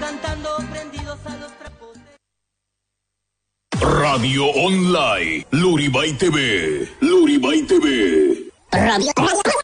[0.00, 1.98] cantando prendidos a los trapos.
[3.80, 8.50] Radio Online, Luribay TV, Luribay TV.
[8.72, 9.12] Radio,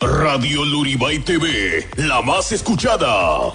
[0.00, 3.52] Radio Luribay TV, la más escuchada.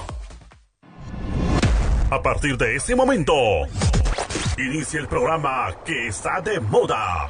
[2.10, 3.34] A partir de ese momento,
[4.58, 7.30] inicia el programa que está de moda.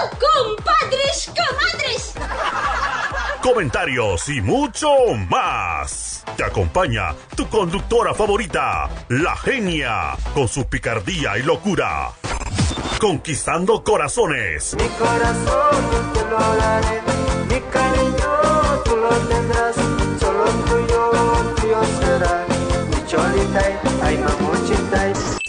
[0.00, 2.14] ¡Compadres, comadres!
[3.42, 4.88] comentarios y mucho
[5.28, 6.24] más.
[6.36, 12.12] Te acompaña tu conductora favorita, la genia, con su picardía y locura.
[13.00, 14.74] Conquistando corazones.
[14.76, 17.02] Mi corazón te lo daré,
[17.48, 19.74] mi cariño tú lo tendrás,
[20.20, 21.10] solo tuyo,
[21.60, 22.46] tuyo será.
[22.90, 25.41] Mi cholita, ay mamuchita.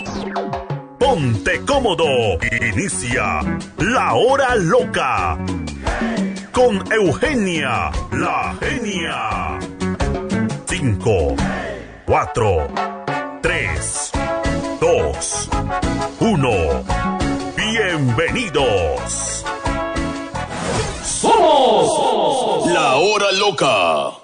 [1.00, 2.06] Ponte cómodo.
[2.62, 3.42] Inicia
[3.78, 5.38] la hora loca.
[6.52, 9.60] Con Eugenia, la genia.
[10.66, 11.36] 5,
[12.06, 12.68] 4,
[13.42, 14.12] 3,
[14.80, 15.50] 2,
[16.20, 16.84] 1.
[17.56, 19.46] Bienvenidos.
[22.74, 24.24] La hora loca.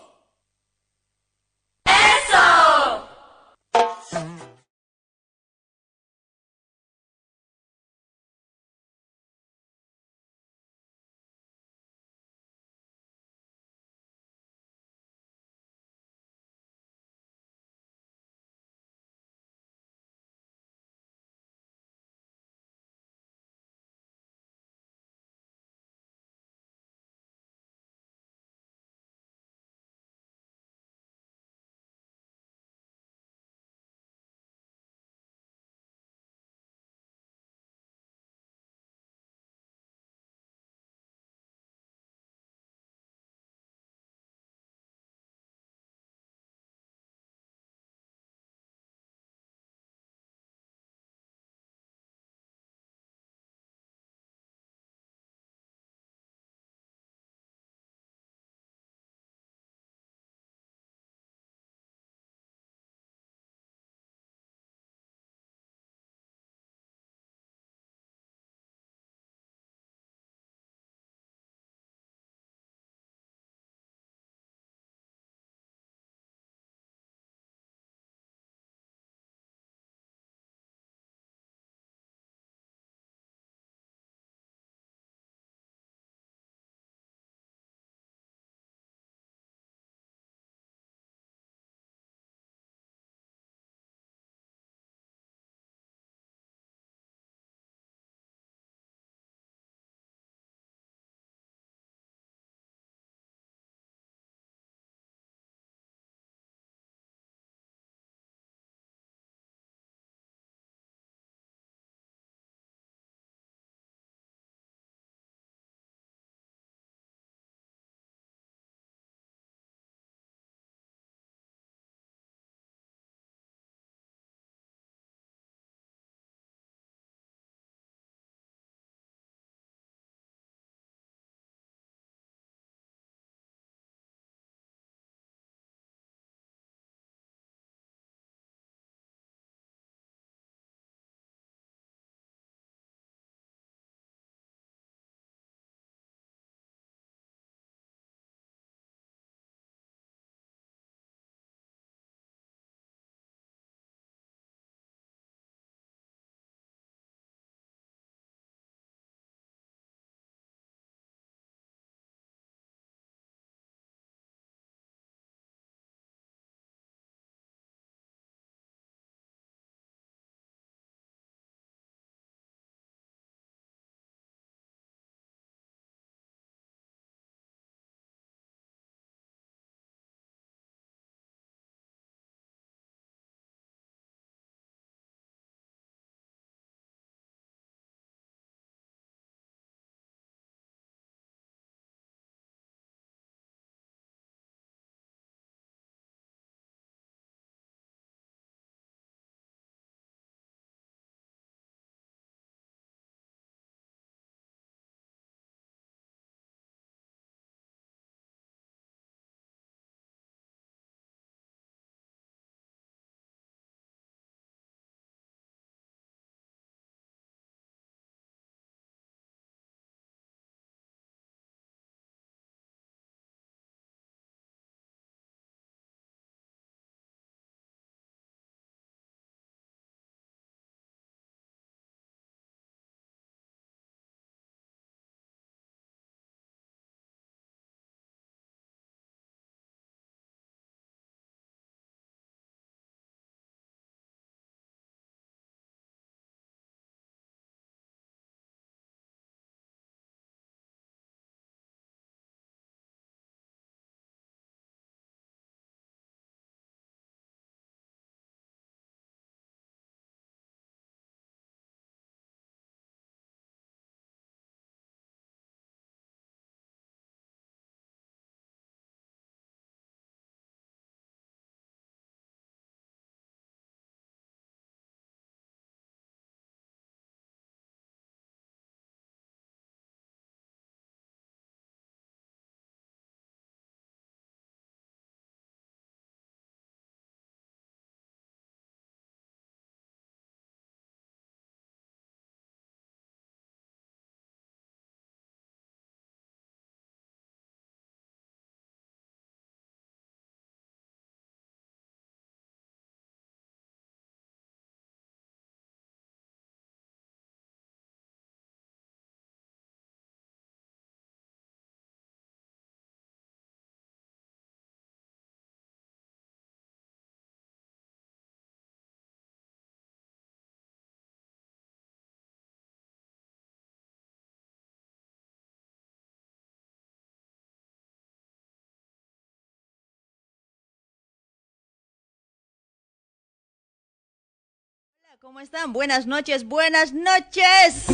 [335.21, 335.74] ¿Cómo están?
[335.74, 337.88] Buenas noches, buenas noches.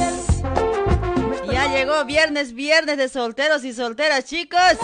[1.51, 4.77] Ya llegó viernes, viernes de solteros y solteras, chicos.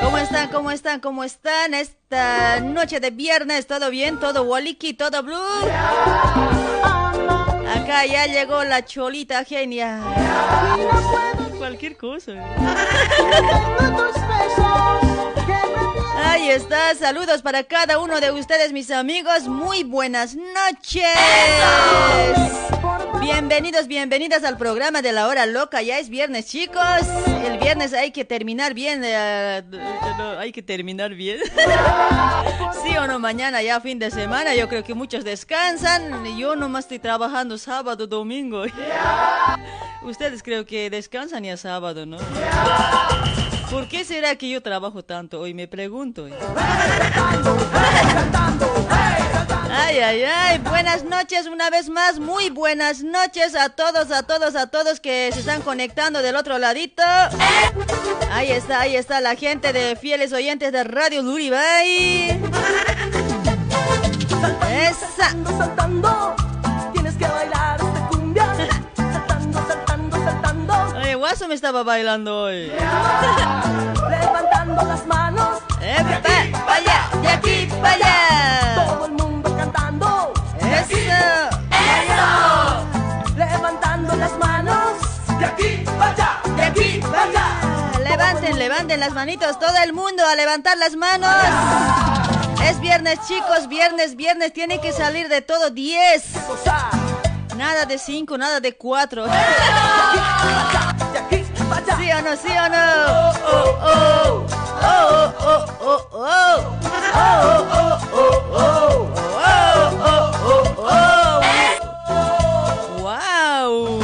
[0.00, 0.48] ¿Cómo están?
[0.50, 1.00] ¿Cómo están?
[1.00, 1.74] ¿Cómo están?
[1.74, 4.20] Esta noche de viernes, ¿todo bien?
[4.20, 4.94] ¿Todo waliki?
[4.94, 5.34] ¿Todo blue?
[7.68, 10.00] Acá ya llegó la cholita genia.
[11.58, 12.32] Cualquier cosa.
[16.22, 19.48] Ahí está, saludos para cada uno de ustedes, mis amigos.
[19.48, 21.04] Muy buenas noches.
[23.20, 25.82] Bienvenidos, bienvenidas al programa de la hora loca.
[25.82, 27.06] Ya es viernes, chicos.
[27.44, 29.02] El viernes hay que terminar bien.
[29.04, 29.62] eh,
[30.38, 31.38] hay que terminar bien.
[32.84, 34.54] sí o no, mañana ya fin de semana.
[34.54, 36.24] Yo creo que muchos descansan.
[36.36, 38.64] Yo nomás estoy trabajando sábado, domingo.
[40.02, 42.18] Ustedes creo que descansan ya sábado, ¿no?
[43.70, 45.54] ¿Por qué será que yo trabajo tanto hoy?
[45.54, 46.26] Me pregunto.
[49.70, 50.58] Ay, ay, ay.
[50.58, 52.18] Buenas noches una vez más.
[52.18, 56.58] Muy buenas noches a todos, a todos, a todos que se están conectando del otro
[56.58, 57.04] ladito.
[58.32, 62.40] Ahí está, ahí está la gente de fieles oyentes de Radio Luribay.
[64.68, 65.36] Esa.
[71.10, 72.66] Oye, Guaso me estaba bailando hoy.
[74.10, 75.58] levantando las manos.
[76.64, 77.10] ¡Vaya!
[77.20, 78.74] ¡De aquí para allá!
[78.86, 80.32] Todo el mundo cantando.
[80.60, 80.96] ¡Eso!
[83.36, 84.92] Levantando las manos.
[85.36, 87.98] De aquí para allá, de aquí para allá.
[88.04, 91.34] Levanten, levanten las manitos, todo el mundo a levantar las manos.
[92.62, 96.22] Es viernes, chicos, viernes, viernes, tiene que salir de todo 10.
[97.60, 99.26] Nada de 5, nada de 4.
[99.26, 99.30] De
[101.18, 101.94] aquí para allá.
[101.98, 102.78] ¿Sí o no, sí o no?
[103.44, 104.46] Oh, oh,
[104.80, 106.80] oh, oh, oh, oh, oh.
[107.12, 107.28] Oh,
[107.70, 109.12] oh, oh, oh.
[109.36, 111.40] Oh, oh, oh, oh.
[113.02, 114.00] ¡Wow!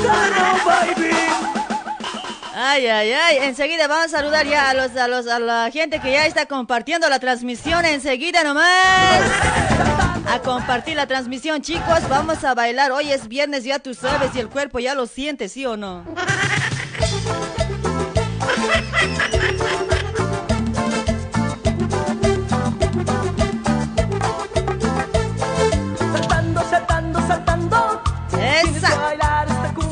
[2.54, 3.38] Ay, ay, ay.
[3.38, 6.44] Enseguida vamos a saludar ya a los, a los, a la gente que ya está
[6.44, 7.86] compartiendo la transmisión.
[7.86, 10.05] Enseguida nomás.
[10.26, 12.09] A compartir la transmisión, chicos.
[12.09, 12.92] Vamos a bailar.
[12.92, 16.04] Hoy es viernes, ya tú sabes, y el cuerpo ya lo siente, ¿sí o no?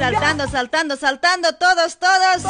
[0.05, 2.43] Saltando, saltando, saltando, todos, todos.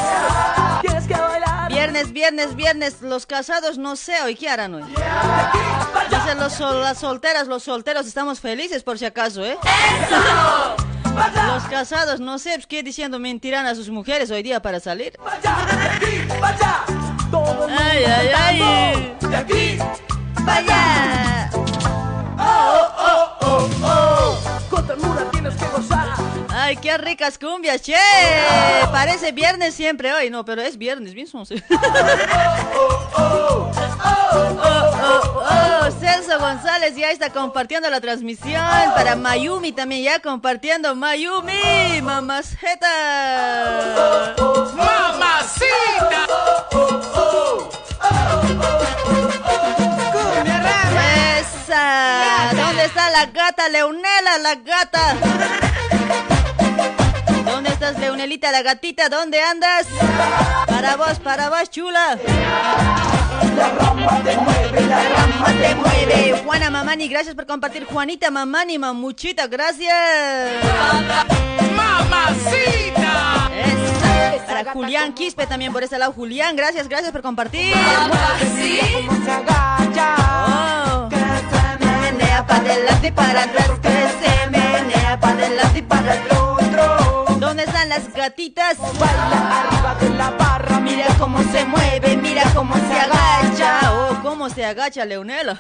[1.69, 3.01] Viernes, viernes, viernes.
[3.01, 4.83] Los casados no sé hoy qué harán hoy.
[6.11, 9.57] Dicen los sol- las solteras, los solteros estamos felices por si acaso, ¿eh?
[11.47, 15.17] Los casados no sé pues, qué diciendo mentirán a sus mujeres hoy día para salir.
[17.79, 19.17] Ay, ay, ay.
[19.21, 19.79] De aquí
[20.41, 21.51] Vaya.
[24.71, 25.94] con ternura tienes que gozar.
[26.67, 27.95] Ay, qué ricas cumbias, che.
[28.91, 31.15] Parece viernes siempre hoy, no, pero es viernes.
[33.17, 33.71] Oh,
[35.37, 38.65] oh, Celso González ya está compartiendo la transmisión.
[38.95, 40.95] Para Mayumi también ya compartiendo.
[40.95, 42.89] Mayumi, mamaceta.
[51.39, 52.53] ¡Esa!
[52.55, 55.17] ¿Dónde está la gata, Leonela, la gata?
[57.75, 59.09] ¿Dónde estás, Leonelita, la gatita?
[59.09, 59.89] ¿Dónde andas?
[60.67, 62.17] Para vos, para vos, chula.
[63.57, 64.37] La rama te
[65.75, 66.41] mueve.
[66.45, 67.85] Juana Mamani, gracias por compartir.
[67.85, 69.93] Juanita Mamani, mamuchita, gracias.
[71.75, 73.51] ¡Mamacita!
[74.47, 76.13] Para Julián Quispe también por ese lado.
[76.13, 77.75] Julián, gracias, gracias por compartir.
[77.77, 78.11] Oh.
[81.81, 86.15] Menea para adelante y para atrás, que se menea para adelante y para.
[86.15, 86.44] ¿Dónde
[87.65, 88.79] están las gatitas?
[88.79, 93.93] Baila arriba de la barra, mira cómo se mueve, mira cómo se agacha.
[93.93, 95.59] Oh, cómo se agacha Leonela.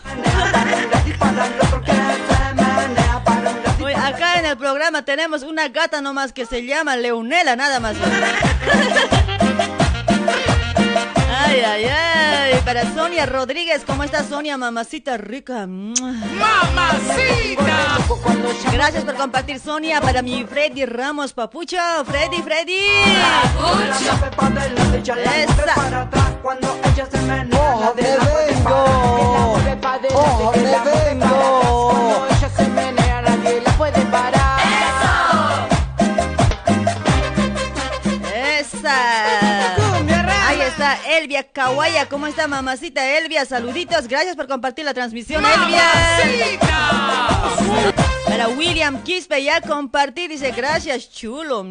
[3.82, 7.96] Oye, acá en el programa tenemos una gata nomás que se llama Leonela, nada más.
[11.54, 12.60] Ay, ay, ay.
[12.64, 15.68] Para Sonia Rodríguez, ¿cómo está Sonia, mamacita rica?
[15.68, 15.94] ¡Mamacita!
[18.72, 20.00] Gracias por compartir, Sonia.
[20.00, 21.76] Para mi Freddy Ramos, papucho.
[22.06, 22.74] Freddy, Freddy.
[25.14, 25.74] Esa.
[27.56, 28.84] ¡Oh, me vengo!
[30.12, 32.33] ¡Oh, me vengo!
[41.24, 42.06] Elvia Kawaya.
[42.06, 43.46] ¿Cómo está, mamacita Elvia?
[43.46, 44.08] Saluditos.
[44.08, 45.82] Gracias por compartir la transmisión, Elvia.
[48.26, 51.64] Para William Quispe ya compartir, dice gracias, chulo.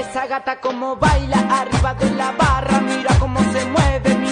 [0.00, 4.23] Esa gata como baila arriba de la barra, mira cómo se mueve,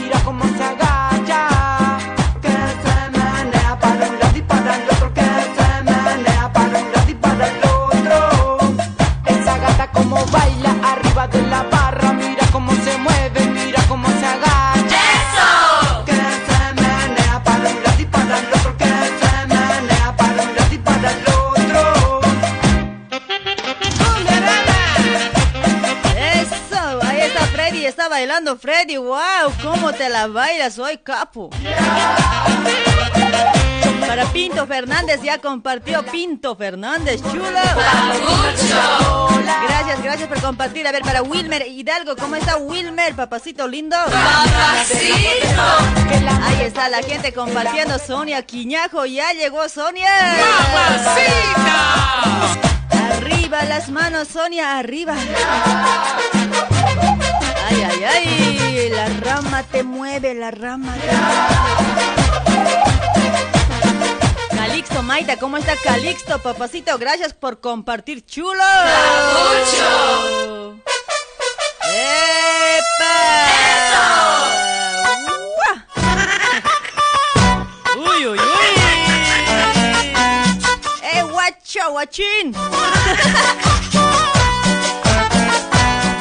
[10.92, 14.98] arriba de la barra, mira cómo se mueve, mira cómo se agacha.
[15.18, 16.04] ¡Eso!
[16.04, 20.54] Que se menea para un lado y para el otro, que se menea para un
[20.56, 22.20] lado y para el otro.
[26.16, 31.50] Eso, ahí está Freddy, está bailando Freddy, wow, cómo te la bailas hoy, capo.
[34.06, 37.58] Para Pinto Fernández, ya compartió Pinto Fernández, chulo.
[39.68, 40.86] Gracias, gracias por compartir.
[40.86, 43.96] A ver, para Wilmer Hidalgo, ¿cómo está Wilmer, papacito lindo?
[46.42, 47.98] Ahí está la gente compartiendo.
[47.98, 50.10] Sonia Quiñajo, ya llegó Sonia.
[52.90, 55.14] Arriba las manos, Sonia, arriba.
[57.68, 60.94] Ay, ay, ay, la rama te mueve, la rama.
[65.02, 66.96] Calixto Maita, ¿cómo está Calixto, papacito?
[66.98, 68.62] Gracias por compartir, chulo.
[71.84, 73.14] ¡Epa!
[75.58, 75.86] ¡Ua!
[77.96, 78.70] ¡Uy, uy, uy!
[81.02, 82.52] ¡Eh, guacho, guachín!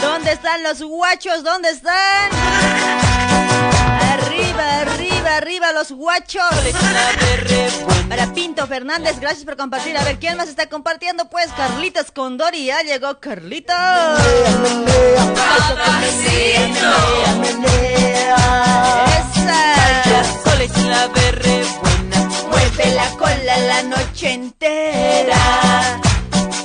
[0.02, 1.44] ¿Dónde están los guachos?
[1.44, 2.32] ¿Dónde están?
[4.14, 5.01] Arriba, arriba,
[5.74, 6.44] los guachos.
[8.10, 9.98] Para Pinto Fernández, gracias por compartir.
[9.98, 11.30] A ver, ¿quién más está compartiendo?
[11.30, 13.76] Pues Carlitos Condori, ya llegó Carlitos.
[19.18, 20.24] Esa.
[20.44, 22.30] Sol es la berre buena.
[22.50, 26.02] Mueve la cola la noche entera.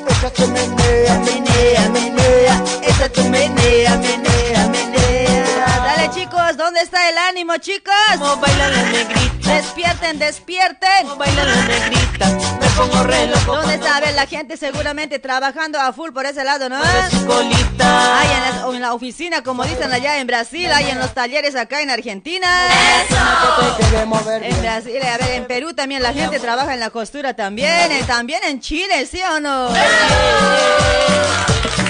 [0.08, 4.75] Esa se menea, Menea, menea, esa tu menea, menea, menea.
[6.66, 7.94] ¿Dónde está el ánimo chicos?
[8.18, 11.02] Como baila la negrita, Despierten, despierten.
[11.04, 12.28] como baila la negrita.
[12.60, 13.96] Me pongo re loco ¿Dónde está?
[13.96, 16.78] A ver, la gente seguramente trabajando a full por ese lado, ¿no?
[16.78, 18.18] mueve su colita.
[18.18, 21.14] Hay en la, o en la oficina, como dicen allá en Brasil, hay en los
[21.14, 22.48] talleres acá en Argentina.
[24.26, 27.92] ver En Brasil, a ver, en Perú también la gente trabaja en la costura también,
[27.92, 29.68] eh, también en Chile, ¿sí o no?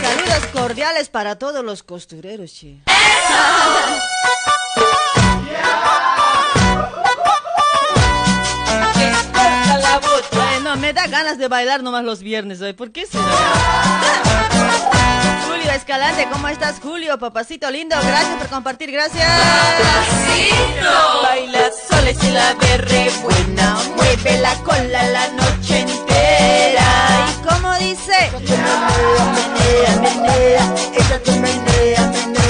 [0.02, 2.76] Saludos cordiales para todos los costureros, che.
[2.87, 4.52] Explota
[10.97, 13.23] da ganas de bailar nomás los viernes hoy, ¿por qué será?
[15.47, 17.19] Julio Escalante, ¿cómo estás, Julio?
[17.19, 19.29] Papacito lindo, gracias por compartir, gracias.
[21.23, 23.76] Baila soles y la berre buena.
[23.95, 27.29] Mueve la cola la noche entera.
[27.29, 28.31] ¿Y cómo dice?
[28.33, 32.46] Menea, menea, esa se menea, menea, menea.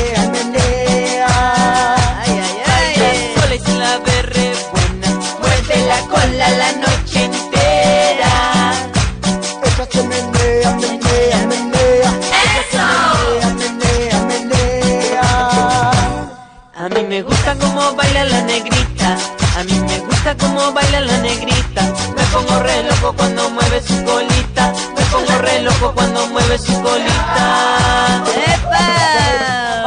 [18.17, 19.19] Baila la negrita.
[19.59, 21.83] A mí me gusta cómo baila la negrita.
[22.17, 24.73] Me pongo re loco cuando mueve su colita.
[24.97, 28.25] Me pongo re loco cuando mueve su colita.
[28.55, 29.87] ¡Epa!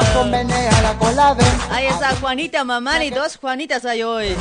[1.72, 4.36] Ahí está Juanita Mamani, dos Juanitas hay hoy.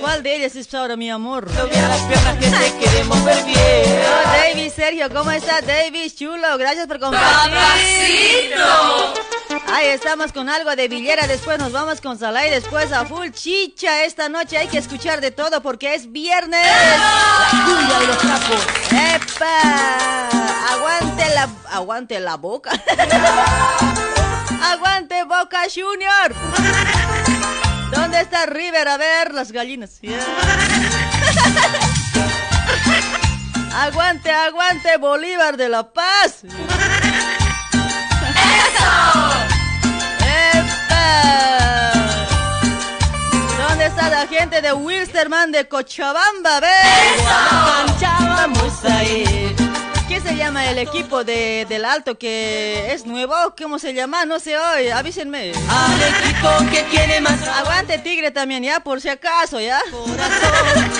[0.00, 1.50] ¿Cuál de ellas es ahora mi amor?
[1.70, 3.56] bien las piernas que te queremos ver bien.
[3.56, 6.12] Oh, David Sergio, ¿cómo está David?
[6.16, 8.54] Chulo, gracias por compartir.
[9.68, 14.04] Ahí estamos con algo de Villera, después nos vamos con Salai, después a full chicha.
[14.04, 16.66] Esta noche hay que escuchar de todo porque es viernes.
[17.50, 18.66] Cumbia de los trapos.
[18.90, 20.28] ¡Epa!
[20.72, 22.70] Aguante la, aguante la boca.
[24.62, 26.34] aguante Boca Junior.
[27.90, 28.88] ¿Dónde está River?
[28.88, 30.00] A ver, las gallinas.
[30.00, 30.18] Yeah.
[33.74, 36.44] aguante, aguante Bolívar de la Paz.
[38.34, 39.45] ¡Epa!
[43.68, 46.60] ¿Dónde está la gente de Wilsterman de Cochabamba?
[46.60, 47.22] ¿Ves?
[50.08, 53.34] ¿Qué se llama el equipo de, del Alto que es nuevo?
[53.60, 54.24] ¿Cómo se llama?
[54.24, 55.50] No sé hoy, avísenme.
[55.68, 59.80] Al equipo que tiene más Aguante Tigre también, ya, por si acaso, ya.
[59.90, 60.90] corazón.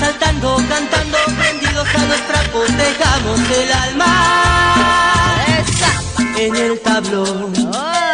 [0.00, 6.40] saltando, cantando, prendidos a los trapos, dejamos el alma ¡Esa!
[6.40, 7.52] en el tablón.
[7.74, 8.07] ¡Oh!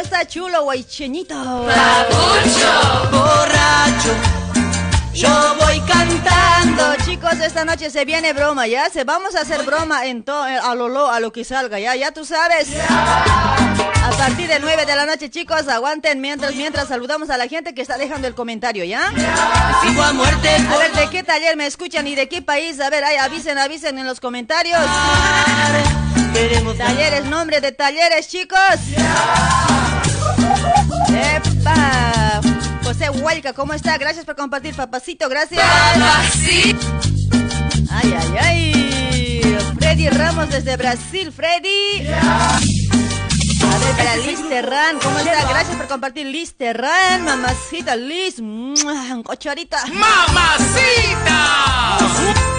[0.00, 1.34] Está chulo, Guaycheñito?
[3.10, 4.14] Borracho,
[5.12, 6.96] yo voy cantando.
[7.04, 8.88] Chicos, esta noche se viene broma, ¿ya?
[8.90, 11.78] Se vamos a hacer broma en to- eh, a lo lo, a lo que salga,
[11.78, 11.94] ¿ya?
[11.96, 12.68] Ya tú sabes.
[12.88, 17.74] A partir de 9 de la noche, chicos, aguanten mientras mientras saludamos a la gente
[17.74, 19.08] que está dejando el comentario, ¿ya?
[19.08, 22.80] A muerte A ver, ¿de qué taller me escuchan y de qué país?
[22.80, 24.80] A ver, ay, avisen, avisen en los comentarios.
[26.32, 28.58] Talleres, nombre de talleres, chicos.
[31.08, 32.40] ¡Epa!
[32.84, 33.98] José Huelca, ¿cómo está?
[33.98, 35.60] Gracias por compartir, papacito, gracias.
[37.90, 39.58] Ay, ay, ay.
[39.78, 42.06] Freddy Ramos desde Brasil, Freddy.
[42.12, 42.60] A
[43.78, 45.48] ver, para Liz Terran, ¿cómo está?
[45.48, 48.36] Gracias por compartir, Liz Terran, mamacita Liz.
[49.24, 49.84] Cocharita.
[49.86, 51.38] ¡Mamacita!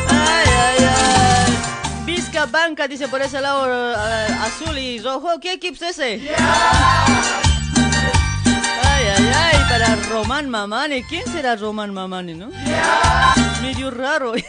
[0.09, 1.60] Ay, ay, ay.
[2.05, 5.39] Vizca Banca dice por ese lado eh, azul y rojo.
[5.39, 6.21] ¿Qué equipo es ese?
[8.83, 11.03] Ay, ay, ay, para Román Mamani.
[11.03, 12.49] ¿Quién será Román Mamani, no?
[13.61, 14.33] Medio raro.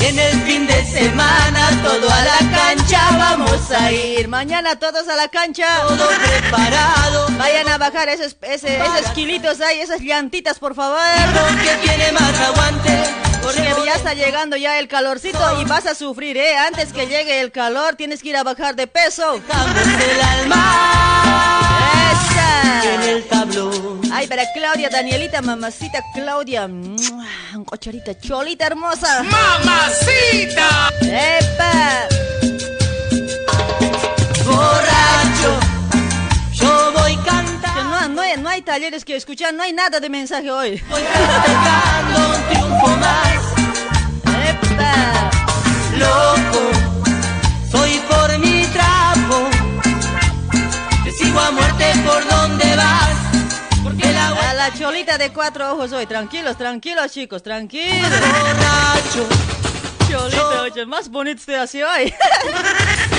[0.00, 4.28] En el fin de semana todo a la cancha vamos a ir.
[4.28, 5.66] Mañana todos a la cancha.
[5.88, 7.26] Todo preparado.
[7.36, 11.00] Vayan a bajar esos, ese- esos kilitos ahí, esas llantitas, por favor.
[11.64, 13.04] Que tiene más aguante.
[13.42, 16.56] Porque ya está llegando ya el calorcito y vas a sufrir, ¿eh?
[16.56, 19.40] Antes que llegue el calor tienes que ir a bajar de peso.
[19.40, 20.64] Dejamos el alma
[21.92, 23.04] en ¡Esa!
[23.10, 24.00] el tablón.
[24.12, 26.66] Ay, para Claudia, Danielita, mamacita Claudia.
[26.66, 29.22] Un cocharita, cholita hermosa.
[29.22, 30.90] ¡Mamacita!
[31.02, 32.08] ¡Epa!
[34.44, 35.60] Borracho,
[36.52, 36.87] yo
[38.28, 40.82] hay, no hay talleres que escuchar, no hay nada de mensaje hoy.
[40.90, 43.38] Voy cantando un triunfo más.
[44.48, 45.30] ¡Epa!
[45.96, 46.70] Loco,
[47.70, 49.48] soy por mi trapo.
[51.04, 53.16] Te sigo a muerte por donde vas.
[53.82, 56.06] Porque la A la cholita de cuatro ojos hoy.
[56.06, 58.10] Tranquilos, tranquilos, chicos, tranquilos.
[58.10, 59.28] borracho.
[60.10, 62.12] Cholita, oye, más bonito estoy así hoy.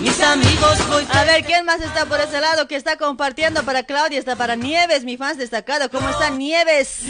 [0.00, 3.82] Mis amigos voy A ver, ¿quién más está por ese lado que está compartiendo para
[3.84, 4.18] Claudia?
[4.18, 5.90] Está para Nieves, mi fans destacado.
[5.90, 7.00] ¿Cómo está Nieves?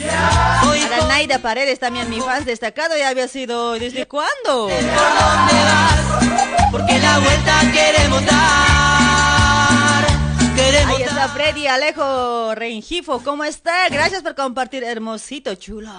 [0.89, 2.97] Para Naida Paredes también, mi fans destacado.
[2.97, 4.69] Ya había sido, ¿desde cuándo?
[4.69, 6.71] por donde vas.
[6.71, 10.07] Porque la vuelta queremos dar.
[10.55, 13.23] Queremos Ahí está Freddy Alejo Rengifo.
[13.23, 13.89] ¿Cómo está?
[13.89, 15.91] Gracias por compartir, hermosito, chulo.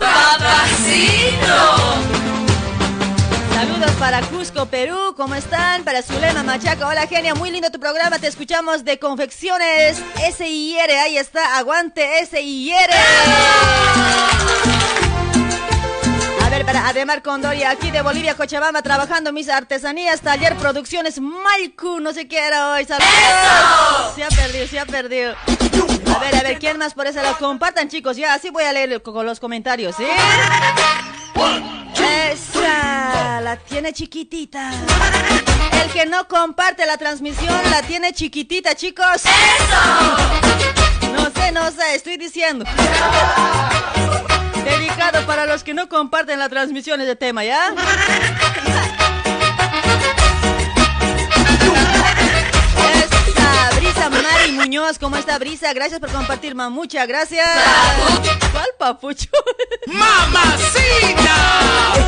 [3.65, 5.13] Saludos para Cusco, Perú.
[5.15, 5.85] ¿Cómo están?
[5.85, 6.85] Para Zulema Machaca.
[6.85, 7.33] Hola, genia.
[7.33, 8.19] Muy lindo tu programa.
[8.19, 10.99] Te escuchamos de Confecciones S.I.R.
[10.99, 11.57] Ahí está.
[11.57, 12.93] Aguante S.I.R.
[16.43, 22.01] A ver, para Ademar Condoria, aquí de Bolivia, Cochabamba, trabajando mis artesanías, taller, producciones, Malcu,
[22.01, 23.07] no sé qué era hoy, saludos.
[24.13, 25.35] Se ha perdido, se ha perdido.
[26.15, 28.17] A ver, a ver, ¿quién más por eso lo compartan, chicos?
[28.17, 30.05] Ya, así voy a leer con los comentarios, ¿sí?
[32.31, 34.71] Esa, la tiene chiquitita.
[35.83, 39.23] El que no comparte la transmisión la tiene chiquitita, chicos.
[41.13, 42.65] No sé, no sé, estoy diciendo.
[44.63, 47.73] Dedicado para los que no comparten la transmisión de tema, ¿ya?
[53.93, 55.71] Brisa Mari Muñoz, ¿cómo está Brisa?
[55.71, 57.47] Gracias por compartir, mamucha, gracias.
[58.51, 59.29] ¿Cuál papucho?
[59.85, 61.35] ¡Mamacita!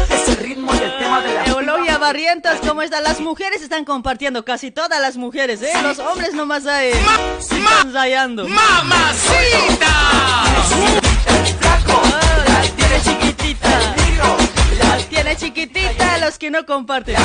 [0.10, 3.04] Es el ritmo y el tema de la Eulogia Barrientos, ¿cómo están?
[3.04, 5.74] Las mujeres están compartiendo, casi todas las mujeres, ¿eh?
[5.84, 6.89] Los hombres nomás ahí.
[6.89, 8.48] Están ensayando.
[8.48, 9.91] ¡Mamacita!
[11.88, 12.02] Oh,
[12.48, 13.95] las tiene chiquitita.
[14.80, 17.15] Las tiene chiquitita los que no comparten.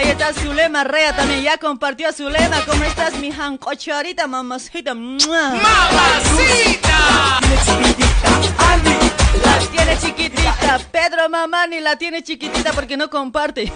[0.00, 2.64] Ahí está Zulema Rea también, ya compartió a Zulema.
[2.64, 4.94] ¿Cómo estás, mi jancocharita, mamacita?
[4.94, 5.50] ¡Mua!
[5.50, 7.38] ¡Mamacita!
[9.44, 10.78] La tiene chiquitita.
[10.90, 13.70] Pedro Mamani la tiene chiquitita porque no comparte.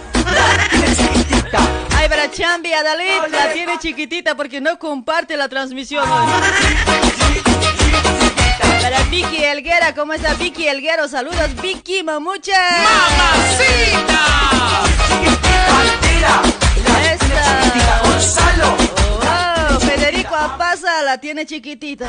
[1.95, 6.09] Ay, para Chambi Adalid la tiene chiquitita porque no comparte la transmisión.
[8.81, 11.07] Para Vicky Elguera, ¿cómo está Vicky Elguero?
[11.07, 12.59] Saludos, Vicky Mamucha.
[12.81, 14.15] ¡Mamacita!
[17.11, 18.01] Esta.
[18.03, 18.75] Gonzalo,
[19.75, 22.07] Oh, Federico Apaza la tiene chiquitita.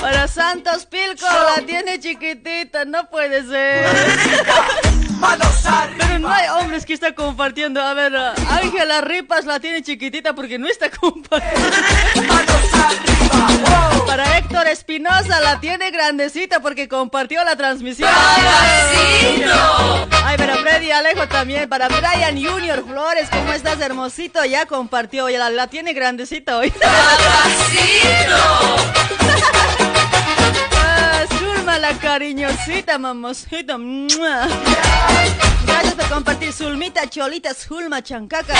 [0.00, 3.86] Para Santos Pilco la tiene chiquitita, no puede ser.
[5.18, 6.04] Manos arriba.
[6.06, 7.80] Pero no hay hombres que está compartiendo.
[7.82, 11.76] A ver, Ángela Ripas la tiene chiquitita porque no está compartiendo.
[12.26, 14.06] Manos arriba, wow.
[14.06, 18.10] Para Héctor Espinosa la tiene grandecita porque compartió la transmisión.
[20.24, 21.68] Ay, pero Freddy Alejo también.
[21.68, 24.44] Para Brian Junior Flores, ¿cómo estás, hermosito?
[24.44, 26.72] Ya compartió, ya la, la tiene grandecita hoy.
[26.84, 27.16] Ah,
[31.64, 33.78] Zulma la cariñosita, mamosita.
[35.64, 38.52] Gracias por compartir, Zulmita, Cholita, Zulma, Chancaca.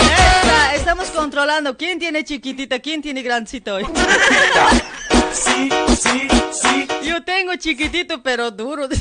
[0.00, 1.76] Esta, estamos controlando.
[1.76, 2.78] ¿Quién tiene chiquitita?
[2.78, 3.84] ¿Quién tiene grandecito hoy?
[5.30, 5.68] Sí,
[6.00, 6.88] sí, sí.
[7.02, 8.88] Yo tengo chiquitito, pero duro.
[8.88, 8.98] La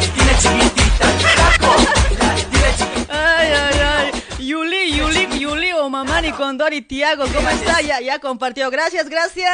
[0.00, 1.74] tiene chiquitita, taco.
[2.18, 3.38] La tiene chiquitita.
[3.38, 3.95] Ay, ay, ay.
[4.38, 7.80] Yuli, Yuli, Yuli, o Mamani, Condor y Tiago, ¿cómo está?
[7.80, 8.70] Ya, ya compartió.
[8.70, 9.50] Gracias, gracias.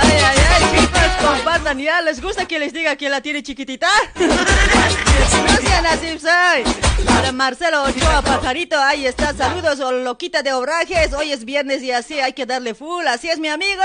[0.00, 2.00] Ay, ay, ay, chicos, compartan ya.
[2.02, 3.88] ¿Les gusta que les diga que la tiene chiquitita?
[4.14, 6.62] Gracias, Nasib Sai.
[7.04, 9.34] Para Marcelo Ochoa, pajarito, ahí está.
[9.34, 11.12] Saludos, o loquita de obrajes.
[11.12, 13.04] Hoy es viernes y así hay que darle full.
[13.08, 13.82] Así es, mi amigo.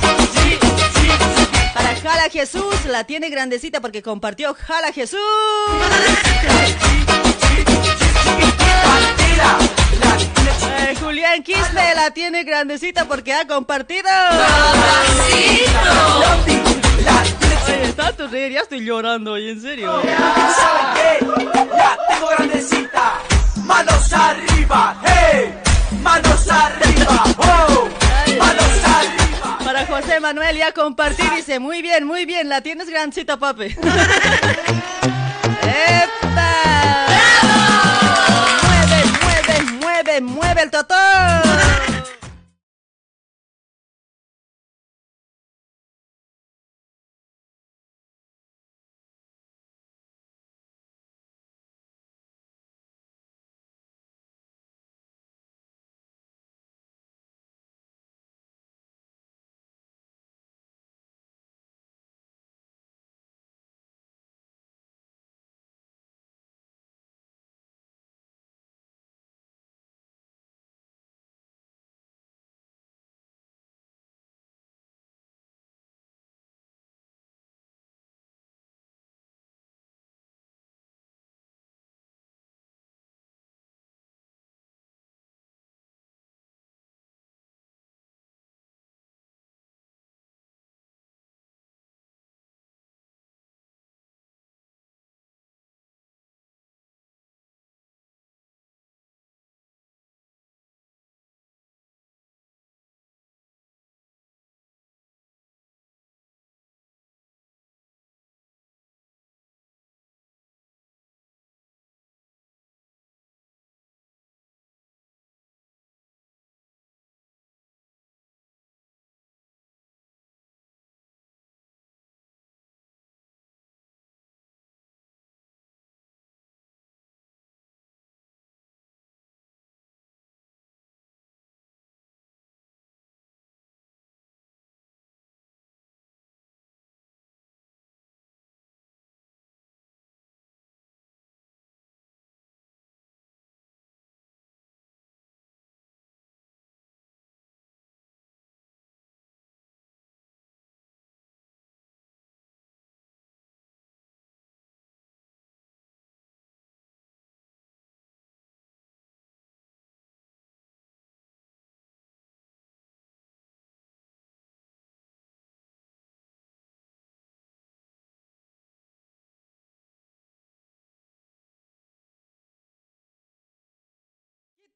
[0.00, 0.67] Para
[2.02, 5.18] Jala Jesús, la tiene grandecita porque compartió Jala Jesús.
[10.80, 14.08] Eh, Julián Quispe la tiene grandecita porque ha compartido.
[17.66, 20.00] Oye, tanto reír, ya estoy llorando hoy, en serio.
[20.02, 21.26] ¿Saben qué?
[21.76, 23.14] La tengo grandecita.
[23.64, 25.52] Manos arriba, hey.
[26.02, 27.88] Manos arriba, wow.
[28.38, 28.77] Manos.
[29.68, 33.64] Para José Manuel ya compartí, dice, muy bien, muy bien, la tienes grandecita, papi.
[35.62, 36.54] ¡Epa!
[38.62, 40.94] Mueve, mueve, mueve, mueve el totó.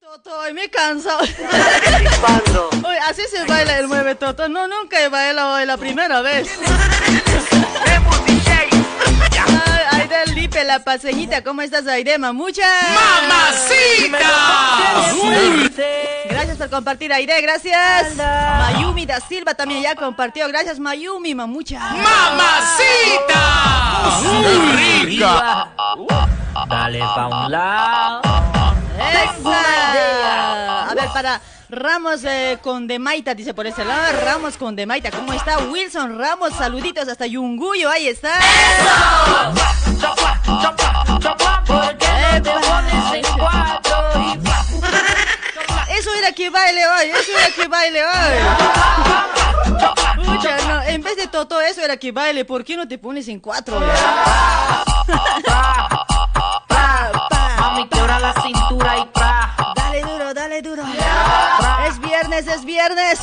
[0.03, 1.17] Toto, hoy me canso.
[2.85, 4.49] Oye, así se baila el mueve Toto.
[4.49, 6.51] No, nunca he bailado hoy la primera vez.
[9.65, 12.67] Ay, Aide Lipe, la paseñita, ¿cómo estás, Aide, mamucha?
[16.29, 18.17] Gracias por compartir, Aide, gracias.
[18.17, 20.49] Mayumi da Silva también ya compartió.
[20.49, 21.79] Gracias, Mayumi, mamucha.
[26.69, 28.23] Dale pa' un lado.
[28.99, 29.82] ¡Esa!
[31.13, 34.21] Para Ramos eh, con Demaita, dice por ese lado.
[34.25, 35.59] Ramos con Demaita, ¿cómo está?
[35.59, 38.33] Wilson Ramos, saluditos hasta Yunguyo, ahí está.
[41.67, 43.93] ¿Por qué no te pones en cuatro
[47.59, 48.37] y baile hoy.
[50.87, 53.81] En vez de todo eso era que baile, ¿por qué no te pones en cuatro?
[57.59, 59.42] Mami, quebra la cintura y pra.
[62.29, 63.19] Viernes, es viernes.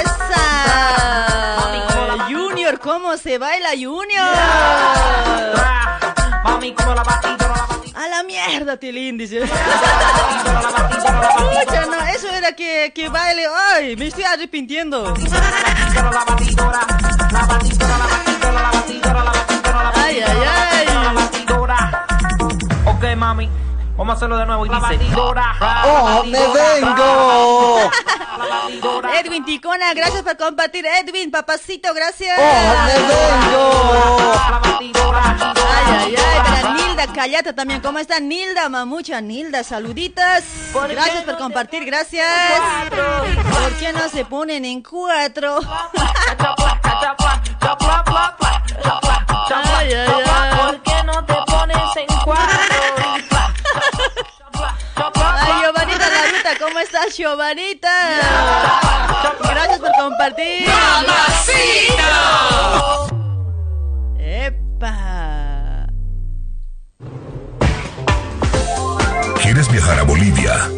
[0.00, 0.36] Esa.
[2.30, 4.28] Junior, ¿cómo se baila Junior?
[7.94, 9.40] A la mierda, Tilín, dice.
[11.40, 13.96] Pucha, no, eso era que, que baile hoy.
[13.96, 15.14] Me estoy arrepintiendo.
[19.94, 20.86] Ay, ay, ay.
[22.86, 23.50] Ok, mami,
[23.98, 24.80] vamos a hacerlo de nuevo y dice.
[24.80, 27.90] Batidora, ¡Oh, me vengo!
[29.20, 30.86] Edwin Ticona, gracias por compartir.
[30.86, 32.38] Edwin, papacito, gracias.
[32.38, 34.32] ¡Oh, me vengo!
[34.50, 35.36] La batidora,
[35.76, 37.80] Ay, ay, ay, para Nilda Callata también.
[37.80, 39.20] ¿Cómo está Nilda, mamucha?
[39.20, 40.44] Nilda, saluditas.
[40.88, 42.26] Gracias por compartir, gracias.
[42.90, 45.58] ¿Por qué no se ponen en cuatro?
[49.50, 50.57] Ay, ay, ay.
[57.08, 57.88] ¿Cómo estás, Giovanita?
[59.40, 60.68] Gracias por compartir.
[64.18, 65.86] ¡Epa!
[69.42, 70.77] ¿Quieres viajar a Bolivia?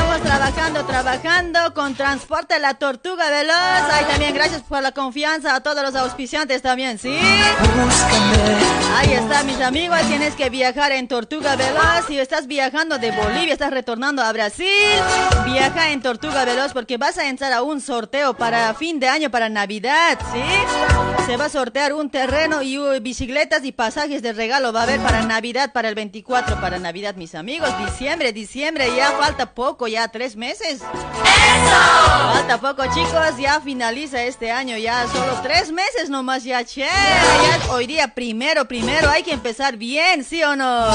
[0.53, 3.55] trabajando, trabajando con Transporte La Tortuga Veloz.
[3.55, 7.17] Ahí también gracias por la confianza a todos los auspiciantes también, ¿sí?
[8.95, 9.99] Ahí está, mis amigos.
[10.07, 12.07] Tienes que viajar en Tortuga Veloz.
[12.07, 14.67] Si estás viajando de Bolivia, estás retornando a Brasil,
[15.45, 19.29] viaja en Tortuga Veloz porque vas a entrar a un sorteo para fin de año,
[19.29, 20.41] para Navidad, ¿sí?
[21.25, 24.73] Se va a sortear un terreno y uh, bicicletas y pasajes de regalo.
[24.73, 27.69] Va a haber para Navidad, para el 24, para Navidad, mis amigos.
[27.85, 30.40] Diciembre, diciembre, ya falta poco, ya tres meses.
[32.33, 33.37] Falta poco, chicos.
[33.39, 36.81] Ya finaliza este año, ya solo tres meses nomás, ya che.
[36.81, 40.87] Ya hoy día primero, primero, hay que empezar bien, ¿sí o no?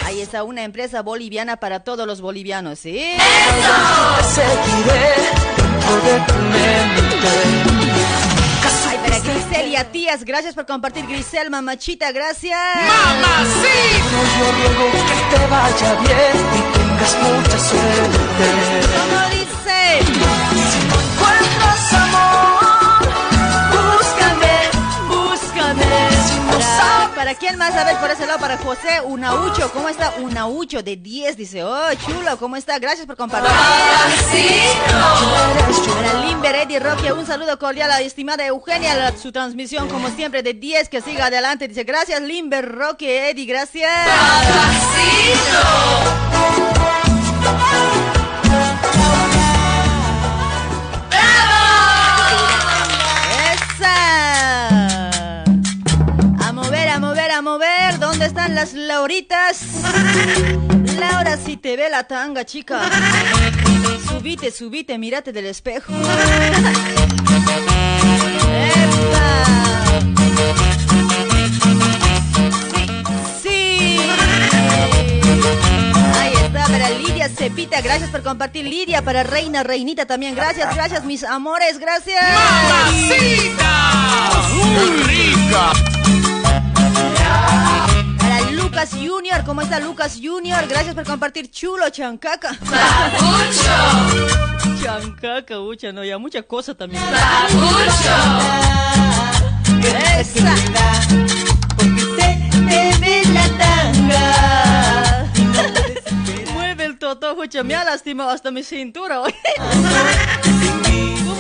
[0.06, 3.14] Ahí está una empresa boliviana para todos los bolivianos, ¿sí?
[8.90, 12.58] Ay, para Griselia Tías, gracias por compartir, Grisel, mamachita, gracias.
[14.40, 18.46] Yo ruego que te vaya bien y tengas mucha suerte.
[18.98, 19.78] ¿Cómo dice?
[20.06, 22.63] Si no encuentras amor,
[27.24, 27.74] Para, sabes- ¿Para quién más?
[27.76, 29.72] A por ese lado, para José Unaucho.
[29.72, 31.38] ¿Cómo está Unaucho de 10?
[31.38, 32.80] Dice, oh, chulo, ¿cómo está?
[32.80, 33.50] Gracias por compartir.
[35.96, 40.44] Para Limber, Eddie Roque, un saludo cordial a la estimada Eugenia, su transmisión como siempre
[40.44, 41.68] de 10, que siga adelante.
[41.68, 43.90] Dice, gracias Limber, Roque, Eddie, gracias.
[58.34, 59.62] Están las Lauritas?
[61.00, 62.82] Laura, si te ve la tanga, chica.
[64.08, 65.94] Subite, subite, mírate del espejo.
[73.44, 74.00] Sí.
[76.16, 78.66] Ahí está, para Lidia Cepita, gracias por compartir.
[78.66, 80.34] Lidia para Reina, Reinita también.
[80.34, 82.20] Gracias, gracias, mis amores, gracias.
[84.56, 85.74] ¡Muy rica!
[88.74, 90.66] Lucas Junior, ¿cómo está Lucas Junior?
[90.68, 91.52] Gracias por compartir.
[91.52, 92.58] Chulo, chancaca.
[94.82, 97.04] Chancaca, ucha, no, ya mucha cosa también.
[100.18, 100.56] Esa.
[106.54, 109.36] Mueve el toto, ucha, me ha lastimado hasta mi cintura hoy.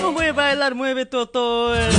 [0.01, 0.75] ¿Cómo voy a bailar?
[0.75, 1.73] Mueve toto.
[1.75, 1.91] Epa,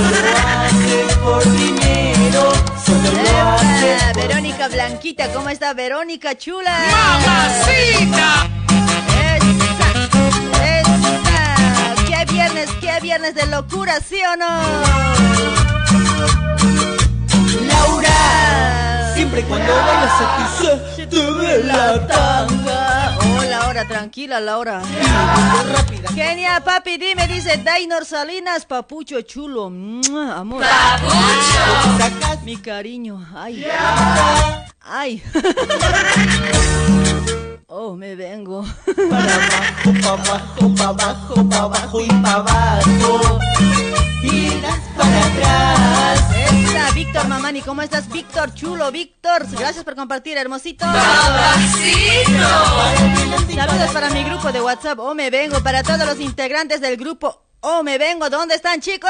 [4.15, 6.77] Verónica Blanquita, ¿cómo está Verónica chula?
[6.91, 8.49] ¡Mamacita!
[10.63, 11.95] Esa, esa.
[12.07, 14.61] ¿Qué viernes, qué viernes de locura, sí o no?
[17.67, 19.13] Laura.
[19.15, 20.43] Siempre cuando bailas aquí
[20.95, 22.94] se te ve la tanga.
[23.75, 24.81] Laura, tranquila, Laura.
[26.15, 29.69] Genia, papi, dime, dice Dainor Salinas, papucho chulo.
[29.69, 30.63] Mua, Amor.
[32.45, 33.19] Mi cariño.
[33.35, 33.65] Ay.
[34.79, 35.21] Ay.
[37.67, 38.63] Oh, me vengo.
[39.09, 39.33] Para
[40.13, 43.39] abajo, para abajo, para abajo y para abajo.
[44.21, 46.19] Giras para atrás.
[46.35, 48.07] Esa, Víctor Mamani, ¿cómo estás?
[48.07, 49.47] Víctor, chulo, Víctor.
[49.57, 50.85] Gracias por compartir, hermosito.
[53.55, 54.99] Saludos para mi grupo de WhatsApp.
[54.99, 55.59] Oh, me vengo.
[55.63, 57.41] Para todos los integrantes del grupo.
[57.61, 58.29] Oh, me vengo.
[58.29, 59.09] ¿Dónde están, chicos?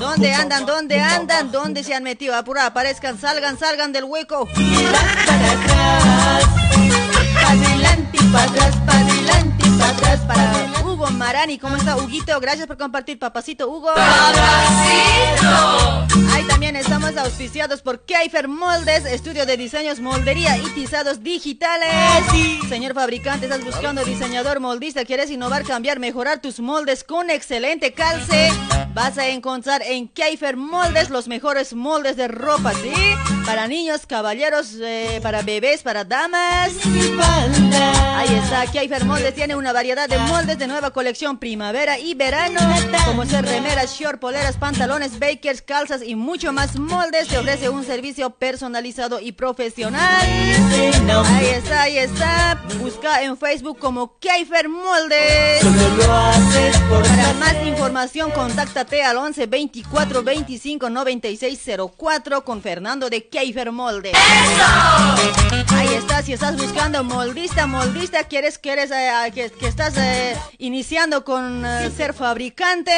[0.00, 0.64] ¿Dónde andan?
[0.64, 1.52] ¿Dónde andan?
[1.52, 2.34] ¿Dónde se han metido?
[2.34, 4.48] Apura, aparezcan, salgan, salgan del hueco.
[5.26, 6.44] Para atrás.
[7.52, 9.51] Pa' adelante y para atrás, pa' adelante.
[9.51, 12.38] para atrás, Para Hugo Marani, ¿cómo está, Huguito?
[12.40, 13.90] Gracias por compartir, papacito Hugo.
[16.32, 21.90] Ahí también estamos auspiciados por Keifer Moldes, estudio de diseños, moldería y tizados digitales.
[22.68, 28.50] Señor fabricante, estás buscando diseñador moldista, quieres innovar, cambiar, mejorar tus moldes con excelente calce.
[28.94, 32.92] Vas a encontrar en Keifer Moldes los mejores moldes de ropa, ¿sí?
[33.46, 36.72] Para niños, caballeros, eh, para bebés, para damas.
[38.14, 42.58] Ahí está, Keifer Moldes tiene una variedad de moldes de nueva colección primavera y verano,
[43.06, 47.28] como ser remeras, short, poleras, pantalones, bakers, calzas y mucho más moldes.
[47.28, 50.20] Te ofrece un servicio personalizado y profesional.
[50.20, 52.60] Ahí está, ahí está.
[52.80, 55.64] Busca en Facebook como Keifer Moldes.
[56.90, 61.60] Para más información, contáctate al 11 24 25 96
[61.96, 64.14] 04 con Fernando de Keifer Moldes.
[65.68, 71.24] Ahí está, si estás buscando moldista, moldista, quieres, quieres, eh, que, que estás eh, iniciando
[71.24, 72.92] con eh, ser fabricante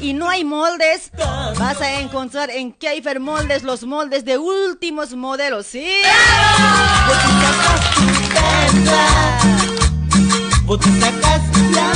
[0.00, 1.10] y no hay moldes,
[1.58, 5.86] vas a encontrar en Keifer Moldes los moldes de últimos modelos, ¿sí?
[10.66, 11.42] Vos sacas
[11.72, 11.92] la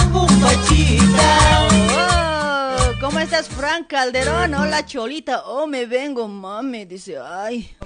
[3.35, 3.43] bombachita.
[3.43, 4.55] Oh, ¿Cómo estás, Frank Calderón?
[4.55, 5.43] Hola, Cholita.
[5.47, 6.85] Oh, me vengo, mami.
[6.85, 7.77] Dice, ay.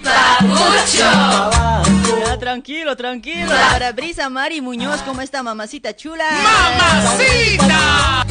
[2.24, 3.50] Ya, tranquilo, tranquilo.
[3.70, 6.24] Para Brisa Mari Muñoz, ¿cómo está, mamacita chula?
[6.30, 8.22] ¡Mamacita!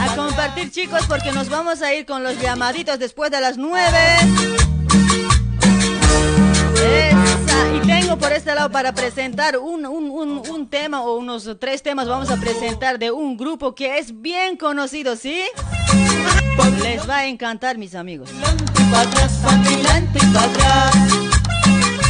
[0.00, 4.71] A compartir, chicos, porque nos vamos a ir con los llamaditos después de las nueve.
[7.76, 12.08] Y tengo por este lado para presentar un, un, un tema o unos tres temas
[12.08, 15.42] vamos a presentar de un grupo que es bien conocido, ¿sí?
[16.82, 18.30] Les va a encantar, mis amigos.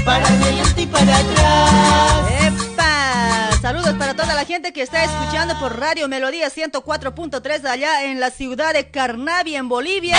[0.04, 2.30] Para adelante y para atrás.
[2.42, 3.50] ¡Epa!
[3.60, 8.30] Saludos para toda la gente que está escuchando por Radio Melodía 104.3 allá en la
[8.30, 10.18] ciudad de Carnavi, en Bolivia.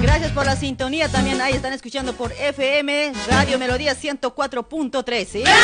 [0.00, 1.08] Gracias por la sintonía.
[1.10, 5.26] También ahí están escuchando por FM Radio Melodía 104.3.
[5.26, 5.44] ¿sí?
[5.44, 5.56] ¡Epa!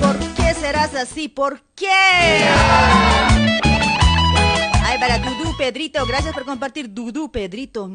[0.00, 1.28] ¿Por qué serás así?
[1.28, 1.88] ¿Por qué?
[5.00, 7.90] Para Dudú Pedrito, gracias por compartir Dudú Pedrito.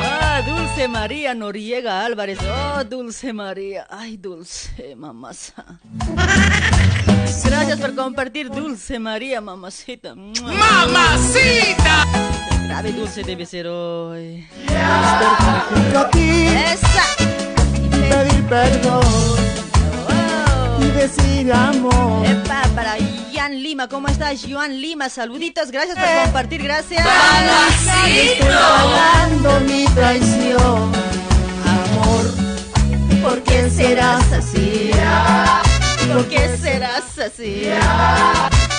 [0.00, 2.38] Ah, Dulce María Noriega Álvarez.
[2.40, 3.86] Oh, Dulce María.
[3.90, 5.80] Ay, Dulce, mamasa.
[7.44, 10.14] Gracias por compartir Dulce María, mamacita.
[10.14, 12.04] ¡Mamacita!
[12.68, 14.46] Grave Dulce debe ser hoy.
[15.74, 17.04] Junto a ti, Esa.
[18.08, 19.02] pedir perdón
[20.10, 20.82] Oh.
[20.82, 22.24] y decir amor.
[22.26, 22.96] Epa, para
[23.54, 23.88] Lima.
[23.88, 25.08] ¿Cómo estás, Joan Lima?
[25.08, 26.20] Saluditos, gracias por eh.
[26.24, 27.06] compartir, gracias.
[28.40, 30.92] Pagando mi traición,
[31.64, 32.26] amor.
[33.22, 34.90] ¿Por qué serás así?
[36.12, 37.62] ¿Por qué serás así?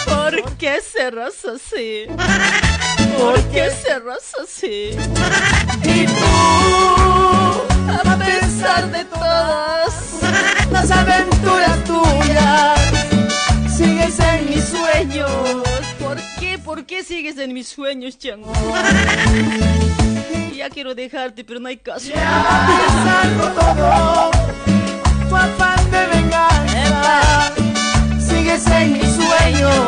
[0.06, 2.06] ¿Por qué serás así?
[3.18, 4.92] ¿Por qué serás así?
[5.84, 6.26] Y tú,
[8.10, 9.94] a pesar de todas
[10.72, 13.19] las aventuras tuyas
[13.80, 15.32] sigues en mis sueños.
[16.00, 16.58] ¿Por qué?
[16.60, 18.52] ¿Por qué sigues en mis sueños, Chango?
[20.60, 22.10] Ya quiero dejarte, pero no hay caso.
[22.10, 22.44] Ya
[23.06, 24.32] salgo todo,
[25.30, 27.54] tu afán de venganza.
[28.20, 29.86] Sigues en mis sueños.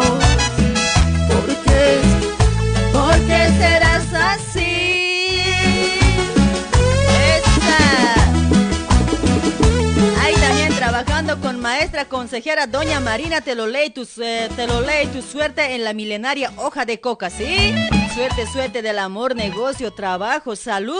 [1.28, 2.00] ¿Por qué?
[2.94, 4.71] ¿Por qué serás así?
[11.04, 15.74] Trabajando con maestra consejera Doña Marina te lo lee tu, te lo lee tu suerte
[15.74, 17.74] en la milenaria hoja de coca, ¿sí?
[18.14, 20.96] Suerte, suerte del amor, negocio, trabajo, salud.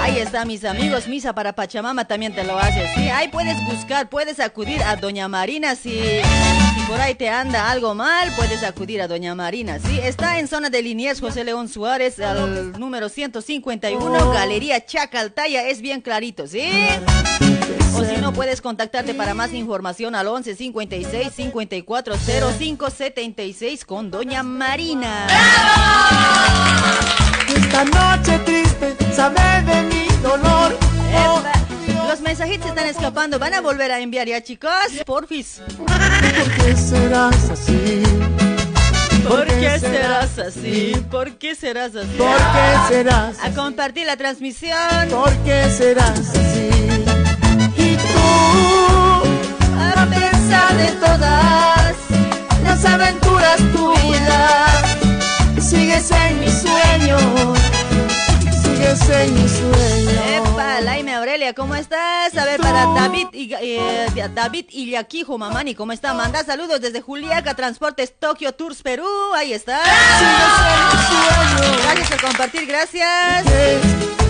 [0.00, 1.06] Ahí está, mis amigos.
[1.06, 2.88] Misa para Pachamama también te lo hace.
[2.94, 7.70] Sí, ahí puedes buscar, puedes acudir a Doña Marina si, si por ahí te anda
[7.70, 9.78] algo mal, puedes acudir a Doña Marina.
[9.78, 15.68] Sí, está en zona de Liniers, José León Suárez, al número 151, Galería Chacaltaya.
[15.68, 16.68] Es bien clarito, ¿sí?
[17.94, 24.10] O si no, puedes contactarte para más información al 11 56 54 05 76 con
[24.10, 25.26] Doña Marina.
[27.54, 30.78] Esta noche triste, sabe de mi dolor.
[31.14, 31.42] Oh.
[32.08, 33.38] Los mensajitos están escapando.
[33.38, 34.70] ¿Van a volver a enviar ya, chicos?
[35.06, 35.62] Porfis.
[35.76, 38.02] ¿Por qué serás así?
[39.26, 40.92] ¿Por qué serás así?
[41.10, 42.08] ¿Por qué serás así?
[42.18, 45.08] ¿Por qué serás A compartir la transmisión.
[45.10, 46.91] ¿Por qué serás así?
[49.78, 51.94] A pesar de todas
[52.64, 54.70] las aventuras tuyas,
[55.60, 57.22] sigues en mis sueños,
[58.62, 60.12] sigues en mis sueños.
[60.34, 62.36] Epa, Laime Aurelia, ¿cómo estás?
[62.36, 66.14] A ver, para David y eh, David Illaquijo, mamani, ¿cómo está?
[66.14, 69.06] Manda saludos desde Juliaca, Transportes Tokio Tours Perú.
[69.34, 69.80] Ahí está.
[71.84, 74.21] Gracias por compartir, gracias.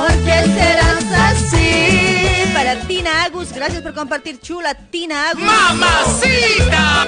[0.00, 2.54] ¿Por qué serás así?
[2.54, 5.44] Para Tina Agus, gracias por compartir, chula Tina Agus.
[5.44, 7.02] ¡Mamacita!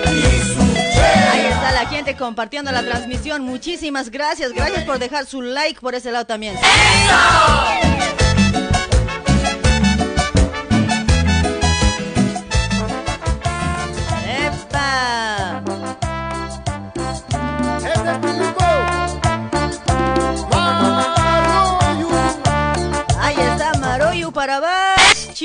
[1.32, 3.42] Ahí está la gente compartiendo la transmisión.
[3.42, 4.52] Muchísimas gracias.
[4.52, 6.54] Gracias por dejar su like por ese lado también.
[6.56, 8.21] ¡Epa!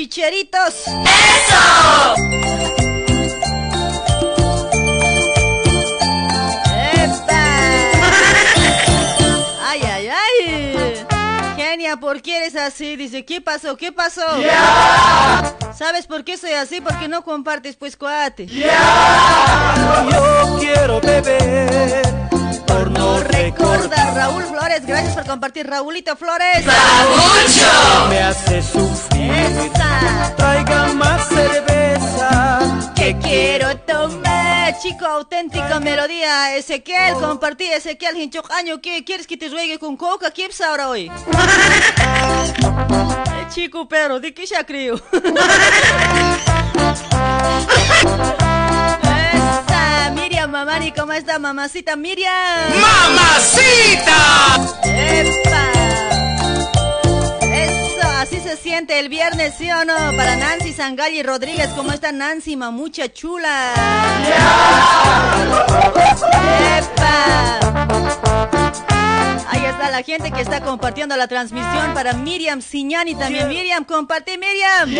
[0.08, 0.86] Chicheritos.
[6.94, 7.44] ¡Epa!
[9.66, 11.06] ¡Ay, ay, ay!
[11.56, 12.96] Genia, ¿por qué eres así?
[12.96, 13.76] Dice, ¿qué pasó?
[13.76, 14.22] ¿Qué pasó?
[15.76, 16.80] ¿Sabes por qué soy así?
[16.80, 18.46] Porque no compartes, pues, cuate.
[18.46, 18.64] Yo
[20.58, 22.17] quiero beber
[22.68, 26.64] por no Recuerda, Raúl Flores, gracias por compartir, Raúlito Flores.
[28.08, 29.32] me hace sufrir.
[30.36, 32.60] Traiga más cerveza.
[32.94, 36.56] que quiero tomar, chico auténtica melodía.
[36.56, 40.30] Ezequiel, compartí, Ezequiel, hinchok año, ¿qué quieres que te ruegue con coca?
[40.30, 41.10] ¿Qué ahora hoy?
[43.38, 45.00] Eh, chico, pero, ¿de qué se creo?
[50.58, 52.32] Mamani, ¿cómo está, mamacita Miriam?
[52.80, 54.56] ¡Mamacita!
[54.82, 55.70] ¡Epa!
[57.42, 59.94] Eso, así se siente el viernes, ¿sí o no?
[60.16, 63.72] Para Nancy Sangalli Rodríguez, ¿cómo está Nancy, mamucha chula?
[66.76, 68.27] ¡Epa!
[69.78, 73.48] Está la gente que está compartiendo la transmisión para Miriam Siñani también.
[73.48, 74.90] Miriam, comparte Miriam.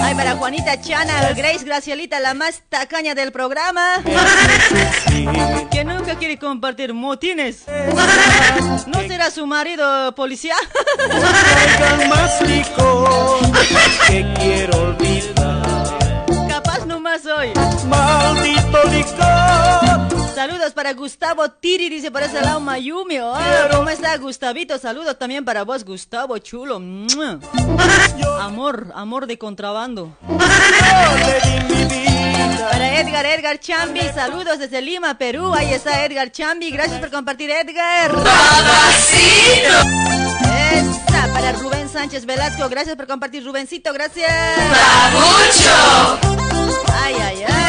[0.00, 3.82] Ay, para Juanita Chana, Grace Gracielita, la más tacaña del programa.
[5.72, 7.64] Que nunca quiere compartir motines.
[8.86, 10.54] ¿No será su marido policía?
[12.08, 12.32] Más
[14.06, 15.98] que quiero olvidar.
[16.48, 17.52] Capaz nomás hoy.
[17.88, 19.79] Maldito licor.
[20.40, 23.18] Saludos para Gustavo Tiri, dice por ese lado Mayumi.
[23.18, 23.36] Oh,
[23.72, 24.78] ¿Cómo está Gustavito?
[24.78, 26.76] Saludos también para vos, Gustavo, chulo.
[28.40, 30.16] Amor, amor de contrabando.
[32.70, 35.52] Para Edgar, Edgar Chambi, saludos desde Lima, Perú.
[35.52, 38.10] Ahí está Edgar Chambi, gracias por compartir, Edgar.
[40.72, 44.32] Esa, para Rubén Sánchez Velasco, gracias por compartir, Rubencito, gracias.
[46.94, 47.59] Ay, ay, ay.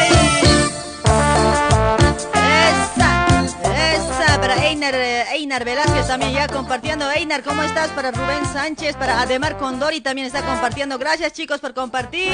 [4.82, 7.08] Einar, eh, Einar Velázquez también ya compartiendo.
[7.12, 7.90] Einar, ¿cómo estás?
[7.92, 10.98] Para Rubén Sánchez, para Ademar Condori también está compartiendo.
[10.98, 12.32] Gracias chicos por compartir.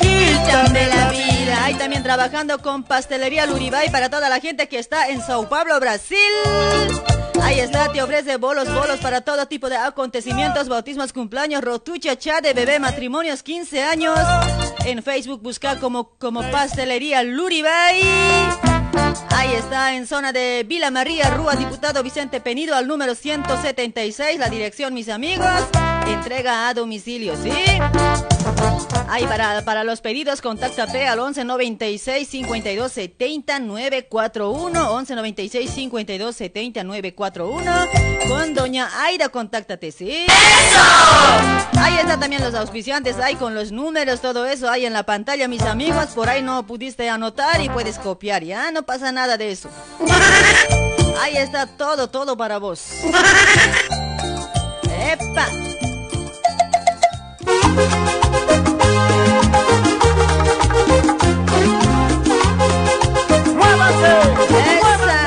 [0.00, 1.64] Quítame la vida.
[1.64, 5.78] Ahí también trabajando con Pastelería Luribay para toda la gente que está en Sao Paulo,
[5.78, 6.18] Brasil.
[7.40, 12.42] Ahí está, te ofrece bolos, bolos para todo tipo de acontecimientos, bautismos, cumpleaños, rotucha, chat
[12.42, 14.18] de bebé, matrimonios, 15 años.
[14.84, 18.02] En Facebook busca como, como pastelería Luribay.
[19.30, 24.38] Ahí está, en zona de Vila María, Rúa Diputado Vicente Penido, al número 176.
[24.38, 25.46] La dirección, mis amigos.
[26.06, 27.52] Entrega a domicilio, ¿sí?
[29.08, 34.90] Ahí para, para los pedidos, contáctate al 11 96 52 70 941.
[34.92, 37.72] 11 96 52 70 941.
[38.28, 40.26] Con doña Aida, contáctate, ¿sí?
[40.26, 41.78] ¡Eso!
[41.78, 45.48] Ahí está también los auspiciantes, ahí con los números, todo eso, ahí en la pantalla,
[45.48, 46.06] mis amigos.
[46.14, 48.70] Por ahí no pudiste anotar y puedes copiar, ¿ya?
[48.70, 49.68] No pasa nada de eso.
[51.20, 52.80] Ahí está todo, todo para vos.
[54.84, 55.46] ¡Epa!
[64.72, 65.18] ¡Esa!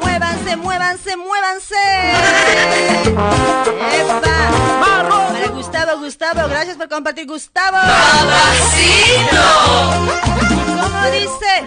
[0.00, 1.74] ¡Muévanse, muévanse, muévanse!
[3.94, 4.36] ¡Epa!
[4.80, 7.78] Para Gustavo, Gustavo, gracias por compartir, Gustavo.
[7.78, 9.42] ¡Babacito!
[10.82, 11.66] ¿Cómo dice?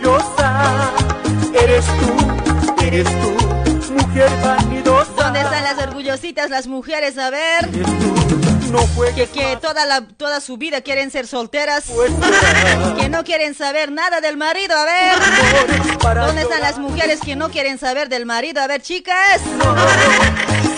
[1.62, 5.12] Eres tú, eres tú, mujer vanidosa.
[5.16, 7.18] ¿Dónde están las orgullositas, las mujeres?
[7.18, 7.68] A ver.
[7.74, 11.86] Eres tú, no juegues Que, que toda, la, toda su vida quieren ser solteras.
[11.88, 12.96] pues será.
[12.98, 14.76] Que no quieren saber nada del marido.
[14.76, 15.98] A ver.
[16.00, 18.62] Para ¿Dónde están las mujeres que no quieren saber del marido?
[18.62, 19.42] A ver, chicas.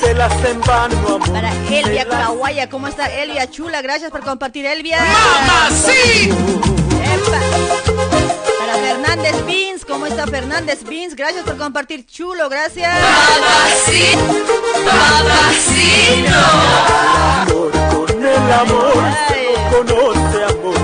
[0.01, 1.31] Se las en vano, amor.
[1.31, 3.81] Para Elvia Kawaya, ¿cómo está Elvia Chula?
[3.81, 4.99] Gracias por compartir, Elvia.
[5.03, 6.86] ¡Mamacita!
[8.59, 11.15] Para Fernández Beans, ¿cómo está Fernández Beans?
[11.15, 12.91] Gracias por compartir, chulo, gracias.
[12.93, 14.33] ¡Babacito!
[14.85, 16.37] ¡Babacito!
[17.41, 17.71] amor
[18.07, 19.03] con el amor
[19.43, 20.75] lo conoce amor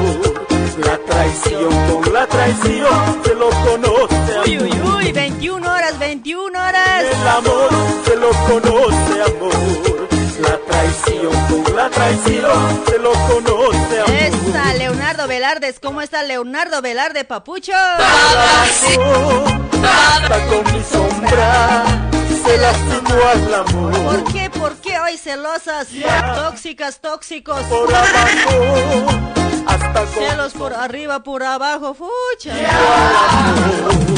[0.85, 6.59] la traición con la traición se lo conoce Uy, amor uy, uy, 21 horas, 21
[6.59, 7.03] horas.
[7.03, 7.69] el amor
[8.05, 10.07] se lo conoce amor
[10.41, 14.22] la traición con la traición se lo conoce amor
[15.24, 17.71] Leonardo Velardes, ¿cómo está Leonardo Velarde, papucho?
[19.82, 21.86] Hasta con mi sombra.
[22.43, 25.88] Se lastimó al amor ¿Por qué, por qué hoy celosas,
[26.36, 27.61] tóxicas, tóxicos?
[27.63, 29.07] por abajo
[29.65, 32.53] hasta con Celos por arriba, por abajo, fucha.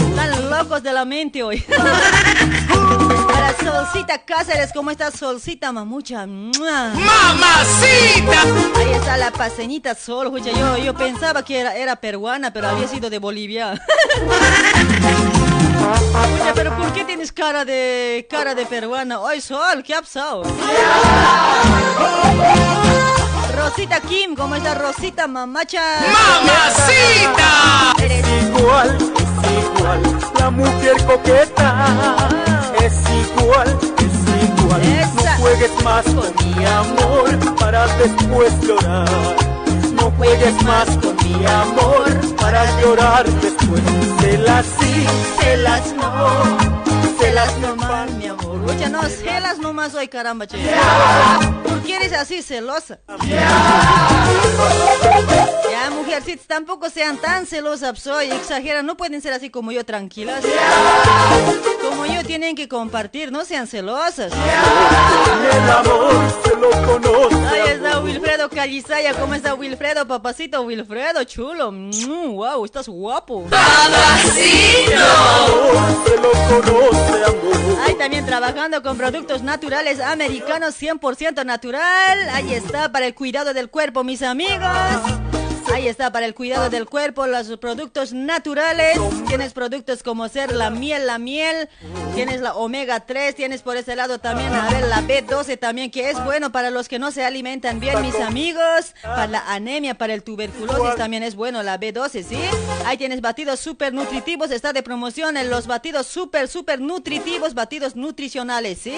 [0.10, 1.64] Están locos de la mente hoy.
[3.36, 6.26] Para Solcita Cáceres, ¿cómo está Solcita Mamucha?
[6.26, 6.94] ¡Mua!
[6.94, 8.42] ¡Mamacita!
[8.78, 10.52] Ahí está la paseñita Sol, fucha.
[10.52, 13.74] Yo, yo pensaba que era, era peruana, pero había sido de Bolivia.
[15.76, 19.20] Fucha, pero ¿por qué tienes cara de cara de peruana?
[19.20, 20.44] Hoy Sol, ¿qué ha pasado?
[23.58, 25.82] Rosita Kim, ¿cómo está Rosita Mamacha?
[26.00, 27.96] ¡Mamacita!
[28.02, 28.26] Eres
[28.58, 28.98] igual,
[29.44, 30.02] es igual,
[30.40, 32.45] la mujer coqueta
[32.86, 33.02] es
[33.40, 34.82] igual, es igual.
[34.82, 35.38] Esa.
[35.38, 39.10] No juegues más con mi amor para después llorar.
[39.96, 43.82] No juegues más con mi amor para llorar después.
[44.20, 45.06] Celas sí,
[45.40, 48.70] celas no, celas no nomás, mi amor.
[48.70, 50.58] Oye, no, celas nomás hoy, caramba, che.
[51.64, 53.00] ¿Por qué eres así celosa?
[55.70, 60.44] Ya, mujercitas, tampoco sean tan celosas, soy exageran, no pueden ser así como yo, tranquilas.
[61.82, 64.32] Como yo, tienen que compartir, no sean celosas.
[64.34, 66.14] El amor
[66.44, 67.36] se lo conoce.
[67.48, 71.24] Ahí está Wilfredo Callisaya, ¿cómo está Wilfredo, papacito Wilfredo?
[71.24, 73.46] Chulo, Mm, wow, estás guapo.
[73.50, 74.94] ¡Babacito!
[74.96, 77.05] amor se lo conoce.
[77.86, 82.30] Ahí también trabajando con productos naturales americanos 100% natural.
[82.34, 85.25] Ahí está para el cuidado del cuerpo, mis amigos.
[85.76, 88.98] Ahí está para el cuidado del cuerpo, los productos naturales.
[89.28, 91.68] Tienes productos como ser la miel, la miel.
[92.14, 96.10] Tienes la omega 3, tienes por ese lado también, a ver, la B12 también, que
[96.10, 98.96] es bueno para los que no se alimentan bien, mis amigos.
[99.02, 102.40] Para la anemia, para el tuberculosis también es bueno la B12, ¿sí?
[102.86, 107.98] Ahí tienes batidos súper nutritivos, está de promoción en los batidos súper, súper nutritivos, batidos
[107.98, 108.96] nutricionales, ¿sí?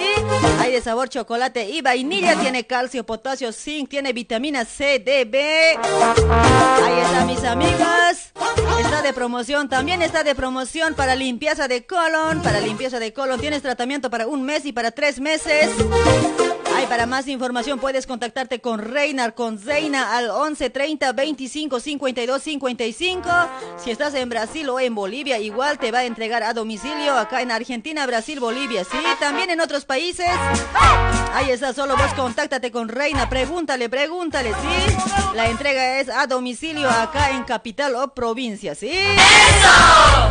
[0.60, 6.67] Hay de sabor chocolate y vainilla, tiene calcio, potasio, zinc, tiene vitamina C, D, B.
[6.76, 8.32] Ahí está, mis amigos.
[8.80, 9.68] Está de promoción.
[9.68, 12.42] También está de promoción para limpieza de colon.
[12.42, 15.70] Para limpieza de colon tienes tratamiento para un mes y para tres meses.
[16.78, 22.40] Ay, para más información puedes contactarte con Reinar, con Zeina al 11 30 25 52
[22.40, 23.28] 55.
[23.82, 27.42] Si estás en Brasil o en Bolivia, igual te va a entregar a domicilio acá
[27.42, 28.84] en Argentina, Brasil, Bolivia.
[28.84, 30.30] Sí, también en otros países.
[31.34, 34.96] Ahí está, solo vos contáctate con Reina, pregúntale, pregúntale, ¿sí?
[35.34, 38.92] La entrega es a domicilio acá en capital o provincia, ¿sí?
[38.92, 40.30] ¡Epa!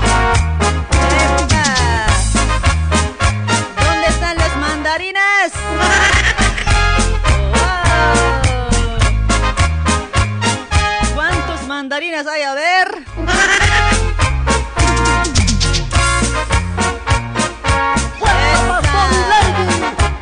[3.84, 5.52] ¿Dónde están las mandarinas?
[11.78, 12.88] Mandarinas hay a ver.
[18.20, 19.18] Hacia el pescado,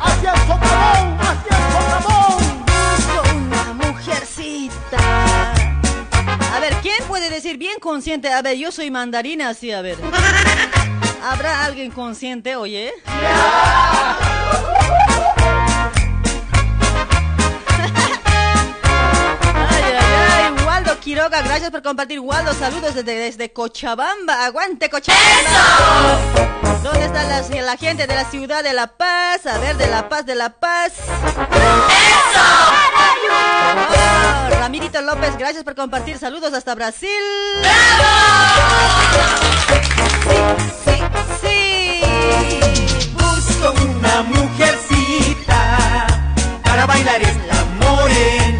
[0.02, 2.12] hacia el pescado, hacia el pescado.
[3.34, 5.00] Una mujercita.
[6.54, 8.30] A ver quién puede decir bien consciente.
[8.30, 9.96] A ver yo soy mandarina sí a ver.
[11.22, 12.92] Habrá alguien consciente oye.
[21.06, 22.18] Quiroga, gracias por compartir.
[22.18, 24.44] Waldo, saludos desde, desde Cochabamba.
[24.44, 26.18] Aguante, Cochabamba.
[26.82, 29.46] ¿Dónde está la, la gente de la ciudad de La Paz?
[29.46, 30.94] A ver, de La Paz, de La Paz.
[33.88, 36.18] Oh, Ramirito López, gracias por compartir.
[36.18, 37.08] Saludos hasta Brasil.
[40.26, 40.40] Sí,
[40.84, 41.02] sí,
[41.40, 42.00] sí.
[43.12, 46.06] Busco una mujercita
[46.64, 48.55] para bailar esta morenada.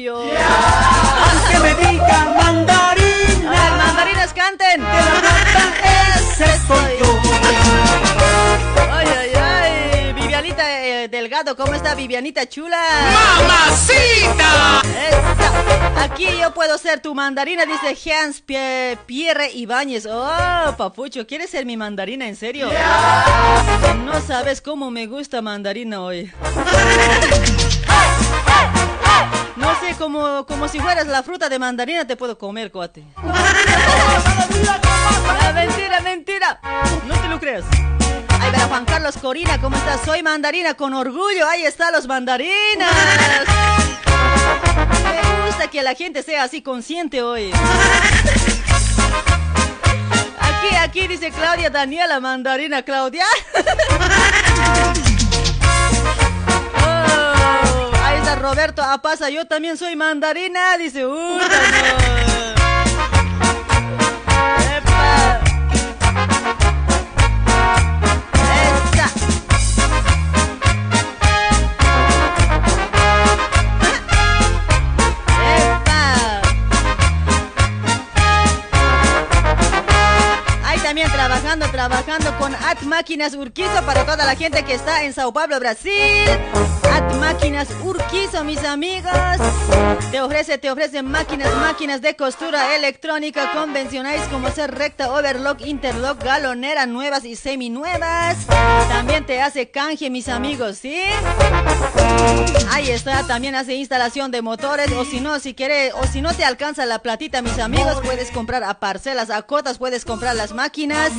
[0.00, 0.18] Yo.
[0.20, 4.82] aunque me diga A mandarina, ver, mandarinas canten.
[5.84, 7.20] ese soy yo.
[8.92, 10.12] Ay, ay, ay.
[10.14, 12.78] Vivianita eh, Delgado, ¿cómo está Vivianita chula?
[13.38, 14.82] ¡Mamacita!
[15.08, 16.02] Esa.
[16.04, 20.06] Aquí yo puedo ser tu mandarina, dice Hans Pie- Pierre Ibáñez.
[20.06, 22.68] Oh, papucho, ¿quieres ser mi mandarina en serio?
[24.04, 26.30] No sabes cómo me gusta mandarina hoy.
[29.56, 33.04] No sé, como, como si fueras la fruta de mandarina te puedo comer, cuate.
[33.16, 33.22] Ah,
[35.54, 36.60] mentira, mentira.
[37.06, 37.64] No te lo creas.
[38.40, 40.00] Ay, para Juan Carlos Corina, ¿cómo estás?
[40.04, 41.46] Soy mandarina con orgullo.
[41.48, 42.90] Ahí están los mandarinas.
[45.04, 47.52] Me gusta que la gente sea así consciente hoy.
[50.40, 53.26] Aquí, aquí dice Claudia Daniela, mandarina Claudia.
[58.36, 61.04] Roberto Apasa, yo también soy mandarina, dice,
[81.60, 85.92] trabajando, con At Máquinas Urquizo para toda la gente que está en Sao Paulo, Brasil.
[86.90, 89.12] At Máquinas Urquizo, mis amigos.
[90.10, 96.22] Te ofrece, te ofrece máquinas, máquinas de costura electrónica convencionales como ser recta, overlock, interlock,
[96.22, 98.46] galonera, nuevas y seminuevas.
[98.88, 101.02] También te hace canje, mis amigos, ¿sí?
[102.70, 106.32] Ahí está, también hace instalación de motores o si no, si quiere o si no
[106.32, 110.52] te alcanza la platita, mis amigos, puedes comprar a parcelas, a cotas, puedes comprar las
[110.52, 111.10] máquinas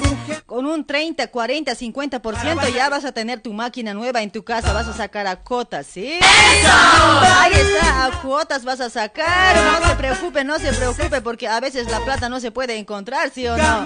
[0.45, 4.73] con un 30, 40, 50% ya vas a tener tu máquina nueva en tu casa,
[4.73, 6.19] vas a sacar a cotas, ¿sí?
[6.21, 11.59] Ahí está, a cuotas vas a sacar, no se preocupe, no se preocupe porque a
[11.59, 13.85] veces la plata no se puede encontrar, ¿sí o no?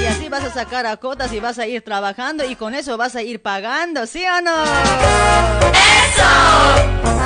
[0.00, 2.96] Y así vas a sacar a cotas y vas a ir trabajando y con eso
[2.96, 4.56] vas a ir pagando, ¿sí o no?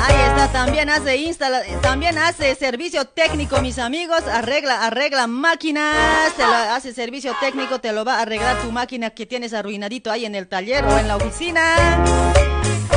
[0.05, 6.43] Ahí está, también hace instala, también hace servicio técnico, mis amigos, arregla, arregla máquinas, te
[6.43, 10.25] lo hace servicio técnico, te lo va a arreglar tu máquina que tienes arruinadito ahí
[10.25, 11.61] en el taller o en la oficina.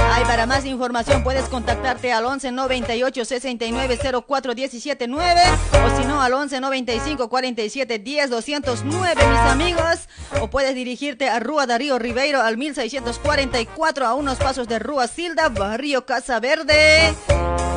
[0.09, 5.41] Ay, para más información puedes contactarte al 11 98 69 04 17 9
[5.73, 10.09] o si no al 11 95 47 10 209 mis amigos
[10.41, 15.49] o puedes dirigirte a Rúa Darío Ribeiro al 1644 a unos pasos de Rúa Silda,
[15.49, 17.15] Barrio Casa Verde.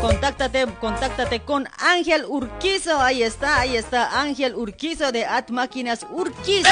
[0.01, 6.69] Contáctate, contáctate con Ángel Urquizo, ahí está, ahí está Ángel Urquizo de At Máquinas Urquizo.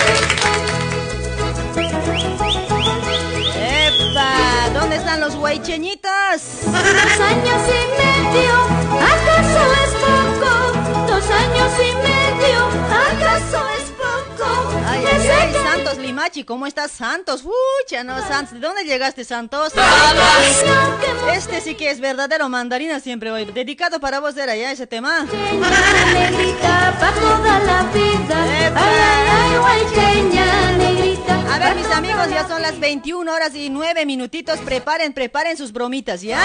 [0.00, 0.79] ¡Epa!
[4.90, 6.10] ¿Dónde están los huaycheñitos?
[6.64, 8.54] Dos años y medio,
[8.98, 10.50] ¿acaso es poco?
[11.06, 12.58] Dos años y medio,
[12.90, 14.50] ¿acaso es poco?
[14.88, 15.04] Ay,
[15.62, 17.44] Santos Limachi, ¿cómo estás, Santos?
[17.44, 19.72] Ucha, no, Santos, ¿de dónde llegaste, Santos?
[21.34, 23.44] Este sí que es verdadero mandarina siempre hoy.
[23.44, 25.20] Dedicado para vos era ya ese tema.
[25.22, 28.44] negrita pa' toda la vida.
[28.74, 31.39] Ay, ay, ay, guayqueña, negrita.
[31.52, 34.60] A ver, mis amigos, ya son las 21 horas y 9 minutitos.
[34.60, 36.40] Preparen, preparen sus bromitas, ¿ya?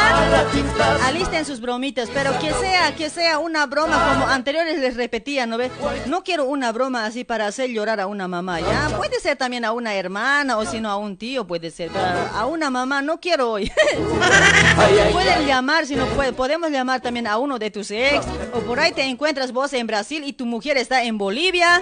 [1.05, 5.57] Alisten sus bromitas, pero que sea, que sea una broma como anteriores les repetía, ¿no
[5.57, 5.71] ves?
[6.07, 8.97] No quiero una broma así para hacer llorar a una mamá, ¿ya?
[8.97, 11.91] Puede ser también a una hermana o si no a un tío, puede ser.
[11.91, 13.71] Pero a una mamá no quiero hoy.
[15.11, 18.25] Pueden llamar, si no puede, podemos llamar también a uno de tus ex.
[18.53, 21.81] O por ahí te encuentras vos en Brasil y tu mujer está en Bolivia.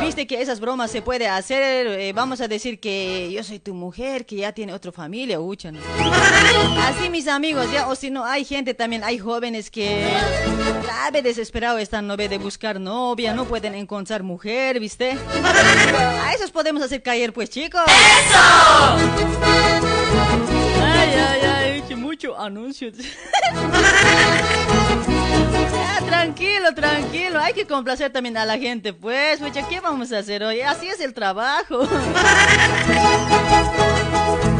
[0.00, 3.74] Viste que esas bromas se puede hacer, eh, vamos a decir que yo soy tu
[3.74, 5.80] mujer, que ya tiene otra familia, ucha, ¿no?
[6.80, 10.06] Así mis amigos, ya, o si no, hay gente también, hay jóvenes que
[10.82, 15.16] grave desesperado están, no ve de buscar novia, no pueden encontrar mujer, ¿viste?
[16.22, 17.82] A esos podemos hacer caer, pues, chicos.
[17.86, 18.38] ¡Eso!
[20.84, 21.61] Ay, ay, ay,
[22.12, 22.92] mucho anuncio.
[25.72, 27.40] Ya, tranquilo, tranquilo.
[27.40, 29.40] Hay que complacer también a la gente, pues.
[29.40, 30.60] Mucha, ¿qué vamos a hacer hoy?
[30.60, 31.80] Así es el trabajo.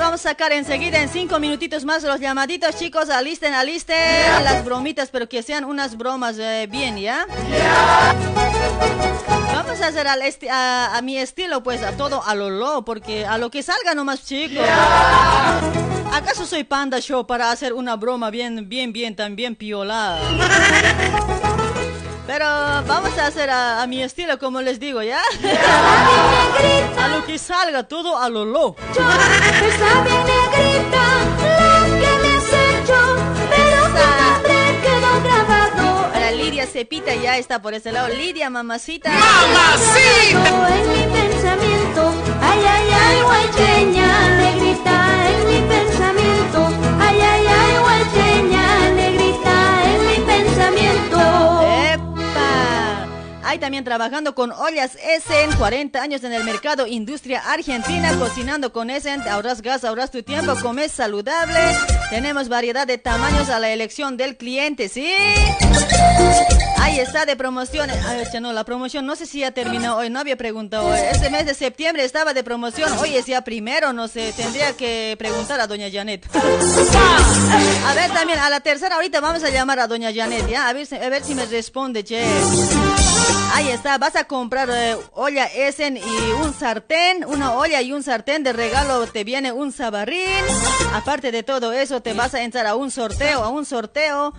[0.00, 3.10] vamos a sacar enseguida en cinco minutitos más los llamaditos, chicos.
[3.10, 3.96] Alisten, alisten
[4.42, 7.26] las bromitas, pero que sean unas bromas eh, bien, ¿ya?
[9.54, 12.84] Vamos a hacer al esti- a, a mi estilo, pues, a todo a lo lo,
[12.84, 14.66] porque a lo que salga nomás, chicos.
[16.12, 20.18] ¿Acaso soy Panda Show para hacer una broma bien, bien, bien, también piolada?
[22.32, 22.46] Pero
[22.86, 25.18] vamos a hacer a, a mi estilo, como les digo, ¿ya?
[26.96, 28.76] A lo que salga, todo a lo lo.
[28.78, 31.02] Está bien negrita
[31.42, 32.98] lo que me has hecho,
[33.50, 38.06] pero tu nombre quedó grabado Ahora Lidia Cepita ya está por ese lado.
[38.10, 39.10] Lidia, mamacita.
[39.10, 42.14] en mi pensamiento.
[42.42, 45.89] Ay, ay, ay, guaycheña, negrita, en mi pensamiento.
[53.50, 58.90] Hay también trabajando con ollas Essen, 40 años en el mercado, industria argentina, cocinando con
[58.90, 61.58] Essen, ahorras gas, ahorras tu tiempo, comes saludable.
[62.10, 65.12] Tenemos variedad de tamaños a la elección del cliente, ¿sí?
[66.78, 67.90] Ahí está de promoción.
[67.90, 70.94] Ay, ya no, la promoción no sé si ya terminó hoy, no había preguntado.
[70.94, 75.16] Este mes de septiembre estaba de promoción, hoy es ya primero, no sé, tendría que
[75.18, 76.24] preguntar a doña Janet.
[77.84, 80.68] A ver también, a la tercera ahorita vamos a llamar a doña Janet, ¿ya?
[80.68, 82.24] A ver, a ver si me responde, che.
[83.52, 88.02] Ahí está, vas a comprar eh, olla Essen y un sartén, una olla y un
[88.02, 90.44] sartén de regalo te viene un sabarrín.
[90.94, 94.32] Aparte de todo eso, te vas a entrar a un sorteo, a un sorteo.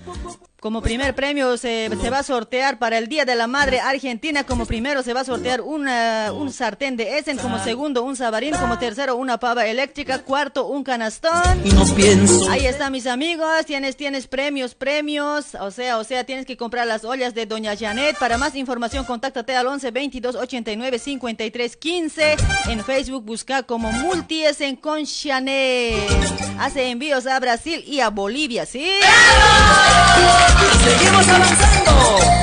[0.62, 4.44] Como primer premio se, se va a sortear para el Día de la Madre Argentina.
[4.44, 7.40] Como primero se va a sortear una- un sartén de Essen.
[7.40, 8.54] Como segundo un sabarín.
[8.54, 10.20] Como tercero una pava eléctrica.
[10.20, 11.42] Cuarto un canastón.
[11.66, 13.66] Y no pienso Ahí está, mis amigos.
[13.66, 15.56] Tienes, tienes premios, premios.
[15.60, 18.20] O sea, o sea, tienes que comprar las ollas de Doña Janet.
[18.20, 22.36] Para más información, contáctate al 11 22 89 53 15.
[22.70, 26.08] En Facebook busca como Multiesen con Janet.
[26.60, 28.88] Hace envíos a Brasil y a Bolivia, ¿sí?
[30.84, 31.92] Seguimos avanzando.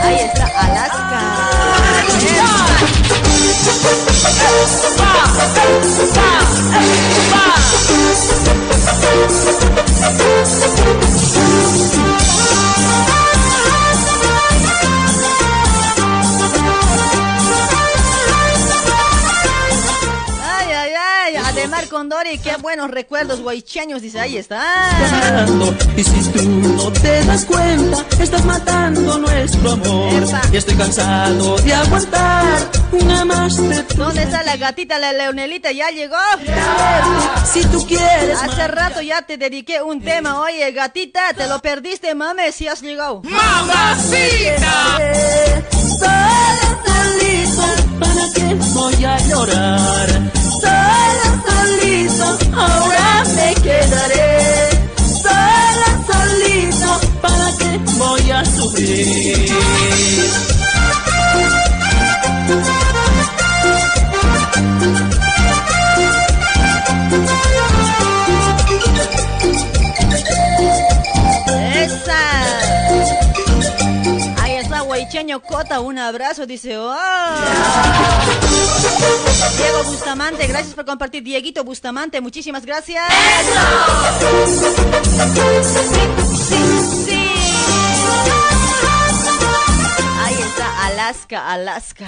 [0.02, 1.48] Ahí está, Alaska.
[21.88, 24.62] Ademar Condori, qué buenos recuerdos guaycheños, dice, ahí está.
[25.96, 30.12] Y si tú no te das cuenta, estás matando nuestro amor.
[30.52, 32.44] Y estoy cansado de aguantar
[32.92, 35.72] una más de ¿Dónde está la gatita, la Leonelita?
[35.72, 36.16] ¿Ya llegó?
[37.52, 40.40] Si tú quieres Hace rato ya te dediqué un tema.
[40.42, 43.22] Oye, gatita, te lo perdiste, mame, si has llegado.
[46.78, 47.62] Solito,
[47.98, 50.08] ¿para qué voy a llorar?
[52.56, 54.70] Ahora me quedaré.
[55.22, 59.52] Solo solito, ¿para qué voy a sufrir?
[75.40, 76.76] Cota, un abrazo, dice.
[76.78, 76.94] ¡Oh!
[79.56, 81.22] Diego Bustamante, gracias por compartir.
[81.22, 83.02] Dieguito Bustamante, muchísimas gracias.
[85.74, 86.00] Sí,
[86.48, 86.56] sí,
[87.06, 87.30] sí.
[90.24, 92.06] Ahí está Alaska, Alaska.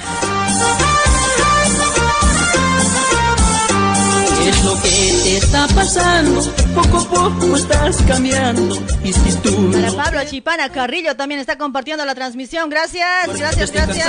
[4.60, 6.42] ¿Qué es lo que te está pasando?
[6.74, 8.76] Poco a poco estás cambiando.
[9.02, 12.68] Y si tú Para Pablo Chipana Carrillo también está compartiendo la transmisión.
[12.68, 14.06] Gracias, gracias, gracias.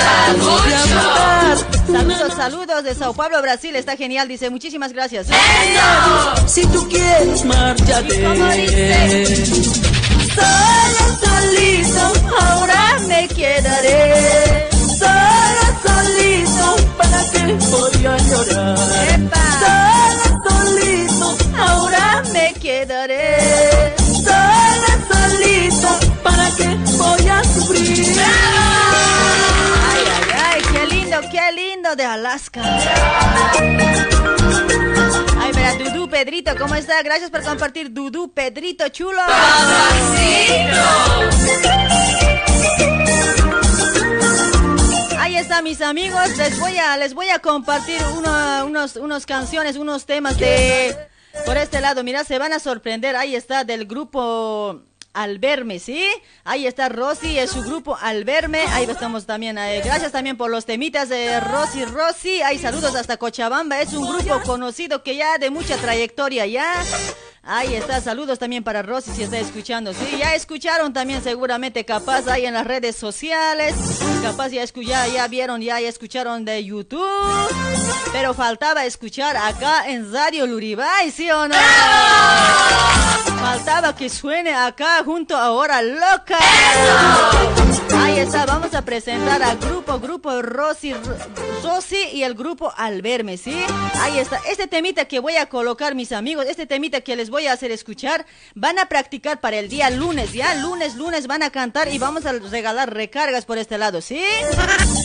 [1.90, 3.76] Saludos, saludos de Sao Paulo, Brasil.
[3.78, 4.50] Está genial, dice.
[4.50, 5.28] Muchísimas gracias.
[6.48, 8.22] Si tú quieres, márchate.
[10.36, 14.70] Solo solito, ahora me quedaré.
[14.72, 18.78] Solo solito, ¿para qué voy a llorar?
[19.16, 20.31] ¡Epa!
[22.82, 23.94] Quedaré.
[23.98, 25.90] Solo solito,
[26.24, 26.68] ¿para qué
[26.98, 28.06] voy a sufrir?
[28.06, 28.22] frío
[31.96, 32.62] de Alaska.
[35.40, 37.02] Ay, mira, Dudu Pedrito, ¿cómo está?
[37.04, 39.22] Gracias por compartir, Dudu Pedrito, chulo.
[45.20, 46.36] Ahí está, mis amigos.
[46.38, 50.96] Les voy a, les voy a compartir uno- unos, unos canciones, unos temas de
[51.46, 52.04] por este lado.
[52.04, 53.16] Mira, se van a sorprender.
[53.16, 54.82] Ahí está del grupo
[55.14, 56.06] Al Verme, ¿sí?
[56.44, 58.62] Ahí está Rosy, es su grupo Al Verme.
[58.70, 59.58] Ahí estamos también.
[59.58, 62.42] eh, gracias también por los temitas de Rosy Rosy.
[62.42, 63.82] Hay saludos hasta Cochabamba.
[63.82, 66.74] Es un grupo conocido que ya de mucha trayectoria ya.
[67.44, 69.94] Ahí está, saludos también para Rosy si está escuchando.
[69.96, 73.74] Sí, ya escucharon también seguramente, capaz ahí en las redes sociales.
[74.22, 77.02] Capaz ya, escu- ya, ya vieron, ya, ya escucharon de YouTube.
[78.12, 81.56] Pero faltaba escuchar acá en Radio Luribay, ¿sí o no?
[83.40, 86.38] Faltaba que suene acá junto a Hora Loca.
[86.38, 87.48] Ahí
[88.30, 90.94] vamos a presentar al grupo, grupo Rosy,
[91.64, 93.58] Rosy y el grupo Al Verme, ¿sí?
[94.00, 97.48] Ahí está, este temita que voy a colocar, mis amigos, este temita que les voy
[97.48, 100.54] a hacer escuchar, van a practicar para el día lunes, ¿ya?
[100.56, 104.22] Lunes, lunes van a cantar y vamos a regalar recargas por este lado, ¿sí?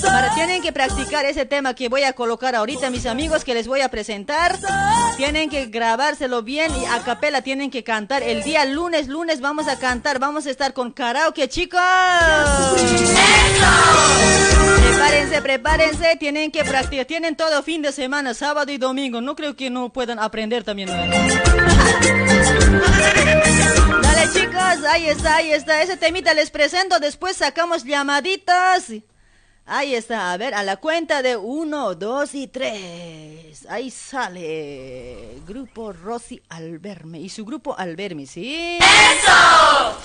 [0.02, 3.66] Para, tienen que practicar ese tema que voy a colocar ahorita, mis amigos, que les
[3.66, 4.58] voy a presentar.
[5.16, 8.22] Tienen que grabárselo bien y a capela tienen que cantar.
[8.22, 11.80] El día lunes, lunes vamos a cantar, vamos a estar con karaoke, chicos.
[14.80, 19.20] Prepárense, prepárense, tienen que practicar, tienen todo fin de semana, sábado y domingo.
[19.20, 20.88] No creo que no puedan aprender también.
[24.02, 25.82] Dale chicos, ahí está, ahí está.
[25.82, 28.92] Ese temita les presento, después sacamos llamaditas.
[29.68, 33.66] Ahí está, a ver, a la cuenta de uno, dos y tres.
[33.68, 35.40] Ahí sale.
[35.46, 37.18] Grupo Rosy Alberme.
[37.18, 38.78] Y su grupo Alberme, ¿sí?
[38.78, 39.96] ¡Eso!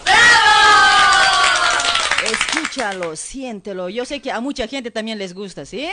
[2.24, 3.89] Escúchalo, siéntelo.
[3.89, 5.89] Yo sé que a mucha gente también les gusta, ¿sí?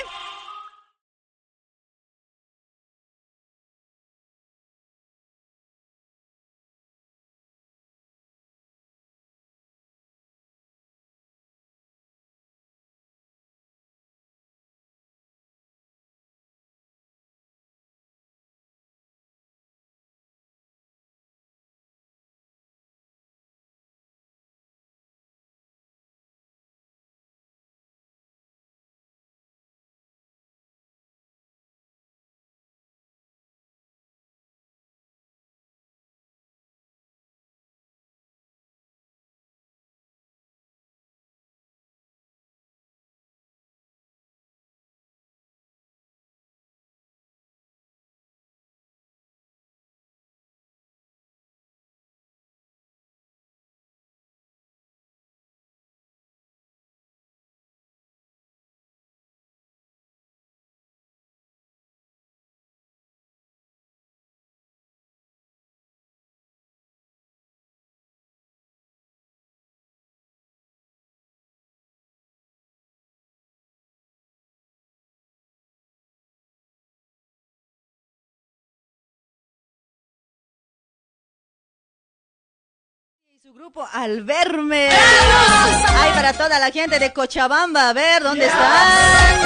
[83.38, 84.88] Y su grupo al verme.
[84.90, 89.42] Ay, para toda la gente de Cochabamba, a ver, ¿dónde están?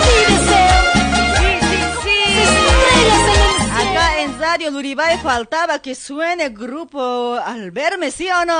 [0.00, 2.18] Sí, sí, sí.
[3.72, 8.58] Acá en Radio Luribay faltaba que suene grupo al verme, ¿sí o no?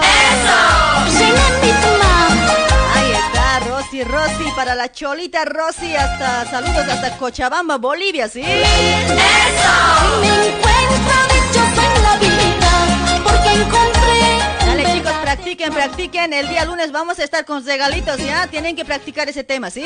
[2.95, 8.43] Ahí está, Rosy, Rosy, para la cholita Rosy, hasta saludos hasta Cochabamba, Bolivia, ¿sí?
[8.43, 8.65] Me
[15.35, 16.33] practiquen, practiquen.
[16.33, 18.47] El día lunes vamos a estar con regalitos, ¿ya?
[18.47, 19.85] Tienen que practicar ese tema, ¿sí?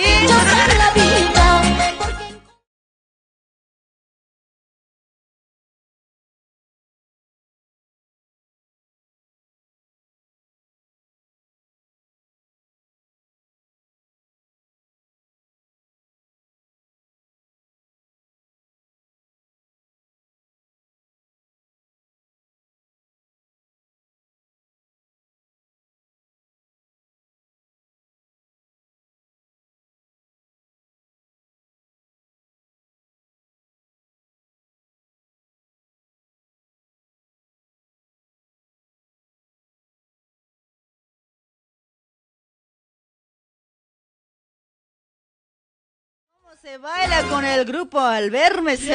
[46.61, 48.93] Se baila con el grupo al verme, Celso?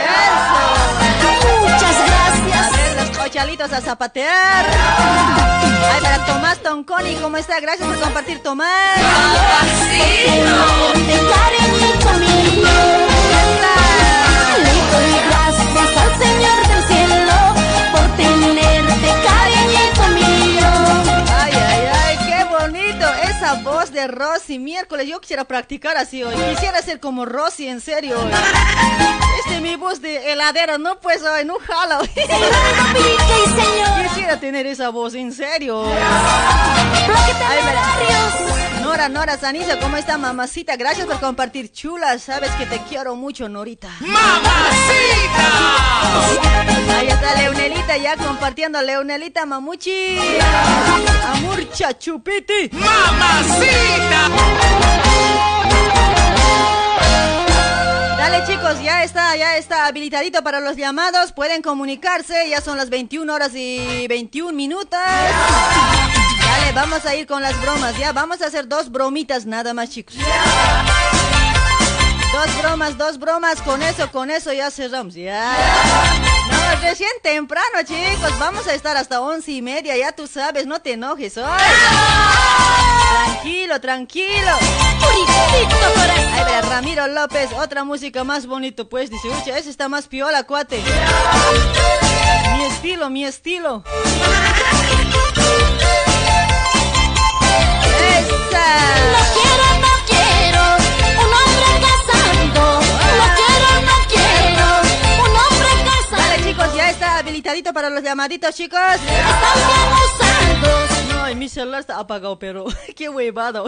[1.61, 2.71] muchas A gracias.
[2.71, 4.65] ver, los cochalitos a zapatear.
[5.93, 7.59] Ay, para Tomás Tonconi, ¿cómo está?
[7.59, 8.69] Gracias por compartir, Tomás.
[23.93, 26.33] De Rosy, miércoles, yo quisiera practicar así hoy.
[26.55, 28.19] Quisiera ser como Rosy, en serio.
[28.19, 28.31] hoy.
[29.39, 31.99] Este es mi voz de heladero, no pues hoy, no jala.
[31.99, 32.09] hoy.
[34.09, 35.83] Quisiera tener esa voz, en serio.
[35.85, 35.93] Ay,
[37.65, 38.62] verá.
[38.83, 40.75] Nora, Nora, Sanisa, ¿cómo está mamacita?
[40.75, 42.19] Gracias por compartir, chula.
[42.19, 43.89] Sabes que te quiero mucho, Norita.
[44.01, 45.47] ¡Mamacita!
[46.97, 48.81] Ahí está Leonelita ya compartiendo.
[48.81, 50.19] Leonelita Mamuchi.
[51.33, 52.71] Amurcha Chupiti.
[52.73, 54.29] ¡Mamacita!
[58.17, 61.31] Dale chicos, ya está, ya está habilitadito para los llamados.
[61.31, 64.99] Pueden comunicarse, ya son las 21 horas y 21 minutos.
[66.53, 68.11] Dale, vamos a ir con las bromas, ya.
[68.13, 70.15] Vamos a hacer dos bromitas nada más, chicos.
[72.31, 75.51] Dos bromas, dos bromas, con eso, con eso ya cerramos, ya.
[76.51, 78.37] No, recién temprano, chicos.
[78.37, 81.45] Vamos a estar hasta once y media, ya tú sabes, no te enojes hoy.
[83.25, 84.51] Tranquilo, tranquilo.
[86.35, 90.43] Ahí verá, Ramiro López, otra música más bonito, pues, dice, ucha, ese está más piola,
[90.43, 90.83] cuate.
[92.57, 93.83] Mi estilo, mi estilo.
[107.23, 108.79] Habilitadito para los llamaditos, chicos.
[108.79, 110.89] Están bien usados.
[111.29, 113.63] No, mi celular está apagado, pero qué huevada.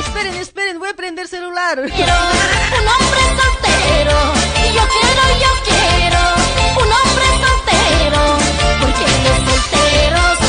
[0.00, 1.80] esperen, esperen, voy a prender celular.
[1.94, 4.18] Quiero un hombre soltero.
[4.56, 6.20] Y yo quiero, yo quiero
[6.82, 8.22] un hombre soltero.
[8.80, 10.41] Porque los solteros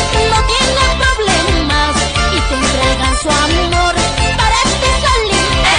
[2.73, 3.95] entregan su amor
[4.37, 5.73] para este solito.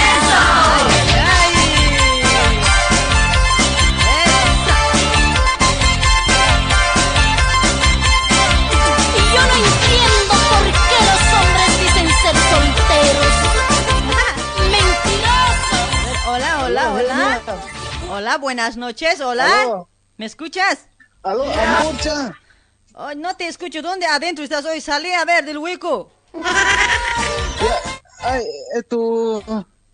[9.15, 13.35] Y yo no entiendo por qué los hombres dicen ser solteros.
[14.71, 16.27] Mentirosos.
[16.27, 17.41] Hola, hola, hola.
[18.09, 19.85] Hola, buenas noches, hola.
[20.17, 20.87] ¿Me escuchas?
[21.23, 22.33] Aló, Amurcha.
[22.93, 23.81] Oh, no te escucho.
[23.81, 24.79] ¿Dónde adentro estás hoy?
[24.79, 26.11] Salí a ver del hueco.
[28.23, 28.43] Ay,
[28.75, 29.41] eh, tu,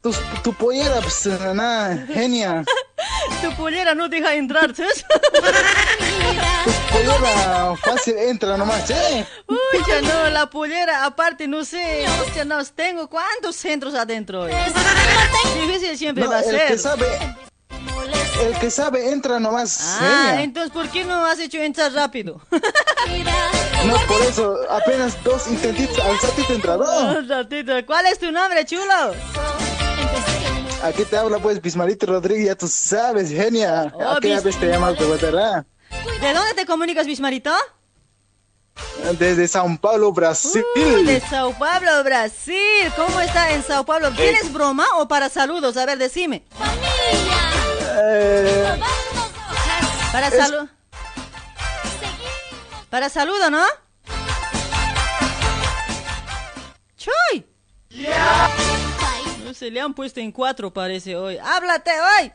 [0.01, 0.13] tu,
[0.43, 2.63] tu pollera, pues, nada, genia.
[3.41, 5.03] Tu pollera no deja entrar, ¿sabes?
[6.91, 9.25] Pollera fácil entra nomás, ¿eh?
[9.47, 12.05] Uy, ya no, la pollera, aparte, no sé.
[12.21, 14.45] Hostia, no, tengo cuántos centros adentro.
[14.45, 16.67] Difícil siempre No, va a el ser.
[16.67, 17.05] que sabe,
[18.43, 22.41] el que sabe entra nomás, Ah, entonces, ¿por qué no has hecho entrar rápido?
[23.85, 27.21] No, por eso, apenas dos intentitos al ratito entra, ¿no?
[27.27, 27.73] ratito.
[27.87, 29.13] ¿Cuál es tu nombre, chulo?
[30.83, 33.91] Aquí te habla, pues, Bismarito Rodríguez, ya tú sabes, genia.
[33.95, 35.65] Oh, Bis- vez te llamas de Guatemala.
[36.21, 37.51] ¿De dónde te comunicas, Bismarito?
[39.17, 40.63] Desde Sao Paulo, Brasil.
[40.75, 42.91] Uh, de Sao Paulo, Brasil.
[42.95, 44.09] ¿Cómo está en Sao Paulo?
[44.09, 44.13] Eh.
[44.15, 45.75] ¿Tienes broma o para saludos?
[45.75, 46.43] A ver, decime.
[48.03, 48.79] Eh,
[50.11, 50.67] Para Es- salud.
[52.89, 53.63] Para saludo, ¿no?
[56.97, 57.45] ¡Choy!
[59.45, 61.37] No se le han puesto en cuatro, parece hoy.
[61.37, 62.31] ¡Háblate hoy!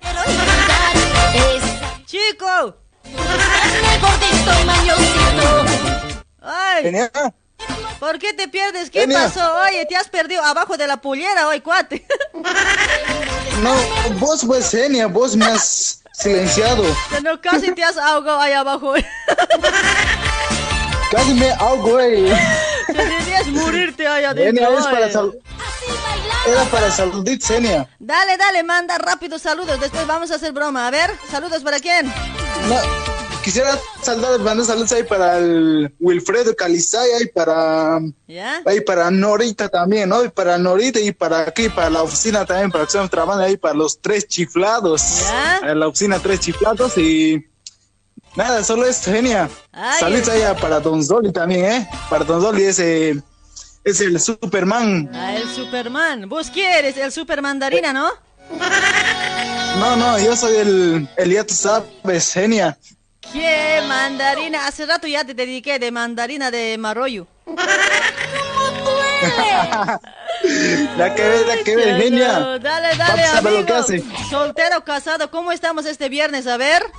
[2.07, 2.77] ¡Chico!
[6.41, 6.83] ¡Ay!
[6.83, 7.11] genia.
[7.99, 8.91] ¿Por qué te pierdes?
[8.91, 9.41] ¿Qué pasó?
[9.63, 12.07] Oye, te has perdido abajo de la pollera hoy, cuate.
[13.63, 13.75] No,
[14.19, 16.85] vos, pues, genia, vos me has silenciado.
[17.23, 18.93] No, casi te has ahogado ahí abajo.
[21.11, 22.25] Casi me ahogo, güey.
[22.87, 24.67] Te debías morirte ahí adentro.
[24.67, 25.33] Genia, es para sal...
[26.47, 27.89] Era para saludit, Genia.
[27.99, 29.81] Dale, dale, manda rápido saludos.
[29.81, 30.87] Después vamos a hacer broma.
[30.87, 32.07] A ver, saludos para quién.
[32.69, 32.77] No,
[33.47, 38.01] quisiera saludar, mandar saludos ahí para el Wilfredo Calizaya y para...
[38.27, 38.61] ¿Ya?
[38.67, 40.25] Ahí para Norita también, ¿no?
[40.25, 43.57] Y para Norita y para aquí, para la oficina también, para que estamos trabajando ahí
[43.57, 45.21] para los tres chiflados.
[45.21, 45.61] ¿Ya?
[45.71, 47.47] En la oficina tres chiflados y...
[48.35, 49.49] Nada, solo esto, genia.
[50.01, 51.89] Saludos allá para Don Zoli también, ¿eh?
[52.11, 53.23] Para Don Zoli ese...
[53.85, 55.09] Es el Superman.
[55.15, 56.29] Ah, el Superman.
[56.29, 58.09] ¿Vos quieres el Super Mandarina, no?
[59.79, 61.09] No, no, yo soy el...
[61.17, 62.77] El ya tú sabes, genia.
[63.33, 64.66] ¿Qué mandarina?
[64.66, 67.27] Hace rato ya te dediqué de mandarina de Marollo.
[70.97, 72.59] La que ves, la que ves, genia.
[72.59, 73.61] Dale, dale, amigo.
[73.61, 74.05] lo que hace.
[74.31, 76.47] Soltero, casado, ¿cómo estamos este viernes?
[76.47, 76.83] A ver.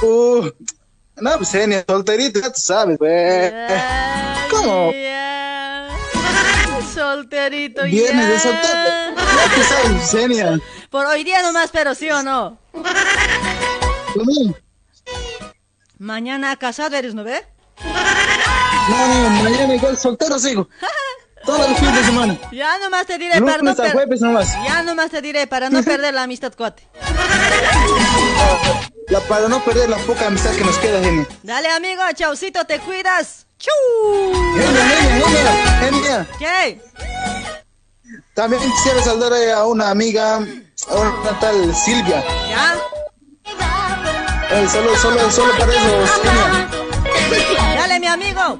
[0.00, 0.48] Uh,
[1.16, 2.98] no, pues genia, solterito, ya tú sabes.
[3.00, 4.92] Ay, ¿Cómo?
[4.92, 5.88] ya.
[6.94, 8.90] Solterito Viernes de soltero.
[9.16, 10.60] Ya tú sabes, genia.
[10.88, 12.58] Por hoy día nomás, pero sí o no.
[14.14, 14.54] No,
[15.98, 17.44] Mañana casado eres, ¿no ve?
[18.88, 20.68] no, mañana igual soltero sigo.
[21.44, 22.38] Todos los fines de semana.
[22.52, 24.48] Ya nomás te diré para no Lunes a per- jueves nomás.
[24.64, 26.86] Ya nomás te diré para no perder la amistad, cuate.
[29.08, 31.26] La, para no perder la poca amistad que nos queda, genia.
[31.42, 33.46] Dale, amigo, chaucito, te cuidas.
[33.58, 33.70] ¡Chu!
[34.56, 35.26] Genia, genia,
[35.80, 36.26] genia, genia.
[36.38, 36.80] ¿Qué?
[38.34, 42.22] También quisiera saludar a una amiga, a una tal Silvia.
[42.48, 42.76] ¿Ya?
[44.54, 45.88] Eh, solo, solo, solo para eso.
[47.74, 48.58] Dale, mi amigo.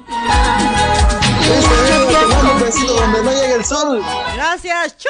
[1.39, 4.03] Este, eh, te mando un besito donde no llegue el sol.
[4.35, 4.97] Gracias.
[4.97, 5.09] ¡Chu!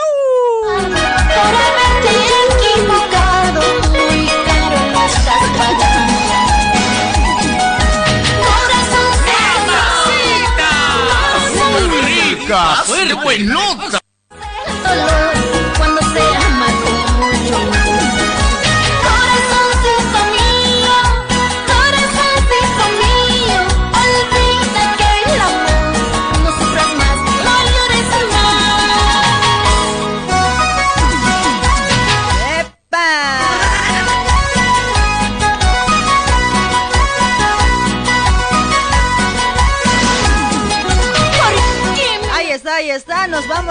[2.60, 3.62] equivocado,
[3.92, 6.24] muy caro lo estás pagando.
[12.05, 12.62] ¡Rica!
[12.86, 14.00] ¡Fuerte, buenota!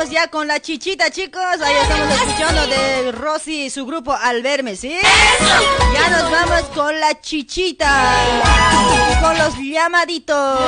[0.03, 1.43] Vamos ya con la chichita, chicos.
[1.63, 4.97] Ahí estamos escuchando de Rosy y su grupo Al verme, ¿sí?
[5.95, 7.89] Ya nos vamos con la chichita.
[9.21, 10.61] Con los llamaditos.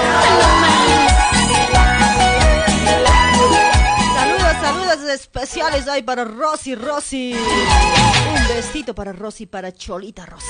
[4.74, 7.32] Saludos, especiales hoy para Rosy, Rosy.
[7.34, 10.46] Un besito para Rosy, para Cholita Rosy.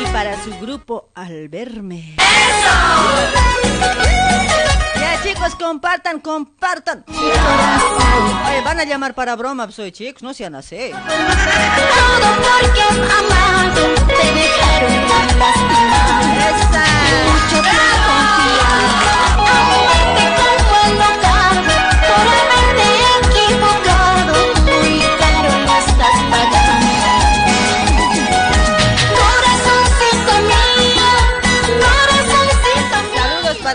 [0.00, 2.14] Y para su grupo Al verme.
[4.94, 7.04] Ya chicos, compartan, compartan.
[7.08, 10.92] Oye, van a llamar para broma, soy chicos, no sean así.
[10.92, 12.82] Todo porque
[13.18, 16.06] amado te dejaron lastimar.
[17.26, 17.62] Mucho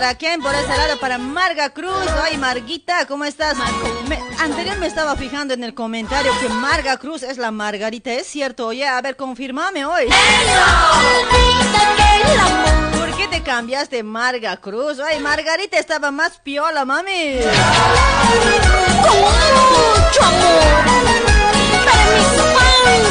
[0.02, 1.94] para quién, por ese lado, para Marga Cruz.
[2.24, 3.54] Ay, Marguita, ¿cómo estás?
[4.08, 8.10] Me- anterior me estaba fijando en el comentario que Marga Cruz es la Margarita.
[8.12, 8.66] ¿Es cierto?
[8.66, 10.06] Oye, a ver, confirmame hoy.
[12.98, 14.98] ¿Por qué te cambiaste Marga Cruz?
[14.98, 17.38] Ay, Margarita estaba más piola, mami.
[19.04, 20.82] Con mucho amor
[21.86, 22.26] para mis
[22.56, 23.08] fans,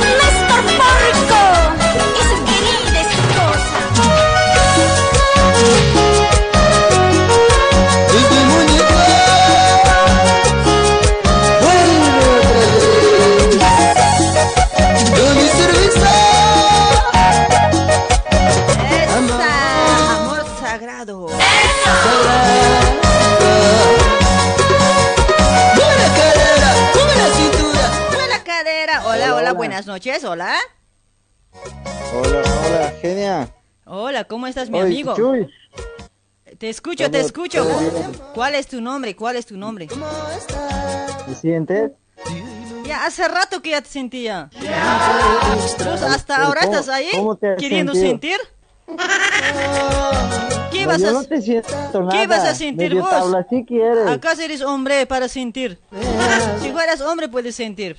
[0.00, 1.42] Néstor Porco
[29.72, 30.22] buenas noches.
[30.24, 30.54] Hola.
[32.14, 33.54] Hola, hola, genia.
[33.86, 35.16] Hola, ¿cómo estás, mi Oye, amigo?
[35.16, 35.48] Chuy.
[36.58, 37.66] Te escucho, te ¿Cómo- escucho.
[38.34, 39.16] ¿Cuál es tu nombre?
[39.16, 39.88] ¿Cuál es tu nombre?
[41.26, 41.92] ¿Me sientes?
[42.84, 44.50] Ya hace rato que ya te sentía.
[45.82, 48.36] ¿Vos hasta ahora ¿cómo- estás ahí cómo te has queriendo sentido?
[48.36, 48.51] sentir?
[50.70, 52.10] ¿Qué vas a no te siento nada.
[52.10, 53.08] ¿Qué vas a sentir vos?
[53.08, 54.06] tabla si quieres.
[54.08, 55.78] ¿Acaso eres hombre para sentir?
[56.60, 57.96] Si fueras hombre puedes sentir.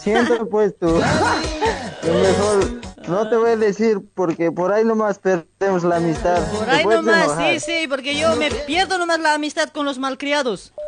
[0.00, 0.86] Siento pues tú.
[2.02, 6.42] Mejor no te voy a decir porque por ahí nomás perdemos la amistad.
[6.52, 7.52] Por ahí nomás, enojar.
[7.54, 10.72] sí, sí, porque yo me pierdo nomás la amistad con los malcriados.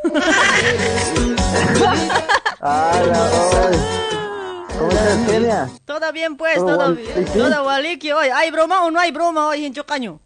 [2.60, 4.27] Ah, la.
[4.78, 5.68] ¿Cómo estás, Kenia?
[5.84, 7.26] Todo bien pues, Todo bien.
[7.32, 7.38] sí.
[7.38, 8.28] Todo waliki hoy.
[8.32, 10.20] ¿Hay broma o no hay broma hoy en Chocaño?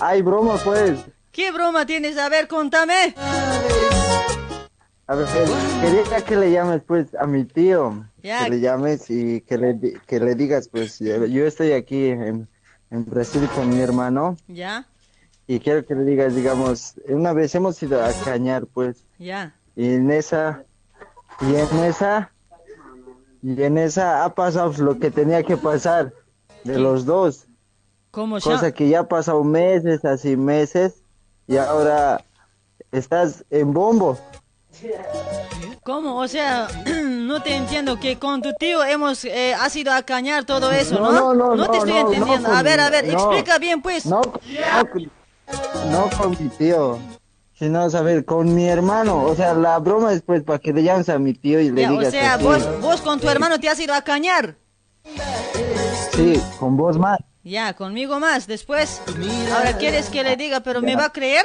[0.00, 1.00] Hay broma pues.
[1.32, 2.16] ¿Qué broma tienes?
[2.18, 3.14] A ver, contame.
[5.06, 5.26] A ver,
[5.80, 8.04] quería que le llames pues a mi tío.
[8.22, 8.44] Ya.
[8.44, 12.06] Que le llames y que le, di- que le digas pues yo yo estoy aquí
[12.08, 12.48] en,
[12.90, 14.86] en Brasil con mi hermano Ya,
[15.46, 19.54] y quiero que le digas, digamos, una vez hemos ido a cañar pues ya.
[19.76, 20.64] y en esa
[21.40, 22.32] y en esa
[23.42, 26.12] y en esa ha pasado lo que tenía que pasar
[26.64, 27.46] de los dos
[28.10, 28.72] ¿Cómo cosa ya?
[28.72, 31.02] que ya ha pasado meses así meses
[31.46, 32.24] y ahora
[32.92, 34.18] estás en bombo
[35.82, 36.20] ¿Cómo?
[36.20, 36.68] O sea,
[37.04, 40.98] no te entiendo que con tu tío hemos eh, has ido a cañar todo eso,
[40.98, 41.12] ¿no?
[41.12, 42.48] No, no, no, te no, estoy no, entendiendo.
[42.48, 43.12] no, a ver, a ver, no.
[43.12, 44.04] explica bien pues.
[44.04, 46.98] no, no, no con mi tío
[47.58, 51.08] sino saber con mi hermano o sea la broma es pues para que le llames
[51.08, 52.44] a mi tío y le Ya, o digas sea, así.
[52.44, 54.56] vos, vos con tu hermano te has ido a cañar.
[56.12, 58.46] sí con vos más Ya, conmigo más.
[58.46, 59.00] Después,
[59.56, 61.44] ahora quieres que le diga, pero ¿me va a creer?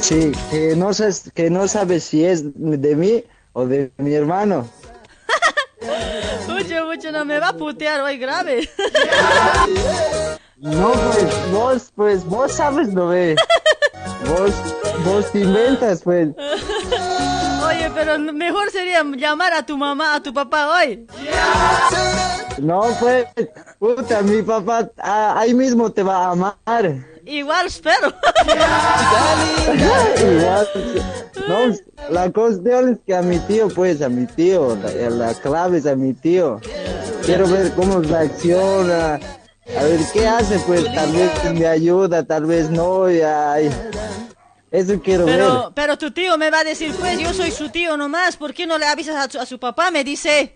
[0.00, 3.22] Sí, que no, sabes, que no sabes si es de mí
[3.52, 4.66] o de mi hermano.
[6.48, 8.68] Mucho, mucho, no me va a putear hoy grave.
[10.56, 13.36] No, pues vos, pues vos sabes, no ve.
[14.28, 14.52] Vos,
[15.04, 16.28] vos te inventas, pues.
[17.66, 21.06] Oye, pero mejor sería llamar a tu mamá, a tu papá hoy.
[22.58, 23.26] No, pues,
[23.78, 26.56] puta, mi papá ah, ahí mismo te va a amar.
[27.24, 28.08] Igual espero.
[30.20, 30.68] Igual,
[31.48, 31.58] no,
[32.10, 35.86] la cuestión es que a mi tío, pues, a mi tío, la, la clave es
[35.86, 36.60] a mi tío.
[37.24, 39.20] Quiero ver cómo reacciona,
[39.78, 43.70] a ver qué hace, pues, tal vez me ayuda, tal vez no, y ay,
[44.70, 45.36] eso quiero ver.
[45.38, 48.52] Pero, pero tu tío me va a decir, pues, yo soy su tío nomás, ¿por
[48.54, 49.90] qué no le avisas a su, a su papá?
[49.90, 50.54] Me dice.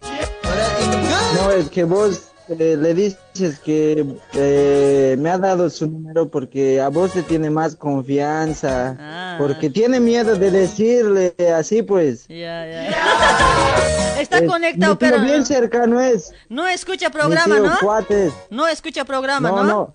[1.37, 4.05] No, es que vos eh, le dices que
[4.35, 9.37] eh, me ha dado su número porque a vos te tiene más confianza, Ah.
[9.39, 12.27] porque tiene miedo de decirle así, pues.
[12.29, 14.01] Ya, ya.
[14.25, 16.33] Está conectado, pero bien cercano es.
[16.49, 17.79] no escucha programa, ¿no?
[17.81, 18.33] Cuates.
[18.51, 19.65] No escucha programa, No, ¿no?
[19.65, 19.95] no.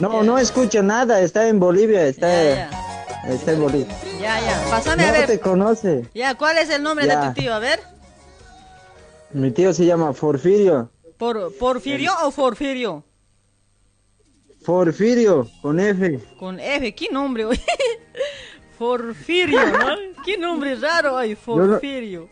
[0.00, 2.68] No, no escucha nada, está en Bolivia, está,
[3.28, 3.96] está en Bolivia.
[4.20, 4.62] Ya, ya.
[4.70, 5.26] Pásame no a ver.
[5.26, 6.08] te conoce.
[6.14, 7.54] Ya, ¿cuál es el nombre de tu tío?
[7.54, 7.80] A ver.
[9.32, 10.90] Mi tío se llama Porfirio.
[11.18, 13.04] ¿Por, ¿Porfirio o Porfirio?
[14.64, 16.20] Porfirio, con F.
[16.38, 17.46] Con F, ¿qué nombre?
[18.78, 19.96] Porfirio, ¿no?
[20.24, 22.28] ¿Qué nombre raro no- Porfirio.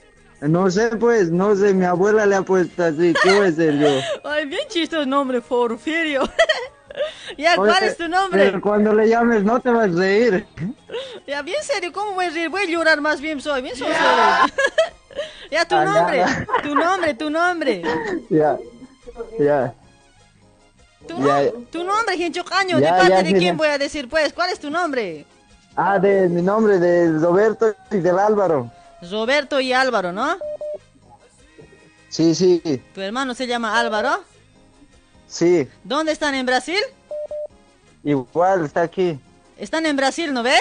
[0.48, 4.00] No sé, pues, no sé, mi abuela le ha puesto así, ¿qué voy a yo?
[4.24, 6.22] Ay, bien chistoso el nombre, Porfirio.
[7.38, 8.44] ya, Oye, ¿cuál es tu nombre?
[8.44, 10.46] Pero cuando le llames no te vas a reír.
[11.26, 12.50] Ya, bien serio, ¿cómo voy a reír?
[12.50, 13.88] Voy a llorar más bien soy, bien soy.
[15.50, 16.24] ya, tu Ah, nombre,
[16.62, 17.82] tu nombre, tu nombre.
[18.28, 18.58] Ya,
[19.38, 19.74] ya.
[21.08, 21.50] Tu, Ya.
[21.70, 24.32] tu nombre, Gencho Caño, ¿de parte ya, de quién voy a decir, pues?
[24.34, 25.24] ¿Cuál es tu nombre?
[25.74, 28.70] Ah, de mi nombre, de Roberto y del Álvaro.
[29.10, 30.36] Roberto y Álvaro, ¿no?
[32.08, 32.62] Sí, sí,
[32.94, 34.22] Tu hermano se llama Álvaro.
[35.26, 35.68] sí.
[35.82, 36.80] ¿Dónde están en Brasil?
[38.04, 39.18] Igual está aquí.
[39.56, 40.56] Están en Brasil, ¿no ve?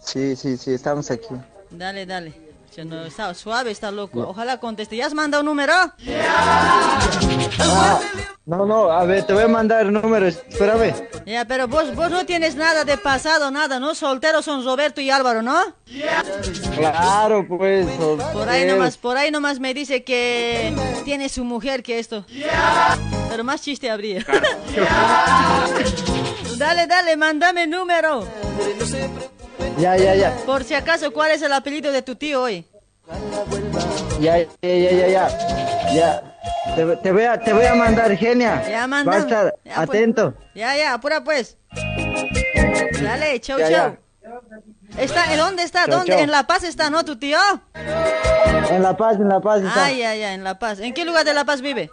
[0.00, 1.34] Sí, sí, sí, estamos aquí.
[1.70, 2.47] Dale, dale.
[2.84, 4.20] No, está suave, está loco.
[4.28, 4.96] Ojalá conteste.
[4.96, 5.72] ¿Ya has mandado un número?
[7.60, 8.00] Ah,
[8.46, 10.94] no, no, a ver, te voy a mandar el número, espérame.
[11.26, 13.94] Ya, pero vos, vos no tienes nada de pasado, nada, ¿no?
[13.94, 15.74] Solteros son Roberto y Álvaro, ¿no?
[16.76, 17.86] Claro, pues.
[18.32, 20.74] Por ahí nomás, por ahí nomás me dice que
[21.04, 22.24] tiene su mujer que esto.
[23.28, 24.24] Pero más chiste habría.
[26.56, 28.26] dale, dale, mándame el número.
[29.78, 30.36] Ya, ya, ya.
[30.46, 32.64] Por si acaso, ¿cuál es el apellido de tu tío hoy?
[34.20, 35.28] Ya, ya, ya, ya, ya.
[35.94, 36.22] Ya.
[36.76, 38.62] Te, te voy a, te voy a mandar, genia.
[38.68, 39.88] Ya, Va a estar Ya, pues.
[39.88, 40.34] atento.
[40.54, 41.56] Ya, ya, apura pues.
[43.02, 43.96] Dale, chau, Ya, chau.
[44.98, 45.84] Está, ¿en ¿Dónde está?
[45.86, 46.12] Chau, ¿Dónde?
[46.12, 46.20] chau.
[46.20, 47.38] En La Paz está, ¿no, tu tío?
[48.70, 49.84] En La Paz, en La Paz está.
[49.86, 50.80] Ay, ay, ay, en La Paz.
[50.80, 51.90] ¿En qué lugar de La Paz vive?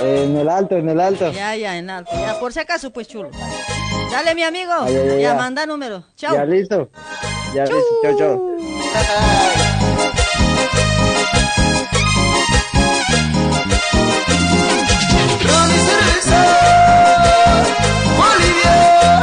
[0.00, 1.30] En el alto, en el alto.
[1.32, 2.10] Ya, ya, en alto.
[2.14, 3.30] Ya, por si acaso, pues chulo.
[4.10, 4.72] Dale, mi amigo.
[4.82, 5.34] Ay, ay, ya, ya.
[5.34, 6.04] manda número.
[6.16, 6.34] Chau.
[6.34, 6.90] Ya listo.
[7.54, 8.00] Ya listo.
[8.02, 8.40] Chau,
[15.68, 16.42] y cerveza,
[18.16, 19.20] Bolivia,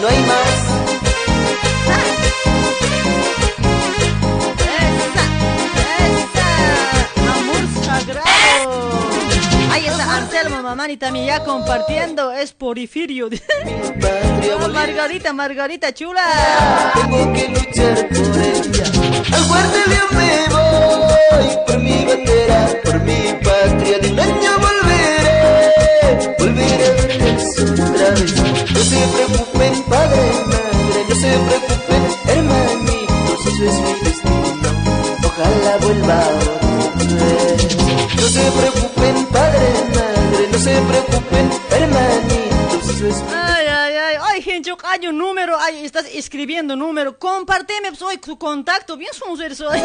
[0.00, 0.58] no hay más.
[7.28, 9.17] Amor sagrado.
[9.78, 12.32] Ahí está Anselmo, mamá, y también ya compartiendo.
[12.32, 13.28] Es Porifirio.
[14.72, 16.20] Margarita, Margarita, chula.
[16.94, 18.84] Tengo que luchar por ella.
[19.32, 19.44] Al
[20.16, 23.98] me voy por mi bandera, por mi patria.
[24.00, 26.90] De un año volveré, volveré
[27.70, 28.34] otra vez.
[28.72, 34.70] No se preocupen, padre, madre, no se preocupen, hermanitos, eso es mi destino.
[35.24, 36.57] Ojalá vuelva.
[38.28, 39.58] No se preocupen, padre,
[39.94, 46.04] madre, no se preocupen, hermanitos, Ay, ay, ay, ay, gente, hay un número, ay, estás
[46.12, 49.80] escribiendo número, compárteme, soy tu contacto, bien sonser soy.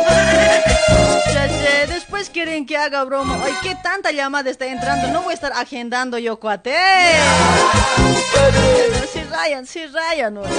[1.88, 5.54] Después quieren que haga broma, ay, qué tanta llamada está entrando, no voy a estar
[5.54, 6.76] agendando yo, cuate.
[9.14, 10.50] Si rayan, si rayan, oye.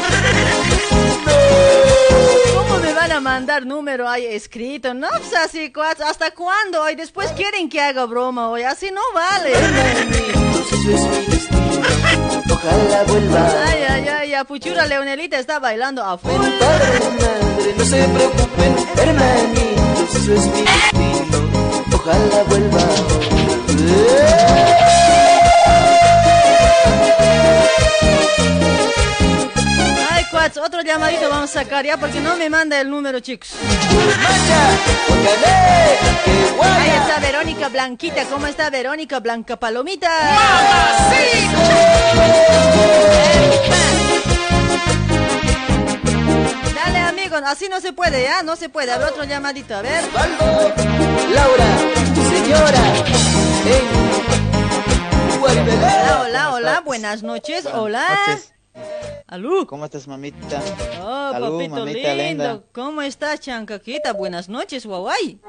[2.46, 2.53] ¿Cómo
[2.84, 4.92] me van a mandar número ahí escrito?
[4.94, 5.72] No, pues así,
[6.06, 6.82] ¿hasta cuándo?
[6.82, 9.52] Ay, después quieren que haga broma, oye, así no vale.
[12.50, 13.48] Ojalá vuelva.
[13.66, 16.32] Ay, ay, ay, ya Puchura Leonelita está bailando a full.
[17.76, 21.50] No se preocupen, hermanitos, eso es mi destino.
[21.92, 22.80] Ojalá vuelva.
[30.44, 33.54] Otro llamadito vamos a sacar ya porque no me manda el número, chicos.
[36.62, 38.26] Ahí está Verónica Blanquita.
[38.26, 40.10] ¿Cómo está Verónica Blanca Palomita?
[46.74, 48.42] Dale, amigo, así no se puede, ¿ya?
[48.42, 48.98] No se puede.
[48.98, 50.04] Ver, otro llamadito, a ver.
[51.32, 51.66] Laura,
[52.30, 52.82] señora,
[55.40, 58.06] Hola, hola, hola, buenas noches, hola.
[59.34, 59.66] Alú.
[59.66, 60.62] ¿Cómo estás, mamita?
[61.02, 62.22] Oh, papito mamita lindo.
[62.44, 62.62] linda.
[62.72, 64.12] ¿Cómo estás, chancaquita?
[64.12, 65.40] Buenas noches, guaguay.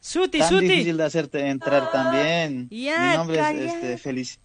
[0.00, 0.68] Suti, Tan Suti.
[0.68, 2.68] difícil de hacerte entrar también.
[2.70, 3.64] Ya, Mi nombre calla.
[3.64, 4.38] es este, Felic-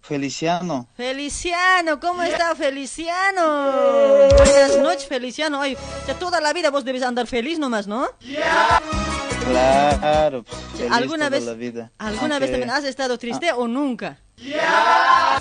[0.00, 0.88] Feliciano.
[0.96, 3.70] Feliciano, ¿cómo está Feliciano?
[4.36, 5.60] Buenas noches, Feliciano.
[5.62, 5.76] Ay,
[6.08, 8.08] ya toda la vida vos debes andar feliz nomás, ¿no?
[9.44, 11.90] Claro, pues, feliz ¿Alguna toda vez- la vida.
[11.98, 14.18] ¿Alguna vez Aunque- también has estado triste o nunca?
[14.62, 15.40] a-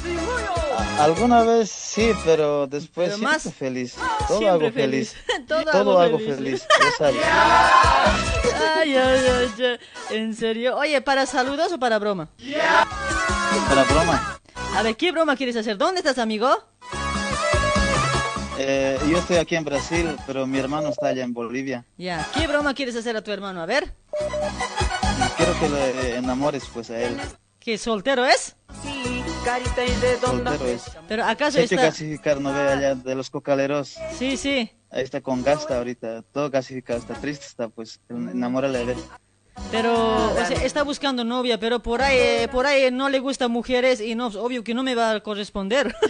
[0.99, 3.95] Alguna vez sí, pero después Pero más- feliz.
[4.27, 5.15] Todo siempre hago feliz.
[5.47, 6.35] Todo Todo, hago feliz.
[6.35, 6.67] feliz.
[6.83, 7.21] ya sabes.
[8.77, 9.79] Ay, ay, ay, ay.
[10.17, 10.77] En serio.
[10.77, 12.29] Oye, ¿para saludos o para broma?
[13.69, 14.39] Para broma.
[14.75, 15.77] A ver, ¿qué broma quieres hacer?
[15.77, 16.49] ¿Dónde estás, amigo?
[18.59, 21.85] Eh, yo estoy aquí en Brasil, pero mi hermano está allá en Bolivia.
[21.97, 23.61] Ya, ¿qué broma quieres hacer a tu hermano?
[23.61, 23.93] A ver,
[25.35, 27.17] Quiero que le enamores pues a él.
[27.59, 28.55] ¿qué soltero es?
[30.21, 30.83] Soltero es.
[31.07, 31.75] Pero acaso está...
[31.75, 33.97] gasificar, no ve allá de los cocaleros.
[34.17, 34.71] Sí, sí.
[34.89, 38.99] Ahí está con gasta ahorita, todo gasificado, está triste, está pues, enamórale de él.
[39.71, 43.51] Pero, o sea, está buscando novia, pero por ahí, eh, por ahí no le gustan
[43.51, 45.95] mujeres y no, obvio que no me va a corresponder.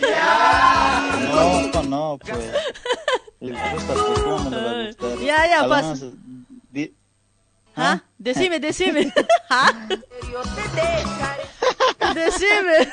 [1.74, 2.38] No, no, pues.
[3.40, 5.19] Le gusta, pues, ¿cómo no le va a gustar?
[5.19, 6.07] Ya, ya, pasa.
[7.78, 8.02] Di- ¿Ah?
[8.18, 9.14] Decime, decime.
[9.49, 9.72] ¿Ah?
[12.14, 12.88] Decime.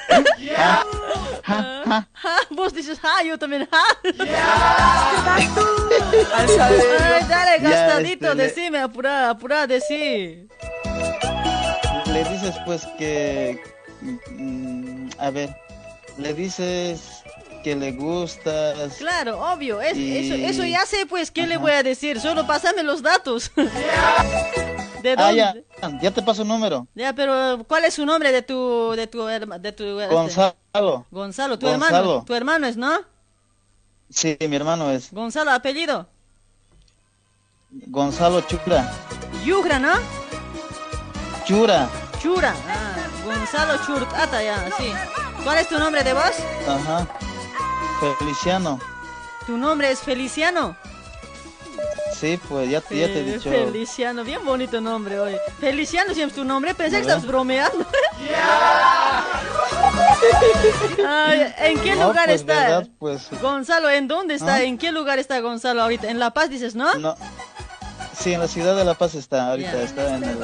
[1.47, 2.07] Ah,
[2.51, 3.97] Vos dices, ah, yo también, ah.
[6.35, 10.47] Ay, dale, gastadito, este, decime, apura, apura, decí.
[12.13, 13.61] le dices pues que.
[14.31, 15.55] mm, a ver,
[16.19, 17.01] le dices
[17.63, 18.97] que le gustas.
[18.99, 22.21] Claro, obvio, es- Y- eso, eso ya sé, pues, ¿qué le voy a decir?
[22.21, 23.51] Solo pásame los datos.
[25.05, 25.55] ¿De Ah, ya,
[26.01, 26.87] ya te paso un número.
[26.95, 30.15] Ya, pero ¿cuál es su nombre de tu, de tu, de tu este?
[30.15, 31.05] Gonzalo.
[31.11, 31.97] Gonzalo, tu Gonzalo.
[31.99, 32.91] hermano, tu hermano es, ¿no?
[34.09, 36.09] Sí, mi hermano es Gonzalo, apellido.
[37.89, 38.91] Gonzalo Chura.
[39.45, 39.93] Yugra, ¿no?
[41.45, 41.87] Chura.
[42.23, 42.55] Chura.
[42.67, 44.91] Ah, Gonzalo Churcata, ya, sí.
[45.45, 46.33] ¿Cuál es tu nombre de voz?
[46.67, 47.07] Ajá.
[48.19, 48.81] Feliciano.
[49.47, 50.75] Tu nombre es Feliciano.
[52.25, 53.51] Sí, pues ya, te- ya te he dicho.
[53.51, 55.37] Feliciano, bien bonito nombre hoy.
[55.61, 57.85] Feliciano siempre es tu nombre, pensé que estabas bromeando.
[61.07, 62.55] Ay, ¿En qué No, lugar pues, está?
[62.61, 64.55] verdad, pues, Gonzalo, ¿en dónde está?
[64.55, 64.63] ¿Ah?
[64.63, 66.09] ¿En qué lugar está Gonzalo ahorita?
[66.09, 66.95] ¿En La Paz dices, no?
[66.95, 67.15] No.
[68.19, 69.83] Sí, en la ciudad de La Paz está, ahorita Ya.
[69.83, 70.39] está en el,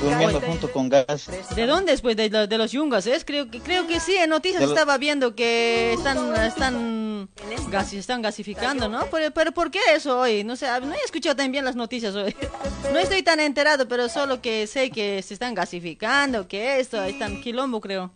[0.00, 1.28] durmiendo junto con gas.
[1.54, 2.00] ¿De dónde es?
[2.00, 3.24] Pues de, de los yungas, ¿es?
[3.24, 7.28] Creo que, creo que sí, en noticias lo- estaba viendo que están, están,
[7.70, 9.06] gasi- están gasificando, ¿no?
[9.10, 10.44] Pero, pero ¿por qué eso hoy?
[10.44, 12.34] No sé, no he escuchado tan bien las noticias hoy.
[12.92, 17.12] No estoy tan enterado, pero solo que sé que se están gasificando, que esto, ahí
[17.12, 18.10] están quilombo, creo.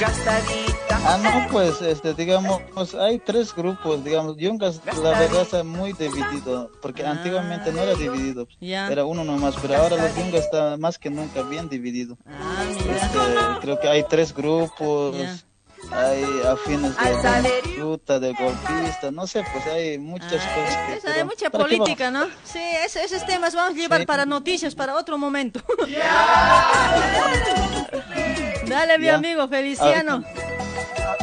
[0.00, 2.60] Ah, no, pues, este, digamos,
[2.94, 8.46] hay tres grupos, digamos, Yungas, la verdad está muy dividido, porque antiguamente no era dividido,
[8.50, 8.54] Ah.
[8.60, 8.88] Ya.
[8.92, 12.16] era uno nomás, pero ahora los Yungas está más que nunca bien dividido.
[12.26, 13.18] Ah, Este,
[13.60, 15.16] creo que hay tres grupos,
[15.92, 20.76] hay afines de fruta, de golpista, no sé, pues hay muchas cosas.
[20.86, 22.26] que- hay pero, mucha ¿para qué política, ¿no?
[22.44, 24.06] Sí, ese- esos temas vamos a llevar Sí.
[24.06, 25.60] para noticias, para otro momento.
[28.68, 29.14] Dale, mi Ya.
[29.16, 30.22] amigo Feliciano.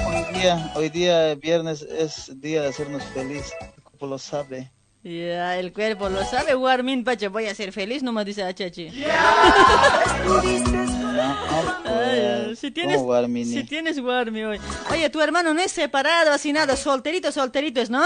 [0.08, 3.54] Hoy día, hoy día viernes es día de hacernos feliz,
[3.84, 4.72] como lo sabe.
[5.04, 8.90] Ya, el cuerpo lo sabe, Warmin Pacha, voy a ser feliz, nomás dice Achachi.
[11.86, 13.52] Ay, si tienes, ¿Cómo, Warmini?
[13.52, 14.60] si tienes Warmi hoy.
[14.92, 18.04] Oye, tu hermano no es separado, así nada, solterito, solterito es, ¿no?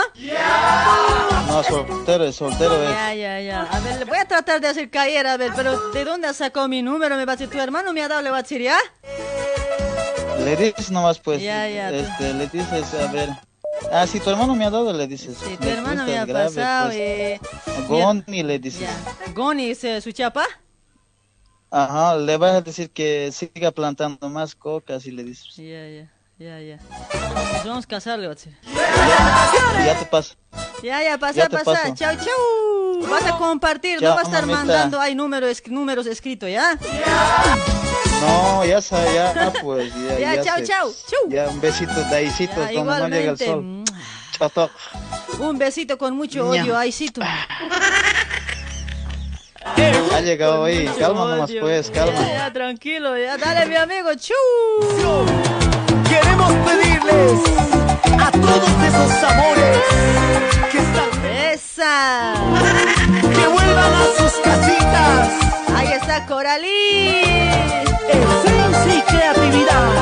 [1.47, 2.89] No, soltero es, soltero es.
[2.91, 3.61] Ya, ya, ya.
[3.63, 6.81] A ver, voy a tratar de hacer caer, a ver, pero ¿de dónde sacó mi
[6.81, 7.15] número?
[7.15, 8.77] Me va a decir, tu hermano me ha dado, le va a decir, ¿ya?
[10.43, 13.29] Le dices nomás, pues, Ya, ya, tú- este, le dices, a ver.
[13.91, 15.37] Ah, si tu hermano me ha dado, le dices.
[15.37, 17.39] Sí, tu hermano me ha pasado, eh,
[17.87, 18.87] Goni le dices.
[19.33, 20.45] Goni, ¿es eh, su chapa?
[21.71, 25.55] Ajá, le vas a decir que siga plantando más cocas y le dices.
[25.55, 26.77] Ya, ya, ya, ya.
[27.57, 28.57] Nos vamos a casar, le va a decir.
[29.85, 30.35] Ya te paso.
[30.81, 31.63] Ya, ya, pasa, Ya pasa.
[31.65, 31.95] paso.
[31.95, 33.07] Chau, chau.
[33.09, 34.57] Vas a compartir, Ya, no vas a estar mamita.
[34.65, 36.77] mandando, hay números, números escritos, ¿ya?
[38.21, 39.93] No, ya sa- ya pues.
[40.19, 40.63] Ya, Ya, chao, sé.
[40.63, 40.91] chao.
[41.07, 41.29] Chau.
[41.29, 43.83] Ya, un besito Ya, donde no llega el sol.
[44.37, 44.69] Chao.
[45.39, 47.21] Un besito con mucho odio, ahí sí tú.
[49.65, 50.89] Ha llegado ahí.
[50.99, 52.13] Calma nomás, pues, calma.
[52.19, 54.33] Ya, ya, tranquilo, ya, dale mi amigo, chu.
[56.09, 57.39] Queremos pedirles
[58.19, 59.77] a todos esos amores
[60.71, 62.33] que están Esa.
[63.21, 65.29] que vuelvan a sus casitas.
[65.75, 67.21] Ahí está Coralí.
[68.09, 69.98] Esencia y creatividad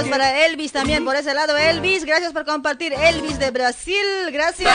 [0.00, 1.58] Saludos para Elvis también por ese lado.
[1.58, 2.94] Elvis, gracias por compartir.
[2.94, 3.94] Elvis de Brasil,
[4.32, 4.72] gracias.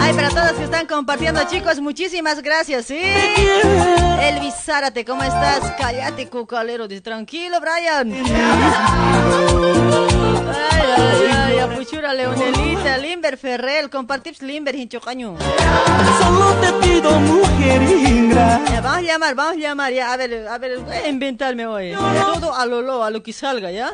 [0.00, 2.98] Ay, para todos que están compartiendo, chicos, muchísimas gracias, ¿sí?
[4.22, 5.60] Elvis Zárate, ¿cómo estás?
[5.78, 6.88] Cállate, cucalero.
[6.88, 8.10] Tranquilo, Brian.
[10.70, 15.36] Ay, ay, ay, apuchura, Leonelita, Limber Ferrell, compartir Limber, hinchocaño.
[16.20, 18.70] Solo te pido, mujer ingrata.
[18.72, 21.66] Ya, vamos a llamar, vamos a llamar, ya, a ver, a ver, voy a inventarme
[21.66, 21.92] hoy.
[21.92, 23.90] Todo a lo lo, a lo que salga, ¿ya?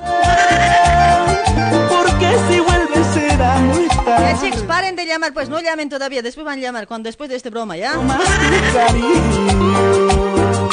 [1.89, 4.37] Porque si vuelves será muy Ya, tarde.
[4.41, 7.37] chicos, paren de llamar, pues no llamen todavía, después van a llamar, cuando después de
[7.37, 7.95] este broma, ¿ya?
[7.97, 10.69] Más tu cariño.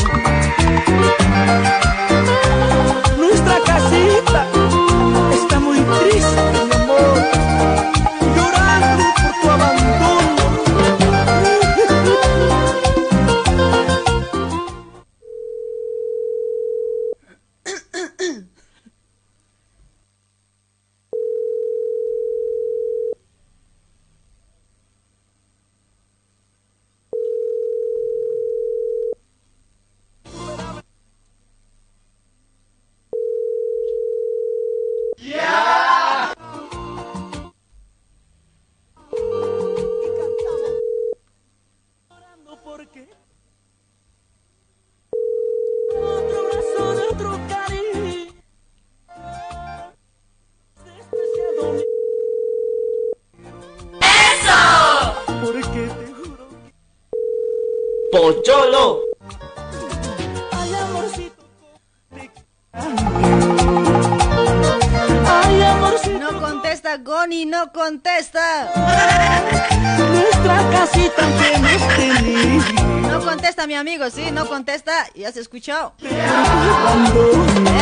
[74.06, 75.08] Contesta, mi amigo, sí, no contesta.
[75.16, 75.94] ¿Ya escuchado?
[76.00, 77.32] Cuando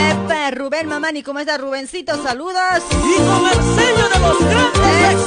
[0.10, 2.22] Epa, Rubén Mamani, ¿cómo está Rubencito?
[2.24, 2.84] Saludos.
[2.92, 5.18] y con el sello de los grandes.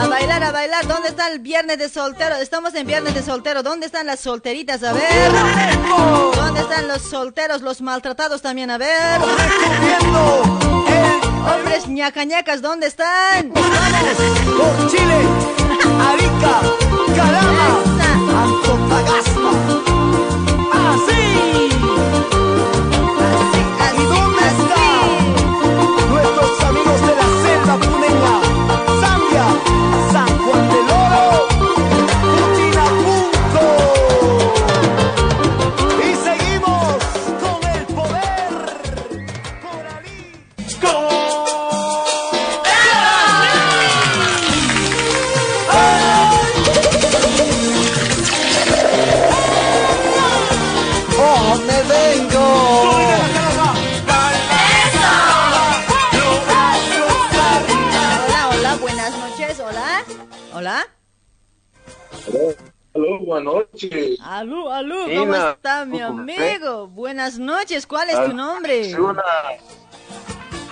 [0.00, 0.86] A bailar, a bailar.
[0.86, 2.36] ¿Dónde está el viernes de soltero?
[2.36, 3.62] Estamos en viernes de soltero.
[3.62, 4.82] ¿Dónde están las solteritas?
[4.82, 5.32] A ver.
[6.34, 8.70] ¿Dónde están los solteros, los maltratados también?
[8.70, 9.20] A ver.
[11.46, 13.50] Hombres ñacañacas, ¿dónde están?
[13.50, 15.20] por Chile,
[16.00, 16.60] Arica,
[17.14, 18.03] Calama,
[18.94, 19.40] Antofagasta.
[20.72, 21.73] Así.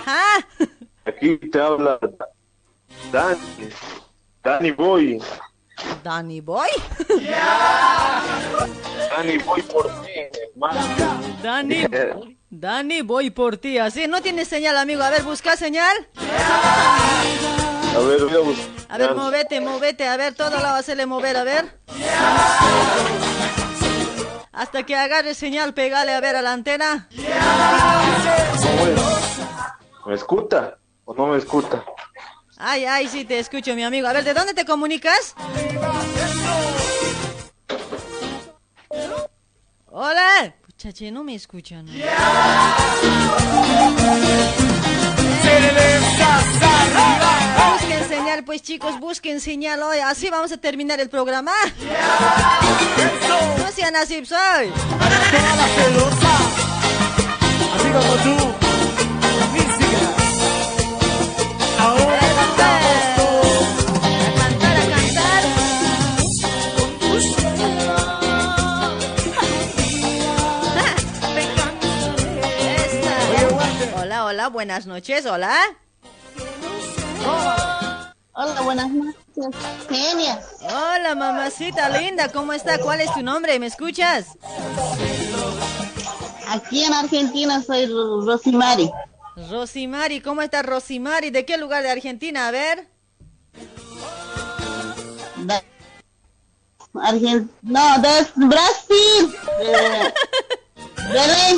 [0.05, 0.39] Ah,
[1.05, 1.99] Aquí te habla
[3.11, 3.39] Dani.
[4.43, 5.21] Dani Boy.
[6.03, 6.69] Danny Boy.
[9.09, 10.11] Dani Boy por ti,
[10.55, 10.79] hermano.
[11.41, 11.85] Dani,
[12.49, 13.77] Dani, voy por ti.
[13.79, 15.01] Así, no tienes señal, amigo.
[15.03, 16.07] A ver, busca señal.
[17.95, 18.69] A ver, voy a buscar.
[18.89, 21.79] A ver, movete, movete, a ver, todo a hacerle mover, a ver.
[24.51, 27.07] Hasta que agarre señal, pegale a ver a la antena.
[30.05, 31.83] ¿Me escucha o no me escucha?
[32.57, 34.07] Ay, ay, sí, te escucho, mi amigo.
[34.07, 35.35] A ver, ¿de dónde te comunicas?
[39.87, 40.53] Hola.
[40.65, 41.85] Puchache, no me escuchan.
[47.71, 49.99] Busquen señal, pues chicos, busquen señal hoy.
[49.99, 51.53] Así vamos a terminar el programa.
[53.57, 54.71] No sean así, soy.
[57.75, 58.62] Así como tú.
[74.51, 75.55] Buenas noches, hola.
[78.35, 79.15] Hola, buenas noches.
[79.89, 80.39] Genia.
[80.61, 82.79] Hola, mamacita linda, ¿cómo está?
[82.79, 83.59] ¿Cuál es tu nombre?
[83.59, 84.27] ¿Me escuchas?
[86.49, 88.91] Aquí en Argentina soy Ro- Rosimari.
[89.35, 91.29] Rosimari, ¿cómo está Rosimari?
[91.31, 92.47] ¿De qué lugar de Argentina?
[92.47, 92.87] A ver.
[95.37, 95.63] De-
[97.63, 99.35] No, de Brasil.
[101.11, 101.57] De-.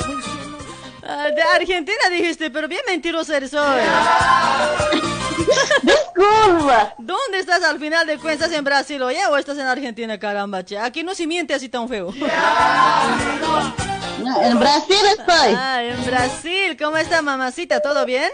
[1.07, 3.81] Ah, de Argentina dijiste, pero bien mentiroso eres hoy.
[5.83, 6.95] Disculpa.
[6.97, 8.51] ¿Dónde estás al final de cuentas?
[8.53, 9.19] ¿En Brasil, oye?
[9.29, 10.79] ¿O estás en Argentina, caramba, che?
[10.79, 12.11] Aquí no se miente así tan feo.
[14.17, 15.53] En Brasil estoy.
[15.55, 16.77] Ah, en Brasil.
[16.79, 17.81] ¿Cómo está, mamacita?
[17.81, 18.29] ¿Todo bien?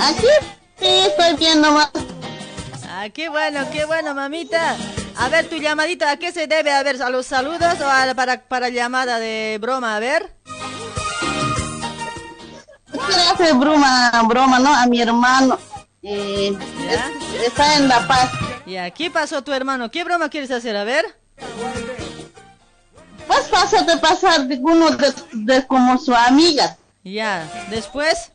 [0.00, 0.26] Aquí
[0.78, 1.90] sí estoy bien nomás.
[2.88, 4.76] Ah, qué bueno, qué bueno, mamita.
[5.16, 6.72] A ver, tu llamadita, ¿a qué se debe?
[6.72, 9.96] A ver, ¿a los saludos o a para, para llamada de broma?
[9.96, 10.34] A ver.
[12.90, 14.74] Quiero hacer broma, broma, ¿no?
[14.74, 15.58] A mi hermano.
[16.02, 16.56] Eh,
[16.88, 18.30] es- está en La Paz.
[18.66, 19.90] ¿Y aquí pasó tu hermano?
[19.90, 20.76] ¿Qué broma quieres hacer?
[20.76, 21.04] A ver.
[23.26, 26.76] Pues pásate pasar de uno de, de como su amiga.
[27.02, 28.30] Ya, después.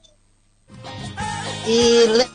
[1.66, 2.28] Y le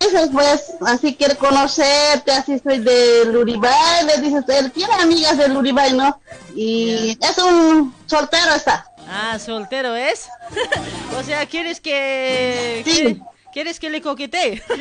[0.00, 4.04] dices, pues, así quiere conocerte, así soy del Uribay.
[4.06, 6.20] Le dices, él tiene amigas del Uribay, ¿no?
[6.54, 8.86] Y es un soltero está.
[9.08, 10.28] Ah, soltero es.
[11.18, 12.82] o sea, ¿quieres que...
[12.84, 13.16] ¿quieres,
[13.52, 14.62] quieres que le coquetee?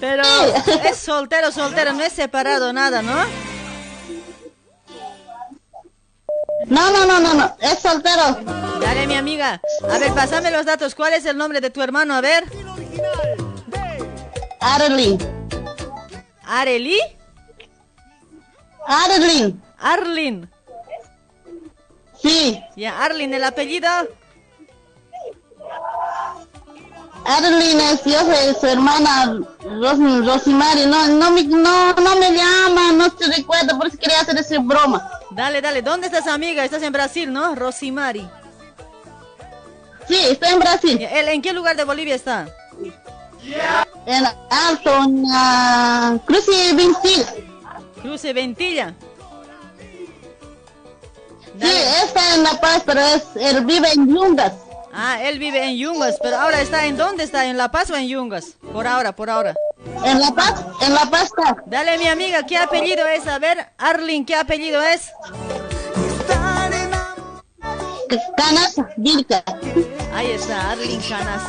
[0.00, 0.24] Pero
[0.84, 3.14] es soltero, soltero, no es separado nada, ¿no?
[6.66, 8.38] No, no, no, no, no, es soltero.
[8.80, 9.60] Dale, mi amiga.
[9.90, 10.94] A ver, pásame los datos.
[10.94, 12.14] ¿Cuál es el nombre de tu hermano?
[12.14, 12.44] A ver.
[14.60, 15.18] Arlene.
[16.46, 16.98] ¿Areli?
[18.86, 19.54] Arlene.
[19.78, 20.48] Arlene.
[22.20, 22.62] Sí.
[22.76, 23.88] Ya, Arlene, ¿el apellido?
[27.24, 30.86] Arlene es, yo soy su hermana Ros- Rosimari.
[30.86, 34.58] No, no, me, no, no me llama, no se recuerda, por eso quería hacer esa
[34.60, 35.08] broma.
[35.30, 35.82] Dale, dale.
[35.82, 36.64] ¿Dónde estás, amiga?
[36.64, 37.54] Estás en Brasil, ¿no?
[37.54, 38.28] Rosimari.
[40.06, 41.00] Sí, estoy en Brasil.
[41.00, 42.46] ¿Él en qué lugar de Bolivia está?
[44.06, 44.24] En
[46.20, 47.26] Cruz y Ventilla.
[48.02, 48.94] Cruce Ventilla.
[51.60, 51.70] Sí,
[52.04, 54.52] está en La Paz, pero es, él vive en Yungas.
[54.96, 57.96] Ah, él vive en Yungas, pero ahora está en dónde está, en La Paz o
[57.96, 58.56] en Yungas?
[58.72, 59.54] Por ahora, por ahora.
[60.04, 61.56] En La Paz, en La Paz está.
[61.66, 63.26] Dale, mi amiga, ¿qué apellido es?
[63.26, 65.10] A ver, Arlene, ¿qué apellido es?
[68.36, 69.42] Canasa, Vilca.
[70.14, 71.42] Ahí está, Arlene Canas.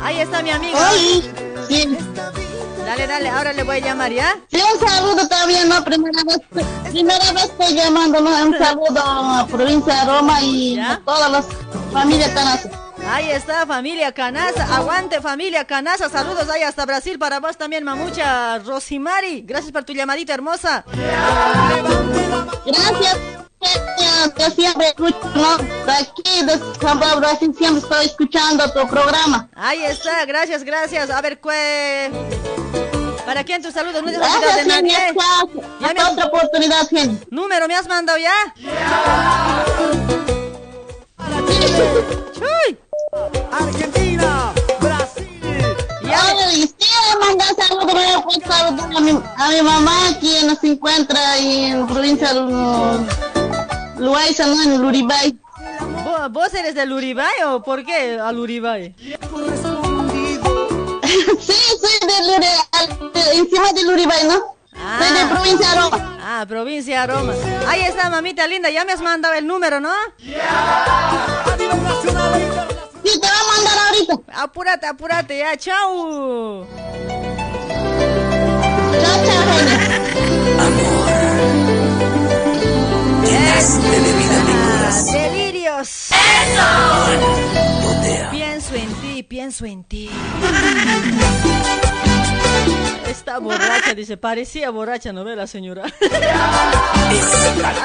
[0.00, 0.78] Ahí está mi amiga.
[1.68, 1.98] Sí.
[2.88, 4.34] Dale, dale, ahora le voy a llamar, ¿ya?
[4.50, 5.84] Sí, un saludo también, ¿no?
[5.84, 6.38] Primera vez,
[6.90, 8.30] primera vez estoy llamando, ¿no?
[8.46, 11.44] Un saludo a provincia de Roma y a todas las
[11.92, 12.70] familias Canasa.
[13.06, 14.74] Ahí está, familia Canasa.
[14.74, 16.08] Aguante, familia Canasa.
[16.08, 18.58] Saludos ahí hasta Brasil para vos también, mamucha.
[18.60, 20.82] Rosimari, gracias por tu llamadita hermosa.
[22.64, 23.18] Gracias.
[24.38, 25.58] Yo siempre escucho, ¿no?
[25.58, 29.46] De aquí, de San Pablo, Brasil, siempre estoy escuchando tu programa.
[29.54, 31.10] Ahí está, gracias, gracias.
[31.10, 32.12] A ver, ¿cuál?
[33.28, 34.02] ¿Para quién tus saludos?
[34.02, 34.96] No te has Gracias, de nadie.
[36.10, 37.18] Otra oportunidad, Genia.
[37.30, 38.32] ¿Número me has mandado ya?
[42.32, 42.78] ¡Chuy!
[43.52, 44.50] Argentina,
[44.80, 45.28] Brasil.
[46.04, 46.72] Oye, y sí,
[47.12, 51.66] le manda saludos, me voy a a mi, a mi mamá, quien se encuentra ahí
[51.66, 53.06] en provincia de Lu-
[53.98, 54.62] Loaiza, ¿no?
[54.62, 55.36] En Luribay.
[56.02, 58.94] ¿Vo- ¿Vos eres del Uribay o por qué al Uribay?
[61.40, 64.56] sí, soy de Luribay, encima de Luribay, ¿no?
[64.98, 66.18] Soy de provincia de Roma.
[66.22, 67.32] Ah, provincia de Roma.
[67.66, 68.70] Ahí está, mamita linda.
[68.70, 69.90] Ya me has mandado el número, ¿no?
[73.04, 74.14] Sí, te va a mandar ahorita.
[74.42, 76.66] Apúrate, apúrate, ya, chao.
[79.00, 79.42] Chao, chao,
[85.12, 86.08] Delirios.
[88.30, 90.10] Pienso en ti, pienso en ti.
[93.08, 95.84] Está borracha, dice, parecía borracha, ¿no ve la señora?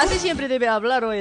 [0.00, 1.18] Así siempre debe hablar hoy.
[1.18, 1.20] Y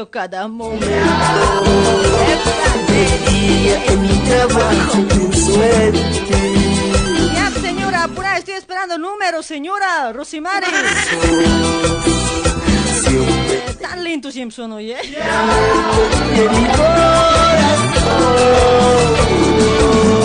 [0.00, 0.86] pienso cada momento.
[3.88, 7.32] en mi trabajo pienso en ti.
[7.34, 10.66] Ya, señora, apura, estoy esperando número, señora Rosimari.
[13.80, 14.96] Tan lento siempre son, oye.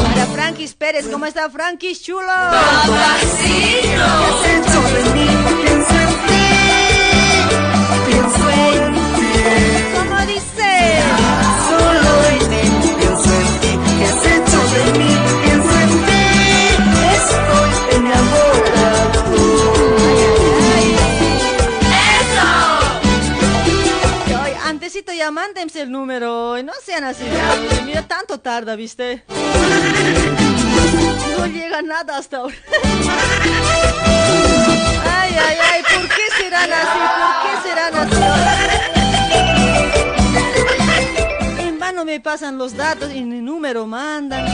[0.03, 2.31] Para Frankis Pérez, ¿cómo está Frankis chulo?
[8.05, 9.04] Pienso en ti.
[25.05, 27.23] Antesito ya mándense el número, no sean así.
[27.85, 29.23] Mira, tanto tarda, ¿viste?
[31.37, 32.55] No llega nada hasta ahora.
[35.03, 36.99] Ay, ay, ay, ¿por qué serán así?
[37.21, 38.17] ¿Por qué serán así?
[41.67, 44.45] En vano me pasan los datos y ni número mandan.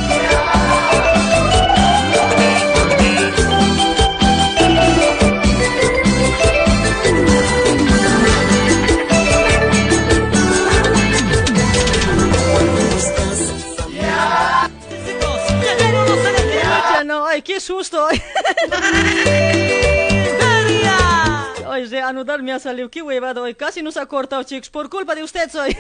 [17.05, 18.07] No, ay, qué susto.
[21.67, 23.55] Ay, de anudar me ha salido, qué huevado hoy.
[23.55, 24.69] Casi nos ha cortado, chicos.
[24.69, 25.75] Por culpa de usted soy.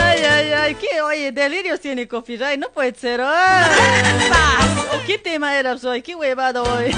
[0.00, 3.20] Ay, ay, ay, qué, oye, delirios tiene copyright, no puede ser.
[3.22, 3.66] Ay.
[5.06, 6.00] ¿Qué tema era hoy?
[6.00, 6.94] Qué huevado hoy.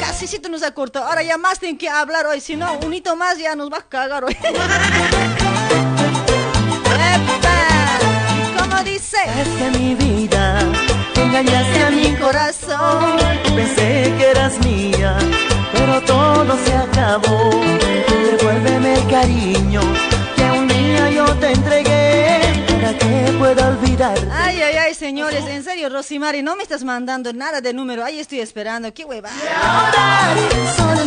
[0.00, 1.06] Casi si nos ha cortado.
[1.06, 2.40] Ahora ya más tienen que hablar hoy.
[2.40, 4.36] Si no, un hito más ya nos va a cagar hoy.
[9.22, 9.62] ¿Cómo dice?
[9.62, 10.58] Engañaste a mi vida,
[11.16, 13.16] engañaste a mi corazón.
[13.54, 15.16] Pensé que eras mía,
[15.72, 17.50] pero todo se acabó.
[18.30, 19.80] Devuélveme el cariño
[20.36, 22.01] que un día yo te entregué
[23.02, 24.18] que pueda olvidar.
[24.32, 28.04] Ay, ay, ay, señores, en serio, Rosimari, no me estás mandando nada de número.
[28.04, 29.30] Ahí estoy esperando, qué hueva.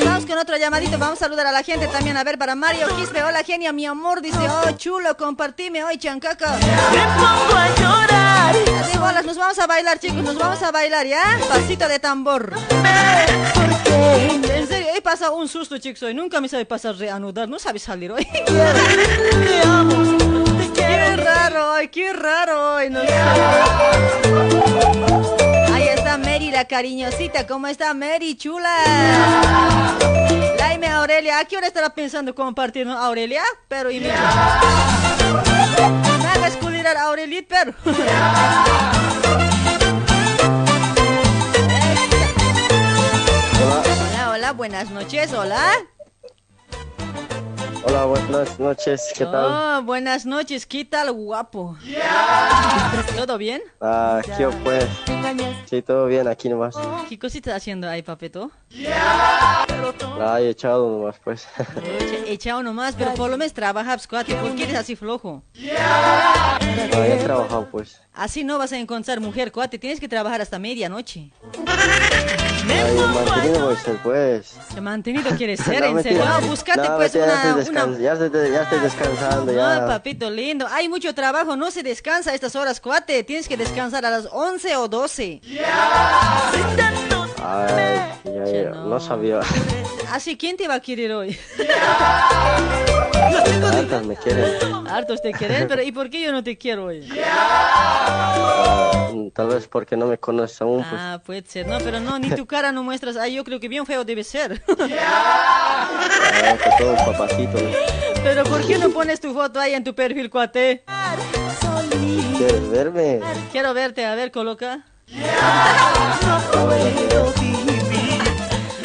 [0.05, 0.97] Vamos con otro llamadito.
[0.97, 2.17] Vamos a saludar a la gente también.
[2.17, 4.21] A ver, para Mario Quispe, hola genia, mi amor.
[4.21, 6.57] Dice, oh, chulo, compartime hoy, chancaca.
[6.57, 8.55] Me pongo a llorar.
[8.81, 11.39] Así, bolas, nos vamos a bailar, chicos, nos vamos a bailar, ¿ya?
[11.47, 12.53] Pasito de tambor.
[13.87, 16.13] En serio, he pasado un susto, chicos, hoy.
[16.13, 18.27] Nunca me sabe pasar reanudar, no sabe salir hoy.
[21.05, 22.89] Qué raro hoy, qué raro hoy.
[22.89, 23.13] no sé.
[25.73, 27.45] Ahí está Mary, la cariñosita.
[27.45, 28.73] ¿Cómo está Mary, chula?
[30.57, 31.39] Laime Aurelia.
[31.39, 33.43] ¿A qué hora estará pensando compartir, Aurelia?
[33.67, 34.15] Pero y mira.
[36.21, 36.57] Me hagas
[36.97, 37.73] a Aurelit, pero.
[44.09, 45.94] Hola, hola, buenas noches, hola.
[47.87, 49.45] Hola, buenas noches, ¿qué tal?
[49.45, 51.77] Oh, buenas noches, ¿qué tal, guapo?
[53.15, 53.61] ¿Todo bien?
[53.79, 54.85] Ah, ¿qué pues?
[55.69, 56.75] Sí, todo bien, aquí nomás.
[57.07, 58.49] ¿Qué cosita estás haciendo ahí, papeto?
[60.17, 61.47] La he echado nomás, pues.
[61.57, 64.33] Echa- Echado nomás, pero por lo menos trabajas, cuate.
[64.35, 65.43] ¿Por qué eres así flojo?
[65.77, 66.57] Ah,
[67.07, 68.01] he trabajado, pues.
[68.15, 69.77] Así no vas a encontrar mujer, cuate.
[69.77, 71.29] Tienes que trabajar hasta medianoche.
[72.67, 74.53] Ay, mantenido voy a ser, pues.
[74.73, 75.81] ¿Qué mantenido quieres ser?
[75.81, 76.25] No, ¿En serio?
[76.25, 77.59] No, búscate No, pues ya, una...
[77.59, 77.99] estoy una...
[77.99, 79.85] ya, estoy, ya estoy descansando, Ay, ya.
[79.87, 80.67] papito lindo.
[80.71, 83.23] Hay mucho trabajo, no se descansa a estas horas, cuate.
[83.23, 85.41] Tienes que descansar a las 11 o 12.
[87.47, 88.99] Ay, ya, no.
[88.99, 89.39] sabía.
[90.11, 91.37] Así, ¿quién te va a querer hoy?
[93.15, 94.87] Hartas me quieren.
[94.87, 97.07] Hartos te quieren, pero ¿y por qué yo no te quiero hoy?
[97.23, 100.83] Ah, tal vez porque no me conoces aún.
[100.83, 101.01] Pues.
[101.01, 103.15] Ah, puede ser, no, pero no, ni tu cara no muestras.
[103.17, 104.63] Ah, yo creo que bien feo debe ser.
[106.47, 107.57] Ah, que todo un papacito.
[107.57, 107.69] ¿no?
[108.23, 110.83] Pero ¿por qué no pones tu foto ahí en tu perfil, cuate?
[112.37, 113.21] ¿Quieres verme?
[113.51, 114.85] Quiero verte, a ver, coloca.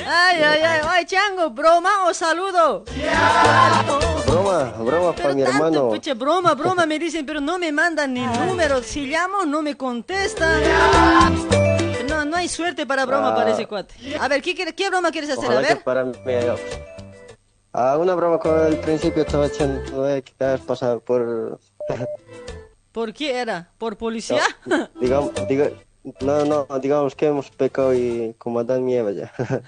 [0.07, 2.85] Ay, ay, ay, ay, chango, broma o saludo.
[4.27, 5.89] Broma, broma para mi hermano.
[5.91, 8.83] Pucha, broma, broma, me dicen, pero no me mandan ni número.
[8.83, 10.61] Si llamo, no me contestan.
[12.09, 13.35] No, no hay suerte para broma Ah.
[13.37, 13.95] para ese cuate.
[14.19, 14.55] A ver, ¿qué,
[14.91, 15.47] broma quieres hacer?
[15.47, 15.83] A Ojalá ver.
[15.85, 16.13] para mí.
[17.73, 19.83] Ah, una broma con el principio estaba echando
[20.23, 21.59] que te has pasado por.
[22.93, 23.71] ¿Por qué era?
[23.79, 24.43] ¿Por policía?
[25.01, 25.71] digamos, diga,
[26.21, 29.33] no, no, digamos que hemos pecado y como Adán y Eva ya.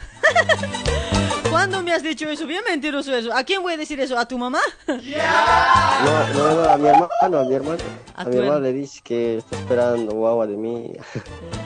[1.51, 2.47] ¿Cuándo me has dicho eso?
[2.47, 3.33] Bien mentiroso eso.
[3.35, 4.19] ¿A quién voy a decir eso?
[4.19, 4.61] ¿A tu mamá?
[4.87, 7.79] No, no, no, a mi hermano, a mi hermano.
[8.15, 10.93] A A, mi hermano her- le dice que está esperando guagua de mí.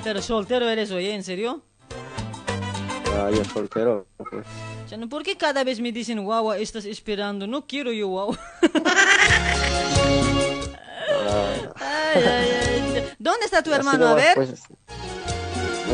[0.02, 1.09] Pero soltero eres hoy.
[1.10, 1.62] ¿En serio?
[3.18, 4.06] Ah, yo soltero.
[4.16, 4.44] Pues.
[5.09, 7.47] ¿Por qué cada vez me dicen, guagua, estás esperando?
[7.47, 8.38] No quiero yo, guagua.
[11.76, 13.12] Ay, ay, ay.
[13.18, 14.08] ¿Dónde está tu hermano?
[14.08, 14.34] A ver.
[14.34, 14.62] pues.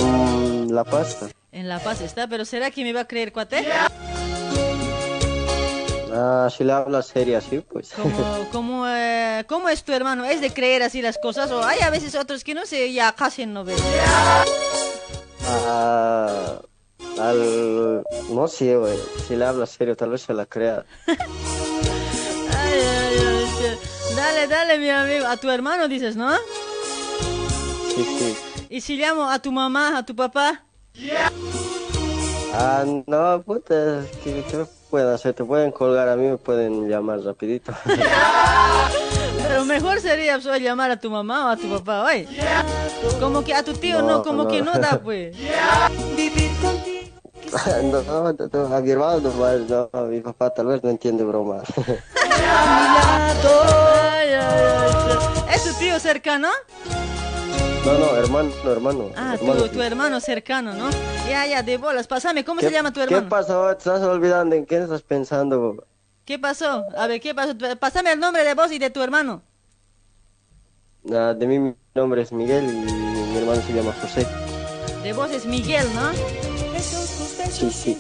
[0.01, 1.29] Mm, la pasta.
[1.53, 3.67] En La Paz está, pero ¿será que me va a creer, cuate?
[6.15, 7.91] Ah, si le hablas seria así, pues.
[7.93, 10.25] ¿Cómo, cómo, eh, ¿Cómo es tu hermano?
[10.25, 11.51] ¿Es de creer así las cosas?
[11.51, 13.77] ¿O hay a veces otros que no sé, ya casi no ven?
[15.47, 16.61] Ah,
[17.21, 18.03] al...
[18.31, 18.99] No sé, güey.
[19.29, 20.87] Si le hablas serio, tal vez se la crea.
[22.65, 24.02] Ay, ay, ay.
[24.17, 25.27] Dale, dale, mi amigo.
[25.27, 26.31] A tu hermano dices, ¿no?
[27.95, 28.37] Sí, sí.
[28.71, 30.63] ¿Y si llamo a tu mamá, a tu papá?
[32.55, 35.35] Ah, no, puta, ¿qué, qué me pueden hacer?
[35.35, 37.73] Te pueden colgar a mí, me pueden llamar rapidito.
[39.49, 42.29] Pero mejor sería pues, llamar a tu mamá o a tu papá, oye.
[43.19, 44.49] Como que a tu tío no, No, como no.
[44.51, 45.37] que no da, pues.
[47.83, 49.21] no, no, no, a mi hermano
[49.69, 51.63] no, a mi papá tal vez no entiende broma.
[51.77, 51.99] Ay,
[54.35, 55.55] ay, ay, che.
[55.55, 56.49] ¿Es tu tío cercano?
[57.85, 59.11] No, no, hermano, hermano.
[59.17, 59.63] Ah, hermano.
[59.65, 60.89] tu, tu hermano cercano, ¿no?
[61.29, 62.07] Ya, ya, de bolas.
[62.07, 63.29] Pásame, ¿cómo ¿Qué- se llama tu ¿Qué hermano?
[63.29, 63.67] pasó?
[63.73, 64.55] ¿Te estás olvidando?
[64.55, 65.85] ¿En qué estás pensando?
[66.25, 66.85] ¿Qué pasó?
[66.97, 67.53] A ver, ¿qué pasó?
[67.81, 69.43] Pásame el nombre de vos y de tu hermano.
[71.13, 74.27] Ah, de mí mi nombre es Miguel y mi hermano se llama José.
[75.03, 76.13] De vos es Miguel, ¿no?
[77.53, 77.99] Sí, sí.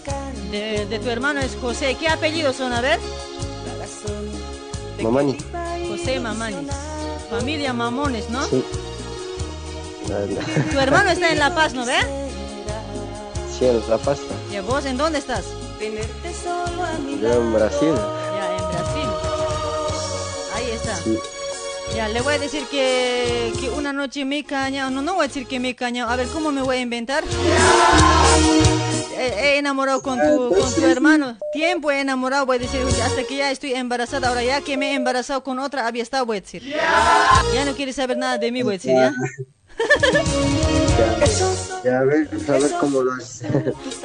[0.50, 1.96] De, de tu hermano es José.
[1.98, 2.72] ¿Qué apellidos son?
[2.72, 2.98] A ver.
[5.00, 5.36] Mamani.
[5.88, 6.68] José Mamanis.
[7.30, 8.44] Familia Mamones, ¿no?
[8.46, 8.64] Sí.
[10.72, 11.96] Tu hermano está en La Paz, ¿no ve?
[13.58, 14.34] Sí, en La Pasta.
[14.52, 15.44] ¿Y vos en dónde estás?
[15.80, 15.86] Yo
[17.32, 17.94] en Brasil.
[17.94, 19.08] Ya, en Brasil.
[20.54, 20.96] Ahí está.
[20.96, 21.18] Sí.
[21.96, 24.90] Ya, le voy a decir que, que una noche me he cañado.
[24.90, 26.10] No, no voy a decir que me he cañado.
[26.10, 27.24] A ver, ¿cómo me voy a inventar?
[29.22, 31.38] He, enamorado con tu, con tu hermano.
[31.52, 32.80] Tiempo he enamorado, voy a decir.
[33.04, 34.28] Hasta que ya estoy embarazada.
[34.28, 36.62] Ahora ya que me he embarazado con otra, había estado, voy a decir.
[37.54, 39.12] Ya no quiere saber nada de mí, voy a decir, ¿ya?
[41.82, 43.42] Ya, a ver, a ver cómo lo haces.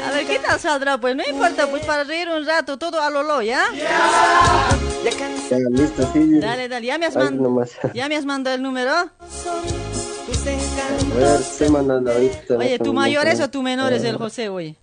[0.04, 0.98] A ver, ¿qué tal saldrá?
[1.00, 3.62] Pues no importa, pues para reír un rato, todo a lo lo, ¿ya?
[5.50, 6.40] Ya, listo, sí.
[6.40, 7.40] Dale, dale, ya me has, man-
[7.94, 8.92] ya me has mandado el número.
[8.92, 9.12] A
[11.16, 12.58] ver, estoy mandando ahorita.
[12.58, 14.76] Oye, ¿tu mayor es o tu menor es el Eh, José, oye?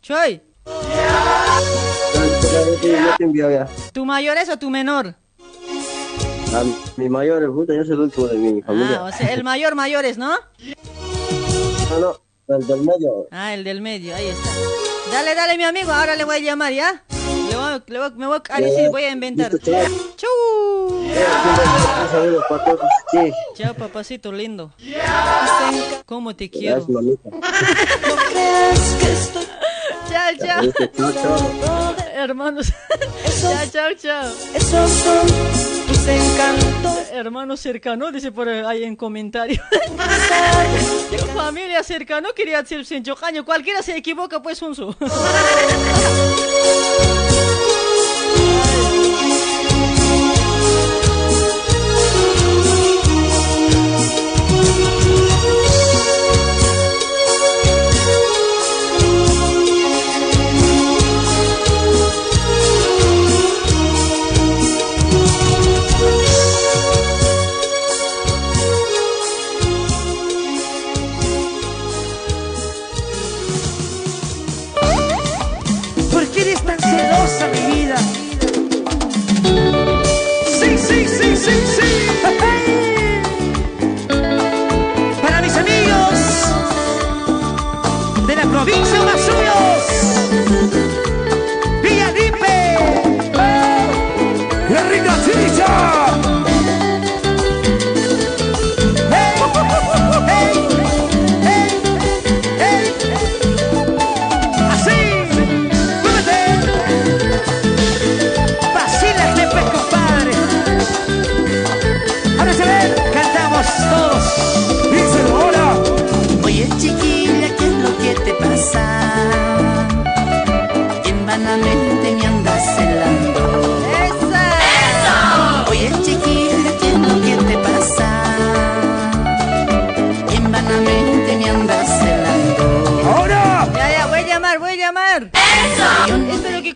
[0.00, 0.40] Choy,
[2.82, 3.68] Ya te envío ya.
[3.92, 5.14] ¿tu mayor es o tu menor?
[6.54, 6.62] A
[6.96, 9.00] mi mayor, puta, yo soy el último de mi familia.
[9.00, 10.34] Ah, o sea, el mayor mayor es, ¿no?
[11.90, 13.28] No, no, el del medio.
[13.30, 14.50] Ah, el del medio, ahí está.
[15.12, 17.04] Dale, dale, mi amigo, ahora le voy a llamar, ¿ya?
[17.72, 19.50] Le voy, le voy- me voy a decir, voy a inventar.
[19.58, 20.28] ¡Chau!
[23.56, 24.72] Chao, papacito lindo.
[26.06, 26.86] ¿Cómo te quiero?
[30.08, 30.62] Chao, chao.
[30.62, 31.94] Listo, chao, chao.
[32.14, 32.72] Hermanos.
[33.40, 34.32] chao, chao, chao.
[34.54, 35.26] Esos son
[35.86, 36.98] tus encantos.
[37.12, 39.60] Hermano cercano, dice por ahí en comentario.
[41.34, 43.44] Familia cercano, quería decir Senchocaño.
[43.44, 44.60] Cualquiera se equivoca, pues,
[48.42, 49.01] Hey.
[81.42, 81.90] Sí, sí.
[85.22, 86.18] Para mis amigos
[88.26, 88.91] de la provincia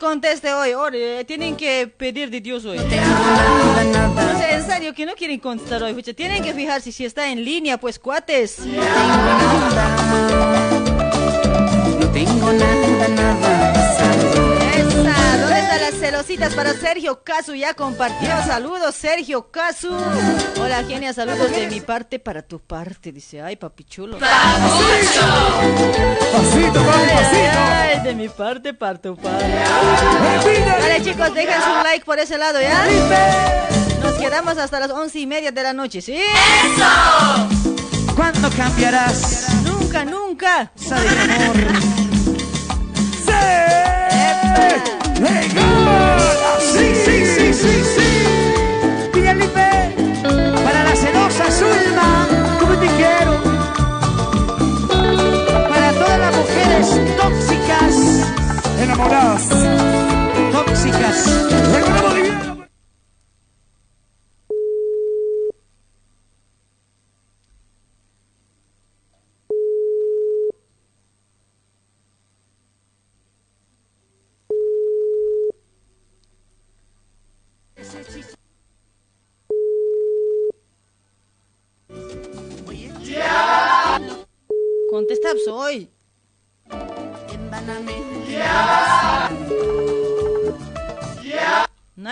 [0.06, 0.72] conteste hoy.
[0.94, 2.78] Eh, tienen que pedir de Dios hoy.
[2.78, 5.94] No sé, en serio, que no quieren contestar hoy.
[5.94, 6.12] pucha.
[6.12, 8.60] Tienen que fijarse si está en línea, pues cuates.
[12.00, 13.95] No tengo nada, nada pasado.
[14.76, 17.54] Esa, ¿dónde están las celositas para Sergio Casu?
[17.54, 18.28] Ya compartió.
[18.46, 19.94] Saludos, Sergio Casu.
[20.60, 23.10] Hola, genia, saludos de mi parte para tu parte.
[23.12, 24.18] Dice, ay, papi chulo.
[24.18, 24.34] Pasito,
[26.84, 27.58] papi, pasito.
[27.58, 29.46] Ay, de mi parte para tu parte.
[30.78, 32.84] Vale, chicos, dejen su like por ese lado, ¿ya?
[34.02, 36.16] Nos quedamos hasta las once y media de la noche, ¿sí?
[36.16, 36.84] ¡Eso!
[38.14, 39.46] ¿Cuándo cambiarás?
[39.64, 40.70] Nunca, nunca.
[40.74, 42.05] Sabe amor.
[45.20, 46.20] ¡Legal!
[46.60, 49.10] ¡Sí, sí, sí, sí, sí!
[49.14, 49.94] Villa Lipe,
[50.64, 52.28] para la celosa Zulma,
[52.60, 53.32] como te quiero.
[55.68, 57.94] Para todas las mujeres tóxicas,
[58.82, 59.48] enamoradas,
[60.52, 61.45] tóxicas.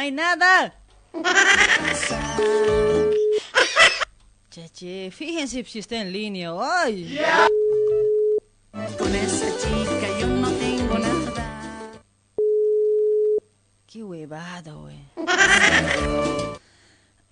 [0.05, 0.75] Hay nada.
[4.51, 6.53] Cheche, fíjense si está en línea.
[6.61, 7.19] Ay.
[8.99, 11.91] Con esa chica yo no tengo nada.
[13.87, 15.01] Qué huevada, güey.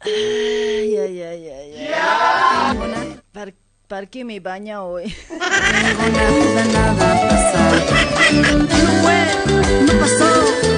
[0.00, 1.86] Ay, ay, ay, ay.
[1.94, 3.20] ay.
[3.32, 3.52] ¿Para,
[3.86, 5.14] para qué me baña hoy?
[10.00, 10.66] Así no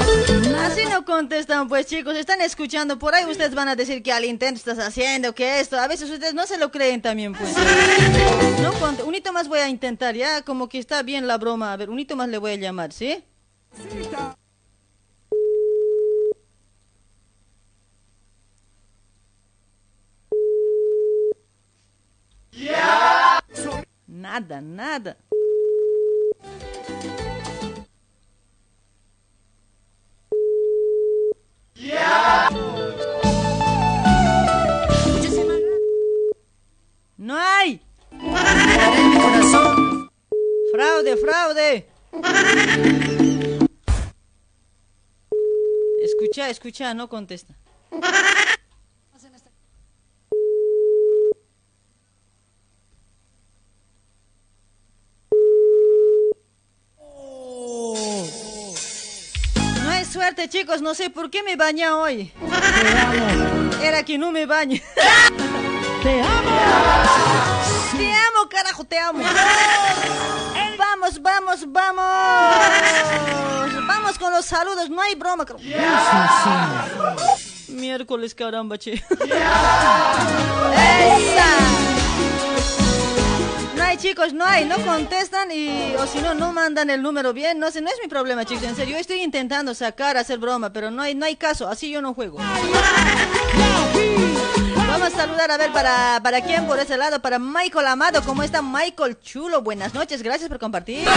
[1.05, 2.99] contestan, pues chicos, están escuchando.
[2.99, 5.79] Por ahí ustedes van a decir que al intento estás haciendo, que esto.
[5.79, 7.55] A veces ustedes no se lo creen también, pues.
[8.61, 8.73] No,
[9.07, 11.73] un hito más voy a intentar, ya como que está bien la broma.
[11.73, 13.25] A ver, un hito más le voy a llamar, ¿sí?
[24.07, 25.17] Nada, nada.
[37.17, 37.81] No hay.
[40.73, 41.89] Fraude, fraude.
[46.03, 47.55] Escucha, escucha, no contesta.
[60.35, 60.83] Suerte, chicos.
[60.83, 62.33] No sé por qué me baña hoy.
[63.83, 64.83] Era que no me bañe.
[66.03, 66.51] ¡Te amo!
[67.97, 69.23] Te amo, carajo, te amo.
[70.77, 72.57] Vamos, vamos, vamos.
[73.87, 74.91] Vamos con los saludos.
[74.91, 75.47] No hay broma.
[77.69, 78.93] Miércoles, caramba, che.
[80.75, 81.84] ¡Esa!
[83.95, 87.61] Hay chicos, no hay, no contestan y o si no, no mandan el número bien,
[87.61, 90.73] no sé, no es mi problema chicos, en serio, yo estoy intentando sacar, hacer broma,
[90.73, 92.39] pero no hay, no hay caso, así yo no juego.
[94.77, 98.43] Vamos a saludar a ver para, para quién por ese lado, para Michael Amado, ¿cómo
[98.43, 99.63] está Michael Chulo?
[99.63, 100.99] Buenas noches, gracias por compartir.
[100.99, 101.13] ¡De la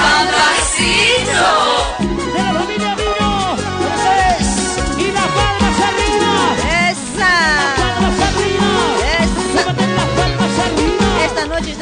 [2.54, 2.96] familia.
[5.00, 6.56] ¡Y las palmas arriba!
[6.92, 7.87] ¡Esa!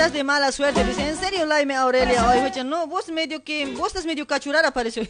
[0.05, 0.83] Estás de mala suerte.
[0.83, 2.29] Dice, ¿en serio, Laime Aurelia?
[2.29, 5.09] Oye, huecha, no, vos medio que, vos estás medio cachurara, parece.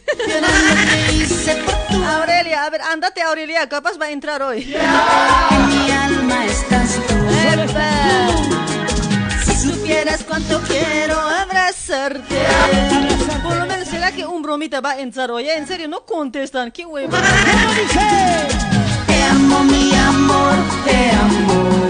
[2.18, 4.64] Aurelia, a ver, andate, Aurelia, capaz va a entrar hoy.
[5.68, 7.14] mi alma estás tú.
[9.44, 12.46] Si supieras cuánto quiero abrazarte.
[13.42, 15.50] Por lo menos, ¿será que un bromita va a entrar hoy?
[15.50, 16.70] En serio, no contestan.
[16.70, 17.20] ¿Qué hueva?
[19.06, 20.54] Te amo, mi amor,
[20.86, 21.85] te amo.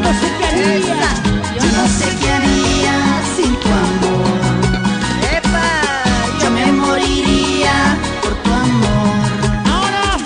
[0.00, 1.10] Yo no sé qué haría.
[1.56, 4.40] Yo no sé qué haría sin tu amor.
[6.42, 9.16] Yo me moriría por tu amor.
[9.66, 10.16] Ahora,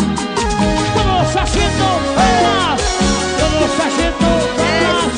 [0.94, 1.84] todos haciendo
[2.14, 2.80] palmas.
[3.40, 5.16] Todos haciendo palmas.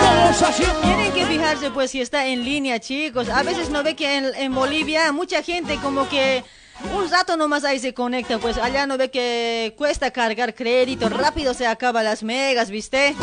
[0.00, 0.80] Todos haciendo.
[0.80, 3.28] Tienen que fijarse pues si está en línea, chicos.
[3.28, 6.44] A veces no ve que en Bolivia mucha gente como que
[6.92, 11.54] un rato nomás ahí se conecta, pues allá no ve que cuesta cargar crédito, rápido
[11.54, 13.16] se acaba las megas, ¿viste?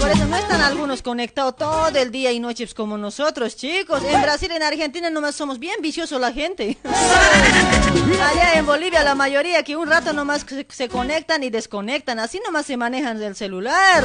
[0.00, 4.02] Por eso no están algunos conectados todo el día y noches como nosotros, chicos.
[4.04, 6.78] En Brasil, en Argentina nomás somos bien viciosos la gente.
[6.84, 12.66] Allá en Bolivia la mayoría que un rato nomás se, conectan y desconectan, así nomás
[12.66, 14.04] se manejan del celular.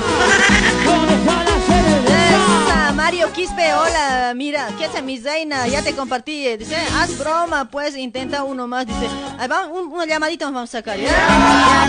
[2.96, 5.68] Mario Quispe, hola, mira, ¿qué hace mi Zaina?
[5.68, 9.08] Ya te compartí, eh, dice, haz broma, pues, intenta uno más, dice,
[9.40, 11.88] ahí va, un, una llamadita nos vamos a sacar, ¿ya?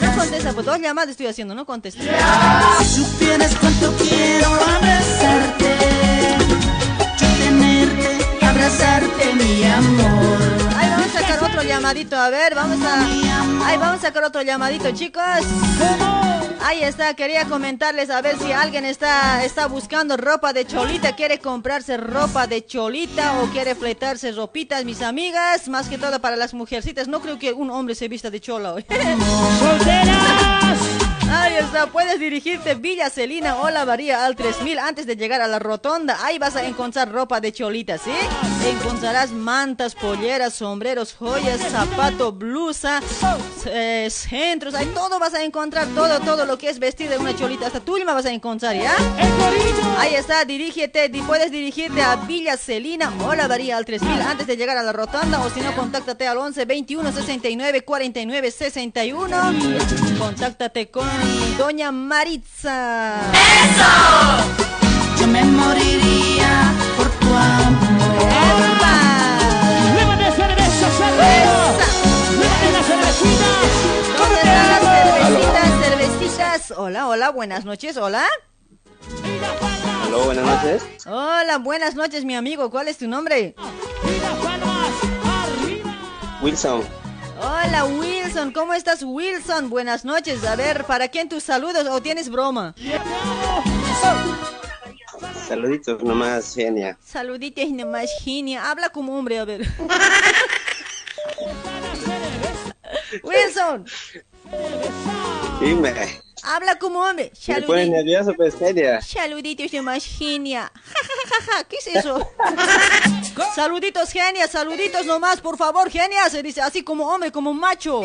[0.00, 2.02] No contesta, pues dos llamadas estoy haciendo, no contesta.
[2.82, 5.76] Si supieras cuánto quiero abrazarte,
[7.18, 10.65] yo tenerte, abrazarte, mi amor.
[11.56, 13.00] Otro llamadito, a ver, vamos a...
[13.66, 15.22] Ahí vamos a sacar otro llamadito, chicos.
[16.62, 21.38] Ahí está, quería comentarles a ver si alguien está, está buscando ropa de cholita, quiere
[21.38, 26.52] comprarse ropa de cholita o quiere fletarse ropitas, mis amigas, más que todo para las
[26.52, 27.08] mujercitas.
[27.08, 28.84] No creo que un hombre se vista de chola hoy.
[29.58, 30.65] ¡Solteras!
[31.46, 35.46] Ahí está, puedes dirigirte Villa Celina o la Varía al 3000 antes de llegar a
[35.46, 36.18] la rotonda.
[36.24, 38.10] Ahí vas a encontrar ropa de cholita, ¿sí?
[38.66, 43.00] Encontrarás mantas, polleras, sombreros, joyas, zapato, blusa,
[43.66, 47.36] eh, centros, ahí todo vas a encontrar, todo, todo lo que es vestir de una
[47.36, 47.68] cholita.
[47.68, 48.94] Hasta misma vas a encontrar, ¿ya?
[49.98, 54.46] Ahí está, dirígete, di- puedes dirigirte a Villa Celina o la Varía al 3000 antes
[54.48, 59.36] de llegar a la rotonda o si no, contáctate al 11 21 69 49 61.
[60.18, 61.06] Contáctate con
[61.58, 63.14] Doña Maritza.
[65.18, 67.86] Yo me moriría por tu amor.
[69.96, 71.86] ¡Llévate cerveza, cerveza!
[72.30, 73.48] ¡Llévate la cervecita!
[74.18, 76.70] ¿Dónde están las cervecitas, cervecitas?
[76.76, 78.24] Hola, hola, buenas noches, hola.
[80.06, 80.82] Aló, buenas noches.
[81.06, 82.70] Hola, buenas noches, mi amigo.
[82.70, 83.54] ¿Cuál es tu nombre?
[86.42, 86.82] Wilson.
[87.38, 88.52] Hola, Wilson.
[88.52, 89.68] ¿Cómo estás, Wilson?
[89.68, 90.44] Buenas noches.
[90.44, 92.74] A ver, ¿para quién tus saludos o tienes broma?
[95.46, 96.98] Saluditos nomás, genia.
[97.04, 98.70] Saluditos nomás, genia.
[98.70, 99.62] Habla como hombre, a ver.
[103.22, 103.86] Wilson,
[105.60, 106.20] Dime.
[106.42, 107.32] habla como hombre.
[107.48, 107.88] Me pones Saluditos.
[107.88, 109.00] nervioso, pues, genia.
[109.00, 110.70] Saluditos genia.
[110.74, 111.64] Ja, ja, ja.
[111.64, 112.30] ¿Qué es eso?
[113.54, 114.46] saluditos, genia.
[114.48, 116.28] Saluditos nomás, por favor, genia.
[116.28, 118.02] Se dice así como hombre, como macho.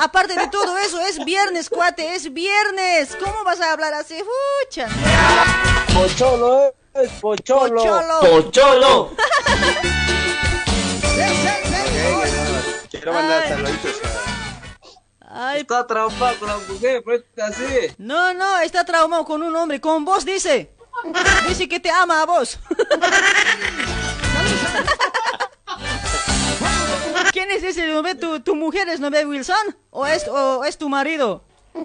[0.00, 3.14] Aparte de todo eso, es viernes, cuate, es viernes.
[3.22, 4.16] ¿Cómo vas a hablar así?
[4.64, 4.88] Fucha.
[5.92, 7.82] Pocholo, es pocholo.
[7.82, 8.20] Pocholo.
[8.20, 9.10] Pocholo.
[12.90, 13.99] Quiero mandar saluditos
[15.32, 17.94] Ay, Está traumado con la mujer, pues así.
[17.98, 20.72] No, no, está traumado con un hombre, con vos dice.
[21.48, 22.58] Dice que te ama a vos.
[27.32, 28.16] ¿Quién es ese hombre?
[28.16, 29.76] ¿Tu, tu mujer es Nobel Wilson?
[29.90, 31.44] ¿O es, ¿O es tu marido?
[31.74, 31.84] No,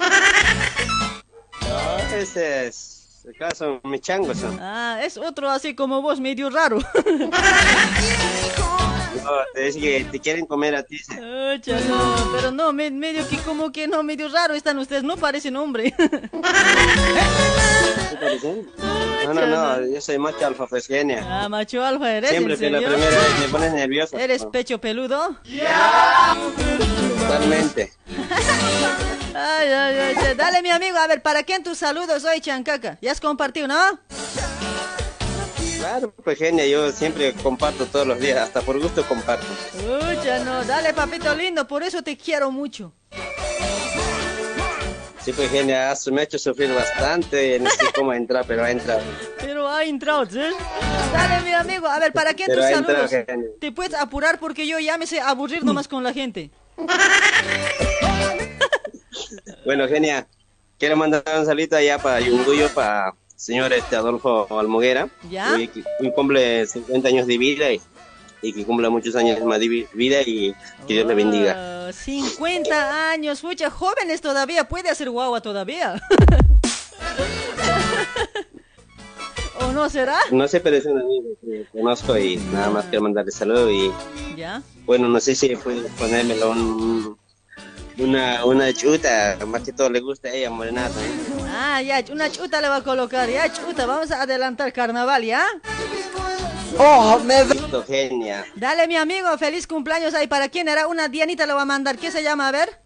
[2.16, 4.60] ese es caso, mi chango son.
[4.62, 6.80] Ah, es otro así como vos, medio raro.
[9.24, 11.00] No, dice que te quieren comer a ti.
[12.36, 15.94] pero no, me- medio que como que no, medio raro están ustedes, no parecen hombre.
[16.10, 16.10] ¿Te
[18.18, 18.70] parecen?
[19.26, 21.26] No, no, no, yo soy macho alfa, pues genia.
[21.28, 24.18] Ah, macho alfa, ¿eres Siempre que la primera vez me pones nervioso.
[24.18, 24.52] ¿Eres ¿no?
[24.52, 25.38] pecho peludo?
[27.20, 27.92] Totalmente.
[29.34, 30.36] Ay, ay, ay, ay.
[30.36, 32.98] Dale, mi amigo, a ver, ¿para quién tus saludos hoy, Chancaca?
[33.02, 34.00] Ya has compartido, ¿no?
[35.86, 39.46] Claro, pues genia, yo siempre comparto todos los días, hasta por gusto comparto.
[39.86, 42.92] Ucha, no, dale, papito lindo, por eso te quiero mucho.
[45.24, 49.04] Sí, pues genia, me ha hecho sufrir bastante, no sé cómo entrar, pero ha entrado.
[49.38, 50.40] Pero ha entrado, ¿sí?
[51.14, 53.60] Dale, mi amigo, a ver, ¿para Pero tus entrado, saludos?
[53.60, 56.50] Te puedes apurar porque yo ya me sé aburrir nomás con la gente.
[59.64, 60.28] Bueno, genia,
[60.78, 65.10] quiero mandar un saludo allá para Yunguyo, para señor este Adolfo Almoguera.
[65.30, 65.54] ¿Ya?
[65.54, 65.70] Hoy
[66.16, 67.82] cumple 50 años de vida y,
[68.42, 70.54] y que cumpla muchos años más de vi- vida y
[70.88, 71.56] que Dios le bendiga.
[71.88, 76.02] Ah, 50 años, mucha jóvenes todavía, puede hacer guagua todavía.
[79.62, 80.18] ¿O no será?
[80.32, 83.92] No sé, pero es un amigo que conozco y nada más quiero mandarle saludos y
[84.36, 84.62] ¿Ya?
[84.86, 87.18] bueno, no sé si puede ponérmelo un,
[88.00, 90.94] una, una chuta, más que todo le gusta a ella, morenata.
[91.00, 91.12] ¿eh?
[91.58, 95.46] Ah, ya, una chuta le va a colocar, ya, chuta, vamos a adelantar carnaval, ¿ya?
[96.78, 97.46] ¡Oh, me
[97.88, 98.46] genia.
[98.56, 100.28] Dale, mi amigo, feliz cumpleaños ahí.
[100.28, 100.88] ¿Para quién era?
[100.88, 101.98] Una Dianita lo va a mandar.
[101.98, 102.50] ¿Qué se llama?
[102.50, 102.82] A ver.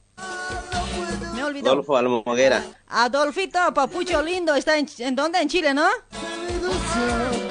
[1.34, 1.72] Me olvidó.
[1.72, 2.64] Adolfo Almoguera.
[2.88, 4.54] Adolfito, papucho lindo.
[4.54, 5.40] ¿Está en, en dónde?
[5.40, 5.88] En Chile, ¿no?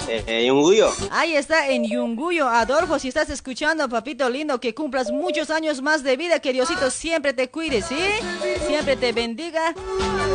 [0.09, 0.91] Eh, eh, Yunguyo.
[1.11, 2.49] Ahí está, en Yunguyo.
[2.49, 6.41] Adolfo, si estás escuchando, papito lindo, que cumplas muchos años más de vida.
[6.41, 7.99] Que Diosito siempre te cuide, ¿sí?
[8.67, 9.75] Siempre te bendiga.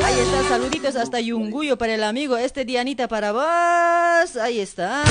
[0.04, 2.38] Ahí está, saluditos hasta Yunguyo para el amigo.
[2.38, 4.36] Este Dianita para vos.
[4.38, 5.04] Ahí está.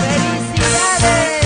[0.00, 1.39] ¡Felicidades!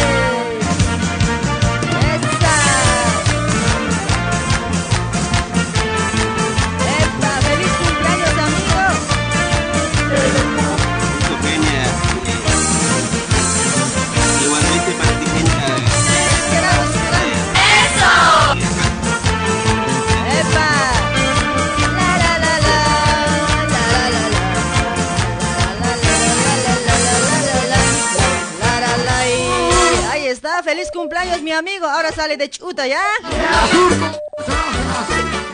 [30.84, 33.00] Feliz cumpleaños mi amigo, ahora sale de chuta, ¿ya?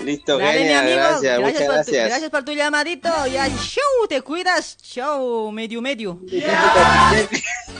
[0.05, 2.09] Listo, Dale, mi amigo, Gracias, muchas por tu, gracias.
[2.09, 6.19] gracias por tu llamadito, ya, show, te cuidas, show, medio, medio.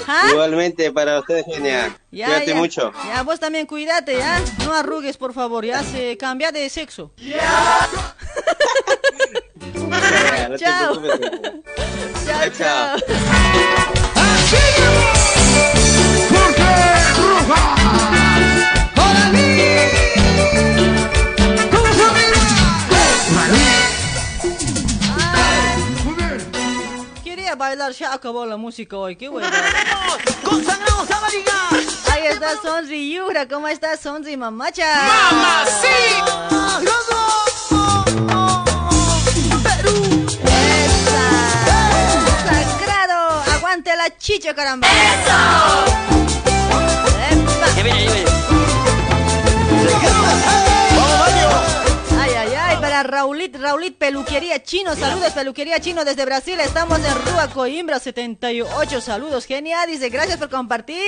[0.07, 0.29] ¿Ah?
[0.31, 1.99] Igualmente para usted, genia.
[2.13, 2.55] Ya, Cuídate ya.
[2.55, 2.93] mucho.
[3.07, 4.41] Ya, vos también cuídate, ¿ya?
[4.65, 7.13] No arrugues, por favor, ya se cambia de sexo.
[7.17, 7.89] Ya,
[10.49, 11.01] no te Chao.
[11.01, 11.19] genia.
[12.57, 12.97] Chao, chao.
[27.61, 29.47] bailar, se acabó la música hoy, qué bueno.
[30.45, 31.85] ¡Consagrados a bailar!
[32.11, 34.87] Ahí está Sonri Yura, ¿cómo está Sonri Mamacha?
[35.31, 35.89] ¡Mamá, sí!
[39.63, 40.27] ¡Perú!
[40.43, 41.27] ¡Esa!
[42.79, 43.43] ¡Sagrado!
[43.53, 44.89] ¡Aguante la chicha, caramba!
[44.89, 45.37] ¡Eso!
[47.31, 47.75] ¡Epa!
[47.75, 48.25] ¡Que viene, que viene!
[50.97, 51.90] ¡Vamos, Mario!
[52.91, 59.01] Para Raulit, Raulit Peluquería Chino, saludos Peluquería Chino desde Brasil, estamos en Rúa Coimbra 78,
[59.01, 60.99] saludos, genial, dice, gracias por compartir.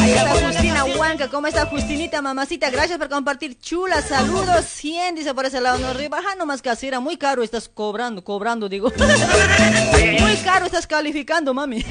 [0.00, 2.70] Ahí está Justina Huanca, ¿cómo está Justinita, mamacita?
[2.70, 7.18] Gracias por compartir, chula, saludos, 100, dice por ese lado, no, rebaja nomás casera, muy
[7.18, 8.90] caro estás cobrando, cobrando, digo.
[10.20, 11.84] muy caro estás calificando, mami.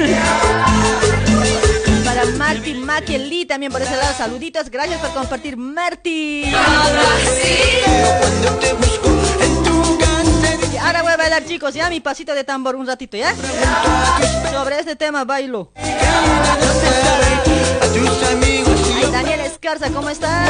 [2.08, 6.46] Para Marty Maquelí también por ese lado, saluditos, gracias por compartir, Marty.
[10.72, 13.36] Y ahora voy a bailar, chicos, ya mi pasito de tambor un ratito, ¿ya?
[14.54, 15.74] Sobre este tema bailo.
[15.76, 15.92] Ay,
[19.12, 20.50] Daniel Escarza, ¿cómo estás?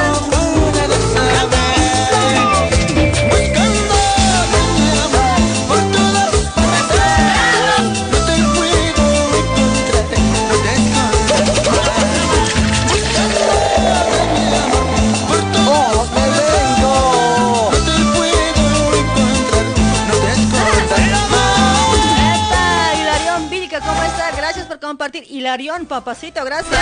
[25.07, 25.25] compartir.
[25.31, 26.79] Hilarión, papacito, gracias.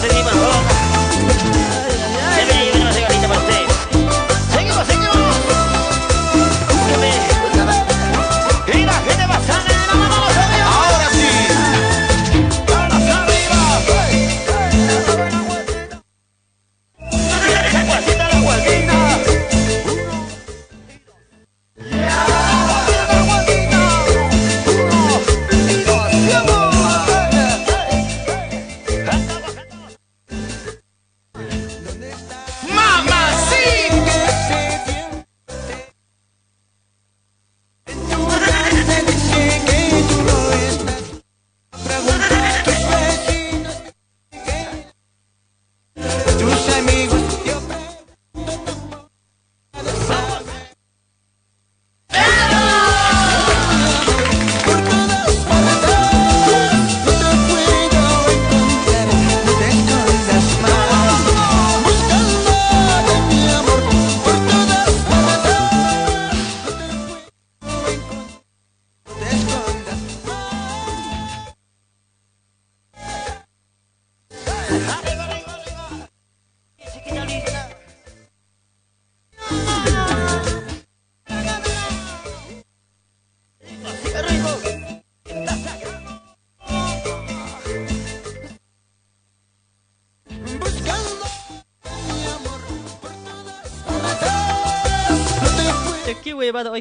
[0.00, 0.34] Seguimos.
[8.72, 9.24] Mira, gente.
[10.64, 11.28] Ahora sí.
[12.90, 13.24] Arriba.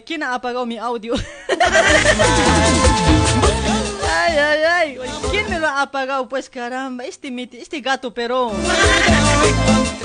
[0.01, 1.13] ¿Quién ha apagado mi audio?
[4.15, 4.99] Ay, ay, ay.
[5.31, 6.29] ¿Quién me lo ha apagado?
[6.29, 8.51] Pues caramba, este, este gato, pero.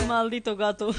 [0.07, 0.95] Maldito gato.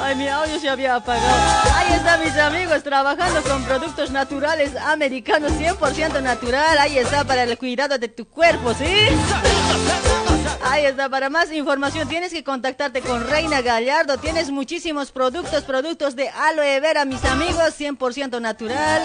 [0.00, 1.72] Ay, mi audio se había apagado.
[1.74, 6.78] Ahí están mis amigos trabajando con productos naturales americanos 100% natural.
[6.78, 9.08] Ahí está para el cuidado de tu cuerpo, ¿sí?
[10.62, 14.18] Ahí está, para más información tienes que contactarte con Reina Gallardo.
[14.18, 19.02] Tienes muchísimos productos, productos de aloe vera, mis amigos, 100% natural.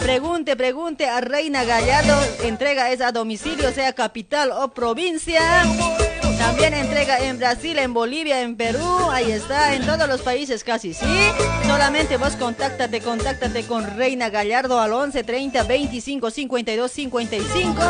[0.00, 2.14] Pregunte, pregunte a Reina Gallardo.
[2.42, 5.42] Entrega es a domicilio, sea capital o provincia.
[6.42, 8.84] También entrega en Brasil, en Bolivia, en Perú.
[9.12, 11.06] Ahí está, en todos los países casi, ¿sí?
[11.64, 17.80] Solamente vos contáctate, contáctate con Reina Gallardo al 11 30 25 52 55.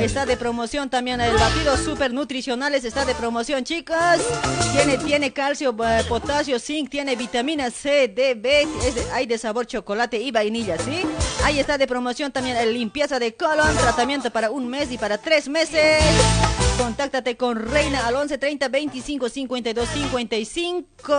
[0.00, 2.84] Está de promoción también el batido super nutricionales.
[2.84, 3.96] Está de promoción, chicos.
[4.72, 8.66] Tiene, tiene calcio, eh, potasio, zinc, tiene vitamina C, D, B.
[9.14, 11.02] hay de sabor chocolate y vainilla, ¿sí?
[11.44, 15.16] Ahí está de promoción también el limpieza de colon, tratamiento para un mes y para
[15.16, 16.02] tres meses.
[16.76, 21.16] Contáctate con Reina al 11 30 25 52 55.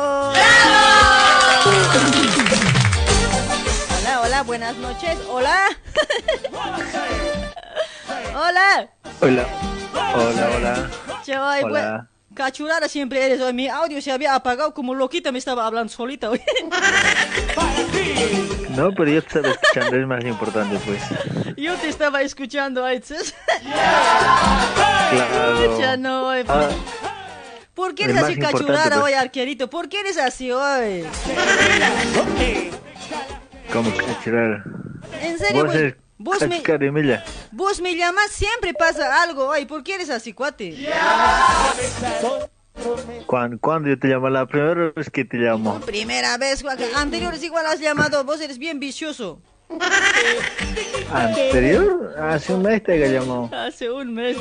[4.00, 5.18] Hola, hola, buenas noches.
[5.30, 5.68] Hola.
[8.36, 8.90] hola.
[9.22, 9.46] Hola.
[10.14, 10.90] Hola, hola.
[11.24, 12.11] Chavay, Hola.
[12.34, 13.42] Cachurara siempre eres.
[13.42, 13.54] hoy.
[13.54, 16.30] Mi audio se había apagado como loquita, me estaba hablando solita.
[16.30, 16.42] hoy.
[18.72, 21.02] No, pero yo te estaba escuchando, es más importante, pues.
[21.58, 23.36] Yo te estaba escuchando, Aitzes.
[25.12, 25.78] Claro.
[25.80, 26.46] Ya no, hoy.
[26.48, 26.70] Ah,
[27.74, 29.08] ¿Por qué es eres así cachurara pues.
[29.08, 29.70] hoy, arquerito?
[29.70, 31.06] ¿Por qué eres así hoy?
[33.74, 34.64] ¿Cómo cachurar?
[35.22, 37.24] En serio, Vos pues, eres vos me, cachucarimilla.
[37.52, 39.66] vos me llamas, siempre pasa algo hoy.
[39.66, 40.76] ¿Por qué eres así, cuate?
[43.26, 44.30] ¿Cuándo, cuándo yo te llamo?
[44.30, 45.80] La primera vez que te llamo.
[45.82, 46.64] Primera vez.
[46.96, 49.42] Anteriores igual has llamado, vos eres bien vicioso.
[51.12, 52.16] ¿Anterior?
[52.20, 53.50] Hace un mes te he llamado.
[53.54, 54.38] Hace un mes.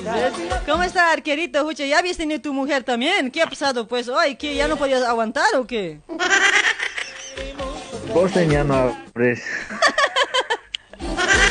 [0.66, 1.85] ¿Cómo está, arquerito, Jucha?
[1.85, 3.31] ¿Ya habías tenido tu mujer también?
[3.31, 4.09] ¿Qué ha pasado, pues?
[4.09, 4.55] Hoy, ¿qué?
[4.55, 6.01] ¿Ya no podías aguantar o qué?
[8.12, 9.43] Vos ya no abres.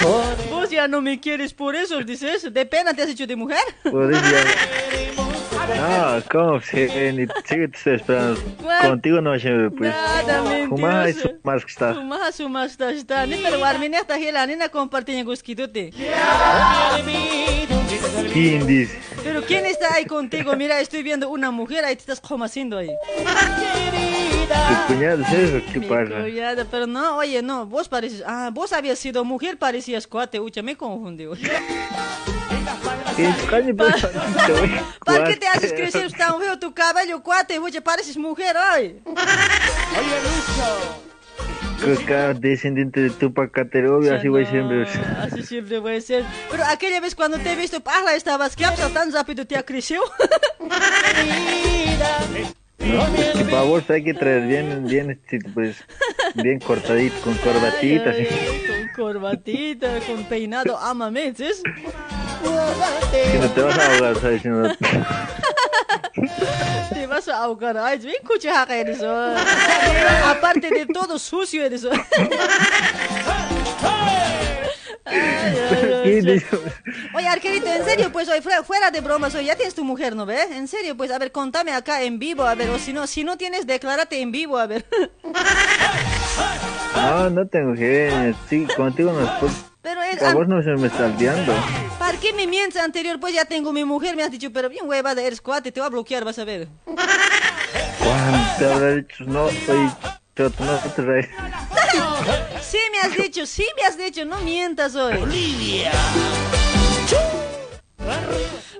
[0.01, 2.53] Vos ya no me quieres por eso, dices.
[2.53, 3.59] ¿De pena te has hecho de mujer?
[5.79, 6.61] No, ¿cómo?
[6.61, 8.41] Sí, ni sigue te estoy esperando.
[8.81, 9.91] Contigo no siempre, pues.
[9.91, 11.93] Nada, Fumar y sumar que está.
[11.93, 13.25] Suma, suma, está, está.
[13.25, 15.91] Neta, lo armé, neta, gela, nena, compartiendo guskitote.
[18.33, 18.99] ¿Quién dice?
[19.23, 20.55] Pero ¿quién está ahí contigo?
[20.55, 22.89] Mira, estoy viendo una mujer, ahí te estás como haciendo ahí.
[24.47, 25.61] ¿Tu cuñado es eso?
[25.73, 26.21] ¿Qué Mi pasa?
[26.21, 30.61] cuñada, pero no, oye, no, vos pareces, ah, vos habías sido mujer, parecías cuate, ucha,
[30.61, 31.25] me confundí.
[31.25, 31.49] oye.
[35.05, 37.59] ¿Para qué te haces crecer tan feo tu cabello, cuate?
[37.59, 39.01] Ucha, pareces mujer hoy.
[41.83, 44.85] Coca, descendiente de Tupac Caterobio, así voy siempre.
[45.19, 46.23] Así siempre puede ser.
[46.51, 49.63] Pero aquella vez cuando te he visto, parla, estabas que apsa, tan rápido te ha
[49.63, 50.01] crecido.
[52.79, 55.77] No, pues que para vos hay que traer bien, bien, este, pues,
[56.35, 58.25] bien cortadito, con corbatita, así.
[58.25, 61.49] Con corbatita, con peinado, amame, ¿sí?
[63.11, 64.41] Que no te vas a ahogar, ¿sabes?
[64.41, 64.69] Si no-
[67.27, 67.77] A ahogar.
[67.77, 68.15] Ay, bien
[68.69, 69.01] eres.
[70.25, 71.85] Aparte de todo, sucio eres.
[77.13, 80.25] Oye, Arquerito, en serio, pues hoy fuera, de bromas, hoy ya tienes tu mujer, ¿no
[80.25, 80.51] ves?
[80.51, 83.23] En serio, pues, a ver, contame acá en vivo, a ver, o si no, si
[83.23, 84.85] no tienes, declárate en vivo, a ver.
[86.95, 89.29] No, no tengo genio, sí, contigo no es
[89.89, 91.51] Pero es, A vos no se me está olvidando.
[91.97, 93.19] ¿para qué me mientes anterior?
[93.19, 95.87] Pues ya tengo mi mujer, me has dicho, pero bien huevada, eres cuate, te voy
[95.87, 96.67] a bloquear, vas a ver.
[96.85, 99.23] ¿Cuándo te habrá dicho?
[99.25, 99.89] No, soy
[100.37, 101.27] choto, no te traes.
[102.61, 105.17] Sí me has dicho, sí me has dicho, no mientas hoy.
[105.17, 105.91] Bolivia.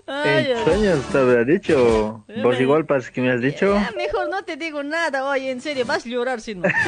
[0.08, 2.24] En sueños te habrá dicho.
[2.44, 3.74] Vos me- igual pasa que me has dicho.
[3.74, 6.70] Ya, mejor no te digo nada, oye, en serio, vas a llorar si no.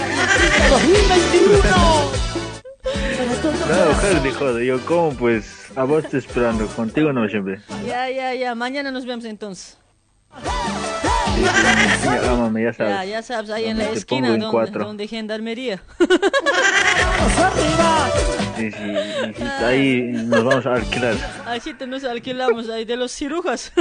[2.83, 7.61] No, mujer dijo, yo como pues, a vos estoy esperando, contigo no siempre.
[7.85, 9.77] Ya, ya, ya, mañana nos vemos entonces.
[12.03, 12.93] Ya, ámame, ya sabes.
[12.93, 15.81] Ya, ya sabes, ahí en la Te esquina en donde, donde gendarmería.
[18.57, 18.77] Sí, sí,
[19.29, 21.15] hijita, ahí nos vamos a alquilar.
[21.47, 23.71] Así te nos alquilamos ahí de los cirujas.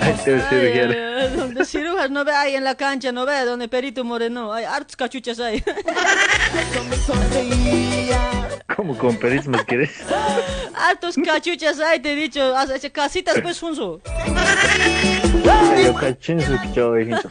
[0.00, 4.04] Ahí te ay, donde cirujas no ve ahí en la cancha, no ve donde Perito
[4.04, 5.62] Moreno, hay hartos cachuchas ahí.
[8.74, 9.90] ¿Cómo con perismos quieres?
[10.74, 14.00] hartos cachuchas ahí, te he dicho, haz- haz casitas pues, Funso.
[15.84, 17.28] Yo cachín su pichó, hijito.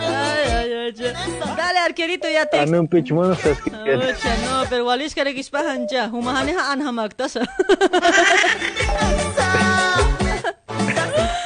[0.00, 0.47] Ay,
[0.92, 2.58] Dale, arquerito, ya te...
[2.58, 3.70] Anu pichmono saski.
[3.70, 6.08] Ocha, no, pero walis kare kispahan ja.
[6.08, 7.46] Humahane ha anha magtasa.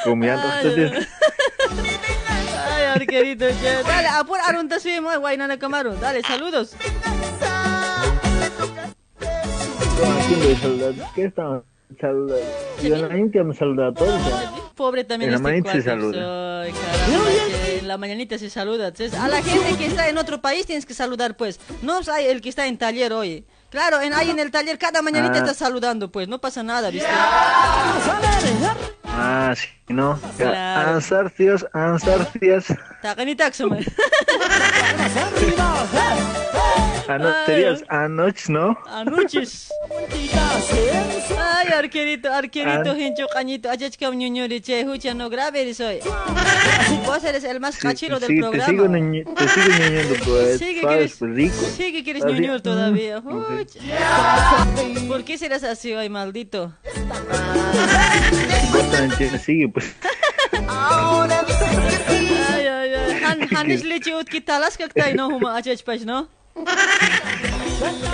[0.04, 1.08] Comiendo ustedes.
[2.70, 3.82] Ay, arquerito, che.
[3.86, 5.94] Dale, apur arun taswi mo, Guaynana Camaro.
[5.94, 6.76] Dale, saludos.
[11.14, 11.62] ¿Qué estaban
[12.00, 12.42] saludando?
[12.82, 14.20] Yo en la India me saluda a todos.
[14.28, 14.52] ya.
[14.74, 16.62] Pobre también En la este mañanita se saluda.
[16.62, 17.28] Ay, caramba,
[17.82, 18.88] la mañanita se saluda.
[18.88, 21.60] Entonces, a la gente que está en otro país tienes que saludar, pues.
[21.82, 23.44] No hay el que está en taller hoy.
[23.70, 25.38] Claro, en, ahí en el taller cada mañanita Ah.
[25.38, 26.28] está saludando, pues.
[26.28, 27.08] No pasa nada, ¿viste?
[29.04, 30.18] Ah, sí, no.
[30.38, 30.90] Claro.
[30.92, 32.64] Ansarcios, ansarcios.
[33.02, 33.76] Takani taksama.
[37.08, 37.32] Ano,
[37.88, 38.78] anoche, ¿no?
[38.86, 39.72] Anoches.
[41.38, 42.98] Ay, arquerito, arquerito, Ah.
[42.98, 45.98] hincho, cañito, achachkam, ñuñuri, che, hucha, no grave soy.
[47.04, 48.64] Vos eres el más cachiro del programa.
[48.64, 50.58] te sigo ñoñando, pues.
[50.58, 51.54] Que Suaves, quieres- pues, rico.
[51.76, 53.22] Sí, que Así, ñuñur todavía.
[55.08, 56.72] ¿Por qué serás así, ay, maldito?
[59.44, 59.92] Sigue, pues.
[60.52, 63.22] Ay, ay, ay.
[63.24, 66.28] Han, hanis leche ut kitalas kaktai, no, huma achachpach, no?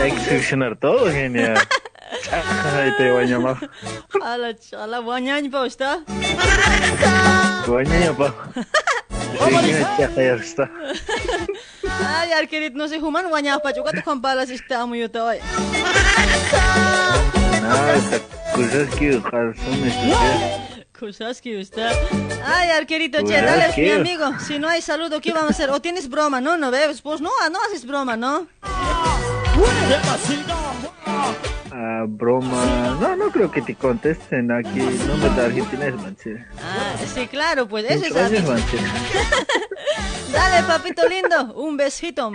[0.00, 1.58] Hay que seleccionar todo, genial.
[2.30, 3.70] Ay, te voy a llamar.
[4.22, 6.00] Ala, ala, wanyañ pa, está?
[7.66, 8.34] Coño, pa.
[9.38, 10.70] Sí, ya, ya está.
[12.06, 15.38] Ay, arquerit, no sé, human wañah pa, chuka tu palas está muy yo hoy.
[17.62, 18.22] Nada, estas
[18.54, 20.67] cosas que calzones, Cosas
[20.98, 21.90] que está.
[22.44, 24.30] Ay, arquerito, che, Pues, dale, mi amigo.
[24.40, 25.70] Si no hay saludo, ¿qué vamos a hacer?
[25.70, 26.40] ¿O tienes broma?
[26.40, 27.00] No, no ves.
[27.02, 28.46] Pues no, no haces broma, ¿no?
[31.70, 32.96] Ah, broma.
[33.00, 34.80] No, no creo que te contesten aquí.
[35.06, 36.44] Nombre de Argentina es Manche.
[36.60, 38.36] Ah, sí, claro, pues eso es Muchos así.
[38.36, 38.76] años, Manche.
[40.32, 42.30] Dale, papito lindo, un besito.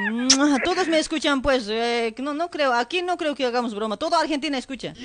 [0.64, 1.68] Todos me escuchan, pues.
[1.70, 3.98] eh, no, no creo, aquí no creo que hagamos broma.
[3.98, 4.94] Toda Argentina escucha.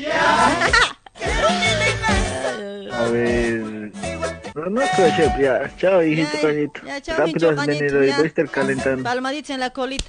[2.92, 3.92] A ver.
[4.54, 5.32] No, no creo, chef.
[5.38, 6.80] Ya, chao, hijito, cañito.
[6.86, 8.16] ya, chao, Rápido hincho, has cañito, venido y ya.
[8.16, 9.02] voy a estar calentando.
[9.04, 10.04] Palmaditas en la colita.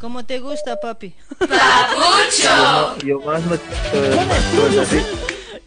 [0.00, 1.14] Como te gusta, papi.
[1.40, 3.56] Yo, yo más me.
[3.56, 5.02] eh, más cosas así.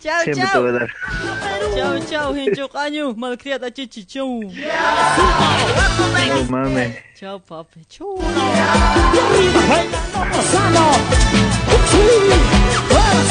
[0.02, 0.62] Chao, Siempre te chao.
[0.62, 0.90] voy a dar.
[1.76, 3.14] Chao, chao, hincho caño.
[3.16, 4.42] Malcriada chichi, chau.
[6.28, 6.98] No mames.
[7.20, 7.86] Chao, papi.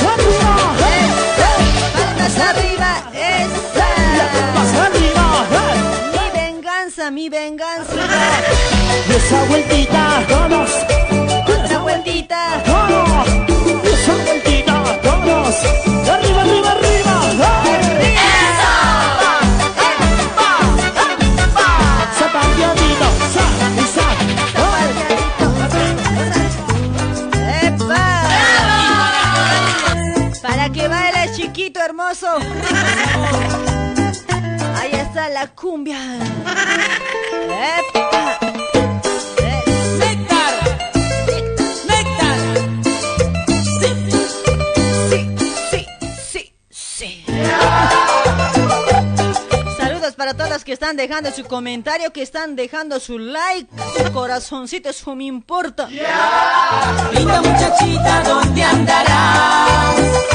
[0.05, 1.12] Arriba,
[2.27, 2.53] esa.
[6.13, 8.03] Mi venganza, mi venganza.
[9.09, 10.71] Esa vueltita, todos.
[11.49, 12.63] Otra vueltita.
[13.85, 15.55] Esa vueltita, todos.
[16.09, 17.15] Arriba, arriba, arriba.
[17.39, 19.22] Zapateadito,
[31.35, 32.27] chiquito hermoso.
[34.77, 35.99] Ahí está la cumbia.
[37.49, 38.82] ¡Epa!
[50.33, 54.89] Para todos los que están dejando su comentario, que están dejando su like, su corazoncito,
[54.89, 55.89] eso me importa.
[57.13, 59.95] Linda muchachita, ¿dónde andarás?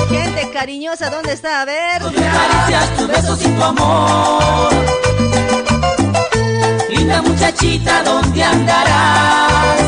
[0.09, 1.61] Gente cariñosa, ¿dónde está?
[1.61, 2.01] A ver.
[2.01, 4.73] Tus caricias, tus besos y tu amor.
[6.89, 9.79] Linda muchachita, ¿dónde andarás?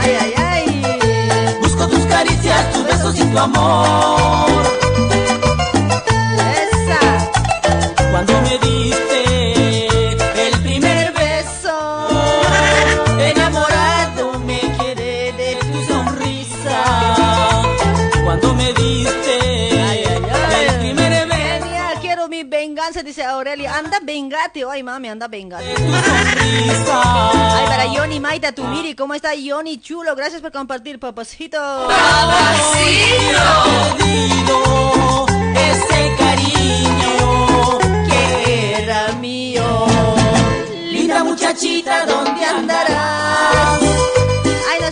[0.00, 1.58] Ay, ay, ay.
[1.60, 4.77] Busco tus caricias, tus besos y tu amor.
[23.38, 23.76] Aurelia.
[23.76, 24.64] Anda, vengate.
[24.68, 25.64] Ay, mami, anda, vengate.
[26.90, 30.14] Ay, para Yoni Maita, tu miri, ¿cómo está Yoni Chulo?
[30.16, 31.58] Gracias por compartir, papacito.
[33.98, 37.78] perdido ese cariño
[38.08, 39.86] que Era mío.
[40.90, 43.78] Linda muchachita, ¿dónde andarás?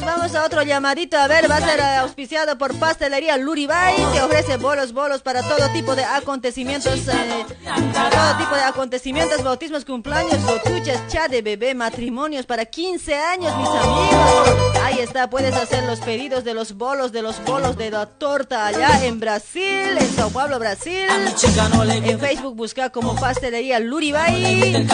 [0.05, 1.17] Vamos a otro llamadito.
[1.17, 3.95] A ver, va a ser auspiciado por Pastelería Luribay.
[4.13, 7.09] Te ofrece bolos, bolos para todo tipo de acontecimientos.
[7.09, 7.47] eh,
[7.93, 13.57] para todo tipo de acontecimientos, bautismos, cumpleaños, botuchas, chat de bebé, matrimonios para 15 años,
[13.57, 14.77] mis amigos.
[14.83, 18.67] Ahí está, puedes hacer los pedidos de los bolos, de los bolos de la torta
[18.67, 21.07] allá en Brasil, en Sao Paulo, Brasil.
[22.11, 24.87] En Facebook busca como Pastelería Luribay.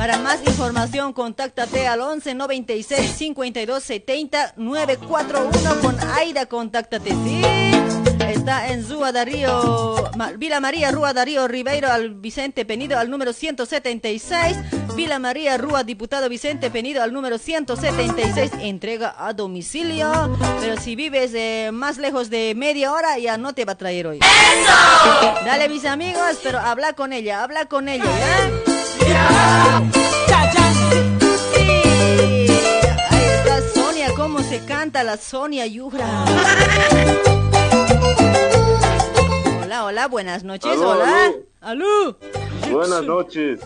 [0.00, 7.42] Para más información, contáctate al 11 96 52 70 941 con Aida, contáctate, ¿sí?
[8.26, 14.56] Está en Zúa Darío, Vila María, Rúa Darío Ribeiro, al Vicente Penido, al número 176.
[14.96, 18.52] Vila María, Rúa, diputado Vicente Penido, al número 176.
[18.62, 20.34] Entrega a domicilio.
[20.62, 24.06] Pero si vives eh, más lejos de media hora, ya no te va a traer
[24.06, 24.20] hoy.
[25.44, 28.79] Dale, mis amigos, pero habla con ella, habla con ella, ¿ya?
[35.04, 36.24] La Sonia Yura.
[39.62, 41.32] Hola, hola, buenas noches, Aló, hola.
[41.60, 42.16] Aló.
[42.70, 43.60] Buenas noches.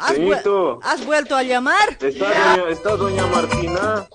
[0.00, 1.96] ¿Has, vuel- has vuelto a llamar?
[2.00, 4.06] ¿está doña, está doña Martina?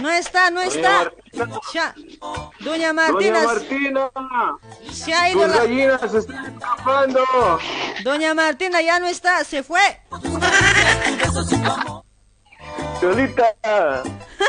[0.00, 1.12] No está, no Doña está.
[1.72, 1.94] Ya.
[2.60, 3.40] Doña Martina.
[3.40, 4.10] Doña Martina,
[4.92, 5.56] Se ha ido tus la...
[5.58, 7.20] gallinas se están escapando.
[8.04, 9.80] Doña Martina ya no está, se fue.
[13.00, 13.54] Cholita,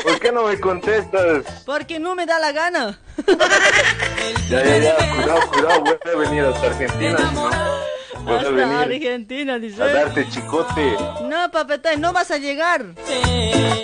[0.04, 1.64] ¿por qué no me contestas?
[1.66, 3.00] Porque no me da la gana.
[4.50, 7.50] Ya, ya, ya, cuidado, cuidado, voy a venir hasta Argentina, no,
[8.28, 9.82] Hasta venir Argentina, dice.
[9.82, 10.96] a darte chicote.
[11.24, 12.86] No, papetay, no vas a llegar.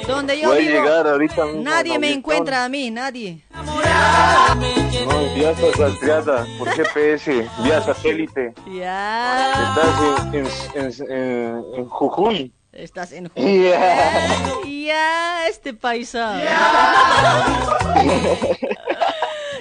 [0.08, 3.42] Donde yo Voy a llegar ahorita mismo nadie me encuentra a mí, nadie.
[3.54, 8.54] No, ya estás rastreada por GPS, vía satélite.
[8.72, 9.54] Ya.
[9.70, 10.46] Estás en,
[10.76, 12.54] en, en, en- en Jujuy.
[12.72, 14.28] Estás en Ya.
[14.66, 16.40] Ya, este paisa.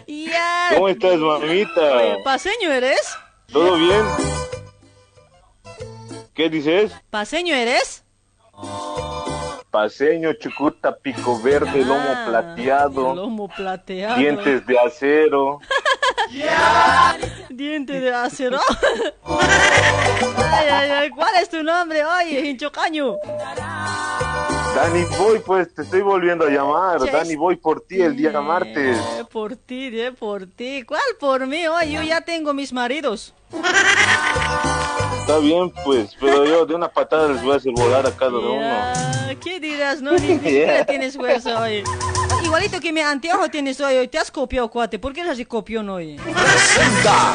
[0.07, 0.71] Ya.
[0.75, 1.81] ¿Cómo estás, mamita?
[1.97, 3.17] Oye, ¿Paseño eres?
[3.51, 4.03] ¿Todo bien?
[6.35, 6.93] ¿Qué dices?
[7.11, 8.05] ¿Paseño eres?
[9.71, 14.17] Paseño, chucuta, pico verde, lomo Ah, plateado, Lomo plateado.
[14.17, 15.59] dientes de acero.
[17.51, 18.59] Diente de acero.
[19.25, 22.05] ay, ay, ay, ¿cuál es tu nombre?
[22.05, 23.17] Oye, hinchocaño.
[24.75, 26.99] Dani, voy, pues te estoy volviendo a llamar.
[27.13, 28.99] Dani, voy por ti el día martes.
[28.99, 30.83] Eh, por ti, eh, por ti.
[30.85, 31.67] ¿Cuál por mí?
[31.69, 33.35] Oye, yo ya tengo mis maridos.
[35.21, 38.33] Está bien, pues, pero yo de una patada les voy a hacer volar a cada
[38.39, 38.61] uno.
[38.61, 40.03] Ya, ¿Qué dirás?
[40.03, 40.41] No, ni, ni
[40.87, 41.83] tienes fuerza hoy.
[42.43, 44.09] Igualito que mi anteojo tienes hoy, hoy.
[44.09, 44.99] Te has copiado, cuate.
[44.99, 46.17] ¿Por qué eres así copión hoy?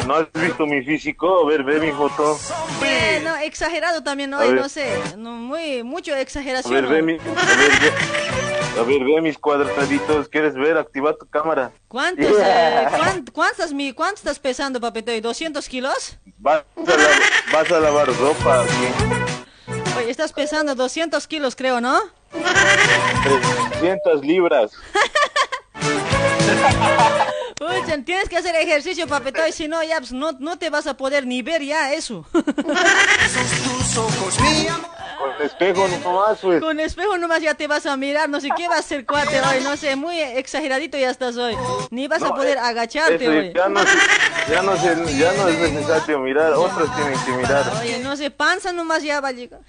[0.05, 1.43] ¿No has visto mi físico?
[1.43, 2.37] A ver, ve mi foto.
[2.85, 4.61] Eh, no, exagerado también A hoy, ver.
[4.61, 4.87] no sé.
[5.17, 6.73] No, muy, mucho A exageración.
[6.75, 7.01] ver, ve hoy.
[7.01, 7.13] mi...
[7.13, 7.17] A
[7.55, 7.91] ver, ve,
[8.77, 10.27] a ver, ve mis cuadraditos.
[10.29, 10.77] ¿Quieres ver?
[10.77, 11.71] Activa tu cámara.
[11.87, 15.21] ¿Cuántos, eh, cuán- cuántas, mi, ¿Cuánto estás pesando, papetoy?
[15.21, 16.17] ¿200 kilos?
[16.37, 17.09] Vas a, la-
[17.51, 18.87] vas a lavar ropa aquí.
[19.97, 21.99] Oye, estás pesando 200 kilos, creo, ¿no?
[23.79, 24.71] 300 libras.
[27.57, 30.95] Pucha, tienes que hacer ejercicio, papetoy, si no, ya pues, no, no te vas a
[30.95, 32.25] poder ni ver ya eso.
[35.19, 36.61] Con espejo nomás, pues.
[36.61, 39.41] Con espejo nomás ya te vas a mirar, no sé qué va a hacer cuate
[39.41, 41.57] hoy, no sé, muy exageradito ya estás hoy.
[41.91, 43.51] Ni vas a poder eh, agacharte Eso hoy.
[43.53, 43.81] ya no,
[44.49, 47.65] ya, no se- ya no es necesario mirar, otros tienen que mirar.
[47.81, 49.59] Oye, no sé, panza nomás ya va a llegar.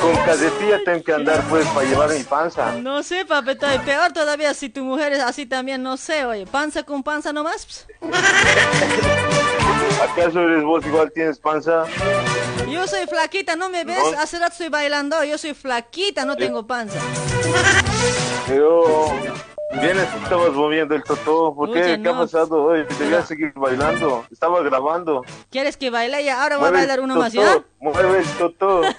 [0.00, 2.72] Con casetilla tengo que andar pues para llevar mi panza.
[2.72, 6.82] No sé, papetoy, peor todavía si tu mujer es así también, no sé, oye, panza
[6.82, 7.86] con panza nomás.
[10.02, 11.84] ¿Acaso eres vos igual tienes panza?
[12.68, 13.98] Yo soy flaquita, ¿no me ves?
[14.12, 14.18] No.
[14.18, 16.98] Hace rato estoy bailando, yo soy flaquita, no tengo panza.
[18.46, 19.14] Pero
[19.80, 21.54] vienes, estabas moviendo el totó.
[21.54, 21.82] ¿Por qué?
[21.82, 22.20] Oye, ¿Qué ha no.
[22.20, 22.84] pasado hoy?
[22.98, 24.24] Debías seguir bailando.
[24.30, 25.22] Estaba grabando.
[25.50, 26.42] ¿Quieres que baile ya?
[26.42, 27.62] Ahora voy a bailar uno más, ¿ya?
[27.80, 28.82] Mueve el totó.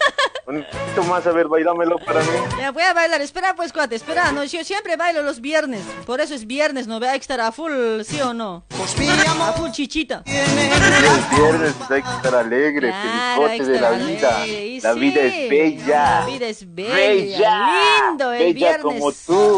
[0.45, 2.27] Un poquito más, a ver, bailámelo para mí.
[2.59, 6.19] Ya voy a bailar, espera pues cuate, espera, no, yo siempre bailo los viernes, por
[6.19, 8.65] eso es viernes, no hay que estar a full, ¿sí o no?
[8.69, 10.21] A full chichita.
[10.25, 14.45] El viernes pues, hay que estar alegre, Claro, que de la vida.
[14.47, 16.19] y La sí, vida es bella.
[16.19, 17.67] La vida es bella, Bella.
[18.09, 18.81] lindo el Bella viernes.
[18.99, 19.57] como tú.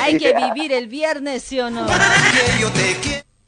[0.00, 1.86] Hay que vivir el viernes, ¿sí o no?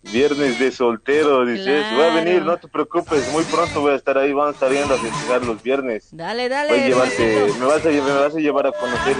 [0.03, 1.85] Viernes de soltero, dices.
[1.95, 3.31] Voy a venir, no te preocupes.
[3.33, 4.33] Muy pronto voy a estar ahí.
[4.33, 6.09] Vamos a estar yendo a festejar los viernes.
[6.13, 7.59] Dale, Voy a dale, llevarte, hermancito.
[7.61, 9.17] me, vas a, me vas a llevar a conocer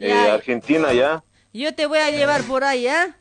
[0.00, 1.22] eh, Argentina ya.
[1.52, 3.16] Yo te voy a llevar por ahí, ¿ya?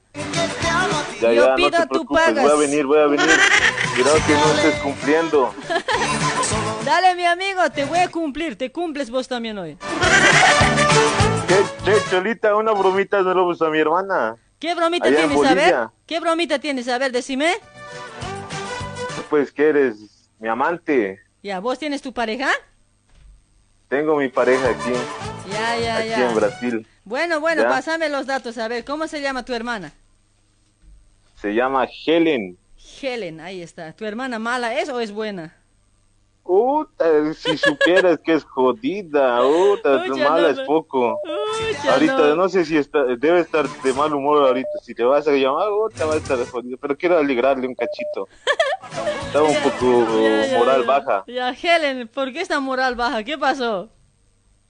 [1.21, 2.41] Ya, Yo ya, no pido, te preocupes.
[2.41, 3.29] Voy a venir, voy a venir.
[3.95, 5.53] Cuidado que no estés cumpliendo.
[6.85, 9.77] Dale, mi amigo, te voy a cumplir, te cumples vos también hoy.
[11.53, 12.55] ¿Qué, che, Cholita?
[12.55, 14.35] Una bromita de lobos a mi hermana.
[14.59, 15.45] ¿Qué bromita Allá tienes?
[15.45, 15.75] A ver.
[16.07, 16.87] ¿qué bromita tienes?
[16.87, 17.53] A ver, decime.
[19.29, 21.19] Pues que eres mi amante.
[21.43, 22.49] Ya, ¿vos tienes tu pareja?
[23.87, 24.91] Tengo mi pareja aquí,
[25.51, 26.29] Ya, ya, aquí ya.
[26.29, 26.87] en Brasil.
[27.03, 27.69] Bueno, bueno, Ya.
[27.69, 29.91] pásame los datos, a ver, ¿cómo se llama tu hermana?
[31.35, 32.57] Se llama Helen.
[33.01, 33.93] Helen, ahí está.
[33.93, 35.55] ¿Tu hermana mala es o es buena?
[36.43, 41.19] Puta, si supieras que es jodida, puta, Ucha, mala no, es poco.
[41.23, 42.35] Ucha, ahorita no.
[42.35, 42.49] no.
[42.49, 44.69] sé si está, debe estar de mal humor ahorita.
[44.83, 46.75] Si te vas a llamar, puta, va a estar jodida.
[46.81, 48.27] Pero quiero alegrarle un cachito.
[49.25, 50.87] Estaba un poco Ya, ya, moral ya.
[50.87, 51.23] baja.
[51.27, 53.23] Ya, Helen, ¿por qué esta moral baja?
[53.23, 53.89] ¿Qué pasó?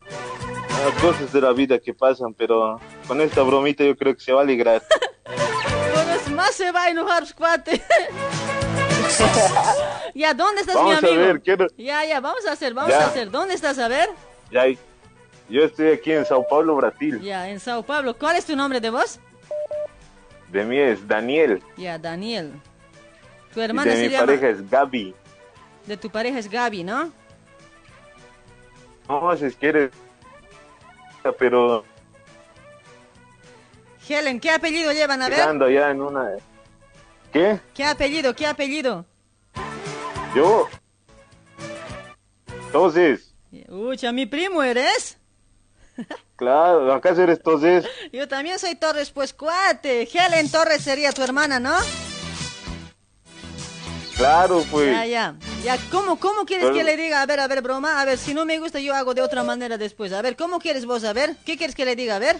[0.07, 4.31] Ah, Cosas de la vida que pasan, pero con esta bromita yo creo que se
[4.31, 4.81] va a alegrar.
[5.93, 7.81] Bueno, más se va a enojar, cuate.
[10.15, 11.25] ya, ¿dónde estás, Vamos mi a amigo?
[11.27, 13.03] ver, quiero- Ya, ya, vamos a hacer, vamos Ya.
[13.03, 13.29] a hacer.
[13.31, 13.77] ¿Dónde estás?
[13.79, 14.09] A ver.
[14.51, 14.63] Ya,
[15.49, 17.19] yo estoy aquí en Sao Paulo, Brasil.
[17.21, 18.15] Ya, en Sao Paulo.
[18.17, 19.19] ¿Cuál es tu nombre de voz?
[20.49, 21.61] De mí es Daniel.
[21.77, 22.53] Ya, Daniel.
[23.53, 24.25] Tu Y hermana de se mi llama...
[24.25, 25.15] pareja es Gaby.
[25.85, 27.11] De tu pareja es Gaby, ¿no?
[29.09, 29.91] No, si quieres.
[31.39, 31.83] Pero
[34.07, 35.21] Helen, ¿qué apellido llevan?
[35.21, 35.73] A ver.
[35.73, 36.31] ya en una.
[37.33, 37.59] ¿Qué?
[37.73, 38.35] ¿Qué apellido?
[38.35, 39.05] ¿Qué apellido?
[40.35, 40.67] Yo.
[42.67, 43.33] Entonces,
[43.69, 45.17] Ucha, mi primo eres.
[46.35, 47.85] claro, ¿acaso eres entonces?
[48.11, 50.07] Yo también soy Torres, pues cuate.
[50.11, 51.75] Helen Torres sería tu hermana, ¿no?
[54.17, 54.91] Claro, pues.
[54.91, 55.35] Ya, ya.
[55.63, 57.21] Ya, ¿cómo, cómo quieres Pero- que le diga?
[57.21, 58.01] A ver, a ver, broma.
[58.01, 60.13] A ver, si no me gusta, yo hago de otra manera después.
[60.13, 61.03] A ver, ¿cómo quieres vos?
[61.03, 62.15] A ver, ¿qué quieres que le diga?
[62.15, 62.37] A ver.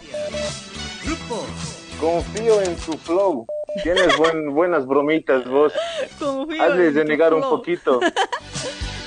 [2.00, 3.46] Confío en tu flow.
[3.82, 5.74] Tienes buen- buenas bromitas vos.
[6.20, 7.58] Confío Hazle en tu renegar un flow.
[7.58, 8.00] poquito.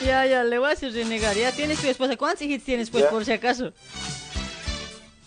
[0.04, 1.34] Ya, ya, le voy a hacer renegar.
[1.34, 2.16] Ya tienes tu esposa.
[2.16, 3.10] ¿Cuántos hijos tienes, pues, Ya.
[3.10, 3.72] por si acaso?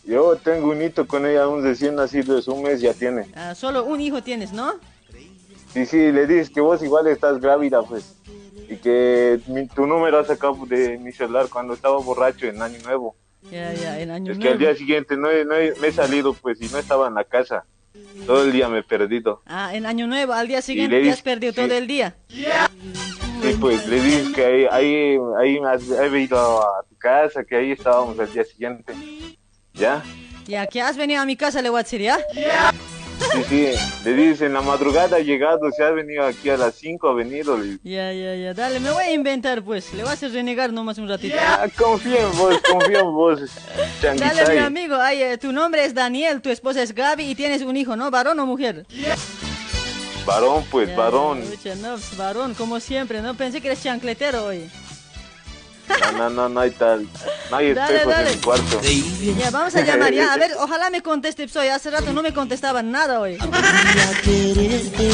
[0.05, 3.25] Yo tengo un hito con ella, un recién nacido, es un mes ya tiene.
[3.35, 4.75] Ah, solo un hijo tienes, ¿no?
[5.75, 8.15] Y sí, le dices que vos igual estás grávida, pues.
[8.69, 12.77] Y que mi- tu número has sacado de mi celular cuando estaba borracho en Año
[12.85, 13.15] Nuevo.
[13.51, 14.69] Ya, ya, en año Es que al nuevo.
[14.71, 17.23] día siguiente no he, no he- me he salido, pues, y no estaba en la
[17.25, 17.65] casa.
[18.25, 19.41] Todo el día me he perdido.
[19.45, 21.61] Ah, en año nuevo, al día siguiente te has perdido sí.
[21.61, 22.15] todo el día.
[22.29, 27.43] Sí, pues, le dices que ahí, ahí, ahí me has- he ido a tu casa,
[27.43, 28.93] que ahí estábamos al día siguiente.
[29.73, 30.03] ¿Ya?
[30.45, 32.19] Ya, que has venido a mi casa, le voy a decir, ¿ya?
[33.31, 33.67] Sí, sí.
[34.05, 37.13] Le dices, en la madrugada ha llegado, se ha venido aquí a las 5, ha
[37.13, 37.57] venido.
[37.57, 38.53] Le- Ya, ya, ya.
[38.53, 39.93] Dale, me voy a inventar, pues.
[39.93, 41.35] Le voy a renegar nomás un ratito.
[41.39, 43.39] Ah, confía en vos, confía en vos,
[44.01, 44.57] Dale, mi changuitay.
[44.59, 44.95] amigo.
[44.95, 48.09] Ay, eh, tu nombre es Daniel, tu esposa es Gaby y tienes un hijo, ¿no?
[48.11, 48.85] ¿Varón o mujer?
[50.25, 51.41] Varón, pues, Ya, varón.
[51.41, 53.35] escucha, no, varón, como siempre, ¿no?
[53.35, 54.69] Pensé que eres chancletero hoy.
[55.89, 57.07] No, no, no, no hay tal.
[57.49, 58.29] No hay Dale, espejos dale.
[58.31, 58.81] en mi cuarto.
[59.39, 60.33] Ya, vamos a llamar, ya.
[60.33, 61.67] A ver, ojalá me conteste Psoy.
[61.69, 63.37] Hace rato no me contestaban nada hoy.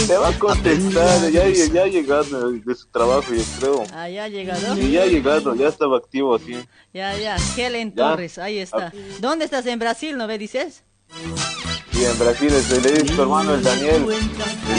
[0.07, 3.83] Te va a contestar, ya, ya ha llegado de su trabajo, yo creo.
[3.93, 4.75] Ah, ya ha llegado.
[4.75, 6.57] Sí, ya ha llegado, ya estaba activo, sí.
[6.93, 7.37] Ya, ya.
[7.57, 8.09] Helen Ya.
[8.09, 8.91] Torres, ahí está.
[9.19, 9.65] ¿Dónde estás?
[9.65, 10.83] ¿En Brasil, no me dices?
[11.93, 14.05] Y en Brasil este, le dices tu hermano, el Daniel,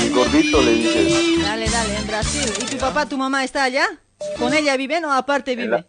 [0.02, 1.43] el gordito, le dices.
[1.43, 2.52] Dale, dale, en Brasil.
[2.60, 3.86] ¿Y tu papá, tu mamá está allá?
[4.38, 5.84] ¿Con ella viven o aparte vive?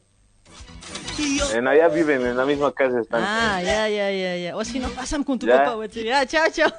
[1.54, 3.24] En allá viven, en la misma casa están.
[3.24, 4.56] Ah, ya, ya, ya, ya.
[4.56, 5.90] O si no pasan con tu papá, güey.
[5.90, 6.72] Ya, chao, chao.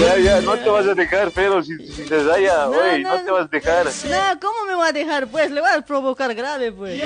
[0.00, 3.24] Ya, ya, no te vas a dejar, pero si, si te No, oye, no, no,
[3.24, 3.86] te vas a dejar.
[3.86, 5.26] No, ¿cómo me va a dejar?
[5.28, 7.02] Pues le voy a provocar grave, pues.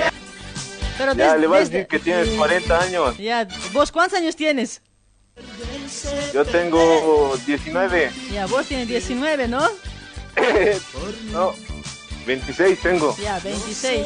[0.97, 3.17] Pero Ya, le vas a decir que tienes 40 años.
[3.17, 4.81] Ya, ¿vos cuántos años tienes?
[6.33, 8.11] Yo tengo 19.
[8.31, 9.67] Ya, vos tienes 19, ¿no?
[11.31, 11.53] No,
[12.25, 13.15] 26 tengo.
[13.17, 14.05] Ya, 26.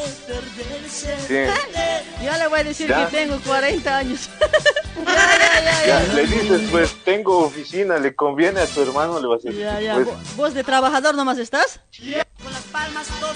[0.89, 1.07] Sí.
[2.25, 3.05] Yo le voy a decir Ya.
[3.07, 4.29] que tengo 40 años.
[4.39, 6.13] ya, ya, ya, Ya, ya.
[6.13, 9.61] le dices, pues tengo oficina, le conviene a tu hermano, le vas a decir.
[9.61, 9.93] Ya, ya.
[9.95, 11.79] Pues, ¿Vo- ¿Vos de trabajador nomás estás?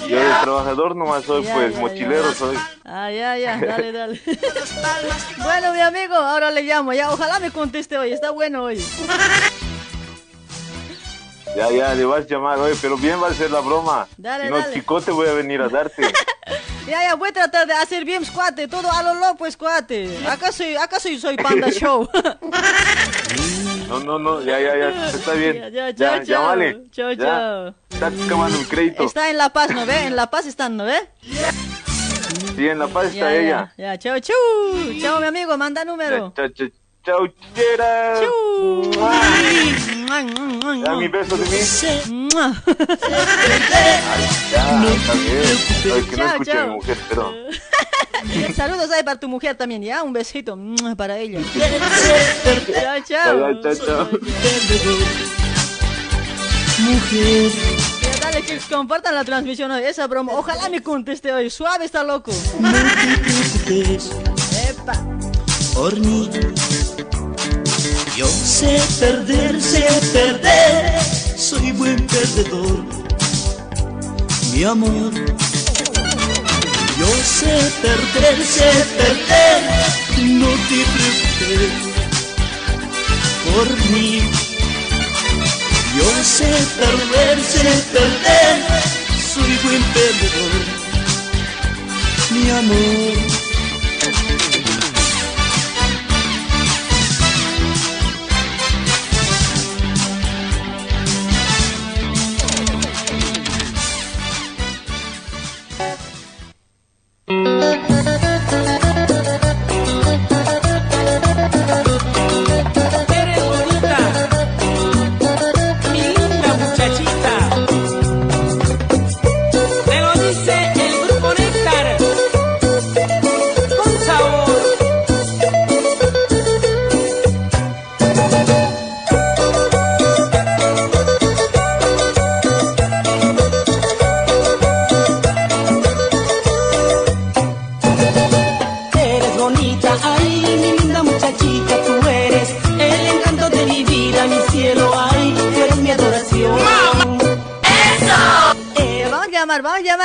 [0.07, 2.35] yo de trabajador nomás soy, Ya, pues ya, mochilero ya.
[2.35, 2.57] soy.
[2.83, 4.21] Ah, ya, ya, dale, dale.
[5.37, 6.91] bueno, mi amigo, ahora le llamo.
[6.93, 8.11] Ya, ojalá me conteste hoy.
[8.11, 8.83] Está bueno hoy.
[11.55, 14.07] Ya, ya, le vas a llamar, oye, pero bien va a ser la broma.
[14.17, 14.73] Dale, si no, dale.
[14.73, 16.01] chicote voy a venir a darte.
[16.87, 18.67] Ya, ya, voy a tratar de hacer bien, squate.
[18.67, 20.17] Todo a lo loco, squate.
[20.27, 22.09] Acá soy, acá soy, soy Panda Show.
[23.87, 25.53] No, no, no, ya, ya, ya, está bien.
[25.61, 26.23] Ya, ya, Ya, chao, chao.
[26.25, 26.81] llámale.
[26.91, 27.23] Chao, Ya.
[27.23, 27.75] chao.
[27.91, 29.03] Está acabando el crédito.
[29.03, 30.05] Está en La Paz, ¿no ve?
[30.07, 31.07] En La Paz están, ¿no ve?
[32.55, 33.73] Sí, en La Paz está Ya, ella.
[33.77, 34.35] ya, ya, chao, chao.
[34.99, 36.33] Chao, mi amigo, manda número.
[36.35, 36.67] Chao, chao,
[37.03, 38.21] chao, chera.
[40.85, 41.57] Ya, mi beso de mí.
[42.33, 42.53] Mua.
[44.51, 45.57] Ya, está bien.
[45.83, 46.67] Ay, que no Chao, escuche a chao.
[46.67, 47.33] mi mujer, pero.
[48.55, 50.03] Saludos ahí para tu mujer también, ¿ya?
[50.03, 51.39] Un besito mua, para ella.
[52.73, 53.53] chao, chao.
[53.53, 54.07] Chao, chao, chao.
[56.79, 57.51] Mujer.
[58.21, 59.83] dale, chicos, compartan la transmisión hoy.
[59.83, 61.49] Esa broma, ojalá me conteste hoy.
[61.49, 62.31] Suave está loco.
[64.69, 64.93] Epa.
[65.73, 66.29] por mí.
[68.21, 69.83] Yo sé perder, sé
[70.13, 71.01] perder,
[71.35, 72.85] soy buen perdedor.
[74.53, 75.11] Mi amor,
[77.23, 79.61] sé perder, sé perder,
[80.39, 81.73] no te preocupes
[83.47, 84.21] por mí.
[85.97, 88.55] Yo sé perder, sé perder,
[89.33, 90.61] soy buen perdedor,
[92.29, 93.40] mi amor.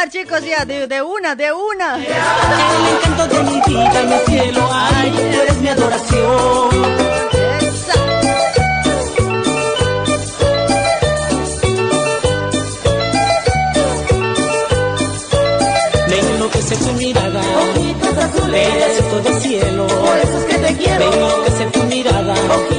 [0.08, 1.96] Chicos ya, de, de una, de una.
[1.96, 6.86] El encanto de mi vida, mi cielo, ay, tú eres mi adoración.
[16.08, 21.46] Me enloquece tu mirada, ojitos azules, pedacito de cielo, por eso es que te quiero.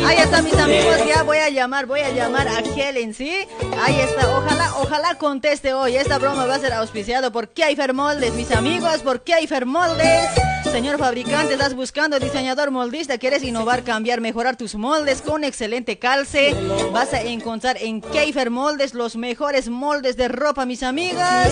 [0.07, 3.45] Ahí está mis amigos, ya voy a llamar, voy a llamar a Helen, ¿sí?
[3.83, 5.97] Ahí está, ojalá, ojalá conteste hoy.
[5.97, 10.29] Esta broma va a ser auspiciado por Keifer Moldes, mis amigos, por Keifer Moldes.
[10.71, 16.55] Señor fabricante, estás buscando diseñador moldista, quieres innovar, cambiar, mejorar tus moldes con excelente calce.
[16.93, 21.49] Vas a encontrar en Keifer Moldes los mejores moldes de ropa, mis amigas.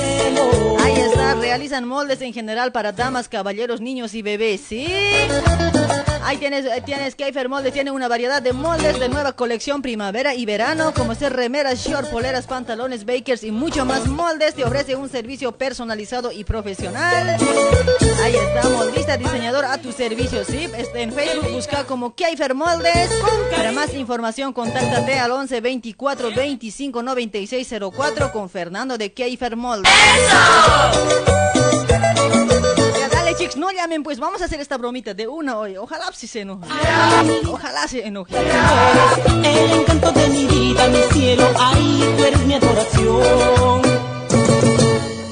[0.84, 4.88] Ahí está, realizan moldes en general para damas, caballeros, niños y bebés, ¿sí?
[6.24, 10.44] Ahí tienes, tienes Keifer Moldes, tiene una variedad de moldes de nueva colección primavera y
[10.48, 14.56] verano, como ser remeras, short, poleras, pantalones, bakers y mucho más moldes.
[14.56, 17.38] Te ofrece un servicio personalizado y profesional.
[18.24, 20.67] Ahí está, moldista, diseñador a tu servicio, ¿sí?
[20.75, 23.09] Este, en Facebook busca como Keifer Moldes.
[23.56, 29.92] Para más información, contáctate al 11 24 25 96 04 con Fernando de Keifer Moldes.
[33.00, 35.77] Ya, dale, chicos, no llamen, pues vamos a hacer esta bromita de una hoy.
[35.77, 36.67] Ojalá si se enoje.
[37.48, 38.35] Ojalá se enoje.
[38.35, 43.82] el encanto de mi vida, mi cielo, ay, tú eres mi adoración.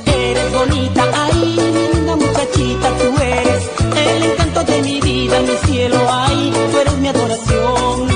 [0.06, 3.23] Eres bonita, mi linda muchachita, tú eres
[4.66, 8.08] de mi vida, mi cielo, ay, tú eres mi adoración.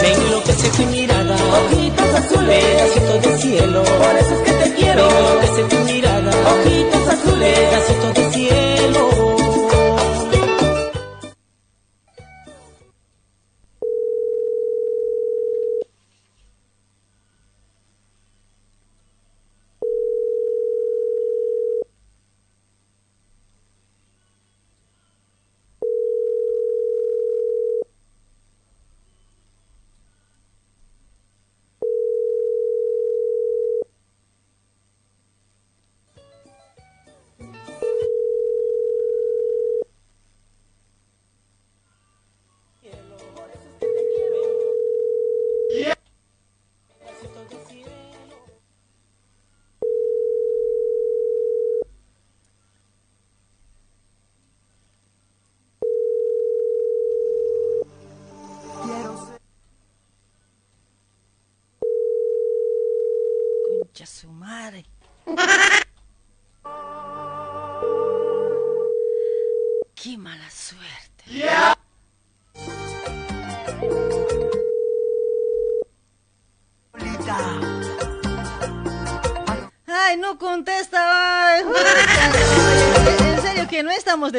[0.00, 5.08] Me enloquece tu mirada, ojitos azules, pedacito de cielo, por eso es que te quiero.
[5.08, 8.01] Me enloquece tu mirada, ojitos azules, pedacito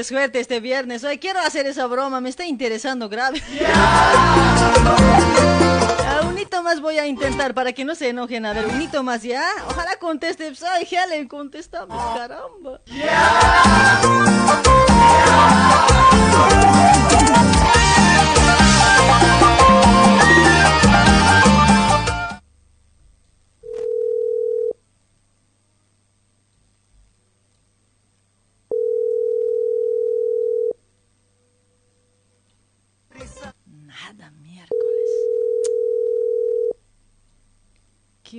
[0.04, 1.06] de suerte este viernes.
[1.06, 3.42] Hoy quiero hacer esa broma, me está interesando grave.
[6.06, 8.46] Ah, Un hito más voy a intentar para que no se enojen.
[8.46, 9.46] A ver, un hito más ya.
[9.70, 10.48] Ojalá conteste.
[10.48, 12.82] Pues, Ay, Helen, contestame, caramba.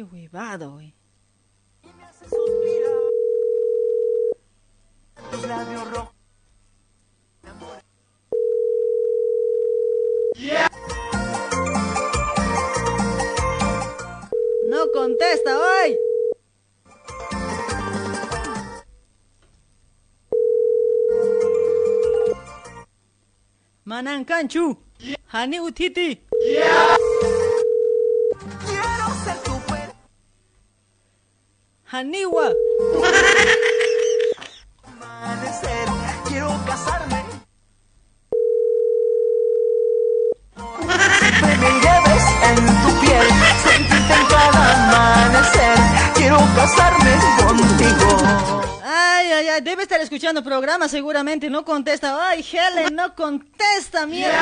[0.02, 0.94] Huevado, güey.
[14.68, 15.98] No contesta hoy.
[23.84, 24.76] Manan Kanchu.
[25.26, 26.20] Hani Utiti.
[31.94, 32.52] Haniwa.
[36.28, 37.22] quiero casarme.
[41.20, 43.26] Siempre me lleves en tu piel,
[43.62, 45.78] sentirte en cada amanecer,
[46.16, 47.12] quiero casarme
[47.46, 48.18] contigo.
[48.82, 52.28] Ay, ay, ay, debe estar escuchando programa seguramente, no contesta.
[52.28, 54.34] Ay, Helen, no contesta, mierda.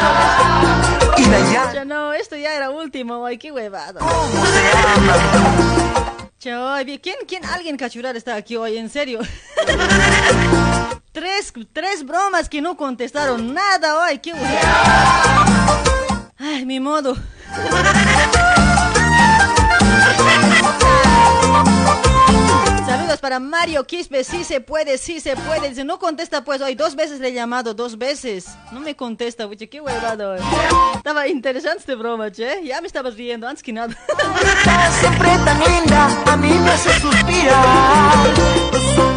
[1.74, 4.00] Ya no, esto ya era último, ay, qué huevado.
[4.00, 5.91] Chao,
[6.50, 9.20] ay, ¿quién, quién, alguien cachurar está aquí hoy, en serio?
[11.12, 14.32] tres, tres bromas que no contestaron nada, ay, qué.
[16.38, 17.16] Ay, mi modo.
[23.22, 25.68] Para Mario Quispe, sí se puede, sí se puede.
[25.68, 28.48] Dice, no contesta pues hoy, dos veces le he llamado, dos veces.
[28.72, 30.34] No me contesta, puche, qué huevado.
[30.96, 32.64] Estaba interesante este broma, che.
[32.64, 33.96] Ya me estabas riendo, antes que nada.
[35.00, 39.11] Siempre tan linda, a mí me hace suspirar.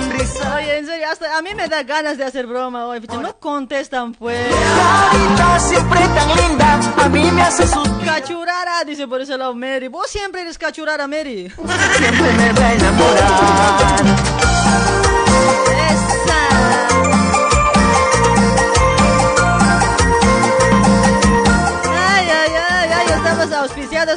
[0.53, 3.01] Oye, en serio, hasta a mí me da ganas de hacer broma hoy.
[3.21, 4.47] No contestan pues.
[4.47, 8.21] Carita siempre tan linda, a mí me hace suspirar.
[8.21, 9.87] Cachurara, dice por ese lado Mary.
[9.87, 11.49] Vos siempre eres cachurara, Mary.
[11.97, 14.54] Siempre me va a enamorar.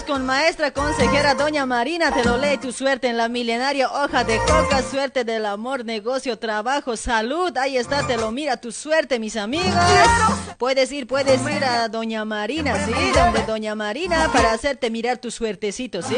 [0.07, 4.37] Con maestra consejera Doña Marina, te lo lee tu suerte en la milenaria hoja de
[4.41, 9.37] coca, suerte del amor, negocio, trabajo, salud, ahí está, te lo mira tu suerte, mis
[9.37, 9.73] amigos.
[10.59, 12.93] Puedes ir, puedes ir a Doña Marina, ¿sí?
[13.15, 16.17] Donde Doña Marina para hacerte mirar tu suertecito, ¿sí?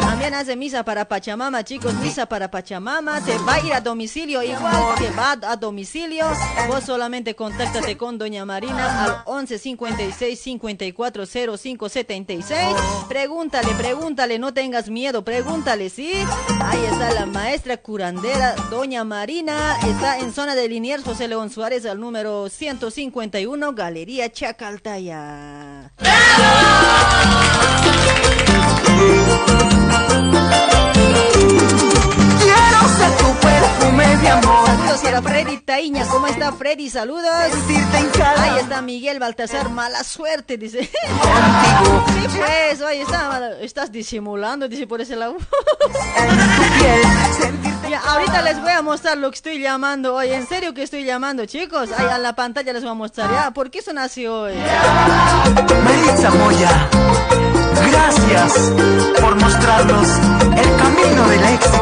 [0.00, 4.42] También hace misa para Pachamama, chicos, misa para Pachamama, te va a ir a domicilio
[4.42, 6.26] igual, te va a domicilio,
[6.66, 12.71] vos solamente contáctate con Doña Marina al 11 56 54 05 76.
[13.08, 16.12] Pregúntale, pregúntale, no tengas miedo, pregúntale, ¿sí?
[16.60, 21.84] Ahí está la maestra curandera, Doña Marina, está en zona de Liniers, José León Suárez,
[21.86, 25.92] al número 151, Galería Chacaltaya.
[34.22, 34.66] De amor.
[34.66, 36.88] Saludos para Freddy Taiña, ¿cómo está Freddy?
[36.90, 37.24] Saludos.
[38.38, 40.82] Ahí está Miguel Baltasar, mala suerte, dice.
[40.82, 40.90] Sí,
[42.38, 45.36] pues, oye, está- estás disimulando, dice por ese lado.
[47.90, 50.30] Ya, ahorita les voy a mostrar lo que estoy llamando hoy.
[50.30, 51.90] En serio que estoy llamando, chicos.
[51.96, 53.30] Ahí a la pantalla les voy a mostrar.
[53.30, 54.54] Ya, ¿por qué son así hoy?
[55.84, 56.88] Maritza Moya,
[57.90, 58.54] gracias
[59.20, 60.08] por mostrarnos
[60.56, 61.81] el camino del éxito.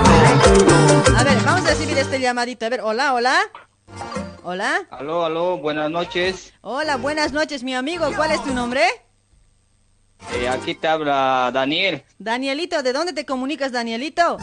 [1.16, 2.66] A ver, vamos a recibir este llamadito.
[2.66, 3.38] A ver, hola, hola.
[4.42, 4.80] Hola.
[4.90, 6.52] Aló, aló, buenas noches.
[6.62, 8.10] Hola, buenas noches, mi amigo.
[8.16, 8.82] ¿Cuál es tu nombre?
[10.34, 14.36] Eh, aquí te habla Daniel, Danielito, ¿de dónde te comunicas, Danielito?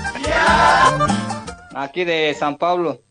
[1.75, 3.01] aquí de San Pablo.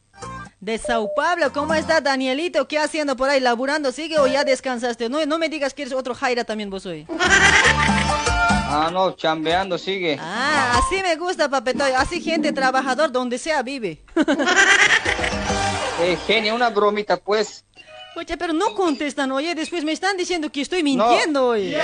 [0.59, 2.67] De Sao Paulo, ¿cómo está Danielito?
[2.67, 3.41] ¿Qué haciendo por ahí?
[3.41, 5.09] ¿Laburando sigue o ya descansaste?
[5.09, 7.07] No, no me digas que eres otro Jaira también vos hoy.
[8.87, 10.17] Ah, no, chambeando sigue.
[10.21, 11.91] Ah, así me gusta, papetoy.
[11.93, 14.03] Así gente trabajador donde sea vive.
[15.99, 17.65] Eh, genio, una bromita pues.
[18.17, 21.81] Oye, pero no contestan, oye, después me están diciendo que estoy mintiendo, oye.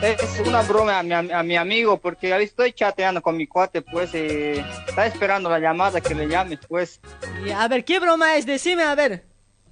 [0.00, 3.82] Es una broma a mi, a mi amigo porque ahí estoy chateando con mi cuate
[3.82, 4.10] pues.
[4.14, 7.00] eh, está esperando la llamada que le llame pues.
[7.44, 8.46] Y a ver, ¿qué broma es?
[8.46, 9.24] Decime, a ver.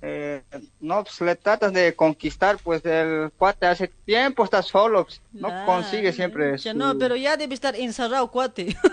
[0.02, 0.42] Eh,
[0.80, 5.04] no, pues le tratas de conquistar pues el cuate hace tiempo está solo.
[5.04, 6.56] pues, no Ah, consigue siempre.
[6.58, 8.76] Ya su- no, pero ya debe estar encerrado, cuate.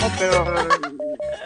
[0.00, 0.44] No, pero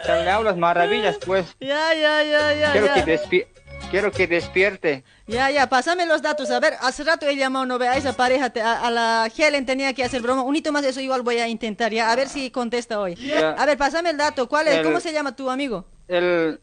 [0.07, 1.45] ya le hablas maravillas pues.
[1.59, 2.71] ya, ya, ya, ya.
[2.71, 2.93] Quiero ya.
[2.95, 3.53] que despierte.
[3.91, 5.03] Quiero que despierte.
[5.27, 6.49] Ya, ya, pásame los datos.
[6.51, 9.29] A ver, hace rato he llamado, no ve, a esa pareja, te- a, a la
[9.37, 10.41] Helen tenía que hacer broma.
[10.41, 13.15] Un hito más, eso igual voy a intentar, ya, a ver si contesta hoy.
[13.15, 13.51] Ya.
[13.51, 14.49] A ver, pásame el dato.
[14.49, 14.75] ¿Cuál es?
[14.77, 15.85] El- ¿Cómo se llama tu amigo?
[16.07, 16.59] Él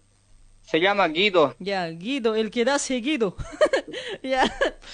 [0.64, 1.54] se llama Guido.
[1.58, 3.36] Ya, Guido, el que da seguido.
[4.22, 4.44] ya.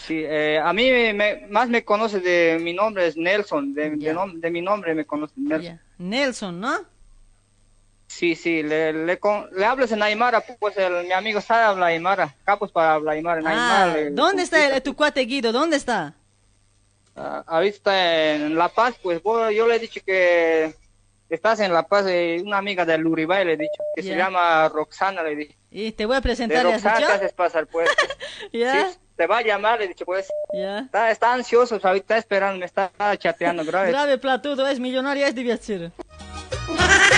[0.06, 3.72] Sí, eh, a mí me- más me conoce de mi nombre es Nelson.
[3.74, 5.80] De, de nom- de mi nombre me conoce Nelson.
[5.98, 6.78] Nelson, ¿no?
[8.08, 11.90] Sí, sí, le, le, con- le hablas en Aymara, pues el- mi amigo sabe hablar
[11.90, 12.34] Aymara.
[12.44, 13.50] Capos para hablar Aymara en Ah,
[13.84, 13.94] Aymara.
[14.00, 15.52] le- ¿dónde está el- tu cuate Guido?
[15.52, 16.14] ¿Dónde está?
[17.14, 20.74] Ah, ahorita está en La Paz, pues yo le he dicho que
[21.30, 24.68] estás en La Paz, eh, una amiga del Uribay le he dicho, que se llama
[24.68, 25.56] Roxana, le dicho.
[25.70, 27.88] Y te voy a De presentar, ¿le has Roxana te haces pasar, pues.
[28.52, 28.62] Sí,
[29.16, 30.28] te va a llamar, le he dicho, pues.
[30.52, 30.80] Ya.
[30.80, 33.88] Está, está ansioso, está esperando, me está chateando grave.
[33.92, 35.92] Grave platudo, es millonario, es divertido.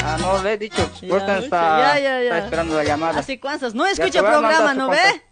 [0.04, 3.20] Ah, no, le he dicho, está, está esperando la llamada.
[3.20, 5.22] Así cuántas, no escucha programa, ¿no ve?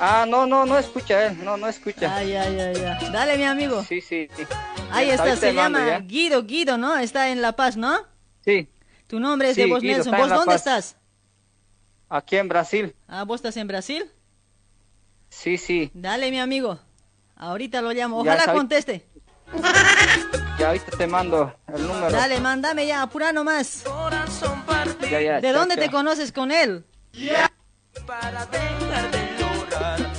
[0.00, 2.14] Ah, no, no, no escucha él, no, no escucha.
[2.14, 3.10] Ay, ay, ay, ay.
[3.10, 3.82] Dale, mi amigo.
[3.84, 4.46] Sí, sí, sí.
[4.90, 5.98] Ahí Ya, está, se llama ya.
[6.00, 6.96] Guido, Guido, ¿no?
[6.98, 7.98] Está en La Paz, ¿no?
[8.44, 8.68] Sí.
[9.06, 10.14] Tu nombre es Sí, de vos, Guido, Nelson.
[10.14, 10.66] está en ¿Vos dónde Paz.
[10.66, 10.96] estás?
[12.08, 12.94] Aquí en Brasil.
[13.08, 14.04] Ah, ¿vos estás en Brasil?
[15.30, 15.90] Sí, sí.
[15.94, 16.78] Dale, mi amigo.
[17.36, 18.24] Ahorita lo llamo.
[18.24, 19.06] Ya Ojalá conteste.
[20.58, 22.10] Ya ahorita te mando el número.
[22.10, 23.84] Dale, mándame ya, apura nomás.
[25.10, 26.84] Ya, ya, ¿De chao, dónde te conoces con él?
[28.06, 28.46] Para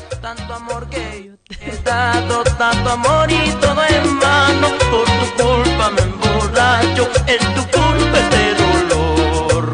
[0.10, 4.68] de tanto amor que yo te he dado, tanto amor y todo en vano.
[4.92, 9.74] Por tu culpa me emborracho, es tu culpa este dolor.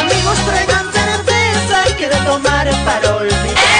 [0.00, 3.71] Amigos traigan cerveza, quiero tomar para olvidar.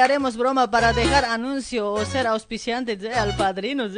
[0.00, 3.88] Haremos broma para dejar anuncio o ser auspiciante de- al padrino.
[3.88, 3.94] no,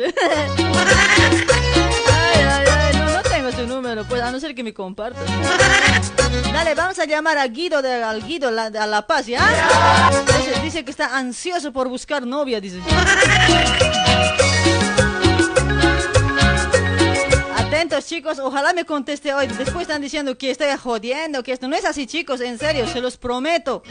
[3.23, 5.25] tengo su número, pues a no ser que me compartas.
[6.53, 9.41] Dale, vamos a llamar a Guido de al Guido la- a La Paz, ¿ya?
[10.62, 12.79] Dice que está ansioso por buscar novia, dice.
[17.81, 19.47] Atentos chicos, ojalá me conteste hoy.
[19.47, 23.00] Después están diciendo que estoy jodiendo, que esto no es así chicos, en serio, se
[23.00, 23.83] los prometo.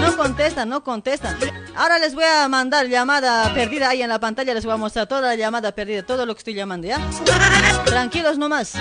[0.00, 1.36] No contestan, no contestan.
[1.74, 5.08] Ahora les voy a mandar llamada perdida ahí en la pantalla, les voy a mostrar
[5.08, 7.00] toda la llamada perdida, todo lo que estoy llamando, ¿ya?
[7.84, 8.74] Tranquilos nomás.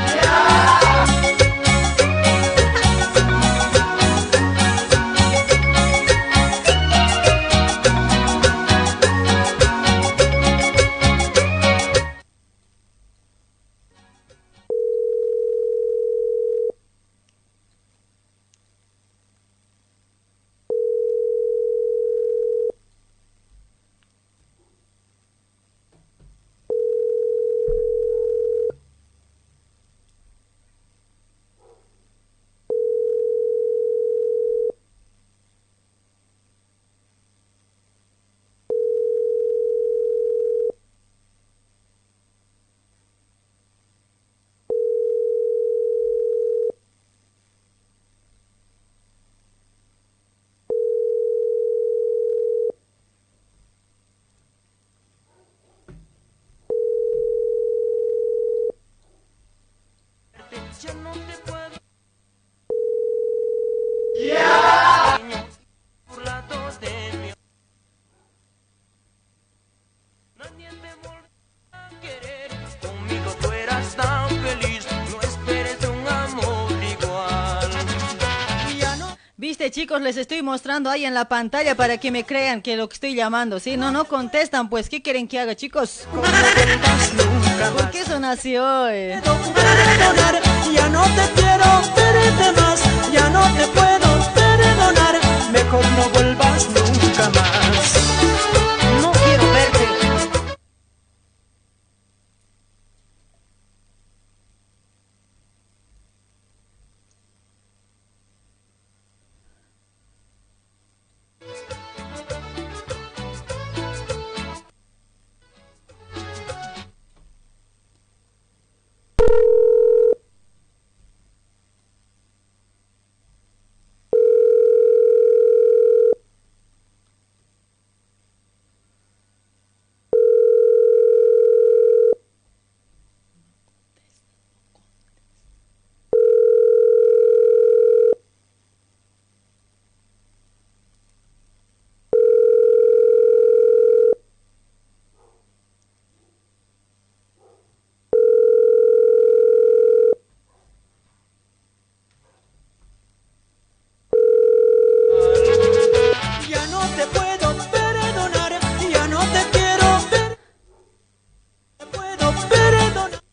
[80.02, 83.16] Les estoy mostrando ahí en la pantalla para que me crean que lo que estoy
[83.16, 83.76] llamando, ¿sí?
[83.76, 86.08] No, no contestan, pues, ¿qué quieren que haga chicos?
[86.12, 89.12] ¿Por qué son así hoy?
[90.74, 91.66] ya no te quiero
[92.62, 95.20] más, ya no te puedo perdonar,
[95.52, 98.19] mejor no vuelvas nunca más.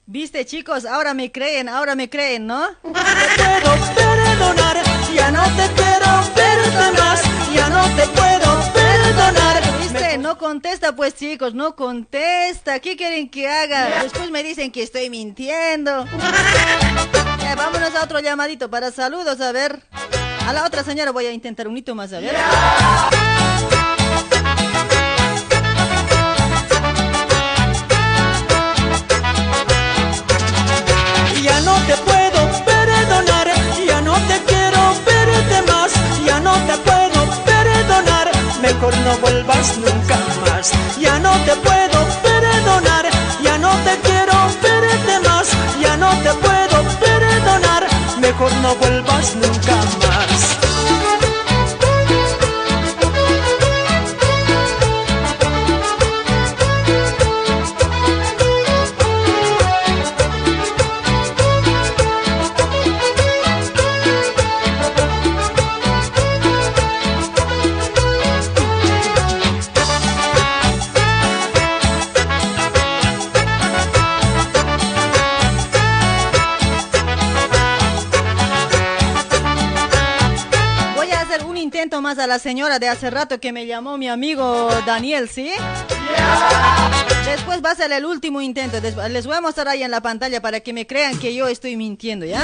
[0.08, 2.64] Viste chicos, ahora me creen, ahora me creen, ¿no?
[2.80, 2.94] puedo
[3.96, 4.76] perdonar,
[5.12, 9.80] ya no te ver más, ya no te puedo perdonar.
[9.80, 10.18] ¿Viste?
[10.18, 12.78] No contesta pues chicos, no contesta.
[12.78, 14.04] ¿Qué quieren que haga?
[14.04, 16.04] Después me dicen que estoy mintiendo.
[17.40, 19.82] Ya, vámonos a otro llamadito para saludos, a ver.
[20.46, 22.36] A la otra señora voy a intentar un hito más, a ver.
[39.06, 40.72] No vuelvas nunca más.
[40.98, 43.06] Ya no te puedo perdonar,
[43.42, 45.46] ya no te quiero verte más,
[45.80, 47.86] ya no te puedo perdonar,
[48.20, 49.75] mejor no vuelvas nunca
[82.18, 85.50] a la señora de hace rato que me llamó mi amigo Daniel, ¿sí?
[87.24, 88.78] Después va a ser el último intento.
[88.80, 91.76] Les voy a mostrar ahí en la pantalla para que me crean que yo estoy
[91.76, 92.40] mintiendo, ¿ya?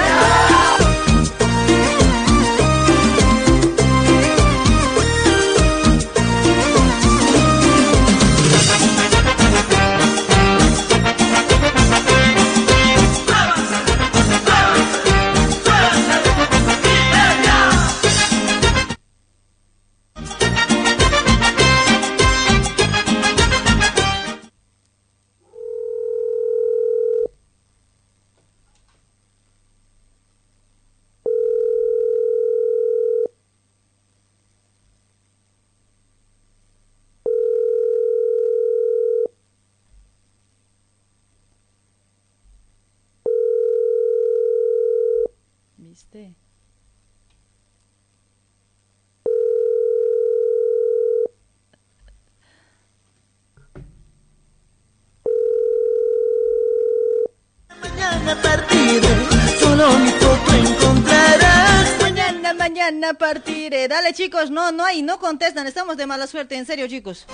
[63.12, 63.88] Mañana partiré.
[63.88, 65.66] Dale, chicos, no, no hay, no contestan.
[65.66, 67.26] Estamos de mala suerte, en serio, chicos.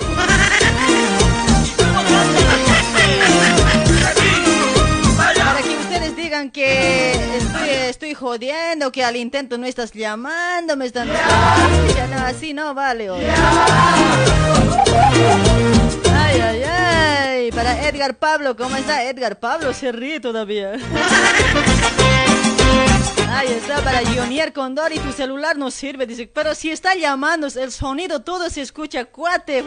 [5.17, 10.87] Para que ustedes digan que estoy, estoy jodiendo, que al intento no estás llamando, me
[10.87, 11.09] están...
[11.09, 11.15] No,
[12.25, 13.09] así no vale.
[17.55, 19.73] Para Edgar Pablo, ¿cómo está Edgar Pablo?
[19.73, 20.75] Se ríe todavía.
[23.31, 26.07] Ahí está, para Jonier Condori, tu celular no sirve.
[26.07, 29.65] Dice, pero si está llamando, el sonido todo se escucha, cuate.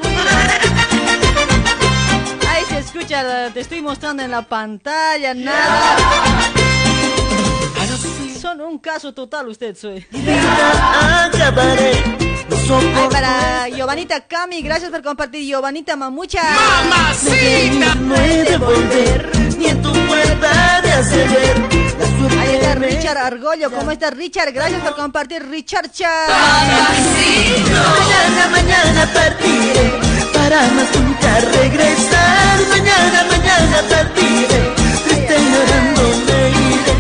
[2.50, 5.98] Ahí se escucha, te estoy mostrando en la pantalla, nada.
[8.42, 10.06] Son un caso total usted, soy.
[10.12, 11.32] Ay,
[13.12, 15.46] para Giovanita Cami, gracias por compartir.
[15.46, 16.42] Giovanita Mamucha.
[16.42, 17.96] ¡Mamacita!
[17.96, 21.81] No he de volver, ni en tu puerta de hacer ver.
[22.40, 23.72] Ahí está Richard Argollo.
[23.72, 24.52] ¿Cómo está Richard?
[24.54, 26.30] Gracias por compartir, Richard Chan.
[27.72, 29.92] Mañana, mañana partiré,
[30.34, 32.60] para más nunca regresar.
[32.70, 34.60] Mañana, mañana partiré,
[35.06, 36.94] triste llorando me iré.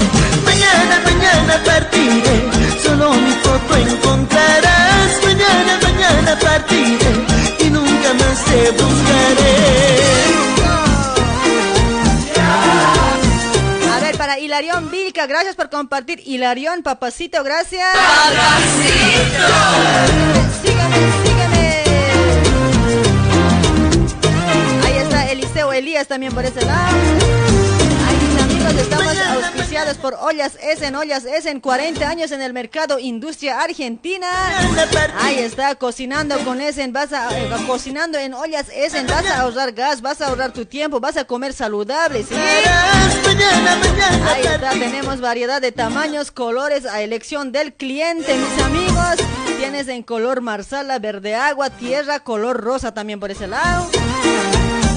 [0.45, 2.35] Mañana, mañana partiré,
[2.83, 5.11] solo mi foto encontrarás.
[5.24, 7.11] Mañana, mañana partiré,
[7.59, 10.10] y nunca más te buscaré.
[14.41, 16.21] Hilarión Vilca, gracias por compartir.
[16.25, 17.87] Hilarión, papacito, gracias.
[20.63, 21.83] Sígame, sígame.
[24.83, 26.97] Ahí está Eliseo Elías también por ese lado.
[29.72, 30.95] Auspiciados por Ollas Essen.
[30.95, 34.27] Ollas Essen, 40 años en el mercado industria argentina.
[35.22, 36.91] Ahí está, cocinando con Essen.
[36.91, 39.08] Vas a, eh, cocinando en Ollas Essen.
[39.08, 42.35] Vas a ahorrar gas, vas a ahorrar tu tiempo, vas a comer saludable, ¿sí?
[44.25, 49.25] Ahí está, tenemos variedad de tamaños, colores a elección del cliente, mis amigos.
[49.58, 53.90] Tienes en color marsala, verde agua, tierra, color rosa también por ese lado.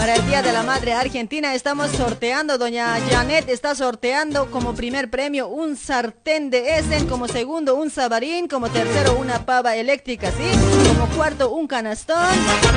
[0.04, 1.54] Para el Día de la madre argentina.
[1.54, 7.74] Estamos sorteando, doña Janet está sorteando como primer premio un sartén de Essen, como segundo
[7.74, 10.44] un sabarín, como tercero una pava eléctrica, ¿sí?
[10.88, 12.18] Como cuarto un canastón.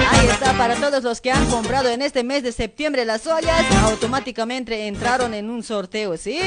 [0.10, 3.66] Ahí está para todos los que han comprado en este mes de septiembre las ollas,
[3.84, 6.40] automáticamente entraron en un sorteo, ¿sí?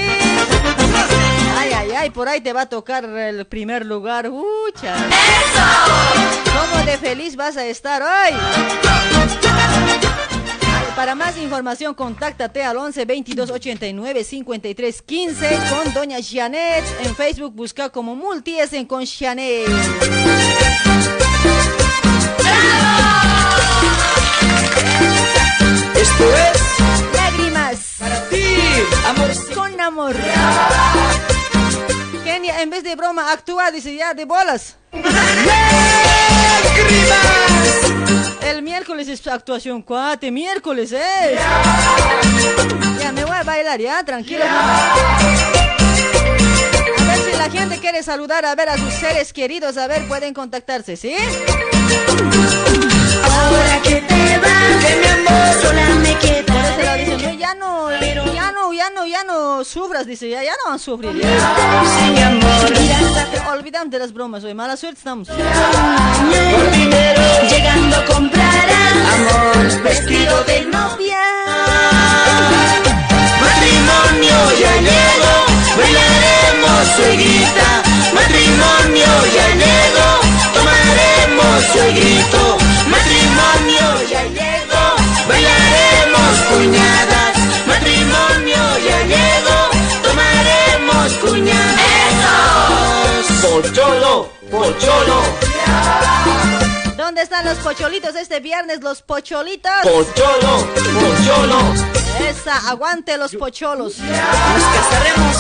[1.58, 4.30] Ay, ay, ay, por ahí te va a tocar el primer lugar.
[4.30, 4.94] ¡Ucha!
[6.44, 8.34] ¿Cómo de feliz vas a estar hoy?
[11.00, 16.84] Para más información, contáctate al 11 22 89 53 15 con Doña Janet.
[17.06, 19.66] En Facebook busca como Multiesen con Janet.
[25.96, 27.96] Esto es Lágrimas.
[27.98, 28.44] para ti,
[29.06, 29.30] amor.
[29.54, 30.16] Con amor.
[32.32, 34.76] En vez de broma, actúa, dice ya, de bolas.
[38.42, 41.40] El miércoles es actuación cuate, miércoles es.
[43.00, 44.44] Ya me voy a bailar, ya, tranquilo.
[44.44, 45.44] A
[47.04, 50.32] ver si la gente quiere saludar, a ver a sus seres queridos, a ver, pueden
[50.32, 51.16] contactarse, ¿sí?
[53.24, 59.06] Ahora que te vas mi amor, sola me Por ya no, ya no, ya no,
[59.06, 61.20] ya no sufras, dice, ya, ya no van a sufrir.
[61.20, 61.28] Ya.
[63.50, 65.28] Olvidamos de las bromas, hoy mala suerte estamos.
[65.28, 71.18] Por dinero llegando comprarás amor, vestido de novia.
[73.40, 75.34] Matrimonio ya llegó,
[75.76, 77.82] bailaremos suegrita.
[78.14, 80.20] Matrimonio ya llegó,
[80.54, 82.58] tomaremos suegrito.
[82.86, 84.96] Matrimonio ya llegó,
[85.28, 85.59] bailaremos
[94.50, 95.22] Pocholo,
[96.96, 98.82] ¿Dónde están los pocholitos este viernes?
[98.82, 99.72] Los pocholitos.
[99.82, 100.66] pocholo,
[101.00, 101.58] pocholo.
[102.28, 103.98] Esa, aguante los pocholos.
[103.98, 104.10] Nos
[104.74, 105.36] casaremos,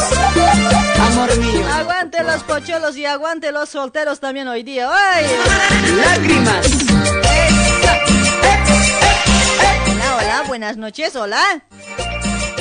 [1.00, 1.66] amor mío.
[1.72, 4.88] Aguante los pocholos y aguante los solteros también hoy día.
[4.92, 5.26] ¡Ay!
[5.96, 6.66] Lágrimas.
[9.88, 11.62] Hola, hola, buenas noches, hola.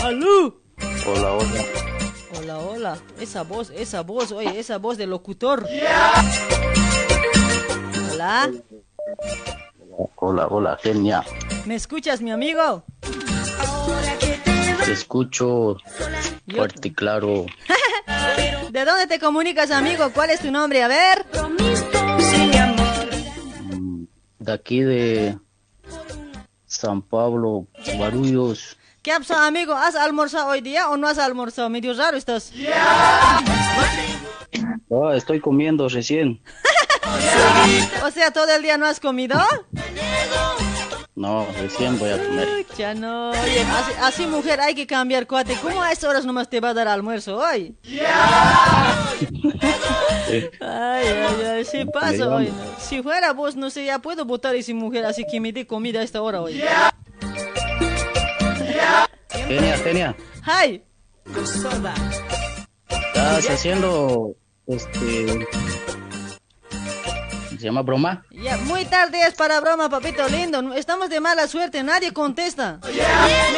[0.03, 0.61] ¡Alú!
[1.05, 1.78] Hola, hola.
[2.49, 2.97] Hola, hola.
[3.19, 5.67] Esa voz, esa voz, oye, esa voz de locutor.
[8.11, 8.51] Hola.
[10.15, 11.23] Hola, hola, genia.
[11.65, 12.83] ¿Me escuchas, mi amigo?
[14.83, 15.77] Te escucho
[16.47, 17.45] fuerte y claro.
[18.71, 20.09] ¿De dónde te comunicas, amigo?
[20.11, 20.81] ¿Cuál es tu nombre?
[20.81, 21.27] A ver.
[24.39, 25.37] De aquí de
[26.65, 27.67] San Pablo,
[27.99, 28.78] Barullos.
[29.09, 29.73] ¿Qué ha pasado, amigo?
[29.73, 31.67] ¿Has almorzado hoy día o no has almorzado?
[31.67, 32.53] Medio raro estás.
[34.91, 36.39] Ah, estoy comiendo recién.
[38.05, 39.35] O sea, todo el día no has comido.
[41.15, 42.67] No, recién voy a comer.
[42.77, 43.31] Ya no.
[43.31, 45.55] Oye, así, así, mujer hay que cambiar, cuate.
[45.59, 47.75] ¿Cómo a estas horas nomás te va a dar almuerzo hoy?
[50.61, 52.53] Ay, ay, ay, sí pasa hoy.
[52.77, 55.65] Si fuera vos, no sé, ya puedo votar a esa mujer, así que me dé
[55.65, 56.61] comida a esta hora hoy.
[59.49, 60.15] Genia, genia.
[60.45, 60.83] ¡Hi!
[62.89, 64.35] ¿Estás haciendo
[64.67, 65.47] este
[67.59, 68.23] se llama broma?
[68.31, 70.73] Ya, muy tarde es para broma, papito lindo.
[70.75, 72.79] Estamos de mala suerte, nadie contesta.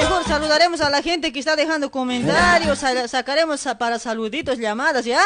[0.02, 5.22] Mejor saludaremos a la gente que está dejando comentarios, sa- sacaremos para saluditos, llamadas, ¿ya?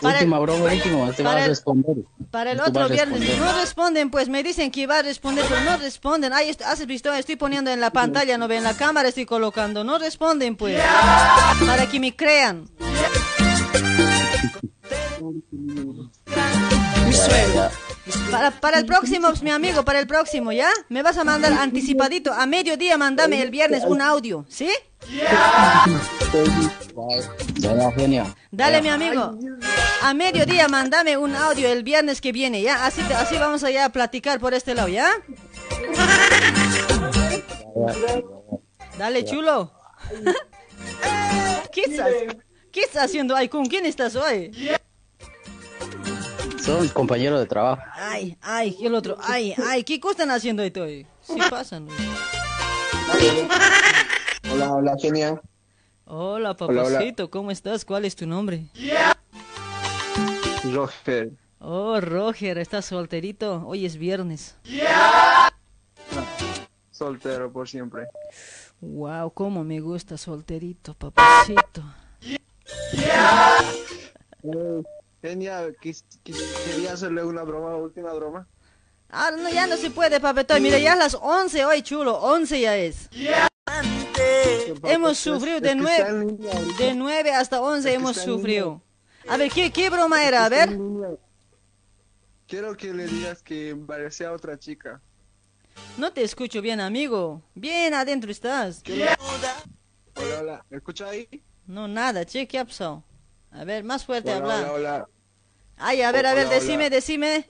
[0.00, 1.96] Para el- última broma, último, te para vas a el- responder.
[2.30, 3.38] Para el otro viernes.
[3.38, 6.32] No responden, pues me dicen que iba a responder, pero no responden.
[6.32, 9.82] Ahí has visto, estoy poniendo en la pantalla, no ven, en la cámara estoy colocando.
[9.84, 10.80] No responden, pues.
[11.66, 12.68] Para que me crean.
[18.60, 20.70] Para, el próximo, mi amigo, para el próximo, ¿ya?
[20.88, 22.32] Me vas a mandar anticipadito.
[22.32, 24.70] A mediodía, mandame el viernes un audio, ¿sí?
[28.50, 29.38] Dale, mi amigo.
[30.02, 32.86] A mediodía, mandame un audio el viernes que viene, ¿ya?
[32.86, 35.10] Así, así vamos allá a platicar por este lado, ¿ya?
[38.98, 39.72] Dale, chulo.
[41.72, 42.10] ¿Qué estás,
[42.72, 43.48] ¿Qué estás haciendo ahí?
[43.48, 44.52] ¿Con quién estás hoy?
[46.68, 47.80] Son compañeros de trabajo.
[47.94, 50.70] Ay, ay, y el otro, ay, ay, ¿qué cosa están haciendo ahí?
[50.78, 51.06] hoy?
[51.22, 51.88] Sí pasan.
[54.52, 55.40] Hola, hola, genia.
[56.04, 56.82] Hola, Hola, hola.
[56.90, 57.86] papacito, ¿cómo estás?
[57.86, 58.66] ¿Cuál es tu nombre?
[60.70, 61.30] Roger.
[61.58, 63.62] Oh, Roger, ¿estás solterito?
[63.66, 64.54] Hoy es viernes.
[66.90, 68.08] Soltero por siempre.
[68.82, 71.82] Wow, cómo me gusta solterito, papacito.
[74.42, 74.82] Eh,
[75.22, 78.46] genia, quis- quis- quería hacerle una broma, última broma.
[79.10, 80.60] Ah, no, ya no se puede, papetoy.
[80.60, 82.16] Mira, ya es las 11 hoy, chulo.
[82.18, 83.08] 11 ya es.
[84.84, 86.84] Hemos sufrido de Es que nueve, está en línea ahorita.
[86.84, 88.82] de 9 hasta 11 Es que hemos sufrido.
[89.28, 90.44] A ver, ¿qué, qué broma era?
[90.44, 90.78] A ver.
[92.46, 95.00] Quiero que le digas que embaracé a otra chica.
[95.96, 97.42] No te escucho bien, amigo.
[97.54, 98.82] Bien adentro estás.
[100.16, 100.64] Hola, hola.
[100.70, 101.28] ¿Me escucha ahí?
[101.66, 103.04] No, nada, che, ¿qué ha pasado?
[103.52, 104.56] A ver, más fuerte Hola, habla.
[104.56, 105.08] hola, hola.
[105.78, 107.46] Ay, a ver, a ver, decime, decime.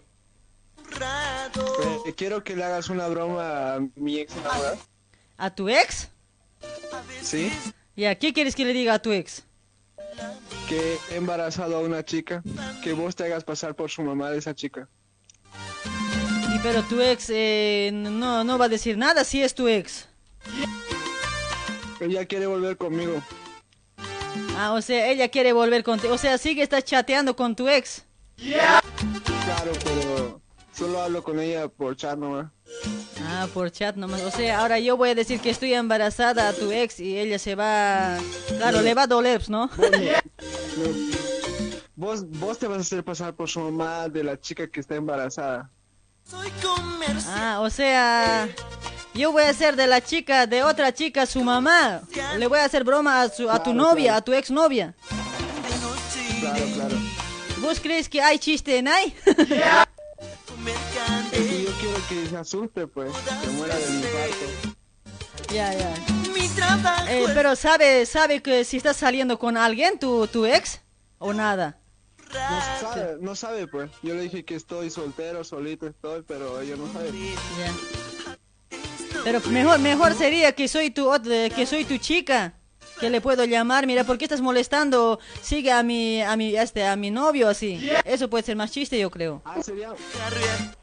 [2.07, 4.79] Eh, quiero que le hagas una broma a mi ex enamorada.
[5.37, 6.09] ¿A tu ex?
[7.23, 7.53] ¿Sí?
[7.97, 9.45] Ya, ¿qué quieres que le diga a tu ex?
[10.69, 12.43] Que he embarazado a una chica.
[12.83, 14.89] Que vos te hagas pasar por su mamá de esa chica.
[16.55, 20.09] Y pero tu ex eh, no, no va a decir nada si es tu ex.
[22.01, 23.23] Ella quiere volver conmigo.
[24.57, 26.15] Ah, o sea, ella quiere volver contigo.
[26.15, 28.05] O sea, sigue estás chateando con tu ex.
[28.37, 30.41] Claro, pero
[30.73, 32.51] solo hablo con ella por chat nomás.
[33.23, 34.23] Ah, por chat nomás.
[34.23, 37.39] O sea, ahora yo voy a decir que estoy embarazada a tu ex y ella
[37.39, 38.19] se va...
[38.57, 39.71] Claro, le va a doler, ¿no?
[41.97, 44.95] Vos, vos te vas a hacer pasar por su mamá de la chica que está
[44.95, 45.71] embarazada.
[47.27, 48.49] Ah, o sea,
[49.15, 52.03] yo voy a ser de la chica, de otra chica, su mamá.
[52.37, 54.19] Le voy a hacer broma a, su, a tu Claro, novia, claro.
[54.19, 54.95] a tu ex novia.
[56.41, 56.97] Claro, claro.
[57.61, 59.15] ¿Vos crees que hay chiste en ahí?
[61.33, 63.13] Es que yo quiero que se asuste, pues.
[63.43, 64.77] Que muera del infarto.
[65.55, 65.95] ya, ya.
[67.09, 70.81] Eh, pero sabe, sabe que si estás saliendo con alguien, tu, tu ex,
[71.19, 71.79] o nada.
[72.33, 73.91] No sabe, no sabe, pues.
[74.03, 77.11] Yo le dije que estoy soltero, solito estoy, pero ella no sabe.
[79.25, 82.55] Pero mejor, mejor sería que soy tu, ot- que soy tu chica.
[83.01, 85.21] Que le puedo llamar, mira, ¿por qué estás molestando?
[85.41, 87.89] Sigue a mi, a mi, este, a mi novio así.
[88.05, 89.41] Eso puede ser más chiste, yo creo.
[89.45, 89.91] Ah, sería...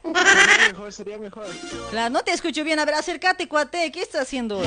[0.06, 1.46] Sería mejor, sería mejor.
[1.90, 2.80] Claro, no te escucho bien.
[2.80, 3.92] A ver, acércate, cuate.
[3.92, 4.62] ¿Qué estás haciendo?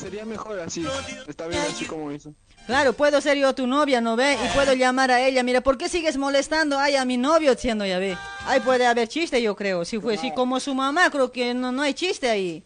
[0.00, 0.86] Sería mejor así.
[1.26, 2.32] Está bien así como hizo.
[2.68, 4.34] Claro, puedo ser yo tu novia, ¿no ve?
[4.34, 5.42] Y puedo llamar a ella.
[5.42, 8.14] Mira, ¿por qué sigues molestando ay, a mi novio diciendo, ya ve?
[8.44, 9.86] Ahí puede haber chiste, yo creo.
[9.86, 12.62] Si fue así como su mamá, creo que no, no hay chiste ahí.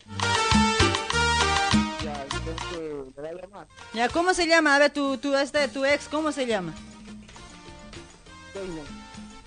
[3.94, 4.74] Ya, ¿cómo se llama?
[4.74, 6.74] A ver, tu, tu, este, tu ex, ¿cómo se llama?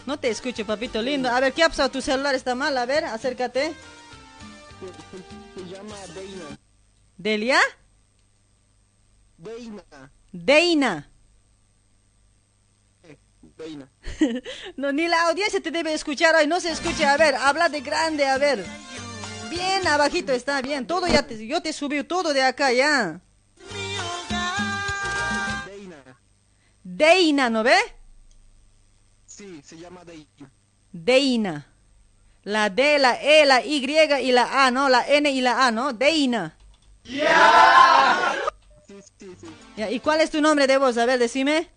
[0.06, 1.30] No te escucho, papito lindo.
[1.30, 1.92] A ver, ¿qué ha pasado?
[1.92, 2.77] Tu celular está mal.
[2.77, 3.74] A ver, acércate.
[5.53, 6.58] Se llama Deina.
[7.17, 7.59] ¿Delia?
[9.38, 9.84] Deina.
[10.35, 11.09] Deina.
[13.57, 13.88] Deina.
[14.75, 16.45] No, ni la audiencia te debe escuchar hoy.
[16.45, 17.14] No se escucha.
[17.14, 18.65] A ver, habla de grande, a ver.
[19.49, 20.85] Bien abajito está, bien.
[20.85, 23.22] Todo ya te, yo te subí todo de acá ya.
[25.65, 26.19] Deina.
[26.83, 27.77] Deina, ¿no ve?
[29.25, 30.51] Sí, se llama Deina.
[30.91, 31.67] Deina.
[32.43, 34.89] La D, la E, la Y y la A, ¿no?
[34.89, 35.93] La N y la A, ¿no?
[35.93, 36.57] Deina.
[37.05, 37.22] Sí.
[39.77, 40.97] Ya, ¿Y cuál es tu nombre de vos?
[40.97, 41.69] A ver, decime.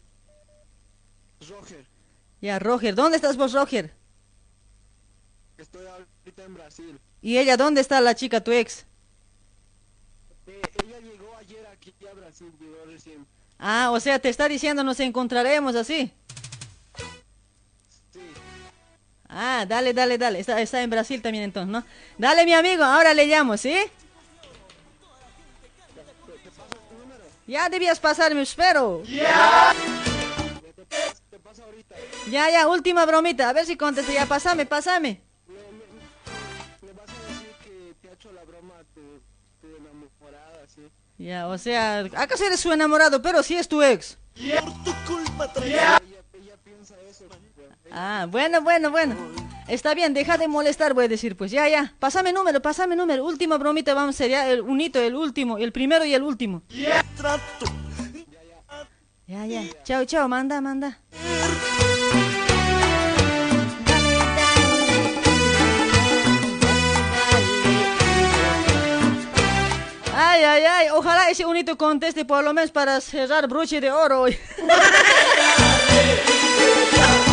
[1.48, 1.84] Roger.
[2.40, 2.94] Ya, Roger.
[2.94, 3.92] ¿Dónde estás vos, Roger?
[5.56, 7.00] Estoy ahorita en Brasil.
[7.20, 8.84] ¿Y ella dónde está la chica, tu ex?
[10.46, 13.26] Eh, ella llegó ayer aquí a Brasil, llegó recién.
[13.58, 16.12] Ah, o sea, te está diciendo nos encontraremos así.
[18.12, 18.20] Sí.
[19.28, 20.38] Ah, dale, dale, dale.
[20.38, 21.84] Está, está en Brasil también entonces, ¿no?
[22.16, 23.76] Dale, mi amigo, ahora le llamo, ¿sí?
[27.48, 29.02] Ya debías pasarme, espero.
[31.30, 31.94] Te paso ahorita.
[32.30, 33.48] Ya, ya, última bromita.
[33.48, 34.12] A ver si contesta.
[34.12, 35.22] Ya, pasame, pasame.
[36.82, 39.00] Le vas a decir que te ha hecho la broma a tu,
[39.62, 40.82] tu enamorada, sí.
[41.16, 43.22] Ya, o sea, ¿acaso eres su enamorado?
[43.22, 44.18] Pero si es tu ex.
[44.36, 44.60] Ella,
[45.64, 47.24] ella piensa eso.
[47.28, 47.68] pues.
[47.90, 49.16] Ah, bueno, bueno, bueno.
[49.68, 51.92] Está bien, deja de molestar, voy a decir, pues ya, ya.
[51.98, 53.22] Pásame número, pásame número.
[53.24, 56.62] Última bromita, vamos a hacer ya el unito, el último, el primero y el último.
[59.26, 59.62] Ya, ya.
[59.84, 60.98] Chao, chao, manda, manda.
[70.14, 70.86] Ay, ay, ay.
[70.94, 74.38] Ojalá ese unito conteste por lo menos para cerrar broche de oro hoy.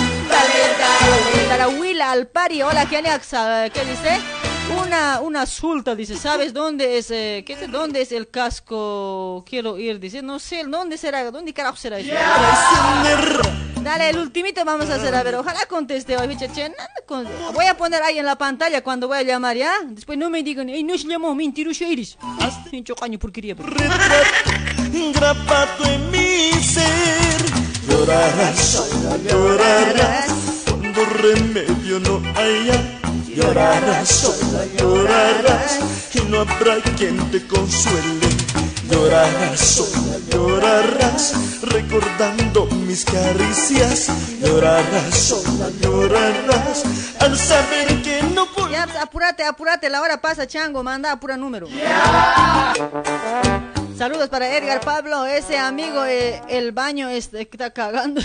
[1.48, 3.70] Tarawila al pari, hola, ¿qué, anexa?
[3.70, 4.20] ¿qué dice?
[4.84, 9.46] Una, una sulta, dice, ¿sabes dónde es, eh, qué dice, dónde es el casco?
[9.48, 11.30] Quiero ir, dice, no sé, ¿dónde será?
[11.32, 12.12] ¿Dónde carajo será eso?
[13.84, 16.36] Dale, el ultimito vamos a hacer, a ver, ojalá conteste hoy,
[17.54, 19.72] Voy a poner ahí en la pantalla cuando voy a llamar, ¿ya?
[19.86, 22.18] Después no me digan, "Ey, no se llamó, mentiroso eres.
[22.72, 23.56] Pincho caño, porquería.
[23.56, 23.70] pues.
[25.14, 27.46] grapado en mi ser.
[27.88, 28.90] Llorarás,
[29.24, 30.55] llorarás,
[31.04, 33.00] remedio no haya,
[33.36, 35.80] llorarás sola, llorarás
[36.14, 38.30] y no habrá quien te consuele.
[38.90, 41.34] Llorarás sola, llorarás
[41.64, 44.08] recordando mis caricias.
[44.42, 46.84] Llorarás sola, llorarás
[47.20, 48.15] al saber que
[48.46, 51.68] no vol- Ya, apúrate, apúrate, la hora pasa, chango, manda apura número.
[53.98, 58.20] Saludos para Edgar Pablo, ese amigo, eh, el baño este, que está cagando.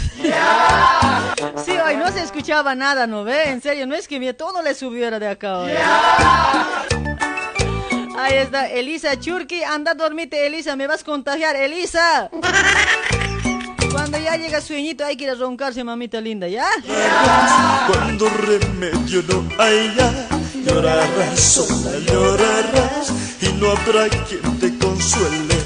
[1.64, 3.50] Sí, hoy no se escuchaba nada, ¿no ve?
[3.50, 5.70] En serio, no es que mi todo le subiera de acá hoy.
[8.18, 12.30] Ahí está, Elisa Churki, anda, dormite, Elisa, me vas a contagiar, Elisa.
[13.90, 16.66] Cuando ya llega sueñito hay que ir a roncarse, mamita linda, ¿ya?
[17.88, 20.28] Cuando remedio no haya,
[20.64, 25.56] llorarás sola, llorarás y no habrá quien te consuele.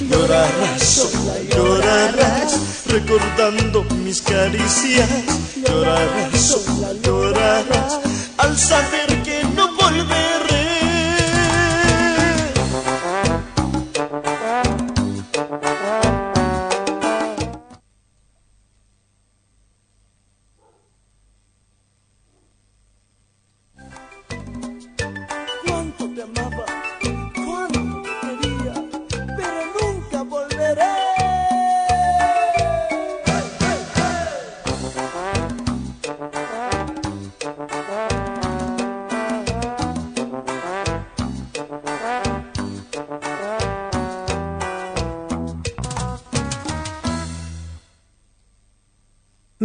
[0.00, 5.08] Llorarás sola, llorarás recordando mis caricias.
[5.56, 8.00] Llorarás sola, llorarás
[8.38, 9.13] al saber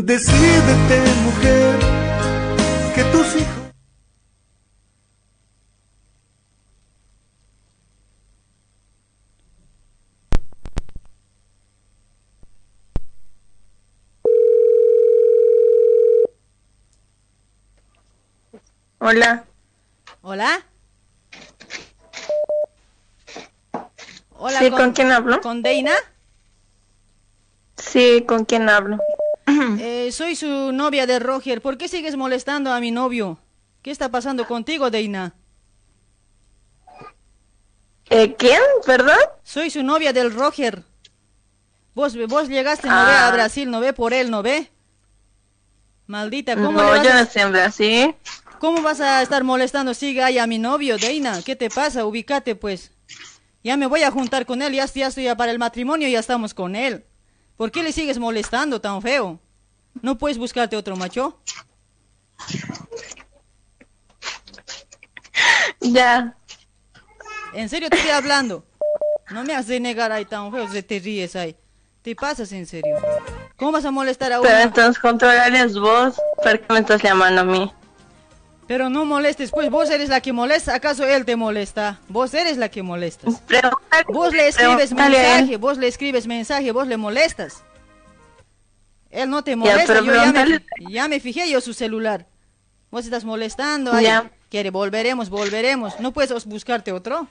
[0.09, 1.79] Decídete, mujer,
[2.95, 3.71] que tus hijos.
[18.97, 19.45] Hola.
[20.23, 20.65] Hola.
[24.39, 25.39] Hola, Sí, ¿con quién hablo?
[25.41, 25.93] ¿Con Deina?
[27.77, 28.97] Sí, ¿con quién hablo?
[30.09, 31.61] Eh, soy su novia de Roger.
[31.61, 33.37] ¿Por qué sigues molestando a mi novio?
[33.83, 35.35] ¿Qué está pasando contigo, Deina?
[38.09, 38.59] Eh, ¿Quién?
[38.87, 39.19] ¿Perdón?
[39.43, 40.83] Soy su novia del Roger.
[41.93, 43.27] Vos, vos llegaste, no ve, Ah.
[43.27, 44.71] a Brasil, no ve por él, no ve.
[46.07, 48.15] Maldita, ¿cómo le No, vas yo no estoy en Brasil.
[48.59, 49.93] ¿Cómo vas a estar molestando?
[49.93, 51.43] Siga ahí a mi novio, Deina.
[51.43, 52.03] ¿Qué te pasa?
[52.07, 52.91] Ubícate, pues.
[53.63, 54.73] Ya me voy a juntar con él.
[54.73, 57.05] Ya, ya estoy ya para el matrimonio, ya estamos con él.
[57.57, 59.39] ¿Por qué le sigues molestando tan feo?
[60.01, 61.39] ¿No puedes buscarte otro macho?
[65.81, 66.35] Ya.
[67.53, 68.65] En serio te estoy hablando.
[69.31, 71.55] No me has de negar ahí tan feo, se te ríes ahí.
[72.01, 72.95] Te pasas en serio.
[73.55, 74.49] ¿Cómo vas a molestar a uno?
[74.49, 76.15] Pero entonces controlales vos.
[76.41, 77.71] ¿Por qué me estás llamando a mí?
[78.67, 80.75] Pero no molestes, pues vos eres la que molesta.
[80.75, 81.99] ¿Acaso él te molesta?
[82.07, 83.41] Vos eres la que molestas.
[84.07, 87.63] Vos le escribes mensaje, vos le escribes mensaje, vos le molestas.
[89.09, 90.13] Él no te molesta, pero yo
[90.91, 92.27] ya me, ya fijé yo su celular.
[92.91, 93.99] Vos estás molestando.
[93.99, 94.31] Ya.
[94.49, 95.99] Quiere, volveremos, volveremos.
[95.99, 97.27] ¿No puedes buscarte otro?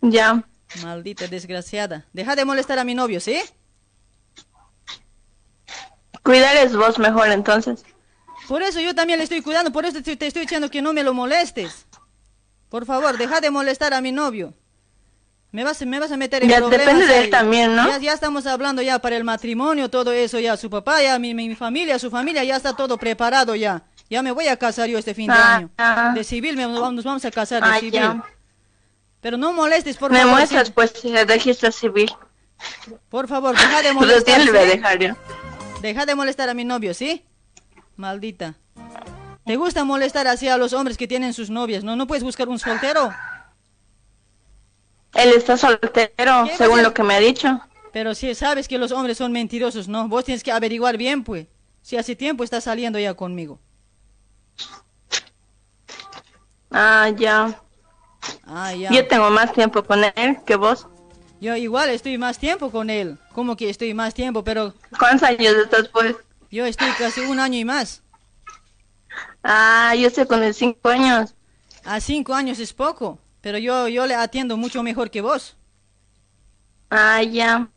[0.00, 0.44] Ya.
[0.82, 2.04] Maldita desgraciada.
[2.12, 3.40] Deja de molestar a mi novio, ¿sí?
[6.22, 7.84] Cuídales vos mejor entonces.
[8.48, 10.92] Por eso yo también le estoy cuidando, por eso te, te estoy diciendo que no
[10.92, 11.86] me lo molestes.
[12.68, 14.54] Por favor, deja de molestar a mi novio.
[15.54, 16.84] Me vas, me vas a meter en Ya, problemas.
[16.86, 17.86] depende de él también, ¿no?
[17.86, 20.56] Ya, ya estamos hablando ya para el matrimonio, todo eso ya.
[20.56, 23.84] Su papá, ya mi, mi, mi familia, su familia, ya está todo preparado ya.
[24.10, 25.70] Ya me voy a casar yo este fin de Ah, año.
[25.78, 26.12] ah.
[26.12, 27.92] De civil me- nos vamos a casar de Ah, civil.
[27.92, 28.24] ya.
[29.20, 30.34] Pero no molestes, por me favor.
[30.34, 30.72] muestras sí.
[30.74, 32.10] pues el registro civil.
[33.08, 34.40] Por favor, deja de molestar.
[34.42, 35.08] sí.
[35.82, 37.24] Deja de molestar a mi novio, ¿sí?
[37.96, 38.54] Maldita.
[39.46, 41.84] ¿Te gusta molestar así a los hombres que tienen sus novias?
[41.84, 43.12] ¿No, no puedes buscar un soltero?
[45.14, 47.60] Él está soltero, ¿Qué según lo que me ha dicho.
[47.92, 50.08] Pero si sabes que los hombres son mentirosos, ¿no?
[50.08, 51.46] Vos tienes que averiguar bien, pues.
[51.82, 53.60] Si hace tiempo está saliendo ya conmigo.
[56.70, 57.60] Ah, ya.
[58.44, 58.90] Ah, ya.
[58.90, 60.88] Yo tengo más tiempo con él que vos.
[61.40, 63.18] Yo igual estoy más tiempo con él.
[63.32, 64.42] ¿Cómo que estoy más tiempo?
[64.42, 66.16] Pero ¿Cuántos años estás pues?
[66.50, 68.02] yo estoy casi un año y más.
[69.42, 71.34] Ah, yo estoy con él cinco años.
[71.84, 73.18] A cinco años es poco.
[73.44, 75.54] Pero yo, yo le atiendo mucho mejor que vos.
[76.88, 77.68] Ah, ya.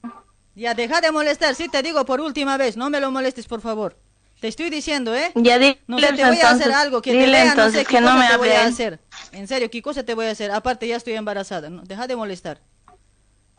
[0.56, 1.56] Ya, deja de molestar.
[1.56, 2.78] Sí, te digo por última vez.
[2.78, 4.00] No me lo molestes, por favor.
[4.40, 5.34] Te estoy diciendo, ¿eh?
[5.36, 7.80] Ya dile No sé, te voy a hacer algo que te dile vea, no sé
[7.80, 9.02] qué que no cosa me te voy a hacer.
[9.34, 10.52] En serio, ¿qué cosa te voy a hacer?
[10.52, 11.70] Aparte, ya estoy embarazada.
[11.70, 11.82] ¿no?
[11.82, 12.62] Deja de molestar.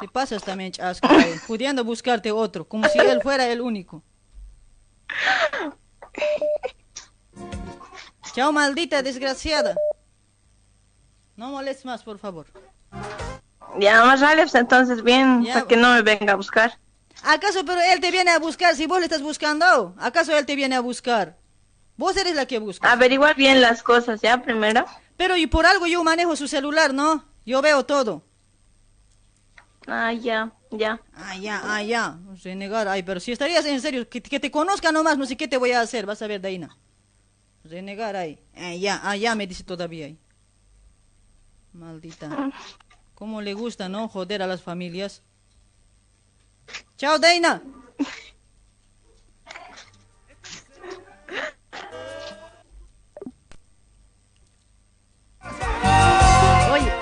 [0.01, 4.03] Te pasas también, chasco, ahí, pudiendo buscarte otro, como si él fuera el único.
[8.35, 9.77] Chao, maldita desgraciada.
[11.39, 12.47] No molestes más, por favor.
[13.79, 15.55] Ya, más pues entonces bien, Ya.
[15.55, 16.77] para que no me venga a buscar.
[17.23, 19.95] ¿Acaso pero él te viene a buscar si vos le estás buscando?
[19.99, 21.39] ¿Acaso él te viene a buscar?
[21.97, 22.91] Vos eres la que busca.
[22.91, 24.43] Averiguar bien las cosas, ¿ya?
[24.43, 24.85] Primero.
[25.17, 27.25] Pero y por algo yo manejo su celular, ¿no?
[27.47, 28.25] Yo veo todo.
[29.87, 31.01] Ah, ya, ya.
[31.15, 32.19] Ah, ya, ah, ya.
[32.43, 35.47] Renegar, ay, pero si estarías en serio, que, que te conozca nomás, no sé qué
[35.47, 36.77] te voy a hacer, vas a ver, Daina.
[37.63, 38.41] Renegar ahí.
[38.57, 40.19] Ah, ya, ah, ya, me dice todavía ahí.
[41.73, 42.51] Maldita.
[43.15, 44.09] ¿Cómo le gusta, no?
[44.09, 45.23] Joder a las familias.
[46.97, 47.63] Chao, Daina.
[56.73, 56.93] Oye,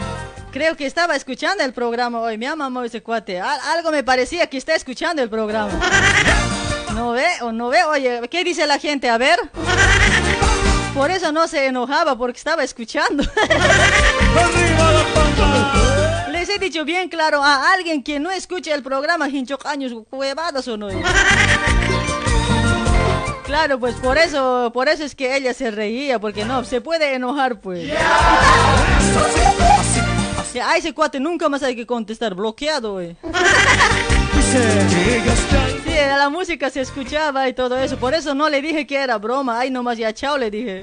[0.53, 2.39] creo que estaba escuchando el programa hoy.
[2.39, 3.41] Me ama ese cuate.
[3.41, 5.73] Al- algo me parecía que está escuchando el programa.
[6.95, 7.85] ¿No ve o no ve?
[7.85, 9.09] Oye, ¿qué dice la gente?
[9.09, 9.39] A ver.
[10.97, 13.23] Por eso no se enojaba, porque estaba escuchando.
[16.31, 20.67] Les he dicho bien claro a alguien que no escuche el programa Hinchok años huevadas
[20.69, 20.89] o no.
[23.45, 27.13] Claro, pues por eso, por eso es que ella se reía, porque no, se puede
[27.13, 27.93] enojar, pues.
[30.65, 33.17] A ese cuate nunca más hay que contestar, bloqueado, güey.
[35.85, 39.19] Sí, la música se escuchaba y todo eso, por eso no le dije que era
[39.19, 40.83] broma, ay nomás ya chao le dije.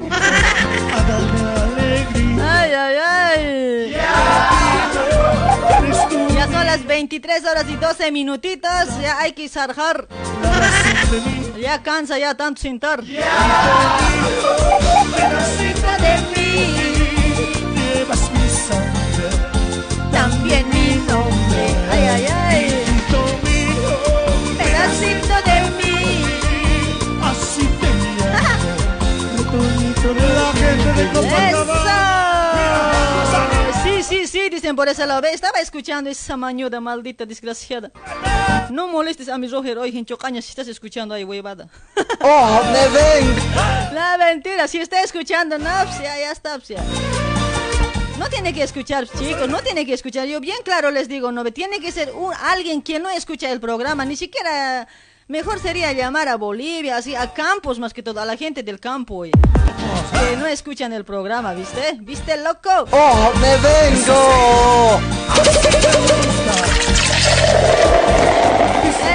[6.36, 10.08] Ya son las 23 horas y 12 minutitos, ya hay que zarjar.
[11.60, 13.02] Ya cansa ya tanto sentar.
[30.96, 32.92] De Copacabana.
[33.22, 33.64] ¡Eso!
[33.84, 35.28] Sí, sí, sí, dicen por esa lado.
[35.28, 37.92] Estaba escuchando esa mañuda maldita, desgraciada.
[38.70, 41.68] No molestes a mi Roger hoy, hinchocaña, si estás escuchando ahí, huevada.
[42.22, 43.36] ¡Oh, me ven!
[43.94, 46.84] La mentira, si está escuchando, no, pues ya, ya está, pues ya.
[48.18, 50.28] No tiene que escuchar, chicos, no tiene que escuchar.
[50.28, 53.60] Yo bien claro les digo, no, tiene que ser un, alguien que no escucha el
[53.60, 54.88] programa, ni siquiera...
[55.28, 58.82] Mejor sería llamar a Bolivia, así, a campos más que todo, a la gente del
[58.82, 59.32] campo, oye.
[60.12, 61.98] Que no escuchan el programa, ¿viste?
[62.02, 62.70] ¿Viste, loco?
[62.92, 65.00] ¡Oh, me vengo!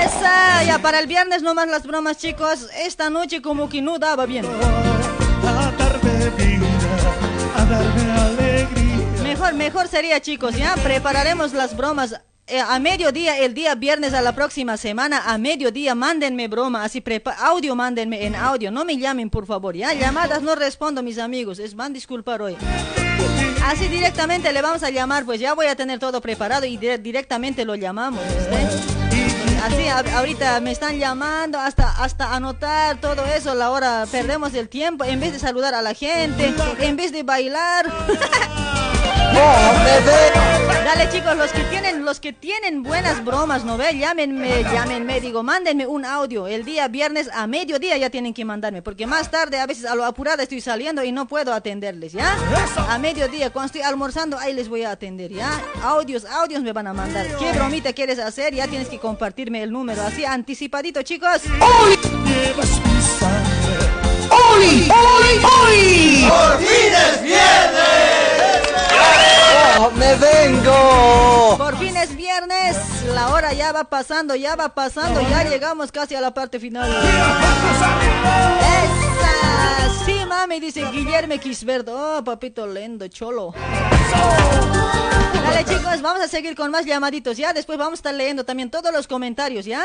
[0.02, 2.68] Esa, ya para el viernes nomás las bromas, chicos.
[2.82, 4.46] Esta noche como que no daba bien.
[4.46, 6.66] A darme vida,
[7.54, 9.22] a darme alegría.
[9.22, 12.18] Mejor, mejor sería, chicos, ya prepararemos las bromas.
[12.48, 17.00] Eh, a mediodía, el día viernes a la próxima semana, a mediodía, mándenme broma, así
[17.00, 21.18] prepa audio, mándenme en audio, no me llamen por favor, ya, llamadas no respondo mis
[21.18, 22.56] amigos, es van disculpar hoy.
[23.64, 26.98] Así directamente le vamos a llamar, pues ya voy a tener todo preparado y dire-
[26.98, 28.20] directamente lo llamamos.
[29.64, 35.04] Así, ahorita me están llamando hasta, hasta anotar todo eso, la hora perdemos el tiempo,
[35.04, 37.86] en vez de saludar a la gente, en vez de bailar.
[40.84, 43.96] Dale chicos, los que tienen, los que tienen buenas bromas, ¿no ve?
[43.98, 46.46] Llámenme, llámenme, digo, mándenme un audio.
[46.46, 49.94] El día viernes a mediodía ya tienen que mandarme, porque más tarde a veces a
[49.94, 52.36] lo apurada estoy saliendo y no puedo atenderles, ¿ya?
[52.88, 55.60] A mediodía, cuando estoy almorzando, ahí les voy a atender, ¿ya?
[55.82, 57.26] Audios, audios me van a mandar.
[57.38, 58.54] ¿Qué bromita quieres hacer?
[58.54, 61.42] Ya tienes que compartirme el número, así anticipadito, chicos.
[61.60, 61.98] ¡Oli!
[64.30, 64.88] ¡Oli!
[65.44, 66.26] ¡Oli!
[66.28, 68.17] ¡Por fin es
[69.76, 71.56] ¡Oh, me vengo!
[71.58, 72.76] Por fin es viernes,
[73.14, 76.90] la hora ya va pasando, ya va pasando, ya llegamos casi a la parte final.
[78.60, 81.92] Esa, sí mami, dice Guillermo Quisberto.
[81.94, 83.54] Oh, papito lendo, cholo.
[85.44, 87.52] Dale chicos, vamos a seguir con más llamaditos, ¿ya?
[87.52, 89.84] Después vamos a estar leyendo también todos los comentarios, ¿ya?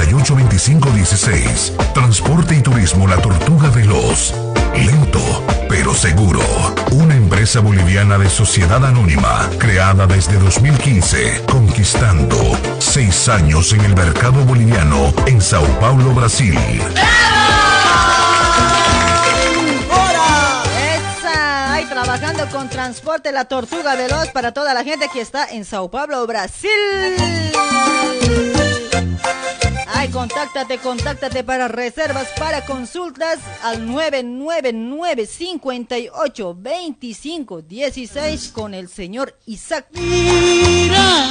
[0.09, 1.73] 25 16.
[1.93, 4.33] Transporte y Turismo La Tortuga Veloz.
[4.75, 5.19] Lento,
[5.69, 6.41] pero seguro.
[6.91, 12.35] Una empresa boliviana de sociedad anónima, creada desde 2015, conquistando
[12.79, 16.57] seis años en el mercado boliviano en Sao Paulo, Brasil.
[21.89, 26.25] Trabajando con Transporte La Tortuga Veloz para toda la gente que está en Sao Paulo,
[26.25, 26.69] Brasil.
[30.01, 39.37] Ay, contáctate, contáctate para reservas, para consultas al 999 58 25 16 con el señor
[39.45, 39.85] Isaac.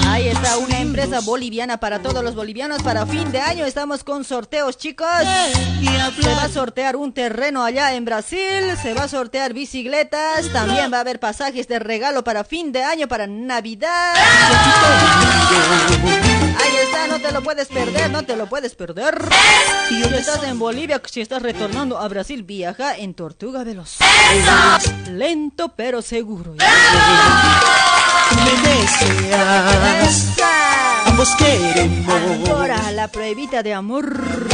[0.07, 2.81] Ahí está una empresa boliviana para todos los bolivianos.
[2.85, 5.09] Para fin de año estamos con sorteos, chicos.
[6.23, 10.93] Se va a sortear un terreno allá en Brasil, se va a sortear bicicletas, también
[10.93, 14.15] va a haber pasajes de regalo para fin de año, para Navidad.
[16.91, 19.17] Está, no te lo puedes perder, no te lo puedes perder.
[19.89, 23.99] Si estás en Bolivia, si estás retornando a Brasil, viaja en Tortuga Veloz.
[25.09, 26.57] Lento pero seguro.
[28.45, 30.37] Me deseas,
[31.07, 32.49] ambos queremos.
[32.49, 34.49] Ahora la pruebita de amor.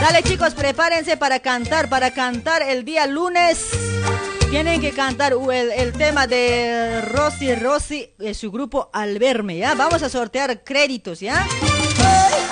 [0.00, 3.70] Dale chicos, prepárense para cantar, para cantar el día lunes.
[4.50, 9.74] Tienen que cantar uh, el, tema de Rosy Rosy, de su grupo Al Verme, ¿ya?
[9.74, 11.46] Vamos a sortear créditos, ¿ya?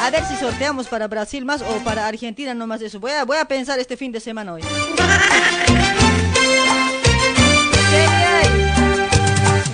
[0.03, 3.01] A ver si sorteamos para Brasil más o para Argentina nomás eso.
[3.01, 4.63] Voy a, voy a pensar este fin de semana hoy.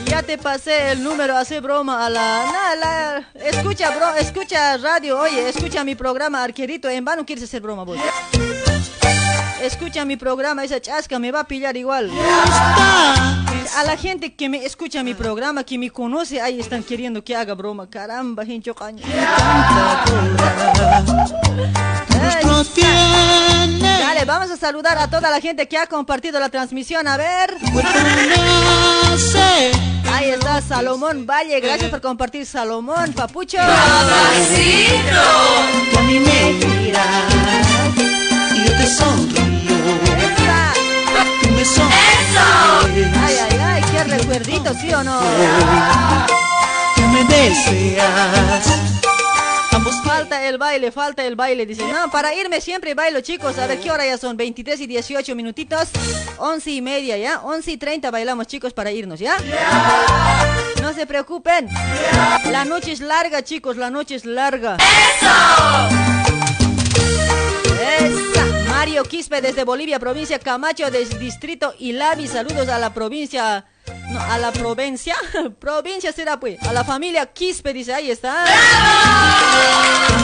[0.07, 5.83] Ya te pasé el número, hace broma a la- escucha, bro, escucha radio, oye, escucha
[5.85, 7.99] mi programa, arquerito, en vano quieres hacer broma vos.
[9.63, 12.11] Escucha mi programa, esa chasca me va a pillar igual.
[13.77, 17.37] A la gente que me escucha mi programa, que me conoce, ahí están queriendo que
[17.37, 17.89] haga broma.
[17.89, 19.05] Caramba, hincho caño.
[22.21, 22.45] Ay,
[23.81, 27.07] Dale, vamos a saludar a toda la gente que ha compartido la transmisión.
[27.07, 27.57] A ver.
[30.13, 31.61] Ahí está Salomón Valle.
[31.61, 33.13] Gracias por compartir, Salomón.
[33.13, 33.59] Papucho.
[35.93, 37.33] Tú a mí me miras
[38.55, 39.52] y yo te sonrío.
[41.43, 43.09] Tú me sonríes.
[43.23, 45.21] Ay, ay, ay, qué recuerdito, ¿sí o no?
[46.97, 48.93] Tú me deseas.
[50.05, 51.65] Falta el baile, falta el baile.
[51.65, 53.59] Dice, no, para irme siempre bailo, chicos.
[53.59, 54.37] A ver, ¿qué hora ya son?
[54.37, 55.89] 23 y 18 minutitos.
[56.39, 57.41] 11 y media, ¿ya?
[57.41, 59.37] 11 y 30 bailamos, chicos, para irnos, ¿ya?
[60.83, 61.69] No se preocupen.
[62.51, 64.77] La noche es larga, chicos, la noche es larga.
[67.99, 68.32] Esa.
[68.83, 72.27] Mario Quispe desde Bolivia, provincia Camacho, del distrito Ilavi.
[72.27, 73.65] Saludos a la provincia.
[74.11, 75.15] No, a la provincia.
[75.61, 76.61] provincia será pues.
[76.65, 78.45] A la familia Quispe, dice, ahí está.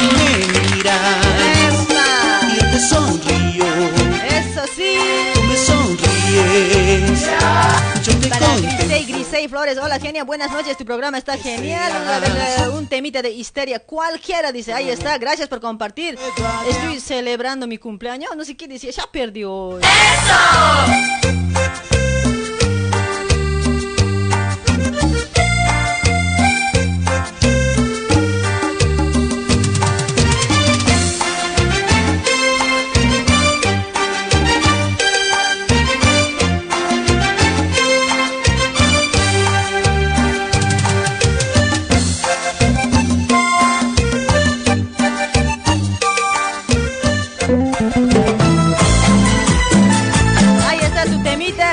[0.00, 1.86] Me miras
[2.42, 3.64] y yo te sonrío.
[4.28, 4.98] Eso sí.
[5.34, 6.17] Tú me sonríes.
[8.02, 8.86] Yo te Para contemplo.
[8.86, 11.90] Grisey, Grisey Flores, hola genia, buenas noches, tu programa está genial.
[12.24, 16.18] Eh, un temita de histeria, cualquiera, dice, ahí está, gracias por compartir.
[16.68, 19.78] Estoy celebrando mi cumpleaños, no sé qué decía, ya perdió.
[19.82, 21.57] Ahí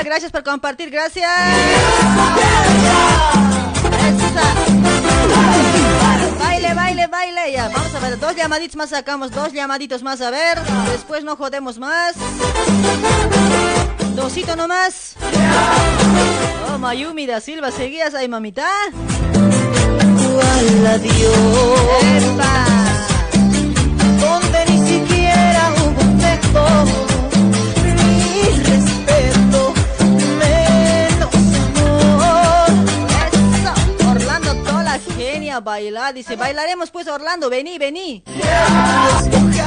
[0.06, 1.28] gracias por compartir, gracias.
[6.38, 7.68] Baile, baile, baile, ya.
[7.68, 10.58] Vamos a ver, dos llamaditos más sacamos, dos llamaditos más, a ver.
[10.92, 12.14] Después no jodemos más.
[14.14, 15.16] Dosito nomás.
[16.72, 18.66] Oh, Mayumi da Silva, ¿seguías ahí, mamita?
[19.32, 22.02] ¿Cuál adiós?
[22.02, 22.66] Epa.
[35.56, 36.14] Genia, bailar.
[36.14, 38.22] Dice, bailaremos pues Orlando, vení, vení.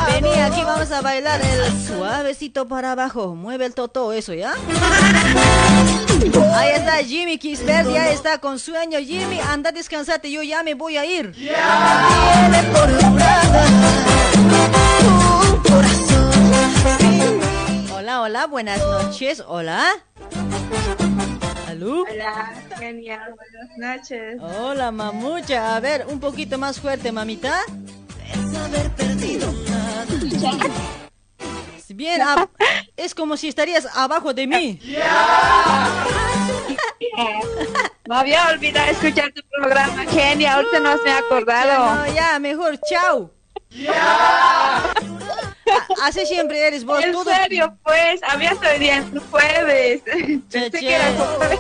[0.07, 3.35] Vení, aquí vamos a bailar el suavecito para abajo.
[3.35, 4.53] Mueve el toto, eso, ¿ya?
[6.55, 8.99] Ahí está Jimmy Kisbert, ya está con sueño.
[8.99, 11.33] Jimmy, anda a descansarte, yo ya me voy a ir.
[17.93, 19.43] Hola, hola, buenas noches.
[19.47, 19.85] Hola.
[21.81, 24.37] Hola, genial, buenas noches.
[24.41, 25.75] Hola, mamucha.
[25.75, 27.61] A ver, un poquito más fuerte, mamita.
[31.95, 32.49] Bien, ab-
[32.95, 34.79] es como si estarías abajo de mí.
[38.07, 41.95] Me había olvidado escuchar tu programa, genial, ahorita no me he acordado.
[41.95, 43.31] No, ya, mejor, chao.
[43.89, 44.93] A-
[46.03, 47.03] Así siempre eres vos.
[47.03, 50.01] En serio, pues, había hoy día en jueves.
[50.05, 50.79] Che, Pensé che.
[50.79, 51.59] que era jueves.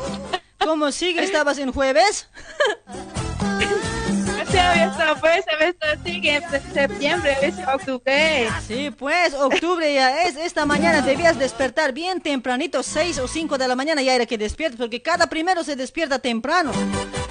[0.59, 1.23] ¿Cómo sigue?
[1.23, 2.27] ¿Estabas en jueves?
[4.51, 8.49] Sí, había estado, pues, había estado así que en septiembre, es octubre.
[8.67, 10.37] Sí, pues, octubre ya es.
[10.37, 14.39] Esta mañana debías despertar bien tempranito, 6 o 5 de la mañana ya era que
[14.39, 16.71] despiertas, porque cada primero se despierta temprano.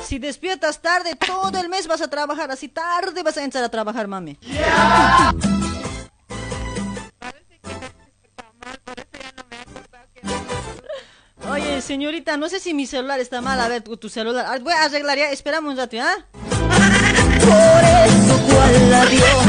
[0.00, 3.68] Si despiertas tarde, todo el mes vas a trabajar, así tarde vas a entrar a
[3.68, 4.38] trabajar, mami.
[11.80, 13.60] Señorita, no sé si mi celular está mal.
[13.60, 14.60] A ver, tu, tu celular.
[14.60, 15.30] Voy a arreglar ya.
[15.30, 16.16] Esperamos un rato, ¿ah?
[17.40, 19.46] Por eso cual adiós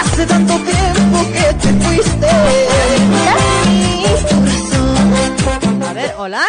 [0.00, 2.26] Hace tanto tiempo que te fuiste
[5.86, 6.42] A ver, hola.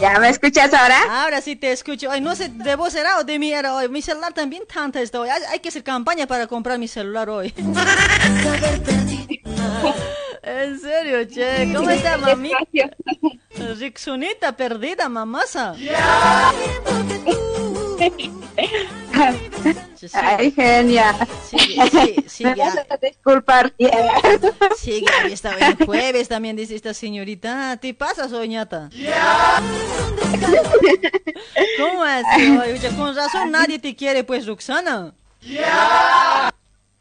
[0.00, 1.22] ¿Ya me escuchas ahora?
[1.22, 2.10] Ahora sí te escucho.
[2.10, 3.88] Ay, no sé, de vos era o de mí era hoy.
[3.88, 5.28] Mi celular también tanta está hoy.
[5.28, 7.52] Hay, hay que hacer campaña para comprar mi celular hoy.
[10.42, 11.72] en serio, che.
[11.74, 12.52] ¿Cómo está, mami?
[13.78, 15.74] Rixonita perdida, mamasa.
[20.14, 21.16] Ay, genial.
[21.44, 22.54] Sigue, sí, sigue.
[22.54, 23.72] Me a disculpar.
[24.76, 27.76] Sí, Gaby estaba en jueves también, dice esta señorita.
[27.78, 28.90] ¿Te pasa, soñata?
[31.78, 32.56] ¿Cómo así?
[32.58, 35.14] Oye, oye, con razón nadie te quiere, pues, Roxana.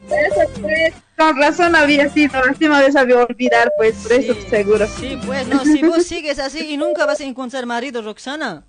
[0.10, 4.88] Eso, pues, Con razón había sido, así me sabía olvidar, pues, por eso seguro.
[4.88, 8.64] Sí, pues, no, si vos sigues así y nunca vas a encontrar marido, Roxana.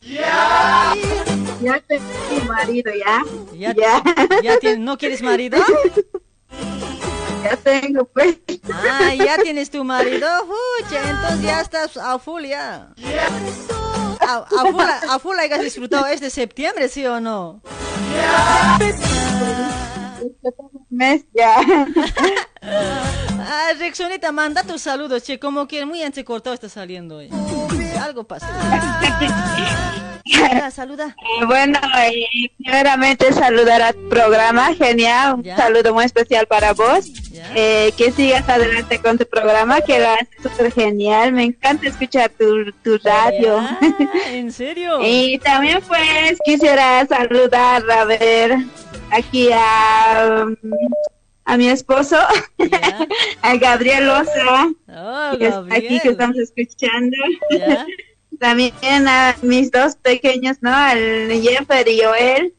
[0.00, 3.22] Ya tengo marido, ya.
[3.74, 4.02] ¿Ya,
[4.42, 5.58] ya tienes- ¿No quieres marido?
[7.42, 8.36] Ya tengo, pues.
[8.70, 10.28] Ah, ya tienes tu marido.
[10.90, 12.92] Entonces ya estás a full ya.
[14.20, 17.62] A, a full, a full hayas disfrutado este septiembre, ¿sí o no?
[20.90, 21.56] Mes ya.
[22.62, 27.30] Ah, Rexonita, manda tus saludos, che, como que muy entrecortado está saliendo hoy.
[28.00, 28.48] Algo pasa.
[30.30, 31.16] Saluda, saluda.
[31.40, 32.24] Eh, Bueno, eh,
[32.58, 37.10] primeramente saludar a tu programa, genial, un saludo muy especial para vos.
[37.56, 42.30] Eh, que sigas adelante con tu programa, que lo haces súper genial, me encanta escuchar
[42.30, 43.60] tu, tu radio.
[44.30, 45.00] ¿En serio?
[45.04, 48.56] Y también pues quisiera saludar, a ver,
[49.10, 50.56] aquí a, um,
[51.44, 52.16] a mi esposo,
[53.42, 56.12] a Gabriel Loza, Oh, que está aquí que Gabriel.
[56.12, 57.16] estamos escuchando.
[57.50, 57.86] Ya.
[58.38, 58.72] También
[59.08, 60.74] a mis dos pequeños, ¿no?
[60.74, 62.54] Al Jeffer y Joel.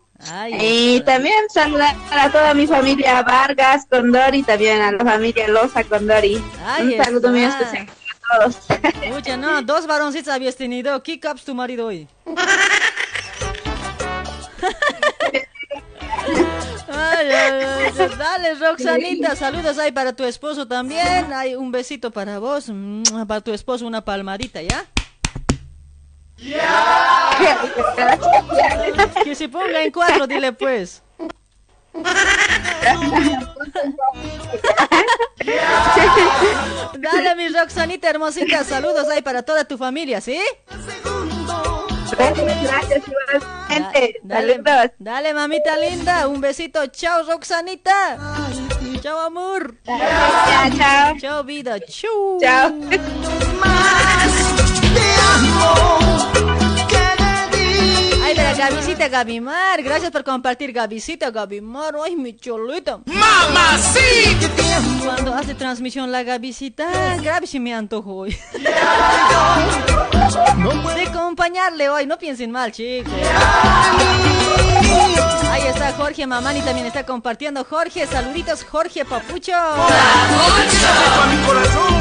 [0.59, 6.39] y también saludar a toda mi familia Vargas Condori, también a la familia Loza Condori.
[6.63, 8.57] Ahí Un saludo muy especial a todos.
[9.15, 11.01] Pucha, no, dos varoncitos habías tenido.
[11.01, 12.07] ¿Qué caps tu marido hoy?
[16.93, 21.31] Ay, ay, ay, dale, Roxanita, saludos ahí para tu esposo también.
[21.33, 24.85] Hay un besito para vos, mm, para tu esposo una palmadita, ¿ya?
[29.23, 31.03] Que se ponga en cuatro, dile pues.
[36.97, 40.39] Dale, mi Roxanita hermosita, saludos ahí para toda tu familia, ¿sí?
[42.29, 44.19] Gracias, igualmente.
[44.23, 44.61] Dale,
[44.99, 46.87] dale, mamita linda, un besito.
[46.87, 48.17] Chao, Roxanita.
[49.01, 49.75] Chao, amor.
[49.85, 51.17] Chao, chao.
[51.19, 51.79] Chao, vida.
[51.79, 52.39] Chau.
[52.39, 52.71] Chao.
[58.57, 59.81] La Gabicita Gabimar.
[59.81, 61.95] Gracias por compartir, Gabicita Gabimar.
[62.03, 62.99] Ay, mi cholita.
[63.05, 64.49] ¡Mamacita!
[65.03, 68.37] Cuando hace transmisión la Gabicita, grave si me antojo hoy.
[70.95, 73.13] De acompañarle hoy, no piensen mal, chicos.
[75.49, 77.63] Ahí está Jorge Mamani, también está compartiendo.
[77.63, 79.53] Jorge, saluditos, Jorge Papucho.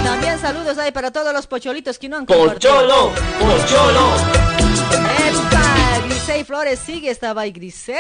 [0.05, 2.75] También saludos ahí para todos los pocholitos que no han compartido.
[2.75, 4.11] Pocholo, pocholo.
[6.11, 7.95] Grisey Flores sigue, estaba ahí Grisey.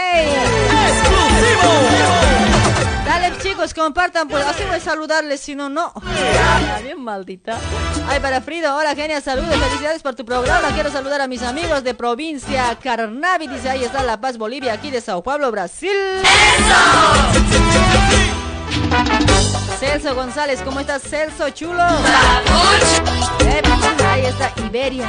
[3.06, 5.92] Dale chicos, compartan, pues así voy a saludarles, si no, no.
[6.82, 7.56] Bien maldita.
[8.08, 10.70] Ay, para Frida, hola genia, saludos, felicidades por tu programa.
[10.74, 14.90] Quiero saludar a mis amigos de provincia Carnavi, dice ahí está La Paz, Bolivia, aquí
[14.90, 15.92] de Sao Paulo, Brasil.
[19.78, 21.84] Celso González, ¿cómo estás, Celso Chulo?
[23.40, 23.62] Eh,
[24.12, 25.08] Ahí está Iberia.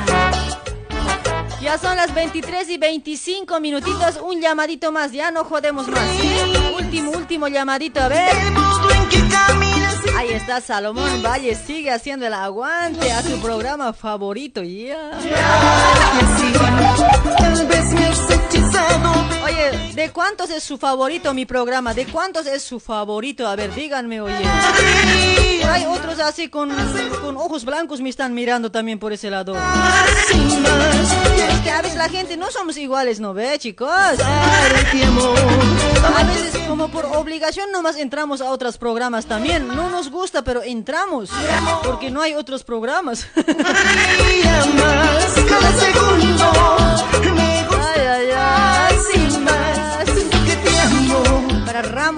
[1.61, 4.19] Ya son las 23 y 25 minutitos.
[4.21, 6.01] Un llamadito más, ya no jodemos más.
[6.75, 8.35] Último, último llamadito, a ver.
[10.17, 14.63] Ahí está Salomón Valle, sigue haciendo el aguante a su programa favorito.
[14.63, 15.11] ya.
[19.43, 21.93] Oye, ¿de cuántos es su favorito mi programa?
[21.93, 23.47] ¿De cuántos es su favorito?
[23.47, 24.43] A ver, díganme, oye.
[25.69, 26.69] Hay otros así con,
[27.21, 29.55] con ojos blancos me están mirando también por ese lado.
[29.55, 29.61] Es
[31.63, 33.89] que a veces la gente no somos iguales, ¿no ve, chicos?
[33.89, 34.13] A
[36.23, 39.67] veces como por obligación nomás entramos a otros programas también.
[39.67, 41.29] No nos gusta, pero entramos.
[41.83, 43.27] Porque no hay otros programas.
[43.35, 44.41] Ay,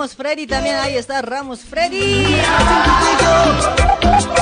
[0.03, 2.35] Ramos Freddy también, ahí está Ramos Freddy.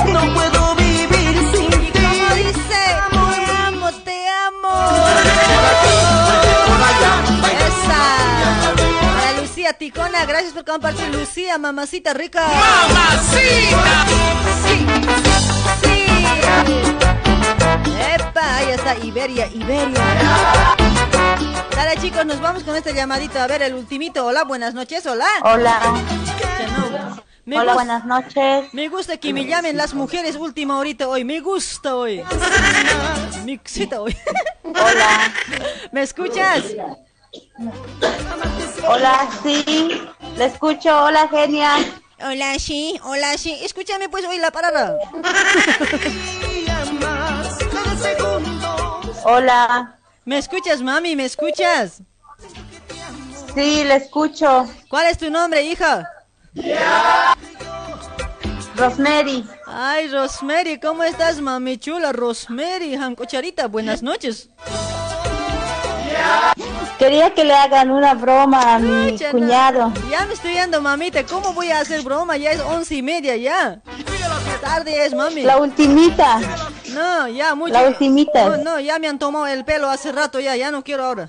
[0.06, 1.92] No puedo vivir sin ti.
[1.92, 2.82] como dice,
[3.12, 4.72] te amo, te amo.
[7.46, 8.02] Esa.
[9.14, 11.06] Para Lucía Ticona, gracias por compartir.
[11.14, 12.44] Lucía, mamacita rica.
[12.44, 14.06] ¡Mamacita!
[14.64, 14.84] Sí,
[15.80, 15.96] sí.
[18.16, 20.81] Epa, ahí está Iberia, Iberia.
[21.74, 23.40] Dale chicos, nos vamos con este llamadito.
[23.40, 24.26] A ver, el ultimito.
[24.26, 25.26] Hola, buenas noches, hola.
[25.42, 25.80] Hola.
[27.44, 28.72] Me Hola, buenas noches.
[28.72, 31.24] Me gusta que me llamen las mujeres última horita hoy.
[31.24, 32.22] Me gusta hoy.
[33.44, 34.16] Me excita hoy.
[34.64, 35.32] Hola.
[35.90, 36.62] ¿Me escuchas?
[38.86, 40.02] Hola, sí.
[40.36, 41.04] Le escucho.
[41.04, 41.78] Hola, genia.
[42.20, 43.00] Hola, sí.
[43.02, 43.58] Hola, sí.
[43.62, 44.96] Escúchame pues hoy la parada.
[49.24, 49.98] Hola.
[50.24, 51.16] ¿Me escuchas, mami?
[51.16, 52.02] ¿Me escuchas?
[53.54, 54.68] Sí, le escucho.
[54.88, 56.08] ¿Cuál es tu nombre, hija?
[58.76, 59.44] Rosemary.
[59.66, 62.12] Ay, Rosemary, ¿cómo estás, mami chula?
[62.12, 64.48] Rosemary, Jancocharita, buenas noches.
[66.98, 69.92] Quería que le hagan una broma a mi cuñado.
[70.08, 71.24] Ya me estoy yendo, mamita.
[71.26, 72.36] ¿Cómo voy a hacer broma?
[72.36, 73.80] Ya es once y media, ya.
[74.60, 75.42] Tarde es, mami.
[75.42, 76.40] La ultimita.
[76.94, 77.72] No, ya, mucho.
[77.72, 78.48] La ultimita.
[78.48, 81.28] No, no, ya me han tomado el pelo hace rato, ya, ya no quiero ahora.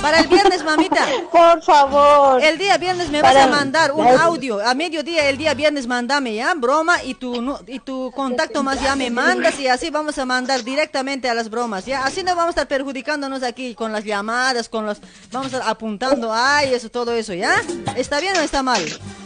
[0.00, 1.06] Para el viernes, mamita.
[1.30, 2.42] Por favor.
[2.42, 4.58] El día viernes me vas a mandar un audio.
[4.66, 8.80] A mediodía el día viernes mandame ya, broma, y tu, nu- y tu contacto más
[8.82, 12.04] ya me mandas y así vamos a mandar directamente a las bromas, ya.
[12.04, 14.98] Así no vamos a estar perjudicándonos aquí con las llamadas, con los...
[15.30, 17.62] Vamos a estar apuntando, ay, eso, todo eso, ¿ya?
[17.94, 18.82] ¿Está bien o está mal?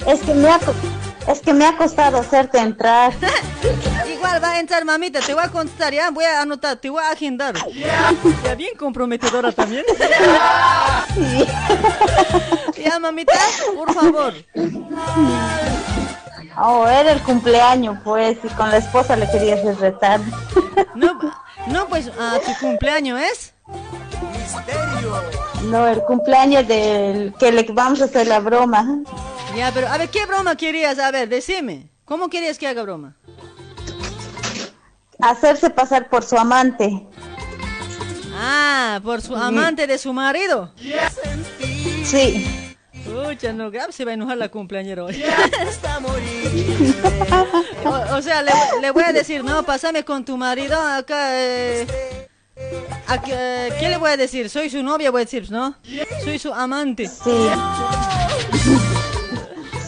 [0.07, 0.61] Es que me ha,
[1.27, 3.13] es que me ha costado hacerte entrar.
[4.13, 7.03] Igual va a entrar mamita, te voy a contestar, ya, voy a anotar, te voy
[7.03, 7.55] a agendar.
[8.45, 9.85] Ya bien comprometedora también.
[12.77, 13.33] Ya mamita,
[13.75, 14.35] por favor.
[16.57, 20.21] Oh, era el cumpleaños, pues, y con la esposa le quería hacer retar.
[20.95, 21.19] No,
[21.67, 23.55] no pues, ah, tu cumpleaños es.
[25.65, 29.01] No, el cumpleaños del que le vamos a hacer la broma.
[29.57, 30.99] Ya, pero a ver, ¿qué broma querías?
[30.99, 31.91] A ver, decime.
[32.05, 33.17] ¿Cómo querías que haga broma?
[35.21, 37.07] Hacerse pasar por su amante.
[38.35, 40.73] Ah, por su amante de su marido.
[42.05, 42.47] Sí.
[43.05, 45.23] Pucha, no, grave se va a enojar la cumpleañera hoy.
[47.85, 51.31] o, o sea, le, le voy a decir, no, pásame con tu marido acá.
[51.33, 51.87] Eh,
[52.57, 54.49] eh, ¿Qué le voy a decir?
[54.51, 55.77] Soy su novia, voy a decir, ¿no?
[56.25, 57.07] Soy su amante.
[57.09, 57.49] Sí.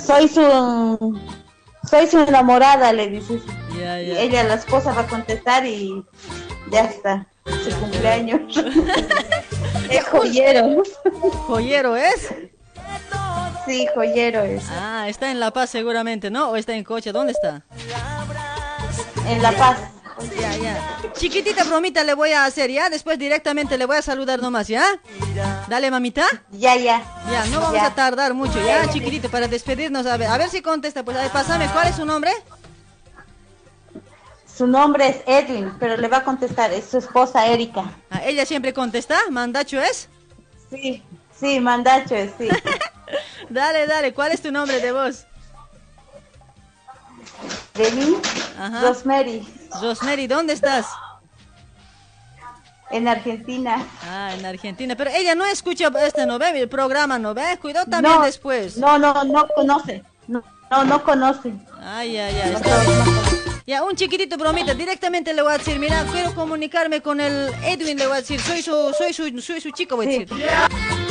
[0.07, 1.19] Soy su
[1.89, 3.43] soy su enamorada, le dices.
[3.81, 6.05] Ella, la esposa, va a contestar y
[6.71, 7.27] ya está.
[7.47, 8.41] Su cumpleaños.
[9.91, 10.83] es joyero.
[11.47, 12.35] ¿Joyero es?
[13.65, 14.65] Sí, joyero es.
[14.71, 16.51] Ah, está en La Paz seguramente, ¿no?
[16.51, 17.13] ¿O está en coche?
[17.13, 17.63] ¿Dónde está?
[19.27, 19.79] En La Paz.
[20.41, 21.03] Ya, ya.
[21.17, 22.91] Chiquitita bromita le voy a hacer, ¿ya?
[22.91, 24.85] Después directamente le voy a saludar nomás, ¿ya?
[25.69, 26.27] Dale, mamita.
[26.51, 27.03] Ya, ya.
[27.31, 27.87] Ya, no vamos Ya.
[27.87, 29.29] a tardar mucho, ¿ya, chiquitito?
[29.31, 31.05] Para despedirnos, a ver, a ver si contesta.
[31.05, 32.33] Pues, a ver, pásame, ¿cuál es su nombre?
[34.57, 37.85] Su nombre es Edwin, pero le va a contestar, es su esposa Erika.
[38.11, 39.17] Ah, ¿Ella siempre contesta?
[39.31, 40.09] ¿Mandacho es?
[40.71, 41.03] Sí,
[41.39, 42.49] sí, mandacho es, sí.
[43.49, 45.25] Dale, dale, ¿cuál es tu nombre de voz?
[47.75, 48.17] De mí,
[48.59, 48.81] Ajá.
[48.83, 49.47] Rosemary,
[49.81, 50.87] Rosemary, ¿dónde estás?
[52.91, 53.85] En Argentina.
[54.09, 54.97] Ah, en Argentina.
[54.97, 56.59] Pero ella no escucha este, ¿no ve?
[56.63, 57.59] El programa, ¿no ve?
[57.61, 58.79] Cuidado también No, después.
[58.79, 60.03] No, no, no conoce.
[60.27, 61.53] No, no, no conoce.
[61.83, 62.53] Ay, ay, ay.
[62.55, 63.38] está-
[63.69, 64.73] Ya, un chiquitito bromita.
[64.73, 68.41] Directamente le voy a decir, mira, quiero comunicarme con el Edwin, le voy a decir,
[68.41, 70.29] soy su, soy su, soy su chico, voy a decir.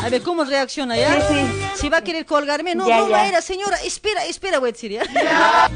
[0.03, 1.21] A ver cómo reacciona, ¿ya?
[1.21, 1.35] Sí,
[1.75, 3.27] Si va a querer colgarme, no, Ya, broma ya.
[3.27, 5.03] era, señora, espera, espera, voy a decir, ¿ya?
[5.05, 5.69] Ya.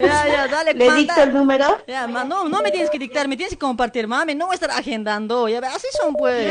[0.00, 1.00] Ya, ya, dale, ¿Le manda.
[1.02, 1.78] dicto el número?
[1.86, 4.54] Ya, ma- no, no me tienes que dictar, me tienes que compartir, mami, no voy
[4.54, 6.50] a estar agendando, ya, así son, pues.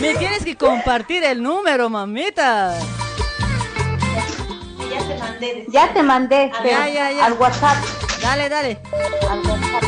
[0.00, 2.78] Me tienes que compartir el número, mamita.
[5.24, 5.66] Ya te mandé.
[5.68, 6.52] Ya te mandé.
[6.62, 7.24] pero Ya, ya, ya.
[7.26, 7.76] Al WhatsApp.
[8.22, 8.78] Dale, dale.
[9.30, 9.84] Al WhatsApp.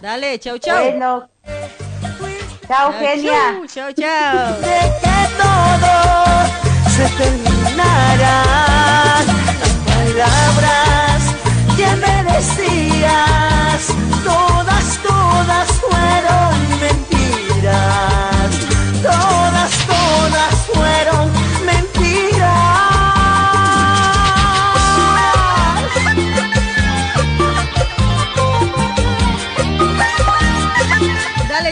[0.00, 0.76] Dale, chau, chau.
[0.82, 1.28] Bueno.
[2.68, 3.32] Chao, genia.
[3.66, 4.56] chau, Chau, chau.
[6.96, 8.18] se terminarán
[9.26, 11.22] las palabras
[11.76, 13.86] que me decías,
[14.24, 18.50] todas, todas fueron mentiras,
[19.02, 21.32] todas, todas fueron
[21.64, 22.79] mentiras.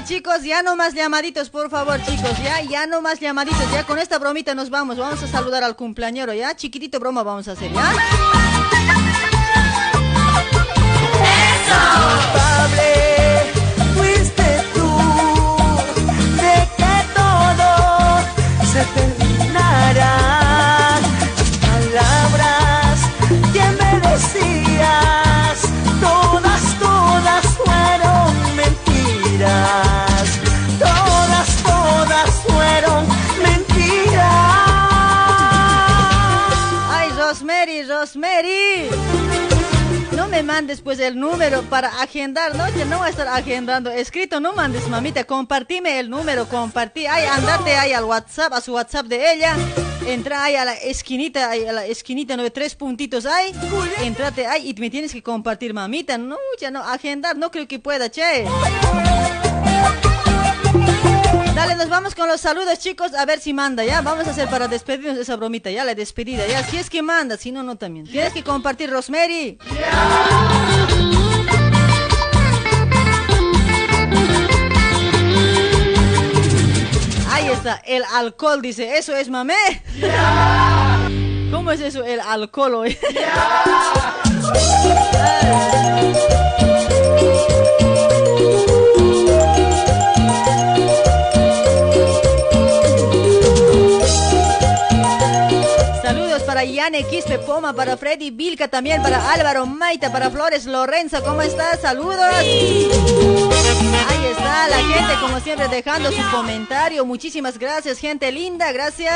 [0.09, 3.99] Chicos, ya no más llamaditos, por favor, chicos, ya, ya no más llamaditos, ya con
[3.99, 7.71] esta bromita nos vamos, vamos a saludar al cumpleañero, ya, chiquitito broma vamos a hacer,
[7.71, 7.93] ya.
[40.49, 42.65] No mandes pues el número para agendar, ¿no?
[42.73, 43.91] Que no voy a estar agendando.
[43.91, 45.25] Escrito, no mandes, mamita.
[45.25, 47.05] Compartime el número, compartí.
[47.05, 49.55] Ay, andate ahí al WhatsApp, a su WhatsApp de ella.
[50.07, 53.53] Entra ahí a la esquinita, ahí a la esquinita, nueve, tres puntitos ahí.
[54.01, 56.17] Entrate ahí y me tienes que compartir, mamita.
[56.17, 58.47] No, ya no, agendar, no creo que pueda, che.
[61.59, 64.01] Dale, nos vamos con los saludos, chicos, a ver si manda, ¿ya?
[64.01, 66.63] Vamos a hacer para despedirnos esa bromita, ya, la despedida, ¿ya?
[66.63, 68.07] Si es que manda, si no, no también.
[68.07, 69.59] Tienes que compartir, Rosemary.
[77.29, 79.83] Ahí está, el alcohol, dice, ¿eso es mamé?
[81.51, 82.97] ¿Cómo es eso, el alcohol hoy?
[96.79, 101.43] para Yane Quispe Poma, para Freddy Vilca también, para Álvaro Maita, para Flores Lorenzo, ¿cómo
[101.43, 101.81] estás?
[101.81, 102.21] Saludos.
[102.21, 102.89] Ahí
[104.31, 107.05] está la gente, como siempre, dejando su comentario.
[107.05, 109.13] Muchísimas gracias, gente linda, gracias.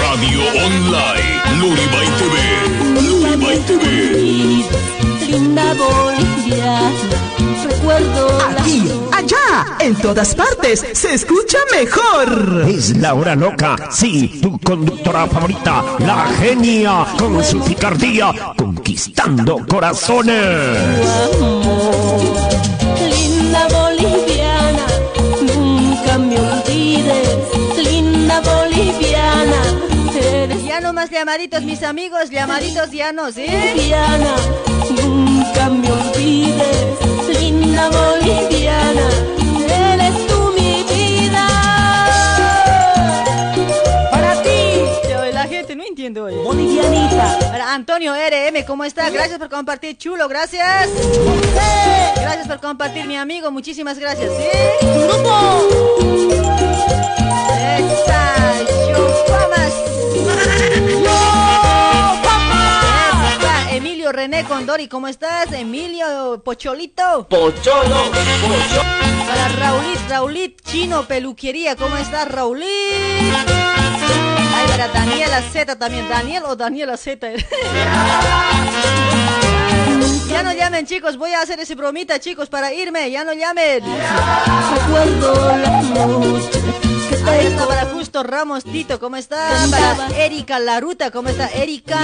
[0.00, 2.36] Radio Online, Luribay TV,
[3.02, 3.86] Luribay TV.
[5.28, 5.74] Linda
[7.64, 12.64] recuerdo Aquí, allá, en todas partes, se escucha mejor.
[12.68, 20.36] Es la hora loca, sí, tu conductora favorita, la genia, con su picardía, conquistando corazones.
[23.00, 24.86] Linda boliviana,
[25.42, 27.28] nunca me olvides.
[27.84, 29.62] Linda boliviana,
[30.66, 33.46] Ya no más llamaditos, mis amigos, llamaditos ya no, ¿sí?
[33.46, 34.34] boliviana,
[35.02, 35.90] nunca me
[36.26, 37.38] olvides.
[37.40, 39.08] Linda boliviana,
[39.68, 41.46] eres tú mi vida.
[44.10, 44.58] Para ti.
[45.32, 46.34] La gente no entiendo hoy.
[46.34, 47.38] Bolivianita.
[47.50, 49.12] Para Antonio RM, ¿cómo estás?
[49.12, 50.88] Gracias por compartir, chulo, gracias.
[52.16, 54.44] Gracias por compartir, mi amigo, muchísimas gracias, ¿sí?
[54.82, 55.22] Yo
[59.26, 59.74] famas.
[60.98, 61.35] Esa,
[64.06, 65.50] Emilio René Condori, ¿cómo estás?
[65.52, 67.26] Emilio Pocholito.
[67.28, 68.12] Pocholo,
[69.26, 72.68] Para Raulit, Raulit Chino Peluquería, ¿cómo estás, Raulit?
[74.54, 77.32] Ay, para Daniela Z también, Daniel o Daniela Z.
[80.28, 83.82] ya no llamen, chicos, voy a hacer ese bromita, chicos, para irme, ya no llamen.
[87.08, 89.50] Que Ahí está para Justo Ramos Tito, ¿cómo está?
[89.70, 91.98] Para Erika Laruta, ¿cómo está Erika?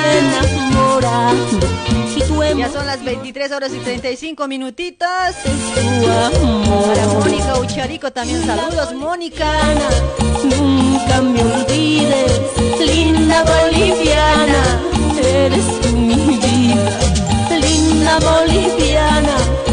[2.57, 5.09] Ya son las 23 horas y 35 minutitos.
[6.87, 9.51] Para Mónica Ucharico también saludos, Mónica.
[10.45, 12.41] Nunca me olvides,
[12.79, 14.81] linda boliviana,
[15.23, 16.99] eres mi vida,
[17.59, 19.72] linda boliviana.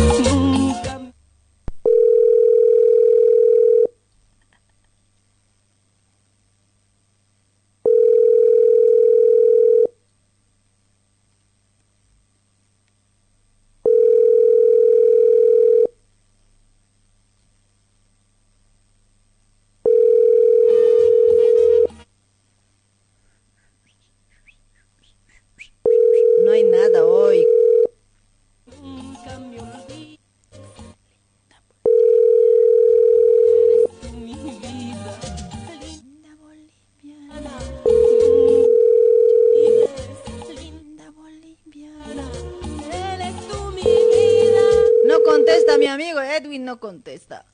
[46.80, 47.46] No contesta.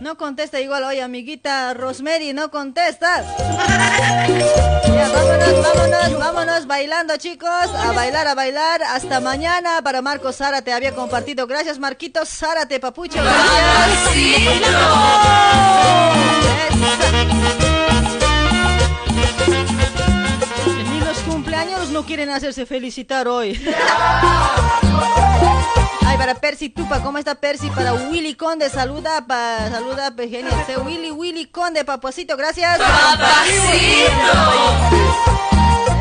[0.00, 3.26] No contesta igual, oye amiguita Rosemary, no contestas.
[4.86, 8.82] Ya, vámonos, vámonos, vámonos bailando chicos, a bailar, a bailar.
[8.82, 11.46] Hasta mañana para Marcos Zárate había compartido.
[11.46, 13.22] Gracias Marquitos Zárate, papucho.
[13.22, 13.50] Gracias.
[22.00, 23.60] No quieren hacerse felicitar hoy.
[26.06, 27.68] Ay, para Percy Tupa, ¿cómo está Percy?
[27.68, 30.64] Para Willy Conde, saluda, pa, saluda, genial.
[30.66, 32.80] Sí, Willy, Willy Conde, papacito, gracias.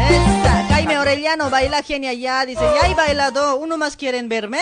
[0.09, 4.61] Esta, Jaime Orellano, baila genial ya, dice, ya hay bailado, uno más quieren verme.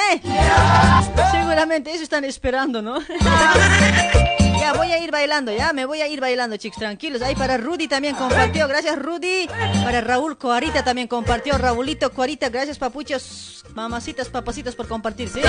[1.31, 2.97] Seguramente eso están esperando, ¿no?
[4.67, 7.21] Ya voy a ir bailando, ya me voy a ir bailando, chicos, tranquilos.
[7.21, 9.47] Ahí para Rudy también compartió, gracias Rudy.
[9.81, 15.39] Para Raúl Coarita también compartió, Raulito Coarita, gracias papuchos, mamacitas, papacitos por compartir, ¿sí?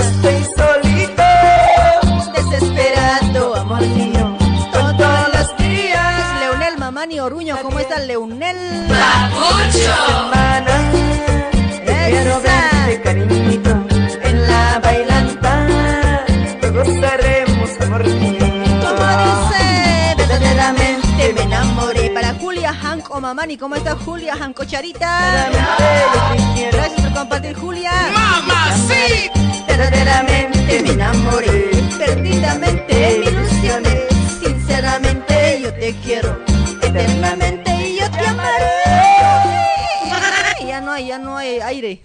[0.00, 1.22] Estoy solito,
[2.32, 4.34] desesperado, amor mío,
[4.72, 6.40] todos los días.
[6.40, 8.56] Leonel Mamani Oruño, ¿cómo está Leonel?
[10.16, 10.90] Hermana,
[11.84, 13.87] quiero verte, cariñito,
[23.18, 25.50] Hanco Mamani, ¿cómo está Julia Hanco Charita?
[26.70, 27.90] Gracias por compartir, Julia.
[29.66, 34.06] Verdaderamente me enamoré, perdidamente me ilusioné,
[34.40, 36.44] sinceramente yo te quiero,
[36.80, 38.66] eternamente y yo te amaré.
[40.64, 42.02] Ya no hay, ya no hay aire.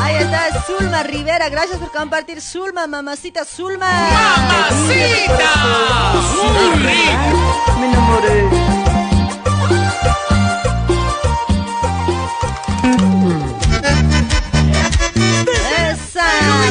[0.00, 3.90] Ahí está Zulma Rivera, gracias por compartir Zulma, mamacita Zulma.
[4.10, 5.50] ¡Mamacita!
[7.80, 8.87] Me enamoré.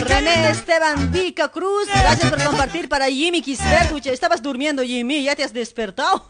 [0.01, 3.87] René Esteban Vica Cruz, gracias por compartir para Jimmy Quisper.
[3.89, 6.25] Pucha, Estabas durmiendo Jimmy, ya te has despertado.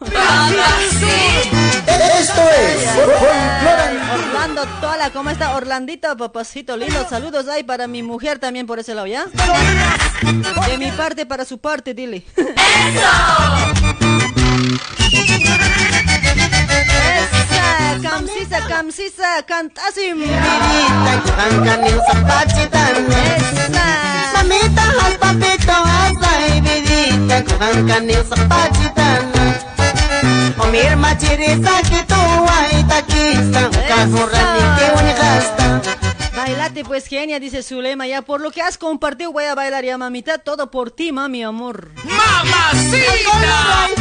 [2.18, 2.88] Esto es
[4.12, 7.06] Orlando Tola, ¿cómo está Orlandito, papacito lindo?
[7.08, 9.26] Saludos ahí para mi mujer también por ese lado, ¿ya?
[10.68, 12.24] De mi parte para su parte, dile.
[15.12, 15.77] Esa,
[17.98, 20.22] Kamsisa, kamsisa, cantasim.
[20.22, 22.94] Ang yung sa pachitan.
[23.10, 23.86] Esa.
[24.38, 27.42] Mamita, has papito, hasa, ibidita.
[27.58, 29.22] Ang kanyang sa pachitan.
[30.62, 33.66] Omir machirisa, kituwa, itakista.
[33.66, 35.66] Kahurani, kiwani, hasta.
[35.82, 35.97] Esa.
[36.48, 39.98] Bailate pues genia, dice Zulema, ya por lo que has compartido voy a bailar ya
[39.98, 41.90] mamita, todo por ti, mami amor.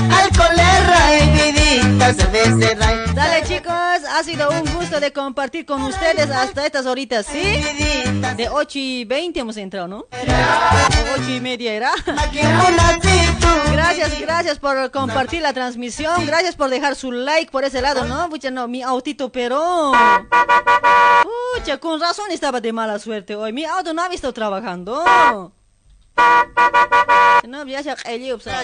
[0.09, 6.32] Alcolerra y vidita se becerra Dale chicos, ha sido un gusto de compartir con ustedes
[6.32, 7.61] hasta estas horitas, ¿sí?
[8.38, 10.06] De 8 y 20 hemos entrado, ¿no?
[11.16, 11.92] 8 y media era.
[13.74, 18.30] Gracias, gracias por compartir la transmisión, gracias por dejar su like por ese lado, ¿no?
[18.30, 19.92] Pucha, no, mi autito pero...
[21.58, 25.03] Pucha, con razón estaba de mala suerte hoy, mi auto no ha visto trabajando.
[27.48, 28.64] No, ya se sea.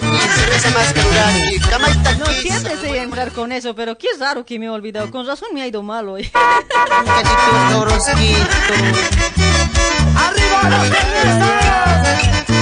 [2.18, 5.10] No, siempre sé entrar con eso, pero qué raro que me he olvidado.
[5.10, 6.30] Con razón me ha ido mal hoy.
[10.16, 10.90] ¡Arriba los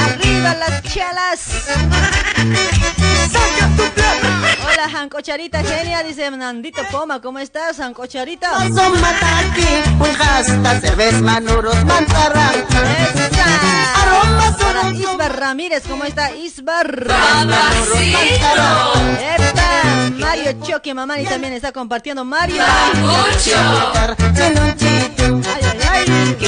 [0.07, 1.41] ¡Arriba las chelas!
[4.73, 8.59] Hola, Sancocharita genia, dice Nandito Poma, ¿cómo estás, Sancocharita?
[8.75, 9.67] Son mataki,
[10.01, 12.65] un hasta cerveza manuros mantarran.
[13.97, 17.07] Aromas Para Isbar Ramírez, ¿cómo está Isbar?
[17.07, 18.53] Mamacito.
[19.21, 22.63] Epa, Mario Choque, mamá, y también está compartiendo Mario.
[22.63, 22.93] Ay,
[25.91, 26.43] ay, ay.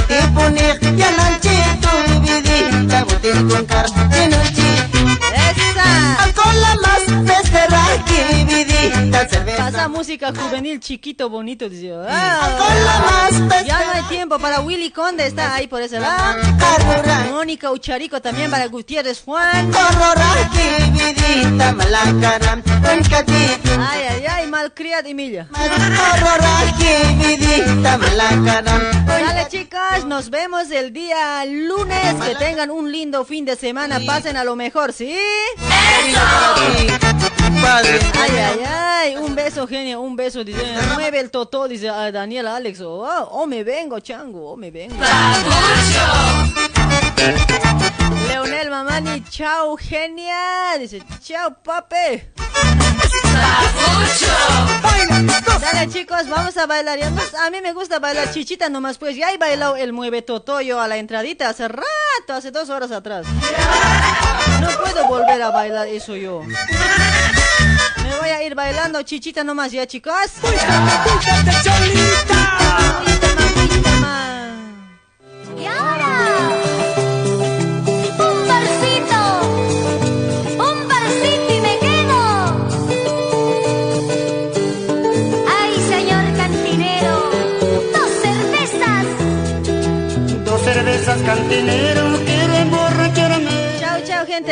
[6.83, 9.65] Más becerra que vidita, cerveza.
[9.65, 11.93] Pasa música juvenil chiquito, bonito, dice.
[12.09, 13.31] Ah,
[13.65, 16.41] ya no hay tiempo para Willy Conde, está ahí por ese lado.
[17.31, 19.71] Mónica Ucharico también para Gutiérrez Juan.
[23.81, 25.47] Ay, ay, ay, malcriada Emilia.
[29.07, 32.15] Dale chicas, nos vemos el día lunes.
[32.25, 34.01] Que tengan un lindo fin de semana.
[34.07, 35.17] Pasen a lo mejor, ¿sí?
[37.63, 37.99] Padre.
[38.21, 39.17] Ay, ay, ay.
[39.17, 40.45] Un beso, genio, un beso.
[40.45, 40.63] Dice,
[40.95, 42.81] mueve el totó, dice a Daniel Alex.
[42.81, 44.97] Oh, oh, me vengo, chango, oh, me vengo.
[48.29, 50.77] Leonel Mamani, chao, genia.
[50.79, 52.33] Dice, chao, pape.
[55.61, 56.99] Dale chicos, vamos a bailar.
[56.99, 60.23] Ya nos- a mí me gusta bailar chichita nomás, pues ya he bailado el mueve
[60.23, 61.85] totoyo a la entradita hace rato,
[62.29, 63.27] hace dos horas atrás.
[64.61, 66.43] No puedo volver a bailar eso yo.
[66.43, 70.15] Me voy a ir bailando chichita nomás ya chicos.
[75.57, 76.13] Y ahora,
[78.19, 79.21] un barcito,
[80.59, 82.21] un barcito y me quedo.
[85.59, 87.15] Ay, señor cantinero,
[87.95, 89.07] dos cervezas.
[90.45, 92.05] Dos cervezas cantinero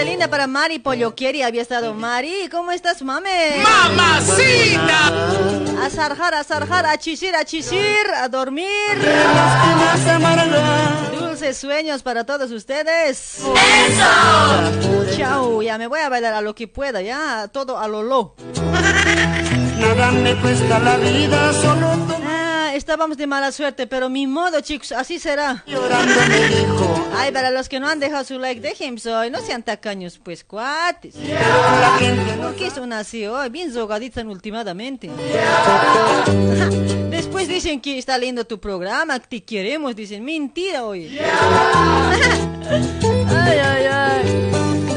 [0.03, 1.43] gente linda para Mari Polloquieri.
[1.43, 2.49] Había estado Mari.
[2.51, 3.63] ¿Cómo estás, mame?
[3.63, 5.13] ¡Mamacita!
[5.85, 8.67] A zarjar, a zarjar, a chisir, a chisir, a dormir.
[11.19, 13.41] Dulces sueños para todos ustedes.
[13.41, 15.17] ¡Eso!
[15.17, 18.35] Chao, ya me voy a bailar a lo que pueda, ya, todo a lo lo.
[19.79, 22.22] Nada me cuesta la vida, solo
[22.75, 25.63] Estábamos de mala suerte, pero mi modo, chicos, así será.
[25.67, 27.09] llorando me dijo.
[27.17, 30.43] Ay, para los que no han dejado su like, dejen soy, no sean tacaños, pues,
[30.45, 31.15] cuates.
[31.15, 33.51] ¿Por qué son así hoy?
[33.51, 35.11] Bien zogaditas últimamente.
[37.11, 41.19] Después dicen que está lindo tu programa, que te queremos, dicen, mentira hoy.
[42.73, 44.52] Ay, ay, ay.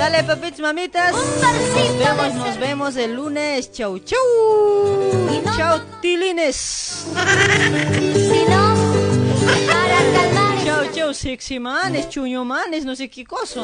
[0.05, 1.13] Dale, papitos, mamitas.
[1.13, 3.71] Nos vemos, nos vemos el lunes.
[3.71, 4.19] Chau, chau.
[5.57, 7.07] Chau, tilines.
[10.63, 13.63] Chau, chau, sexy manes, chuño manes, no sé qué cosa.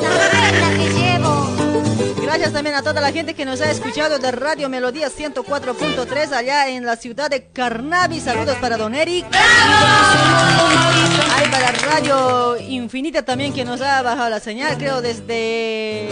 [2.22, 6.70] Gracias también a toda la gente que nos ha escuchado de Radio Melodía 104.3 allá
[6.70, 8.20] en la ciudad de Carnavi.
[8.20, 9.26] Saludos para Don Eric.
[11.36, 16.10] Hay para Radio Infinita también que nos ha bajado la señal, creo desde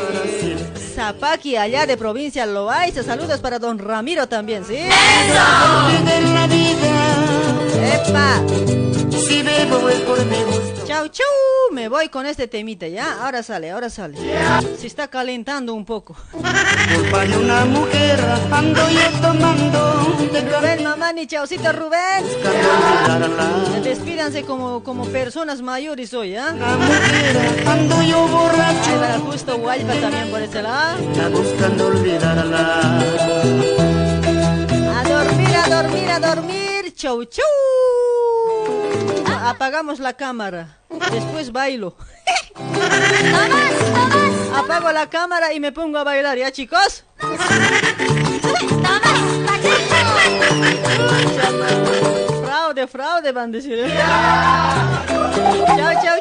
[0.96, 3.04] Zapaqui, allá de provincia Loaiza.
[3.04, 4.78] Saludos para Don Ramiro también, ¿sí?
[6.48, 6.90] vida.
[7.94, 8.99] ¡Epa!
[9.28, 10.86] Si bebo es por mi gusto.
[10.88, 11.26] Chau, chau.
[11.72, 13.24] Me voy con este temita, ¿ya?
[13.24, 14.18] Ahora sale, ahora sale.
[14.80, 16.16] Se está calentando un poco.
[16.32, 18.20] Culpa de una mujer
[18.52, 20.16] ando yo tomando.
[20.40, 22.24] Rubén, mamá, ni chaucito, Rubén.
[23.84, 26.56] Despídanse como, como personas mayores hoy, ¿ah?
[27.68, 29.00] Ando yo borracho.
[29.00, 31.00] Para justo Guaypa también por ese lado.
[31.12, 33.00] Está buscando olvidarla.
[34.98, 36.69] A dormir, a dormir, a dormir.
[37.00, 37.46] Chau, chau.
[39.46, 40.80] Apagamos la cámara.
[41.14, 41.96] Después bailo.
[44.54, 47.06] Apago la cámara y me pongo a bailar, ¿ya, chicos?
[52.44, 53.80] Fraude, fraude, van a decir.
[53.80, 53.98] ¿eh?
[55.78, 56.20] Chau, chau,